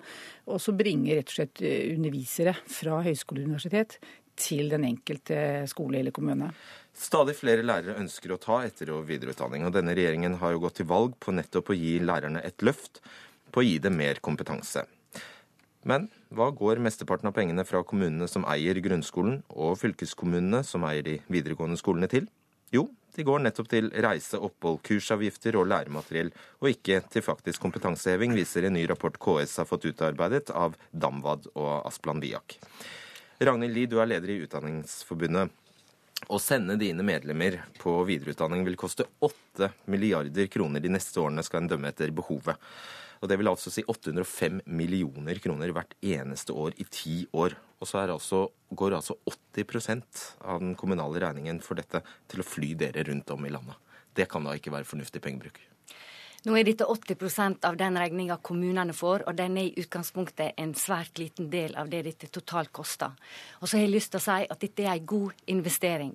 Og 0.46 0.62
så 0.62 0.76
bringe 0.76 1.16
rett 1.16 1.32
og 1.32 1.40
slett 1.40 1.64
eh, 1.64 1.90
undervisere 1.96 2.54
fra 2.66 3.02
høyskole 3.06 3.42
og 3.42 3.50
universitet 3.50 3.98
til 4.36 4.68
den 4.68 4.84
enkelte 4.84 5.64
skole 5.70 6.00
eller 6.00 6.14
kommune. 6.14 6.50
Stadig 6.96 7.36
flere 7.36 7.64
lærere 7.66 7.98
ønsker 8.00 8.32
å 8.32 8.40
ta 8.40 8.62
etter- 8.64 8.94
og 8.94 9.04
videreutdanning, 9.10 9.66
og 9.66 9.74
denne 9.76 9.92
regjeringen 9.94 10.38
har 10.40 10.54
jo 10.54 10.62
gått 10.64 10.78
til 10.80 10.88
valg 10.88 11.16
på 11.20 11.34
nettopp 11.36 11.70
å 11.70 11.76
gi 11.76 11.98
lærerne 12.00 12.40
et 12.40 12.64
løft, 12.64 13.02
på 13.52 13.60
å 13.60 13.66
gi 13.66 13.76
dem 13.84 13.98
mer 14.00 14.20
kompetanse. 14.24 14.86
Men 15.86 16.08
hva 16.34 16.48
går 16.56 16.80
mesteparten 16.82 17.28
av 17.28 17.34
pengene 17.36 17.66
fra 17.68 17.84
kommunene 17.86 18.26
som 18.26 18.46
eier 18.48 18.80
grunnskolen, 18.82 19.42
og 19.52 19.76
fylkeskommunene 19.78 20.64
som 20.66 20.86
eier 20.88 21.04
de 21.06 21.18
videregående 21.28 21.78
skolene 21.78 22.08
til? 22.10 22.30
Jo, 22.74 22.88
de 23.14 23.24
går 23.28 23.44
nettopp 23.44 23.68
til 23.70 23.92
reise, 24.02 24.40
opphold, 24.40 24.80
kursavgifter 24.88 25.60
og 25.60 25.68
læremateriell, 25.70 26.32
og 26.64 26.72
ikke 26.72 27.02
til 27.12 27.22
faktisk 27.22 27.62
kompetanseheving, 27.62 28.34
viser 28.34 28.66
en 28.66 28.74
ny 28.74 28.86
rapport 28.90 29.20
KS 29.20 29.60
har 29.60 29.68
fått 29.68 29.86
utarbeidet 29.92 30.50
av 30.50 30.74
Damvad 30.90 31.52
og 31.54 31.86
Asplan 31.86 32.24
Viak. 32.24 32.58
Ragnhild 33.36 33.76
Lie, 33.76 33.92
du 33.92 34.00
er 34.00 34.10
leder 34.10 34.32
i 34.32 34.40
Utdanningsforbundet. 34.48 35.52
Å 36.24 36.38
sende 36.40 36.78
dine 36.80 37.04
medlemmer 37.04 37.60
på 37.78 37.92
videreutdanning 38.08 38.64
vil 38.66 38.78
koste 38.80 39.04
8 39.22 39.68
milliarder 39.92 40.48
kroner 40.50 40.80
de 40.80 40.90
neste 40.90 41.20
årene, 41.20 41.44
skal 41.44 41.62
en 41.62 41.68
dømme 41.70 41.92
etter 41.92 42.10
behovet. 42.16 42.56
Og 43.20 43.28
Det 43.28 43.36
vil 43.38 43.48
altså 43.48 43.70
si 43.72 43.84
805 43.84 44.62
millioner 44.66 45.38
kroner 45.40 45.72
hvert 45.76 45.94
eneste 46.04 46.56
år 46.56 46.74
i 46.80 46.88
ti 46.90 47.16
år. 47.32 47.54
Og 47.80 47.88
så 47.88 48.02
altså, 48.04 48.42
går 48.72 48.98
altså 48.98 49.16
80 49.28 50.40
av 50.40 50.60
den 50.60 50.74
kommunale 50.74 51.20
regningen 51.20 51.60
for 51.64 51.76
dette 51.76 52.02
til 52.28 52.42
å 52.42 52.48
fly 52.48 52.74
dere 52.74 53.06
rundt 53.08 53.30
om 53.30 53.46
i 53.46 53.52
landet. 53.52 53.76
Det 54.16 54.28
kan 54.32 54.44
da 54.44 54.56
ikke 54.56 54.72
være 54.72 54.88
fornuftig 54.88 55.22
pengebruk? 55.24 55.60
Nå 56.46 56.54
er 56.54 56.62
dette 56.62 56.86
80% 56.86 57.64
av 57.66 57.74
den 57.74 57.96
regninga 57.98 58.36
kommunene 58.38 58.94
får, 58.94 59.24
og 59.26 59.34
den 59.34 59.56
er 59.58 59.66
i 59.66 59.80
utgangspunktet 59.82 60.54
en 60.62 60.76
svært 60.78 61.18
liten 61.18 61.48
del 61.50 61.72
av 61.74 61.88
det 61.90 62.04
dette 62.06 62.28
totalt 62.30 62.70
koster. 62.70 63.16
Og 63.58 63.66
så 63.66 63.80
har 63.80 63.82
jeg 63.82 63.94
lyst 63.96 64.12
til 64.14 64.20
å 64.20 64.26
si 64.28 64.46
at 64.54 64.60
dette 64.62 64.84
er 64.84 64.92
en 64.92 65.08
god 65.10 65.42
investering. 65.50 66.12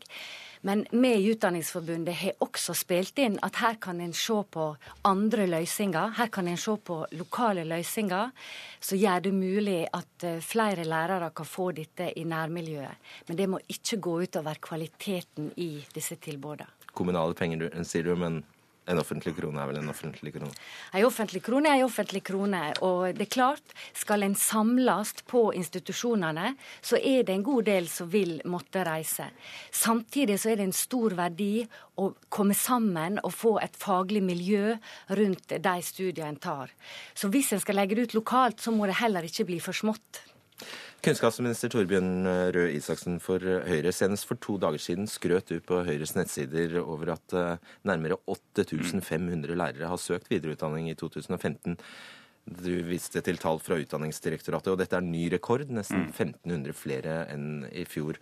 Men 0.63 0.85
vi 0.91 1.11
i 1.17 1.25
Utdanningsforbundet 1.33 2.15
har 2.15 2.45
også 2.45 2.77
spilt 2.79 3.19
inn 3.19 3.35
at 3.43 3.59
her 3.59 3.75
kan 3.83 3.99
en 3.99 4.13
se 4.15 4.37
på 4.55 4.69
andre 5.09 5.49
løsninger. 5.51 6.15
Her 6.21 6.31
kan 6.31 6.47
en 6.47 6.63
se 6.63 6.77
på 6.77 7.01
lokale 7.17 7.67
løsninger 7.67 8.31
som 8.79 9.01
gjør 9.03 9.27
det 9.27 9.33
mulig 9.35 9.81
at 9.91 10.27
eh, 10.29 10.39
flere 10.39 10.87
lærere 10.87 11.33
kan 11.35 11.49
få 11.49 11.73
dette 11.75 12.07
i 12.15 12.23
nærmiljøet. 12.23 13.11
Men 13.27 13.41
det 13.41 13.49
må 13.51 13.59
ikke 13.67 13.99
gå 13.99 14.15
utover 14.29 14.63
kvaliteten 14.63 15.51
i 15.57 15.73
disse 15.91 16.15
tilbudene. 16.23 16.71
Kommunale 16.95 17.35
penger, 17.35 17.67
sier 17.83 18.07
du, 18.07 18.15
men 18.15 18.43
en 18.89 18.99
offentlig 18.99 19.35
krone 19.37 19.61
er 19.61 19.69
vel 19.69 19.79
en 19.81 19.91
offentlig 19.91 20.33
krone? 20.35 20.51
En 20.97 21.05
offentlig 21.05 21.41
krone 21.45 21.69
er 21.69 21.81
en 21.81 21.87
offentlig 21.87 22.23
krone. 22.25 22.61
Og 22.81 23.13
det 23.17 23.27
er 23.27 23.33
klart, 23.35 23.75
skal 23.97 24.25
en 24.25 24.35
samles 24.37 25.13
på 25.29 25.43
institusjonene, 25.57 26.55
så 26.81 26.97
er 26.97 27.21
det 27.27 27.35
en 27.35 27.45
god 27.45 27.69
del 27.69 27.89
som 27.91 28.09
vil 28.11 28.39
måtte 28.49 28.83
reise. 28.87 29.29
Samtidig 29.69 30.39
så 30.41 30.51
er 30.51 30.59
det 30.59 30.69
en 30.69 30.75
stor 30.75 31.15
verdi 31.19 31.61
å 32.01 32.09
komme 32.33 32.57
sammen 32.57 33.21
og 33.21 33.35
få 33.37 33.55
et 33.61 33.77
faglig 33.77 34.23
miljø 34.25 34.75
rundt 35.13 35.53
de 35.61 35.77
studiene 35.85 36.33
en 36.33 36.41
tar. 36.41 36.73
Så 37.13 37.29
hvis 37.29 37.53
en 37.53 37.61
skal 37.61 37.77
legge 37.77 37.97
det 37.97 38.09
ut 38.09 38.19
lokalt, 38.21 38.61
så 38.63 38.73
må 38.73 38.89
det 38.89 38.97
heller 39.01 39.25
ikke 39.27 39.45
bli 39.49 39.61
for 39.61 39.77
smått. 39.77 40.23
Kunnskapsminister 41.01 41.71
Torbjørn 41.73 42.27
Røe 42.53 42.75
Isaksen 42.77 43.15
for 43.23 43.41
Høyre. 43.41 43.89
Senest 43.89 44.27
for 44.29 44.37
to 44.37 44.59
dager 44.61 44.81
siden 44.81 45.07
skrøt 45.09 45.49
du 45.49 45.57
på 45.65 45.79
Høyres 45.87 46.13
nettsider 46.13 46.75
over 46.83 47.15
at 47.15 47.33
eh, 47.33 47.71
nærmere 47.89 48.19
8500 48.29 49.57
lærere 49.57 49.89
har 49.89 50.01
søkt 50.01 50.29
videreutdanning 50.29 50.91
i 50.91 50.97
2015. 50.99 51.79
Du 52.45 52.69
viste 52.85 53.23
til 53.25 53.41
tall 53.41 53.57
fra 53.65 53.79
Utdanningsdirektoratet, 53.81 54.69
og 54.75 54.77
dette 54.77 54.99
er 54.99 55.07
ny 55.07 55.25
rekord. 55.33 55.65
Nesten 55.73 56.05
1500 56.11 56.69
mm. 56.69 56.77
flere 56.77 57.17
enn 57.33 57.49
i 57.73 57.87
fjor. 57.89 58.21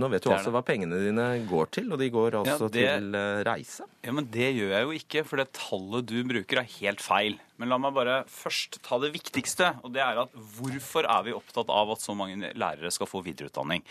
Nå 0.00 0.08
vet 0.08 0.24
du 0.24 0.32
altså 0.32 0.50
hva 0.54 0.64
pengene 0.64 1.02
dine 1.04 1.26
går 1.50 1.68
til, 1.76 1.92
og 1.92 2.00
de 2.00 2.08
går 2.14 2.38
altså 2.40 2.70
ja, 2.70 2.72
det, 2.78 2.86
til 2.88 3.18
reise. 3.44 3.84
Ja, 4.00 4.16
Men 4.16 4.32
det 4.32 4.48
gjør 4.56 4.72
jeg 4.72 4.88
jo 4.88 4.96
ikke, 5.02 5.28
for 5.28 5.42
det 5.42 5.50
tallet 5.60 6.08
du 6.08 6.16
bruker 6.32 6.64
er 6.64 6.76
helt 6.80 7.04
feil. 7.04 7.36
Men 7.62 7.70
la 7.70 7.76
meg 7.78 7.92
bare 7.94 8.14
først 8.26 8.80
ta 8.82 8.96
det 8.98 9.12
viktigste, 9.14 9.68
og 9.86 9.92
det 9.94 10.00
er 10.02 10.18
at 10.18 10.32
hvorfor 10.56 11.06
er 11.06 11.20
vi 11.28 11.34
opptatt 11.36 11.68
av 11.70 11.92
at 11.94 12.02
så 12.02 12.10
mange 12.18 12.50
lærere 12.58 12.90
skal 12.90 13.06
få 13.06 13.20
videreutdanning? 13.22 13.84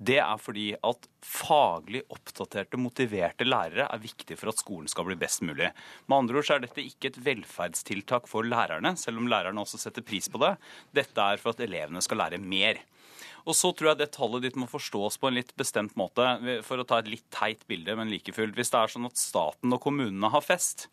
Det 0.00 0.16
er 0.22 0.40
fordi 0.40 0.70
at 0.72 1.04
faglig 1.20 2.06
oppdaterte, 2.08 2.80
motiverte 2.80 3.44
lærere 3.44 3.84
er 3.84 4.00
viktig 4.00 4.38
for 4.40 4.48
at 4.48 4.62
skolen 4.62 4.88
skal 4.88 5.10
bli 5.10 5.18
best 5.20 5.44
mulig. 5.44 5.68
Med 6.08 6.16
andre 6.22 6.40
ord 6.40 6.48
så 6.48 6.56
er 6.56 6.64
dette 6.64 6.80
ikke 6.80 7.10
et 7.12 7.20
velferdstiltak 7.26 8.32
for 8.32 8.48
lærerne, 8.48 8.94
selv 8.96 9.20
om 9.20 9.28
lærerne 9.28 9.60
også 9.60 9.82
setter 9.82 10.08
pris 10.08 10.32
på 10.32 10.40
det. 10.40 10.54
Dette 10.96 11.28
er 11.34 11.42
for 11.42 11.52
at 11.52 11.60
elevene 11.68 12.00
skal 12.00 12.24
lære 12.24 12.40
mer. 12.40 12.80
Og 13.48 13.56
så 13.56 13.72
tror 13.72 13.92
jeg 13.92 14.02
det 14.02 14.10
tallet 14.12 14.44
ditt 14.44 14.58
må 14.60 14.68
forstås 14.68 15.16
på 15.20 15.30
en 15.30 15.38
litt 15.38 15.54
bestemt 15.56 15.94
måte. 15.96 16.26
For 16.66 16.80
å 16.80 16.84
ta 16.84 17.00
et 17.00 17.08
litt 17.08 17.24
teit 17.32 17.64
bilde, 17.70 17.96
men 17.96 18.12
like 18.12 18.34
fullt. 18.36 18.56
Hvis 18.58 18.74
det 18.74 18.82
er 18.82 18.92
sånn 18.92 19.08
at 19.08 19.20
staten 19.20 19.72
og 19.72 19.80
kommunene 19.86 20.28
har 20.34 20.44
fest, 20.44 20.86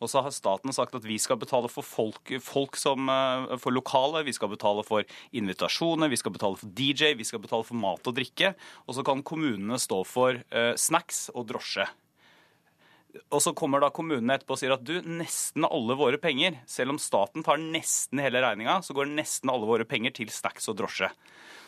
og 0.00 0.08
så 0.08 0.22
har 0.24 0.32
staten 0.32 0.72
sagt 0.72 0.94
at 0.96 1.04
vi 1.04 1.18
skal 1.20 1.36
betale 1.40 1.68
for 1.68 1.84
folk, 1.84 2.32
folk 2.40 2.78
som, 2.80 3.10
eh, 3.12 3.56
for 3.60 3.74
lokale, 3.74 4.24
vi 4.24 4.32
skal 4.32 4.48
betale 4.48 4.84
for 4.86 5.04
invitasjoner, 5.34 6.08
vi 6.08 6.16
skal 6.16 6.32
betale 6.32 6.56
for 6.56 6.72
DJ, 6.72 7.12
vi 7.18 7.26
skal 7.28 7.42
betale 7.42 7.66
for 7.66 7.74
mat 7.74 8.06
og 8.06 8.16
drikke. 8.16 8.54
Og 8.86 8.94
så 8.94 9.04
kan 9.04 9.22
kommunene 9.22 9.78
stå 9.78 10.04
for 10.06 10.40
uh, 10.54 10.74
snacks 10.78 11.28
og 11.34 11.48
drosje. 11.50 11.88
Og 13.32 13.40
så 13.40 13.54
kommer 13.56 13.80
da 13.80 13.88
kommunene 13.94 14.36
etterpå 14.36 14.56
og 14.56 14.60
sier 14.60 14.74
at 14.74 14.84
du, 14.84 14.98
nesten 15.00 15.64
alle 15.64 15.96
våre 15.96 16.20
penger, 16.20 16.58
selv 16.68 16.92
om 16.94 17.00
staten 17.00 17.44
tar 17.44 17.60
nesten 17.60 18.20
hele 18.20 18.42
regninga, 18.44 18.78
så 18.84 18.96
går 18.96 19.08
nesten 19.10 19.52
alle 19.52 19.68
våre 19.68 19.86
penger 19.88 20.12
til 20.18 20.32
snacks 20.32 20.68
og 20.68 20.76
drosje. 20.80 21.08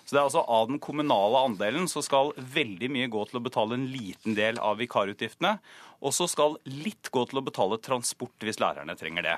Så 0.05 0.15
det 0.17 0.21
er 0.21 0.27
altså 0.27 0.43
Av 0.49 0.69
den 0.69 0.81
kommunale 0.83 1.45
andelen 1.51 1.89
så 1.89 2.03
skal 2.05 2.33
veldig 2.37 2.91
mye 2.93 3.11
gå 3.13 3.25
til 3.29 3.41
å 3.41 3.45
betale 3.45 3.77
en 3.77 3.89
liten 3.93 4.37
del 4.37 4.61
av 4.61 4.81
vikarutgiftene. 4.81 5.59
Og 6.01 6.15
så 6.17 6.29
skal 6.31 6.59
litt 6.67 7.13
gå 7.13 7.25
til 7.29 7.41
å 7.41 7.45
betale 7.47 7.81
transport 7.85 8.45
hvis 8.45 8.61
lærerne 8.61 8.97
trenger 8.99 9.29
det. 9.29 9.37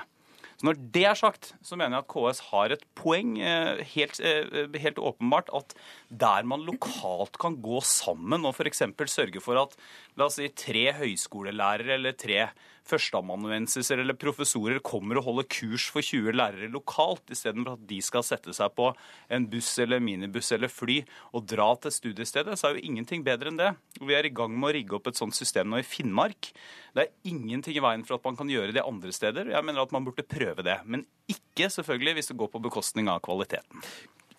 Så 0.63 0.69
Når 0.69 0.77
det 0.95 1.03
er 1.03 1.17
sagt, 1.19 1.49
så 1.59 1.75
mener 1.75 1.97
jeg 1.97 2.05
at 2.05 2.11
KS 2.13 2.39
har 2.53 2.71
et 2.71 2.83
poeng, 2.95 3.35
eh, 3.35 3.83
helt, 3.83 4.19
eh, 4.23 4.71
helt 4.79 4.95
åpenbart, 4.95 5.49
at 5.53 5.75
der 6.07 6.43
man 6.47 6.63
lokalt 6.63 7.37
kan 7.37 7.57
gå 7.59 7.81
sammen 7.83 8.45
og 8.45 8.55
f.eks. 8.55 8.79
sørge 9.11 9.41
for 9.41 9.59
at 9.59 9.75
la 10.15 10.29
oss 10.29 10.39
si, 10.39 10.47
tre 10.47 10.93
høyskolelærere 10.93 11.97
eller 11.97 12.13
tre 12.13 12.47
førsteamanuensiser 12.87 14.01
eller 14.01 14.17
professorer 14.19 14.81
kommer 14.83 15.19
og 15.19 15.27
holder 15.27 15.47
kurs 15.51 15.85
for 15.91 16.03
20 16.03 16.35
lærere 16.35 16.69
lokalt, 16.71 17.23
istedenfor 17.31 17.77
at 17.77 17.85
de 17.89 17.99
skal 18.03 18.25
sette 18.27 18.53
seg 18.55 18.73
på 18.75 18.89
en 19.33 19.47
buss 19.51 19.71
eller 19.83 20.03
minibuss 20.03 20.51
eller 20.55 20.71
fly 20.71 20.99
og 21.31 21.47
dra 21.49 21.69
til 21.83 21.95
studiestedet, 21.95 22.57
så 22.59 22.69
er 22.69 22.77
jo 22.77 22.85
ingenting 22.89 23.23
bedre 23.25 23.51
enn 23.51 23.59
det. 23.59 23.71
Vi 24.01 24.17
er 24.17 24.27
i 24.27 24.33
gang 24.35 24.55
med 24.55 24.71
å 24.71 24.73
rigge 24.77 24.97
opp 24.97 25.07
et 25.11 25.19
sånt 25.19 25.37
system 25.37 25.71
nå 25.71 25.79
i 25.81 25.87
Finnmark. 25.87 26.51
Det 26.93 27.05
er 27.05 27.29
ingenting 27.31 27.77
i 27.79 27.83
veien 27.83 28.03
for 28.07 28.19
at 28.19 28.27
man 28.27 28.39
kan 28.39 28.51
gjøre 28.51 28.75
det 28.75 28.85
andre 28.85 29.13
steder. 29.15 29.53
Jeg 29.53 29.65
mener 29.65 29.85
at 29.85 29.93
man 29.95 30.05
burde 30.05 30.25
prøve 30.27 30.65
det. 30.65 30.79
Men 30.85 31.07
ikke 31.31 31.71
selvfølgelig 31.71 32.19
hvis 32.19 32.33
det 32.33 32.39
går 32.41 32.51
på 32.53 32.61
bekostning 32.67 33.11
av 33.11 33.23
kvaliteten. 33.25 33.85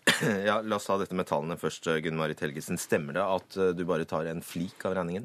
Ja, 0.44 0.58
La 0.60 0.76
oss 0.76 0.84
ta 0.86 0.98
dette 1.00 1.16
med 1.16 1.26
tallene 1.26 1.56
først. 1.58 1.88
Gunn 2.04 2.18
Marit 2.20 2.42
Helgesen. 2.44 2.78
Stemmer 2.78 3.16
det 3.16 3.24
at 3.24 3.56
du 3.74 3.80
bare 3.88 4.06
tar 4.08 4.28
en 4.30 4.44
flik 4.44 4.84
av 4.86 4.98
regningen? 5.00 5.24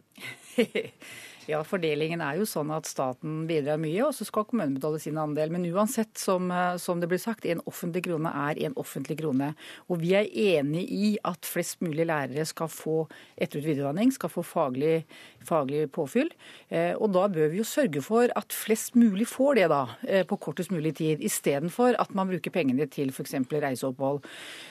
Ja, 1.49 1.63
Fordelingen 1.65 2.21
er 2.21 2.35
jo 2.37 2.45
sånn 2.45 2.69
at 2.69 2.85
staten 2.85 3.47
bidrar 3.49 3.79
mye, 3.81 4.03
og 4.05 4.13
så 4.13 4.25
skal 4.27 4.45
kommunen 4.45 4.75
betale 4.75 4.99
sin 5.01 5.17
andel. 5.17 5.49
Men 5.49 5.63
uansett, 5.65 6.11
som, 6.21 6.51
eh, 6.53 6.75
som, 6.77 6.99
det 7.01 7.09
blir 7.09 7.17
sagt, 7.17 7.47
en 7.49 7.63
offentlig 7.65 8.03
krone 8.05 8.29
er 8.29 8.59
en 8.67 8.75
offentlig 8.77 9.17
krone. 9.17 9.55
Og 9.89 9.97
vi 10.03 10.13
er 10.19 10.29
enig 10.29 10.83
i 10.93 11.09
at 11.25 11.49
flest 11.49 11.81
mulig 11.81 12.05
lærere 12.05 12.45
skal 12.45 12.69
få 12.69 13.07
etter- 13.33 13.63
og 13.63 13.65
videreutdanning, 13.65 14.13
skal 14.13 14.29
få 14.29 14.43
faglig, 14.45 15.05
faglig 15.41 15.87
påfyll. 15.89 16.29
Eh, 16.69 16.93
og 16.93 17.15
da 17.17 17.25
bør 17.27 17.49
vi 17.49 17.63
jo 17.63 17.65
sørge 17.65 18.03
for 18.05 18.29
at 18.29 18.53
flest 18.53 18.93
mulig 18.93 19.25
får 19.25 19.55
det 19.55 19.69
da, 19.73 19.87
eh, 20.05 20.23
på 20.29 20.37
kortest 20.37 20.69
mulig 20.69 20.97
tid, 21.01 21.17
istedenfor 21.17 21.97
at 21.97 22.13
man 22.13 22.29
bruker 22.29 22.53
pengene 22.53 22.85
til 22.85 23.09
f.eks. 23.09 23.33
reiseopphold. 23.49 24.21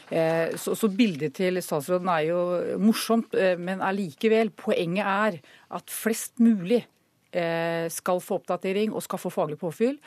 Eh, 0.09 0.57
så, 0.57 0.89
bildet 0.89 1.37
til 1.37 1.61
statsråden 1.63 2.09
er 2.09 2.23
jo 2.31 2.39
morsomt, 2.81 3.35
eh, 3.37 3.59
men 3.61 3.83
allikevel, 3.85 4.51
poenget 4.57 5.05
er 5.05 5.41
at 5.77 5.93
flest 5.93 6.41
mulig 6.41 6.87
eh, 7.33 7.87
skal 7.93 8.23
få 8.25 8.41
oppdatering 8.41 8.95
og 8.95 9.05
skal 9.05 9.21
få 9.21 9.33
faglig 9.35 9.59
påfyll. 9.61 9.99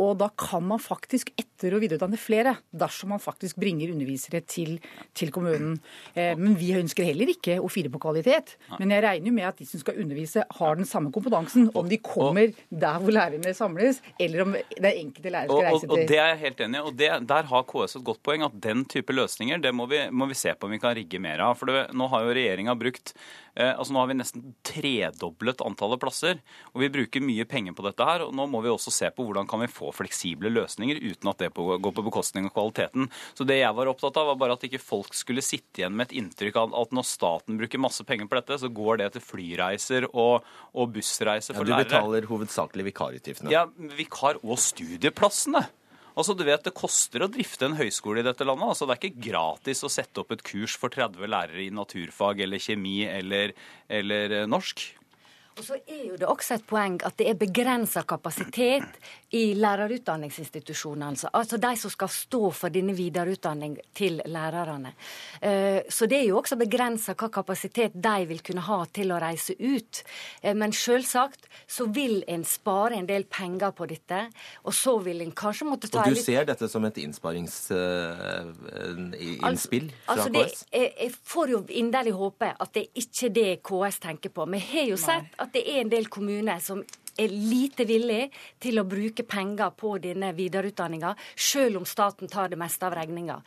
Og 0.00 0.14
da 0.22 0.30
kan 0.38 0.64
man 0.64 0.80
faktisk 0.80 1.34
etter- 1.36 1.76
og 1.76 1.82
videreutdanne 1.84 2.18
flere, 2.18 2.56
dersom 2.72 3.12
man 3.12 3.20
faktisk 3.22 3.58
bringer 3.60 3.92
undervisere 3.92 4.40
til, 4.40 4.78
til 5.14 5.30
kommunen. 5.34 5.76
Eh, 6.14 6.32
men 6.38 6.56
vi 6.58 6.72
ønsker 6.78 7.04
heller 7.06 7.28
ikke 7.34 7.58
å 7.60 7.68
fire 7.70 7.92
på 7.92 8.00
kvalitet. 8.02 8.56
Men 8.78 8.94
jeg 8.94 9.04
regner 9.04 9.28
jo 9.28 9.34
med 9.36 9.50
at 9.50 9.60
de 9.60 9.68
som 9.68 9.82
skal 9.82 10.00
undervise, 10.02 10.46
har 10.58 10.80
den 10.80 10.88
samme 10.88 11.12
kompetansen. 11.14 11.68
Om 11.76 11.90
de 11.90 12.00
kommer 12.02 12.54
der 12.70 12.98
hvor 13.02 13.14
lærerne 13.14 13.54
samles, 13.56 14.00
eller 14.18 14.46
om 14.46 14.56
den 14.56 14.90
enkelte 14.90 15.34
lærer 15.34 15.52
skal 15.52 15.68
reise 15.68 15.72
reise 15.72 15.88
og, 15.88 15.94
og 15.96 16.02
og 16.02 16.10
det 16.10 16.18
er 16.18 16.32
jeg 16.32 16.40
helt 16.42 16.64
enig 16.66 16.78
i. 16.78 16.82
og 16.82 16.98
det, 16.98 17.10
Der 17.28 17.48
har 17.52 17.68
KS 17.68 17.98
et 17.98 18.06
godt 18.06 18.22
poeng. 18.26 18.46
At 18.46 18.58
den 18.64 18.84
type 18.90 19.14
løsninger 19.14 19.62
det 19.62 19.74
må 19.74 19.88
vi, 19.90 20.02
må 20.10 20.28
vi 20.30 20.38
se 20.38 20.54
på 20.54 20.68
om 20.68 20.74
vi 20.74 20.80
kan 20.82 20.96
rigge 20.98 21.20
mer 21.22 21.42
av. 21.48 21.56
For 21.60 21.70
det, 21.70 21.86
nå 21.96 22.08
har 22.12 22.26
jo 22.26 22.36
regjeringa 22.36 22.76
brukt 22.78 23.14
altså 23.56 23.92
Nå 23.92 24.00
har 24.00 24.08
vi 24.08 24.14
nesten 24.16 24.44
tredoblet 24.64 25.60
antallet 25.64 26.00
plasser. 26.00 26.38
Og 26.72 26.80
vi 26.80 26.88
bruker 26.92 27.20
mye 27.24 27.44
penger 27.48 27.74
på 27.76 27.84
dette 27.84 28.06
her. 28.06 28.24
og 28.24 28.32
Nå 28.36 28.46
må 28.48 28.62
vi 28.64 28.70
også 28.72 28.92
se 28.94 29.10
på 29.12 29.26
hvordan 29.26 29.48
kan 29.50 29.60
vi 29.60 29.68
få 29.68 29.90
fleksible 29.92 30.48
løsninger 30.52 31.00
uten 31.02 31.28
at 31.32 31.42
det 31.44 31.50
går 31.54 31.92
på 31.92 32.04
bekostning 32.06 32.48
av 32.48 32.54
kvaliteten. 32.56 33.10
Så 33.36 33.44
det 33.48 33.58
jeg 33.60 33.76
var 33.76 33.90
opptatt 33.92 34.16
av, 34.16 34.30
var 34.32 34.40
bare 34.40 34.56
at 34.56 34.64
ikke 34.68 34.80
folk 34.80 35.12
skulle 35.16 35.44
sitte 35.44 35.82
igjen 35.82 35.92
med 35.96 36.08
et 36.10 36.16
inntrykk 36.22 36.56
av 36.62 36.74
at 36.80 36.96
når 36.96 37.08
staten 37.08 37.60
bruker 37.60 37.82
masse 37.82 38.04
penger 38.08 38.30
på 38.30 38.40
dette, 38.40 38.58
så 38.62 38.72
går 38.72 39.02
det 39.02 39.10
til 39.18 39.26
flyreiser 39.26 40.08
og, 40.12 40.46
og 40.72 40.92
bussreiser 40.96 41.52
Ja, 41.52 41.58
for 41.60 41.68
du 41.68 41.74
lærere. 41.74 41.84
betaler 41.90 42.28
hovedsakelig 42.32 42.88
vikarutgiftene. 42.92 43.52
Ja, 43.52 43.66
vikar- 43.98 44.40
og 44.42 44.56
studieplassene. 44.62 45.66
Altså, 46.12 46.34
du 46.36 46.44
vet, 46.44 46.62
Det 46.64 46.74
koster 46.76 47.24
å 47.24 47.30
drifte 47.32 47.66
en 47.66 47.78
høyskole 47.78 48.20
i 48.20 48.26
dette 48.26 48.44
landet. 48.44 48.68
altså 48.68 48.86
Det 48.86 48.96
er 48.96 49.02
ikke 49.02 49.30
gratis 49.30 49.82
å 49.82 49.92
sette 49.92 50.20
opp 50.20 50.32
et 50.32 50.42
kurs 50.44 50.76
for 50.76 50.92
30 50.92 51.26
lærere 51.26 51.64
i 51.64 51.70
naturfag 51.70 52.40
eller 52.40 52.58
kjemi 52.58 53.02
eller, 53.08 53.54
eller 53.88 54.42
eh, 54.42 54.46
norsk. 54.46 54.84
Og 55.58 55.64
så 55.64 55.74
er 55.86 56.04
jo 56.08 56.16
det 56.16 56.26
også 56.28 56.54
et 56.54 56.64
poeng 56.66 56.96
at 57.04 57.16
det 57.20 57.26
er 57.28 57.34
begrensa 57.36 58.02
kapasitet 58.08 58.82
i 59.36 59.52
lærerutdanningsinstitusjonene. 59.56 61.06
Altså. 61.12 61.28
altså 61.32 61.56
de 61.60 61.76
som 61.76 61.90
skal 61.92 62.08
stå 62.08 62.50
for 62.56 62.68
denne 62.72 62.94
videreutdanning 62.96 63.76
til 63.94 64.20
lærerne. 64.26 64.92
Eh, 65.42 65.80
Så 65.88 66.06
det 66.08 66.18
er 66.20 66.24
jo 66.28 66.36
også 66.40 66.56
begrensa 66.56 67.14
hva 67.14 67.28
kapasitet 67.32 67.92
de 67.94 68.26
vil 68.28 68.40
kunne 68.42 68.60
ha 68.64 68.84
til 68.92 69.08
å 69.12 69.18
reise 69.20 69.52
ut. 69.60 70.02
Eh, 70.42 70.54
Men 70.54 70.72
selvsagt 70.72 71.46
så 71.68 71.86
vil 71.92 72.24
en 72.28 72.44
spare 72.44 72.94
en 72.96 73.06
del 73.06 73.24
penger 73.24 73.70
på 73.72 73.86
dette, 73.88 74.28
og 74.64 74.72
så 74.72 74.98
vil 75.04 75.20
en 75.20 75.32
kanskje 75.32 75.64
måtte 75.68 75.88
ta 75.90 75.98
Og 76.00 76.06
du 76.14 76.20
ser 76.20 76.44
dette 76.44 76.68
som 76.68 76.84
et 76.84 76.96
innsparingsinnspill 76.98 79.90
fra 80.06 80.14
Altså, 80.16 80.28
det, 80.32 80.46
KS? 80.52 80.64
jeg, 80.72 80.92
jeg 81.00 81.12
får 81.24 81.48
jo 81.50 81.64
inderlig 81.68 82.12
håpe 82.16 82.54
at 82.60 82.72
det 82.74 82.82
er 82.82 82.88
ikke 83.02 83.28
det 83.34 83.62
KS 83.62 83.98
tenker 84.02 84.28
på. 84.30 84.46
Vi 84.52 84.58
har 84.58 84.84
jo 84.92 84.96
sett 85.00 85.24
at 85.42 85.54
det 85.54 85.64
er 85.66 85.82
en 85.82 85.92
del 85.92 86.08
kommuner 86.12 86.62
som 86.62 86.82
er 87.20 87.32
lite 87.32 87.84
villig 87.88 88.30
til 88.62 88.80
å 88.80 88.86
bruke 88.88 89.24
penger 89.28 89.74
på 89.76 89.96
denne 90.00 90.32
videreutdanninga, 90.36 91.12
selv 91.36 91.82
om 91.82 91.88
staten 91.88 92.30
tar 92.32 92.52
det 92.52 92.60
meste 92.60 92.88
av 92.88 92.96
regninga. 92.96 93.40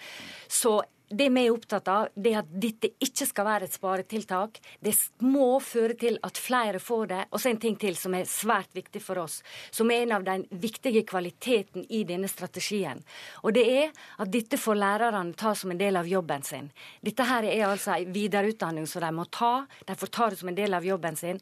Så 0.47 0.77
det 1.10 1.27
vi 1.30 1.44
er 1.45 1.53
opptatt 1.53 1.88
av, 1.91 2.07
det 2.15 2.32
er 2.34 2.40
at 2.41 2.49
dette 2.49 2.90
ikke 3.03 3.27
skal 3.30 3.45
være 3.45 3.68
et 3.68 3.76
sparetiltak. 3.76 4.57
Det 4.82 4.94
må 5.22 5.60
føre 5.61 5.94
til 5.99 6.18
at 6.26 6.40
flere 6.41 6.82
får 6.82 7.06
det. 7.11 7.22
Og 7.32 7.41
så 7.41 7.52
en 7.52 7.61
ting 7.61 7.77
til 7.82 7.98
som 7.99 8.15
er 8.18 8.26
svært 8.30 8.73
viktig 8.76 9.02
for 9.03 9.22
oss, 9.22 9.41
som 9.72 9.91
er 9.94 10.06
en 10.06 10.15
av 10.18 10.26
den 10.26 10.48
viktige 10.49 11.06
kvaliteten 11.07 11.86
i 11.94 12.03
denne 12.07 12.30
strategien. 12.32 13.03
Og 13.44 13.53
det 13.57 13.65
er 13.69 13.94
at 14.18 14.34
dette 14.34 14.60
får 14.60 14.82
lærerne 14.82 15.38
ta 15.38 15.53
som 15.56 15.73
en 15.73 15.82
del 15.82 15.99
av 15.99 16.10
jobben 16.10 16.45
sin. 16.45 16.72
Dette 17.06 17.30
her 17.30 17.45
er 17.52 17.68
altså 17.69 17.99
en 17.99 18.14
videreutdanning 18.15 18.90
som 18.90 19.06
de 19.06 19.14
må 19.15 19.30
ta. 19.30 19.65
De 19.86 19.98
får 19.99 20.14
ta 20.14 20.30
det 20.32 20.41
som 20.41 20.49
en 20.49 20.57
del 20.57 20.73
av 20.73 20.86
jobben 20.86 21.18
sin. 21.19 21.41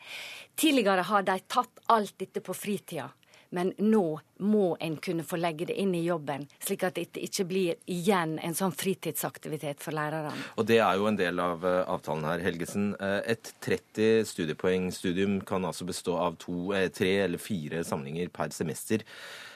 Tidligere 0.60 1.08
har 1.08 1.28
de 1.28 1.40
tatt 1.48 1.86
alt 1.94 2.18
dette 2.20 2.44
på 2.44 2.56
fritida. 2.58 3.10
Men 3.54 3.74
nå 3.78 4.04
må 4.44 4.74
en 4.82 4.96
kunne 4.98 5.24
få 5.28 5.38
legge 5.38 5.68
det 5.70 5.78
inn 5.80 5.94
i 5.96 6.04
jobben, 6.08 6.48
slik 6.64 6.84
at 6.88 6.98
det 6.98 7.22
ikke 7.22 7.46
blir 7.48 7.78
igjen 7.92 8.36
en 8.44 8.58
sånn 8.58 8.74
fritidsaktivitet 8.74 9.84
for 9.84 9.96
lærerne. 9.96 10.34
Og 10.58 10.68
det 10.70 10.80
er 10.82 10.98
jo 10.98 11.08
en 11.10 11.20
del 11.20 11.40
av 11.44 11.64
eh, 11.70 11.80
avtalen 11.94 12.26
her, 12.28 12.44
Helgesen. 12.44 12.92
Eh, 12.98 13.20
Et 13.34 13.54
30 13.64 14.26
studiepoeng-studium 14.30 15.40
kan 15.48 15.66
altså 15.66 15.86
bestå 15.88 16.18
av 16.20 16.38
to, 16.42 16.74
eh, 16.74 16.90
tre 16.94 17.14
eller 17.28 17.42
fire 17.42 17.84
samlinger 17.88 18.34
per 18.34 18.50
semester. 18.56 19.06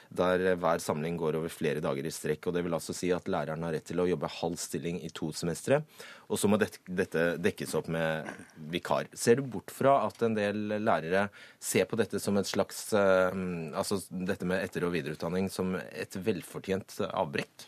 Der 0.09 0.43
eh, 0.53 0.57
hver 0.59 0.81
samling 0.83 1.17
går 1.19 1.39
over 1.39 1.51
flere 1.51 1.81
dager 1.83 2.07
i 2.07 2.13
strekk. 2.13 2.47
og 2.47 2.55
Det 2.55 2.63
vil 2.65 2.77
altså 2.77 2.95
si 2.95 3.11
at 3.15 3.27
læreren 3.31 3.63
har 3.65 3.75
rett 3.75 3.87
til 3.87 4.01
å 4.01 4.07
jobbe 4.07 4.31
halv 4.39 4.57
stilling 4.61 5.01
i 5.03 5.11
to 5.13 5.31
semestre. 5.35 5.81
Og 6.27 6.39
så 6.39 6.49
må 6.51 6.59
dette, 6.59 7.25
dekkes 7.41 7.75
opp 7.79 7.89
med 7.91 8.27
vikar. 8.71 9.11
Ser 9.13 9.39
du 9.39 9.47
bort 9.47 9.73
fra 9.73 9.99
at 10.07 10.21
en 10.25 10.37
del 10.37 10.79
lærere 10.83 11.27
ser 11.59 11.87
på 11.89 11.99
dette 11.99 12.21
som 12.23 12.37
et 12.39 12.49
slags 12.49 12.87
eh, 12.97 13.41
Altså 13.77 13.99
dette 14.09 14.47
med 14.47 14.63
etter- 14.63 14.85
og 14.87 14.93
videreutdanning 14.95 15.49
som 15.51 15.75
et 15.77 16.15
velfortjent 16.23 17.01
avbrekk? 17.09 17.67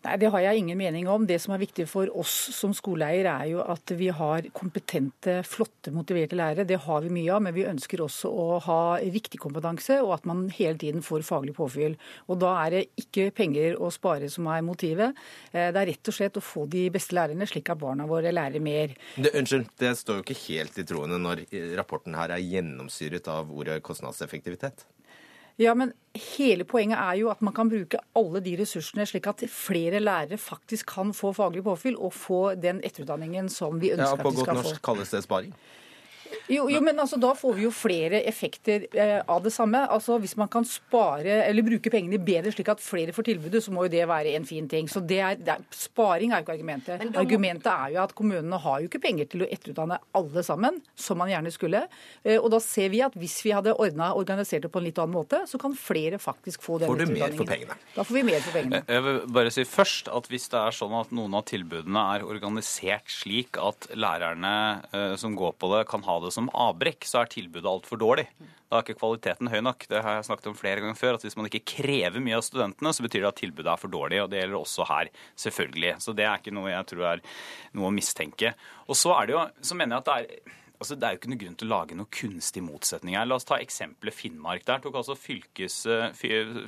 Nei, 0.00 0.16
Det 0.16 0.30
har 0.32 0.40
jeg 0.40 0.62
ingen 0.62 0.78
mening 0.80 1.08
om. 1.12 1.26
Det 1.28 1.36
som 1.42 1.52
er 1.52 1.60
viktig 1.60 1.84
for 1.88 2.08
oss 2.16 2.32
som 2.56 2.72
skoleeier, 2.76 3.26
er 3.28 3.50
jo 3.50 3.60
at 3.60 3.92
vi 3.98 4.08
har 4.08 4.46
kompetente, 4.56 5.40
flotte, 5.44 5.92
motiverte 5.92 6.38
lærere. 6.38 6.64
Det 6.64 6.78
har 6.86 7.02
vi 7.04 7.12
mye 7.12 7.34
av, 7.34 7.42
men 7.44 7.54
vi 7.54 7.66
ønsker 7.68 8.00
også 8.00 8.30
å 8.32 8.46
ha 8.64 8.80
riktig 9.04 9.42
kompetanse, 9.42 9.98
og 10.00 10.14
at 10.16 10.28
man 10.28 10.46
hele 10.56 10.78
tiden 10.80 11.04
får 11.04 11.26
faglig 11.28 11.54
påfyll. 11.58 11.98
Og 12.28 12.40
Da 12.40 12.54
er 12.64 12.70
det 12.70 12.86
ikke 12.96 13.28
penger 13.36 13.76
å 13.76 13.90
spare 13.92 14.30
som 14.30 14.46
er 14.48 14.62
motivet. 14.64 15.12
Eh, 15.52 15.70
Det 15.70 15.76
er 15.76 15.86
rett 15.92 16.08
og 16.08 16.14
slett 16.14 16.36
å 16.40 16.40
få 16.40 16.66
de 16.68 16.88
beste 16.88 17.12
lærerne, 17.12 17.46
slik 17.46 17.68
at 17.68 17.78
barna 17.78 18.06
våre 18.06 18.32
lærer 18.32 18.60
mer. 18.60 18.96
Det, 19.16 19.34
unnskyld, 19.34 19.68
det 19.76 19.96
står 19.98 20.16
jo 20.16 20.22
ikke 20.24 20.48
helt 20.48 20.78
i 20.78 20.84
troende 20.84 21.20
når 21.20 21.44
rapporten 21.76 22.14
her 22.16 22.30
er 22.30 22.40
gjennomsyret 22.40 23.28
av 23.28 23.52
ordet 23.52 23.82
kostnadseffektivitet. 23.82 24.86
Ja, 25.60 25.74
men 25.76 25.92
hele 26.36 26.64
poenget 26.64 26.96
er 26.96 27.18
jo 27.20 27.28
at 27.28 27.42
man 27.44 27.52
kan 27.52 27.68
bruke 27.68 27.98
alle 28.16 28.40
de 28.40 28.54
ressursene 28.62 29.04
slik 29.08 29.26
at 29.28 29.44
flere 29.52 30.00
lærere 30.00 30.38
faktisk 30.40 30.94
kan 30.94 31.12
få 31.16 31.34
faglig 31.36 31.64
påfyll 31.66 31.98
og 32.00 32.14
få 32.16 32.40
den 32.56 32.80
etterutdanningen 32.86 33.50
som 33.52 33.76
vi 33.80 33.92
ønsker 33.92 34.08
Ja, 34.08 34.16
at 34.16 34.24
På 34.24 34.32
godt 34.38 34.54
norsk 34.56 34.80
kalles 34.82 35.12
det 35.12 35.22
sparing. 35.26 35.52
Jo, 36.50 36.68
jo, 36.70 36.80
men 36.80 36.98
altså, 36.98 37.18
Da 37.20 37.32
får 37.34 37.54
vi 37.56 37.62
jo 37.66 37.70
flere 37.74 38.20
effekter 38.26 38.86
eh, 38.94 39.20
av 39.28 39.42
det 39.42 39.52
samme. 39.54 39.82
Altså, 39.90 40.18
Hvis 40.20 40.36
man 40.36 40.48
kan 40.48 40.64
spare 40.64 41.44
eller 41.46 41.62
bruke 41.66 41.90
pengene 41.92 42.18
bedre 42.22 42.52
slik 42.52 42.68
at 42.72 42.80
flere 42.82 43.12
får 43.16 43.24
tilbudet, 43.30 43.62
så 43.64 43.72
må 43.74 43.84
jo 43.86 43.92
det 43.92 44.06
være 44.08 44.34
en 44.36 44.44
fin 44.48 44.68
ting. 44.68 44.88
Så 44.88 45.00
det 45.06 45.18
er, 45.20 45.36
det 45.36 45.48
er, 45.56 45.64
Sparing 45.70 46.32
er 46.32 46.40
jo 46.42 46.46
ikke 46.48 46.56
argumentet. 46.58 47.04
Må- 47.10 47.20
Argumentet 47.20 47.66
er 47.72 47.94
jo 47.94 48.02
at 48.02 48.14
kommunene 48.14 48.58
har 48.60 48.80
jo 48.80 48.88
ikke 48.90 49.02
penger 49.02 49.26
til 49.30 49.42
å 49.46 49.48
etterutdanne 49.50 49.98
alle 50.14 50.42
sammen, 50.46 50.80
som 50.96 51.18
man 51.18 51.28
gjerne 51.30 51.52
skulle. 51.54 51.84
Eh, 52.24 52.38
Og 52.40 52.50
da 52.50 52.58
ser 52.60 52.88
vi 52.90 53.00
at 53.02 53.14
hvis 53.14 53.38
vi 53.44 53.50
hadde 53.54 53.74
ordnet, 53.76 54.14
organisert 54.16 54.62
det 54.62 54.70
på 54.72 54.78
en 54.80 54.84
litt 54.88 54.98
annen 54.98 55.14
måte, 55.14 55.42
så 55.48 55.58
kan 55.60 55.74
flere 55.74 56.18
faktisk 56.20 56.62
få 56.62 56.78
den 56.80 56.88
Får 56.90 57.00
etterutdanningen. 57.04 57.76
Da 57.96 58.02
får 58.04 58.14
vi 58.14 58.22
mer 58.22 58.40
for 58.40 58.52
pengene. 58.58 58.82
Jeg 58.88 59.02
vil 59.02 59.20
bare 59.32 59.50
si 59.54 59.64
først 59.64 60.08
at 60.14 60.28
hvis 60.28 60.48
det 60.50 60.58
er 60.60 60.70
sånn 60.76 60.94
at 61.00 61.10
noen 61.12 61.34
av 61.34 61.44
tilbudene 61.48 62.02
er 62.16 62.24
organisert 62.26 63.08
slik 63.10 63.56
at 63.60 63.88
lærerne 63.96 64.82
eh, 64.92 65.16
som 65.16 65.34
går 65.36 65.54
på 65.60 65.70
det, 65.76 65.86
kan 65.90 66.02
ha 66.06 66.19
det 66.24 66.32
som 66.34 66.50
avbrekk, 66.52 67.06
så 67.08 67.20
er 67.20 67.30
tilbudet 67.32 67.68
altfor 67.70 68.00
dårlig. 68.00 68.26
Da 68.70 68.78
er 68.78 68.84
ikke 68.84 69.00
kvaliteten 69.00 69.50
høy 69.50 69.58
nok. 69.66 69.86
Det 69.90 70.02
har 70.04 70.18
jeg 70.18 70.28
snakket 70.28 70.50
om 70.52 70.58
flere 70.58 70.82
ganger 70.84 70.98
før. 70.98 71.18
at 71.18 71.26
Hvis 71.26 71.36
man 71.38 71.48
ikke 71.50 71.64
krever 71.76 72.22
mye 72.22 72.38
av 72.38 72.46
studentene, 72.46 72.92
så 72.94 73.06
betyr 73.06 73.24
det 73.24 73.32
at 73.32 73.40
tilbudet 73.42 73.72
er 73.72 73.80
for 73.80 73.92
dårlig. 73.92 74.22
og 74.22 74.30
Det 74.30 74.42
gjelder 74.42 74.60
også 74.60 74.86
her, 74.90 75.10
selvfølgelig. 75.44 75.96
Så 76.04 76.14
det 76.16 76.28
er 76.28 76.38
ikke 76.38 76.54
noe 76.54 76.70
jeg 76.70 76.88
tror 76.92 77.06
er 77.14 77.24
noe 77.74 77.90
å 77.90 77.94
mistenke. 77.94 78.54
Og 78.86 78.98
så 78.98 79.14
er 79.16 79.26
det 79.26 79.36
jo, 79.36 79.44
så 79.70 79.78
mener 79.78 79.96
jeg 79.96 80.04
at 80.04 80.10
det 80.10 80.18
er 80.20 80.56
Altså, 80.80 80.96
Det 80.96 81.04
er 81.04 81.12
jo 81.12 81.18
ikke 81.20 81.28
noe 81.28 81.40
grunn 81.42 81.56
til 81.60 81.68
å 81.68 81.74
lage 81.74 81.96
noe 81.98 82.08
kunstig 82.08 82.62
motsetning 82.64 83.16
her. 83.18 83.26
La 83.28 83.36
oss 83.36 83.44
ta 83.44 83.58
eksempelet 83.60 84.16
Finnmark. 84.16 84.64
Der 84.64 84.80
tok 84.80 84.94
altså 84.96 85.12
fylkes, 85.12 85.84
eh, 85.84 86.14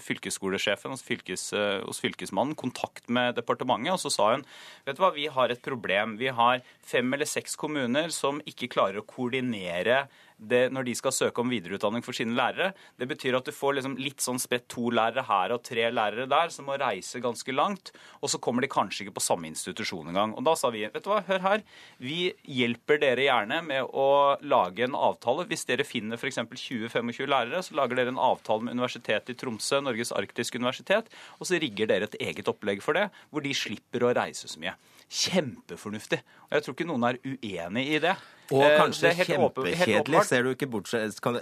fylkesskolesjefen 0.04 0.92
hos, 0.92 1.02
fylkes, 1.02 1.52
eh, 1.56 1.80
hos 1.80 2.00
fylkesmannen 2.00 2.54
kontakt 2.54 3.08
med 3.08 3.36
departementet, 3.36 3.94
og 3.94 4.00
så 4.04 4.12
sa 4.12 4.32
hun 4.34 4.44
vet 4.84 4.96
du 4.96 5.00
hva, 5.00 5.14
vi 5.14 5.28
har 5.28 5.48
et 5.48 5.62
problem. 5.62 6.18
Vi 6.18 6.28
har 6.28 6.60
fem 6.82 7.08
eller 7.14 7.24
seks 7.24 7.56
kommuner 7.56 8.12
som 8.12 8.42
ikke 8.42 8.68
klarer 8.68 9.00
å 9.00 9.06
koordinere 9.06 10.08
det, 10.48 10.66
når 10.74 10.86
de 10.88 10.94
skal 10.98 11.14
søke 11.14 11.42
om 11.42 11.50
videreutdanning 11.52 12.04
for 12.04 12.16
sine 12.16 12.36
lærere. 12.36 12.72
Det 12.98 13.08
betyr 13.10 13.38
at 13.38 13.48
du 13.48 13.52
får 13.54 13.78
liksom 13.78 13.96
litt 14.00 14.22
sånn 14.24 14.40
spredt 14.42 14.68
to 14.72 14.90
lærere 14.94 15.24
her 15.28 15.54
og 15.54 15.62
tre 15.66 15.88
lærere 15.92 16.28
der, 16.30 16.52
som 16.54 16.68
må 16.68 16.78
reise 16.80 17.22
ganske 17.22 17.54
langt. 17.54 17.92
Og 18.20 18.32
så 18.32 18.40
kommer 18.42 18.64
de 18.64 18.70
kanskje 18.72 19.06
ikke 19.06 19.16
på 19.18 19.24
samme 19.24 19.48
institusjon 19.50 20.10
engang. 20.12 20.34
Og 20.38 20.46
da 20.46 20.56
sa 20.58 20.72
vi 20.74 20.84
vet 20.84 21.04
du 21.04 21.10
hva, 21.12 21.22
hør 21.28 21.44
her, 21.46 21.64
vi 22.02 22.32
hjelper 22.48 23.00
dere 23.02 23.26
gjerne 23.26 23.62
med 23.66 23.88
å 23.88 24.08
lage 24.42 24.86
en 24.86 24.98
avtale. 24.98 25.46
Hvis 25.50 25.66
dere 25.68 25.86
finner 25.86 26.20
f.eks. 26.20 26.40
20-25 26.42 27.30
lærere, 27.30 27.62
så 27.64 27.76
lager 27.78 27.98
dere 27.98 28.14
en 28.14 28.22
avtale 28.22 28.66
med 28.66 28.76
Universitetet 28.78 29.34
i 29.34 29.38
Tromsø, 29.38 29.80
Norges 29.82 30.14
arktiske 30.16 30.60
universitet, 30.60 31.10
og 31.38 31.48
så 31.48 31.60
rigger 31.62 31.90
dere 31.90 32.10
et 32.10 32.18
eget 32.22 32.50
opplegg 32.50 32.82
for 32.84 32.98
det, 32.98 33.08
hvor 33.30 33.44
de 33.44 33.54
slipper 33.56 34.04
å 34.06 34.14
reise 34.16 34.50
så 34.50 34.60
mye. 34.62 34.76
Kjempefornuftig. 35.12 36.22
Og 36.48 36.56
jeg 36.56 36.64
tror 36.64 36.76
ikke 36.76 36.88
noen 36.88 37.10
er 37.10 37.20
uenig 37.24 37.88
i 37.96 38.00
det. 38.02 38.14
Og 38.52 38.72
Eh, 38.72 38.78
kanskje 38.80 39.08
det 39.08 39.12
helt 39.18 39.30
kjempekjedelig. 39.30 40.22
Ser, 40.28 40.48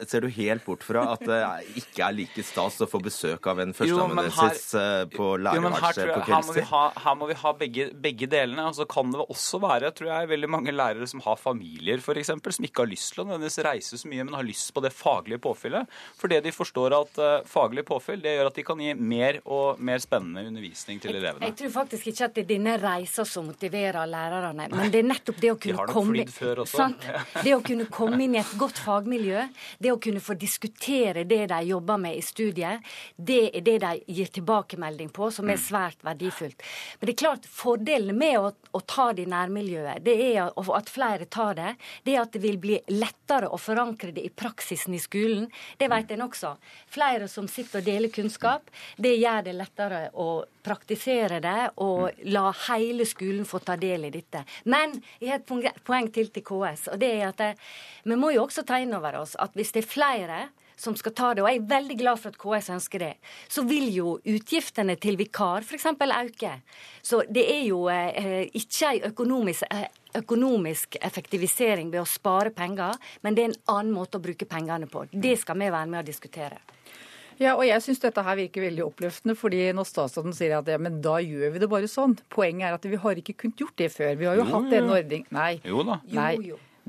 ser 0.08 0.24
du 0.24 0.28
helt 0.34 0.64
bort 0.66 0.84
fra 0.86 1.04
at 1.14 1.24
det 1.26 1.40
ikke 1.80 2.06
er 2.06 2.16
like 2.16 2.44
stas 2.46 2.78
å 2.82 2.88
få 2.90 3.00
besøk 3.04 3.46
av 3.50 3.62
en 3.64 3.74
førsteamanuensis 3.76 4.74
eh, 4.78 5.04
på 5.12 5.28
lærerværelset 5.42 6.12
på 6.12 6.20
her, 6.20 6.26
kveldstid? 6.28 6.68
Her, 6.70 7.00
her 7.04 7.18
må 7.20 7.30
vi 7.30 7.38
ha 7.42 7.54
begge, 7.60 7.88
begge 8.06 8.30
delene. 8.30 8.68
Og 8.70 8.78
så 8.78 8.86
kan 8.90 9.12
det 9.14 9.24
også 9.26 9.60
være 9.62 9.92
tror 9.96 10.12
jeg, 10.12 10.30
veldig 10.34 10.50
mange 10.56 10.74
lærere 10.74 11.08
som 11.10 11.22
har 11.24 11.40
familier 11.40 12.02
for 12.04 12.20
eksempel, 12.20 12.54
som 12.54 12.66
ikke 12.68 12.84
har 12.84 12.90
lyst 12.90 13.14
til 13.14 13.24
å 13.24 13.28
nødvendigvis 13.28 13.60
reise 13.66 14.00
så 14.00 14.10
mye, 14.10 14.26
men 14.26 14.38
har 14.38 14.46
lyst 14.46 14.72
på 14.76 14.84
det 14.84 14.92
faglige 14.94 15.42
påfyllet. 15.42 15.98
Fordi 16.20 16.40
de 16.44 16.54
forstår 16.54 16.96
at 16.96 17.20
uh, 17.20 17.28
faglig 17.48 17.84
påfyll 17.88 18.22
det 18.22 18.36
gjør 18.36 18.50
at 18.50 18.58
de 18.60 18.66
kan 18.66 18.82
gi 18.82 18.94
mer 18.94 19.40
og 19.44 19.80
mer 19.82 20.02
spennende 20.02 20.44
undervisning 20.48 21.00
til 21.02 21.16
elevene. 21.16 21.50
Jeg 21.50 21.58
tror 21.62 21.74
faktisk 21.80 22.10
ikke 22.12 22.28
at 22.28 22.36
det 22.36 22.44
er 22.46 22.50
denne 22.54 22.76
reisa 22.80 23.26
som 23.28 23.48
motiverer 23.50 24.00
lærerne, 24.10 24.68
men 24.72 24.92
det 24.92 25.02
er 25.02 25.08
nettopp 25.08 25.40
det 25.40 25.52
å 25.52 25.58
kunne 25.58 25.74
De 25.74 25.80
har 25.80 25.90
nok 25.90 25.96
komme 25.96 26.16
flydd 26.16 26.34
før 26.34 26.62
også. 26.64 26.80
Sant? 26.80 26.99
Det 27.44 27.54
å 27.54 27.62
kunne 27.64 27.86
komme 27.90 28.24
inn 28.24 28.34
i 28.34 28.40
et 28.40 28.52
godt 28.60 28.78
fagmiljø, 28.84 29.46
det 29.78 29.92
å 29.92 29.98
kunne 30.02 30.20
få 30.20 30.34
diskutere 30.38 31.24
det 31.24 31.46
de 31.50 31.60
jobber 31.70 31.98
med 31.98 32.16
i 32.18 32.22
studiet, 32.24 32.84
det 33.16 33.40
er 33.56 33.64
det 33.66 33.76
de 33.82 33.92
gir 34.06 34.30
tilbakemelding 34.34 35.10
på, 35.14 35.30
som 35.32 35.48
er 35.48 35.56
Mm. 35.56 35.64
svært 35.64 36.02
verdifullt. 36.04 36.62
Men 37.00 37.06
det 37.06 37.12
er 37.14 37.20
klart, 37.24 37.46
fordelen 37.46 38.16
med 38.16 38.38
å, 38.38 38.52
å 38.72 38.80
ta 38.86 39.12
det 39.12 39.22
i 39.26 39.30
nærmiljøet, 39.30 40.04
det 40.04 40.16
er 40.36 40.50
at 40.50 40.90
flere 40.90 41.26
tar 41.26 41.54
det, 41.54 41.74
det 42.04 42.14
er 42.16 42.22
at 42.22 42.32
det 42.32 42.42
vil 42.42 42.58
bli 42.58 42.78
lettere 42.88 43.48
å 43.50 43.58
forankre 43.58 44.12
det 44.12 44.24
i 44.24 44.30
praksisen 44.30 44.94
i 44.94 44.98
skolen. 45.02 45.50
Det 45.78 45.88
vet 45.90 46.10
en 46.12 46.26
også. 46.28 46.56
Flere 46.88 47.28
som 47.28 47.48
sitter 47.48 47.80
og 47.80 47.84
deler 47.84 48.08
kunnskap, 48.08 48.70
det 48.96 49.16
gjør 49.18 49.44
det 49.44 49.56
lettere 49.58 50.10
å 50.14 50.44
praktisere 50.62 51.40
det 51.42 51.70
og 51.82 52.22
la 52.32 52.50
hele 52.68 53.06
skolen 53.08 53.46
få 53.48 53.62
ta 53.64 53.76
del 53.80 54.08
i 54.08 54.14
dette. 54.14 54.44
Men 54.64 54.96
jeg 55.20 55.32
har 55.32 55.40
et 55.40 55.84
poeng- 55.84 56.12
til 56.12 56.30
til 56.30 56.42
KS, 56.42 56.88
og 56.92 56.98
det 56.98 57.10
er 57.10 57.28
at 57.28 57.36
det, 57.36 57.54
vi 58.04 58.16
må 58.16 58.32
jo 58.34 58.46
også 58.46 58.64
ta 58.66 58.78
inn 58.78 58.94
over 58.94 59.20
oss 59.20 59.36
at 59.38 59.54
hvis 59.54 59.72
det 59.72 59.84
er 59.84 59.88
flere 59.88 60.40
som 60.80 60.96
skal 60.96 61.12
ta 61.12 61.34
det, 61.34 61.42
og 61.44 61.50
jeg 61.50 61.60
er 61.60 61.68
veldig 61.68 61.96
glad 62.00 62.20
for 62.20 62.32
at 62.32 62.40
KS 62.40 62.70
ønsker 62.72 63.04
det, 63.04 63.12
så 63.48 63.64
vil 63.68 63.90
jo 63.92 64.14
utgiftene 64.24 64.96
til 65.00 65.18
vikar 65.20 65.66
f.eks. 65.66 65.86
øke. 65.92 66.52
Så 67.02 67.22
det 67.28 67.44
er 67.52 67.64
jo 67.68 67.84
eh, 67.92 68.48
ikke 68.56 68.94
en 68.94 69.10
økonomisk, 69.10 69.68
eh, 69.70 69.88
økonomisk 70.16 70.96
effektivisering 71.00 71.92
ved 71.92 72.00
å 72.00 72.08
spare 72.08 72.50
penger, 72.50 72.96
men 73.22 73.36
det 73.36 73.44
er 73.44 73.52
en 73.52 73.62
annen 73.76 73.94
måte 73.94 74.18
å 74.18 74.24
bruke 74.24 74.48
pengene 74.48 74.88
på. 74.88 75.04
Det 75.12 75.36
skal 75.38 75.60
vi 75.60 75.70
være 75.70 75.90
med 75.92 76.00
å 76.00 76.06
diskutere. 76.06 76.79
Ja, 77.40 77.54
og 77.56 77.64
jeg 77.64 77.80
syns 77.80 78.02
dette 78.02 78.20
her 78.24 78.36
virker 78.36 78.66
veldig 78.66 78.82
oppløftende, 78.84 79.34
fordi 79.38 79.62
når 79.72 79.86
statsråden 79.88 80.34
sier 80.36 80.58
at 80.58 80.66
ja, 80.68 80.76
men 80.76 80.98
da 81.04 81.16
gjør 81.24 81.54
vi 81.54 81.62
det 81.62 81.70
bare 81.72 81.88
sånn. 81.88 82.18
Poenget 82.32 82.68
er 82.68 82.76
at 82.76 82.84
vi 82.84 82.98
har 83.00 83.20
ikke 83.22 83.38
kunnet 83.44 83.62
gjort 83.62 83.78
det 83.80 83.88
før. 83.94 84.12
Vi 84.20 84.28
har 84.28 84.36
jo, 84.36 84.44
Jo, 84.44 84.50
hatt 84.58 84.74
en 84.76 84.90
ordning 84.92 85.24
Nei. 85.32 85.54
Jo 85.64 85.86
da. 85.88 86.02
Nei. 86.12 86.34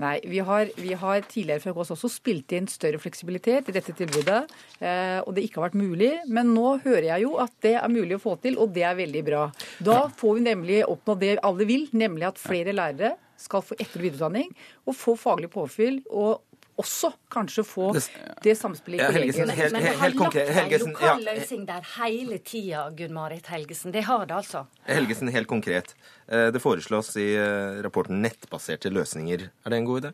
Nei, 0.01 0.17
vi 0.25 0.39
har, 0.39 0.69
vi 0.79 0.93
har 0.97 1.23
tidligere 1.29 1.61
fra 1.61 1.73
oss 1.83 1.91
også 1.93 2.09
spilt 2.09 2.53
inn 2.55 2.67
større 2.71 2.99
fleksibilitet 2.99 3.67
i 3.69 3.73
dette 3.75 3.93
tilbudet, 3.95 4.39
eh, 4.79 5.19
og 5.19 5.35
det 5.35 5.43
ikke 5.45 5.59
har 5.59 5.67
vært 5.69 5.81
mulig. 5.81 6.11
Men 6.31 6.53
nå 6.55 6.77
hører 6.85 7.09
jeg 7.11 7.25
jo 7.25 7.35
at 7.43 7.53
det 7.63 7.75
er 7.77 7.91
mulig 7.91 8.17
å 8.17 8.23
få 8.23 8.37
til, 8.41 8.57
og 8.59 8.71
det 8.75 8.85
er 8.87 8.97
veldig 8.97 9.23
bra. 9.27 9.43
Da 9.83 10.05
får 10.17 10.39
vi 10.39 10.45
nemlig 10.47 10.79
oppnå 10.87 11.17
det 11.21 11.35
alle 11.43 11.67
vil, 11.69 11.85
nemlig 11.91 12.31
at 12.31 12.41
flere 12.41 12.73
lærere 12.75 13.15
skal 13.41 13.63
få 13.65 13.75
etter- 13.77 13.99
og 13.99 14.05
videreutdanning 14.07 14.49
og 14.87 14.97
få 14.97 15.17
faglig 15.19 15.51
påfyll. 15.53 16.01
og 16.09 16.41
også 16.79 17.11
kanskje 17.31 17.63
få 17.67 17.91
det 18.43 18.53
samspillet 18.57 19.01
i 19.01 19.13
kollegiene. 19.13 19.51
helt- 19.53 19.75
har 19.75 19.97
helt 20.01 20.17
konkret, 20.17 20.49
Helgesen, 20.55 20.95
ja. 21.01 21.15
løsning 21.17 21.65
der 21.67 21.81
hele 21.97 22.37
tida, 22.39 22.89
Gunn 22.97 23.13
Marit 23.13 23.45
Helgesen. 23.47 23.91
Det 23.91 24.03
har 24.03 24.25
det 24.25 24.35
altså. 24.35 24.65
Helgesen, 24.87 25.27
helt 25.29 25.47
konkret. 25.47 25.93
Eh, 26.29 26.49
Det 26.51 26.61
foreslås 26.61 27.15
i 27.17 27.35
eh, 27.35 27.81
rapporten 27.83 28.21
nettbaserte 28.21 28.89
løsninger. 28.89 29.49
Er 29.65 29.69
det 29.69 29.77
en 29.77 29.85
god 29.85 30.01
idé? 30.03 30.13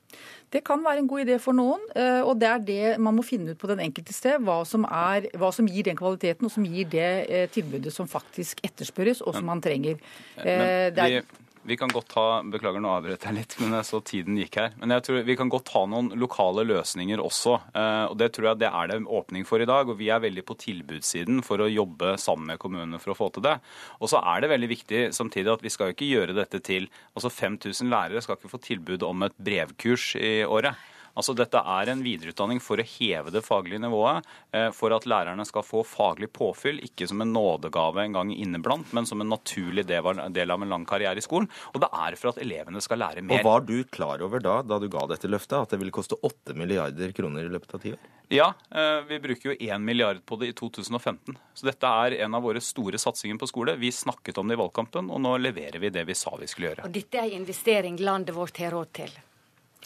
Det 0.52 0.64
kan 0.64 0.84
være 0.84 0.98
en 1.00 1.08
god 1.08 1.26
idé 1.26 1.40
for 1.40 1.54
noen, 1.54 1.80
eh, 1.96 2.22
og 2.22 2.40
det 2.40 2.48
er 2.50 2.60
det 2.60 3.00
man 3.00 3.16
må 3.16 3.24
finne 3.24 3.52
ut 3.52 3.58
på 3.60 3.68
den 3.68 3.80
enkelte 3.80 4.14
sted. 4.14 4.40
Hva 4.42 4.66
som, 4.66 4.84
er, 4.86 5.30
hva 5.38 5.54
som 5.54 5.68
gir 5.68 5.84
den 5.84 5.96
kvaliteten, 5.96 6.46
og 6.46 6.52
som 6.52 6.64
gir 6.66 6.86
det 6.90 7.52
tilbudet 7.52 7.94
som 7.94 8.08
faktisk 8.08 8.60
etterspørres, 8.64 9.22
og 9.22 9.36
som 9.36 9.46
man 9.46 9.62
trenger. 9.62 10.00
Eh, 10.38 10.44
Men 10.46 10.94
det 10.96 10.98
er- 11.04 11.22
vi, 11.22 11.26
vi 11.68 11.76
kan 11.78 11.92
godt 11.92 12.14
ha 12.16 12.26
Beklager, 12.48 12.80
nå 12.80 12.94
avbrøt 12.96 13.26
jeg 13.28 13.36
litt, 13.36 13.56
men 13.60 13.76
jeg 13.76 13.88
så 13.90 14.00
tiden 14.06 14.38
gikk 14.40 14.56
her. 14.62 14.76
Men 14.80 14.94
jeg 14.96 15.04
tror 15.04 15.26
vi 15.28 15.36
kan 15.40 15.52
godt 15.52 15.72
ha 15.76 15.84
noen 15.92 16.14
lokale 16.20 16.64
løsninger 16.68 17.20
også. 17.20 17.58
eh, 17.76 18.06
Og 18.08 18.16
det 18.22 18.32
tror 18.36 18.50
jeg 18.50 18.62
det 18.64 18.70
er 18.72 18.92
det 18.94 19.00
åpning 19.04 19.46
for 19.48 19.60
i 19.60 19.68
dag. 19.68 19.90
Og 19.92 20.00
vi 20.00 20.08
er 20.14 20.24
veldig 20.24 20.46
på 20.48 20.58
tilbudssiden 20.64 21.44
for 21.44 21.60
å 21.60 21.68
jobbe 21.68 22.16
sammen 22.24 22.54
med 22.54 22.62
kommunene 22.64 23.02
for 23.04 23.12
å 23.12 23.20
få 23.20 23.30
til 23.36 23.44
det. 23.44 23.58
Og 24.00 24.12
så 24.12 24.24
er 24.24 24.42
det 24.42 24.54
veldig 24.54 24.72
viktig 24.72 25.02
samtidig 25.14 25.54
at 25.58 25.66
vi 25.66 25.74
skal 25.74 25.92
jo 25.92 25.98
ikke 25.98 26.12
gjøre 26.12 26.38
dette 26.38 26.64
til 26.64 26.88
Altså 27.18 27.32
5000 27.34 27.90
lærere 27.90 28.22
skal 28.22 28.38
ikke 28.38 28.52
få 28.52 28.60
tilbud 28.62 29.04
om 29.04 29.26
et 29.26 29.36
brevkurs 29.42 30.16
i 30.22 30.46
året. 30.46 30.78
Altså 31.18 31.34
Dette 31.38 31.58
er 31.58 31.90
en 31.92 32.04
videreutdanning 32.06 32.60
for 32.62 32.78
å 32.78 32.86
heve 32.86 33.34
det 33.34 33.42
faglige 33.46 33.82
nivået, 33.82 34.26
eh, 34.54 34.70
for 34.76 34.94
at 34.94 35.08
lærerne 35.10 35.46
skal 35.50 35.66
få 35.66 35.82
faglig 35.88 36.30
påfyll, 36.34 36.80
ikke 36.86 37.08
som 37.10 37.24
en 37.24 37.34
nådegave 37.34 38.04
en 38.04 38.18
gang 38.20 38.34
inneblant, 38.36 38.94
men 38.94 39.10
som 39.10 39.22
en 39.22 39.32
naturlig 39.34 39.88
del 39.88 40.52
av 40.52 40.62
en 40.62 40.70
lang 40.70 40.86
karriere 40.86 41.18
i 41.18 41.26
skolen. 41.26 41.50
Og 41.74 41.82
det 41.82 41.90
er 41.92 42.18
for 42.20 42.34
at 42.34 42.42
elevene 42.44 42.82
skal 42.84 43.02
lære 43.02 43.26
mer. 43.26 43.42
Og 43.42 43.50
Var 43.50 43.66
du 43.66 43.84
klar 43.84 44.22
over 44.22 44.44
da, 44.44 44.62
da 44.62 44.78
du 44.80 44.88
ga 44.94 45.08
dette 45.10 45.30
løftet, 45.30 45.58
at 45.58 45.74
det 45.74 45.82
ville 45.82 45.96
koste 45.96 46.20
8 46.22 46.54
milliarder 46.54 47.14
kroner 47.18 47.48
i 47.48 47.52
løpet 47.52 47.74
av 47.74 47.82
ti 47.82 47.96
år? 47.96 48.14
Ja, 48.30 48.54
eh, 48.72 49.02
vi 49.08 49.20
bruker 49.24 49.54
jo 49.54 49.58
1 49.58 49.82
milliard 49.82 50.26
på 50.26 50.38
det 50.38 50.52
i 50.52 50.54
2015. 50.54 51.38
Så 51.54 51.66
dette 51.66 51.88
er 51.88 52.20
en 52.26 52.36
av 52.36 52.44
våre 52.44 52.62
store 52.62 53.00
satsinger 53.00 53.40
på 53.40 53.48
skole. 53.48 53.78
Vi 53.80 53.92
snakket 53.92 54.38
om 54.38 54.48
det 54.48 54.58
i 54.58 54.62
valgkampen, 54.62 55.10
og 55.10 55.22
nå 55.24 55.38
leverer 55.40 55.80
vi 55.80 55.90
det 55.90 56.06
vi 56.06 56.14
sa 56.14 56.36
vi 56.38 56.50
skulle 56.52 56.74
gjøre. 56.74 56.86
Og 56.86 56.94
dette 56.94 57.18
er 57.18 57.32
en 57.32 57.42
investering 57.42 57.98
landet 57.98 58.36
vårt 58.36 58.60
har 58.62 58.76
råd 58.76 58.94
til. 59.00 59.16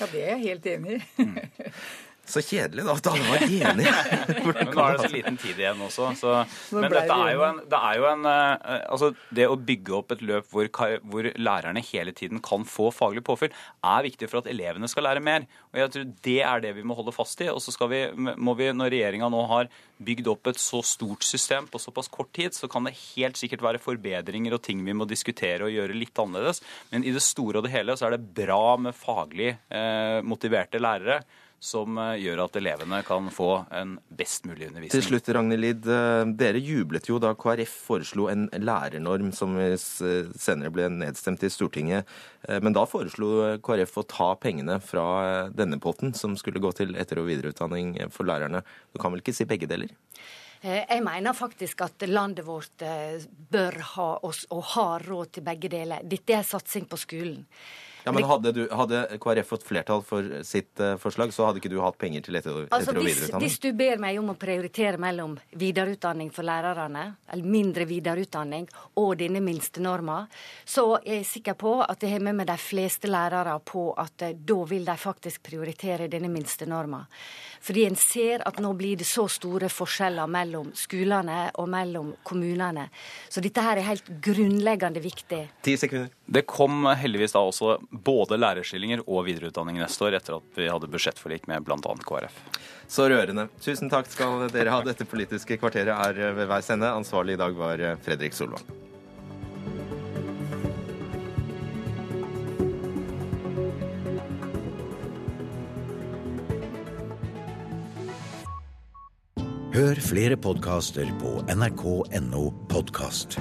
Ja, 0.01 0.07
det 0.09 0.21
er 0.23 0.29
jeg 0.33 0.39
helt 0.39 0.65
enig 0.65 0.95
i. 0.97 1.25
Så 2.29 2.41
kjedelig 2.45 2.83
da, 2.85 2.93
at 2.95 3.07
alle 3.09 3.25
var 3.27 3.43
enige. 3.43 3.93
Men 4.45 4.69
nå 4.69 4.83
er 4.83 4.95
det 4.95 5.07
så 5.07 5.09
liten 5.11 5.37
tid 5.41 5.57
igjen 5.59 5.81
også. 5.83 6.11
Så, 6.19 6.35
men 6.75 6.93
dette 6.93 7.15
er 7.15 7.31
jo 7.33 7.43
en, 7.47 7.59
det 7.71 7.79
er 7.79 7.97
jo 7.97 8.05
en 8.11 8.27
eh, 8.29 8.75
altså 8.93 9.09
Det 9.33 9.47
å 9.49 9.57
bygge 9.57 9.95
opp 9.97 10.13
et 10.15 10.21
løp 10.25 10.47
hvor, 10.53 10.69
hvor 11.11 11.27
lærerne 11.35 11.83
hele 11.83 12.13
tiden 12.15 12.41
kan 12.45 12.63
få 12.67 12.91
faglig 12.93 13.23
påfyll, 13.27 13.51
er 13.83 14.05
viktig 14.05 14.29
for 14.29 14.41
at 14.41 14.49
elevene 14.51 14.89
skal 14.91 15.07
lære 15.09 15.23
mer. 15.25 15.47
Og 15.73 15.81
jeg 15.81 15.93
tror 15.95 16.07
Det 16.29 16.37
er 16.53 16.63
det 16.63 16.75
vi 16.77 16.85
må 16.87 16.97
holde 16.97 17.15
fast 17.15 17.41
i. 17.41 17.49
Og 17.51 17.59
så 17.63 17.73
skal 17.73 17.91
vi, 17.91 18.01
må 18.15 18.55
vi, 18.59 18.69
når 18.75 18.93
regjeringa 18.93 19.31
nå 19.33 19.43
har 19.51 19.71
bygd 20.01 20.31
opp 20.31 20.53
et 20.53 20.61
så 20.61 20.81
stort 20.85 21.25
system 21.25 21.67
på 21.69 21.81
såpass 21.81 22.09
kort 22.11 22.31
tid, 22.37 22.55
så 22.57 22.69
kan 22.71 22.87
det 22.87 22.95
helt 23.15 23.37
sikkert 23.39 23.65
være 23.65 23.81
forbedringer 23.81 24.55
og 24.55 24.63
ting 24.65 24.85
vi 24.85 24.95
må 24.97 25.09
diskutere 25.09 25.67
og 25.67 25.73
gjøre 25.73 25.97
litt 25.97 26.21
annerledes. 26.21 26.63
Men 26.93 27.05
i 27.05 27.13
det 27.13 27.25
store 27.25 27.59
og 27.59 27.67
det 27.67 27.75
hele 27.75 27.97
så 27.97 28.07
er 28.07 28.15
det 28.15 28.33
bra 28.41 28.77
med 28.81 28.97
faglig 28.97 29.51
eh, 29.51 30.19
motiverte 30.25 30.81
lærere 30.81 31.21
som 31.61 31.93
eh, 32.01 32.15
gjør 32.23 32.39
at 32.47 32.55
elevene 32.57 33.03
kan 33.05 33.27
få 33.29 33.47
en 33.77 33.91
best 34.17 34.47
mulig 34.49 34.65
undervisning. 34.71 34.89
Til 34.95 35.03
slutt, 35.05 35.27
Ragnhild 35.37 35.61
Lid. 35.61 35.85
eh, 35.85 36.23
Dere 36.39 36.57
jublet 36.57 37.05
jo 37.05 37.19
da 37.21 37.35
KrF 37.37 37.75
foreslo 37.85 38.25
en 38.31 38.47
lærernorm 38.49 39.29
som 39.37 39.53
senere 39.77 40.71
ble 40.73 40.87
nedstemt 40.89 41.43
i 41.45 41.51
Stortinget. 41.53 42.09
Eh, 42.49 42.57
Men 42.65 42.73
da 42.73 42.87
foreslo 42.89 43.59
KrF 43.61 43.93
å 44.01 44.07
ta 44.09 44.31
pengene 44.41 44.79
fra 44.81 45.49
denne 45.53 45.77
potten, 45.79 46.15
som 46.17 46.33
skulle 46.35 46.59
gå 46.63 46.73
til 46.73 46.95
etter- 46.97 47.21
og 47.21 47.29
videreutdanning 47.29 48.09
for 48.09 48.25
lærerne. 48.25 48.63
Du 48.91 48.99
kan 48.99 49.13
vel 49.13 49.21
ikke 49.21 49.35
si 49.37 49.45
begge 49.45 49.69
deler? 49.69 49.93
Eh, 50.63 50.81
Jeg 50.89 51.03
mener 51.05 51.33
faktisk 51.37 51.81
at 51.85 52.01
landet 52.09 52.45
vårt 52.45 52.81
bør 53.51 53.79
ha 53.93 54.09
oss, 54.23 54.47
og 54.49 54.63
har 54.73 55.05
råd 55.05 55.31
til 55.37 55.43
begge 55.43 55.69
deler. 55.69 56.01
Dette 56.01 56.33
er 56.33 56.43
satsing 56.43 56.89
på 56.89 56.97
skolen. 56.97 57.45
Ja, 58.05 58.11
men 58.11 58.25
hadde, 58.25 58.51
du, 58.55 58.61
hadde 58.73 59.01
KrF 59.21 59.47
fått 59.53 59.65
flertall 59.67 60.01
for 60.05 60.25
sitt 60.47 60.79
uh, 60.81 60.95
forslag, 61.01 61.33
så 61.35 61.45
hadde 61.47 61.61
ikke 61.61 61.69
du 61.73 61.79
hatt 61.83 61.97
penger 62.01 62.23
til 62.25 62.37
etter- 62.39 62.51
Altså, 62.51 62.65
etter- 62.65 62.97
og 62.97 63.03
Altså, 63.03 63.05
videreutdanning? 63.05 63.47
hvis 63.47 63.59
du 63.61 63.69
ber 63.77 64.01
meg 64.01 64.19
om 64.19 64.31
å 64.33 64.37
prioritere 64.41 64.97
mellom 65.01 65.37
videreutdanning 65.61 66.31
for 66.33 66.47
lærerne, 66.47 67.05
eller 67.31 67.43
mindre 67.57 67.85
videreutdanning, 67.85 68.67
og 68.97 69.13
denne 69.21 69.41
minstenorma, 69.43 70.27
så 70.65 70.97
er 71.05 71.21
jeg 71.21 71.29
sikker 71.35 71.57
på 71.61 71.75
at 71.85 72.01
jeg 72.01 72.15
har 72.15 72.25
med 72.25 72.39
meg 72.41 72.47
de 72.49 72.57
fleste 72.57 73.07
lærere 73.11 73.57
på 73.65 73.91
at 73.97 74.27
uh, 74.27 74.33
da 74.33 74.59
vil 74.65 74.85
de 74.85 74.97
faktisk 74.97 75.43
prioritere 75.43 76.09
denne 76.11 76.31
minstenorma. 76.33 77.05
Fordi 77.61 77.85
en 77.85 77.95
ser 77.95 78.41
at 78.47 78.57
nå 78.57 78.73
blir 78.73 78.97
det 78.97 79.05
så 79.05 79.27
store 79.29 79.69
forskjeller 79.69 80.25
mellom 80.31 80.71
skolene 80.73 81.51
og 81.61 81.69
mellom 81.69 82.15
kommunene. 82.25 82.87
Så 83.29 83.43
dette 83.43 83.61
her 83.61 83.77
er 83.77 83.85
helt 83.91 84.09
grunnleggende 84.25 85.03
viktig. 85.03 85.43
Ti 85.61 85.75
sekunder. 85.77 86.09
Det 86.31 86.45
kom 86.47 86.85
heldigvis 86.95 87.33
da 87.35 87.41
også 87.43 87.73
både 87.91 88.37
lærerstillinger 88.39 89.01
og 89.03 89.25
videreutdanning 89.27 89.81
neste 89.81 90.05
år, 90.07 90.15
etter 90.15 90.37
at 90.37 90.53
vi 90.55 90.69
hadde 90.71 90.87
budsjettforlik 90.87 91.49
med 91.51 91.65
bl.a. 91.67 91.95
KrF. 92.07 92.37
Så 92.87 93.09
rørende. 93.11 93.49
Tusen 93.59 93.91
takk 93.91 94.07
skal 94.07 94.45
dere 94.53 94.71
ha. 94.71 94.79
Dette 94.85 95.03
Politiske 95.03 95.59
kvarteret 95.59 95.91
er 95.91 96.31
ved 96.37 96.47
veis 96.47 96.71
ende. 96.71 96.87
Ansvarlig 96.87 97.35
i 97.35 97.41
dag 97.41 97.57
var 97.59 97.83
Fredrik 98.05 98.37
Solvang. 98.37 98.63
Hør 109.75 109.99
flere 110.03 110.39
podkaster 110.39 111.11
på 111.19 111.41
nrk.no 111.51 112.47
podkast. 112.71 113.39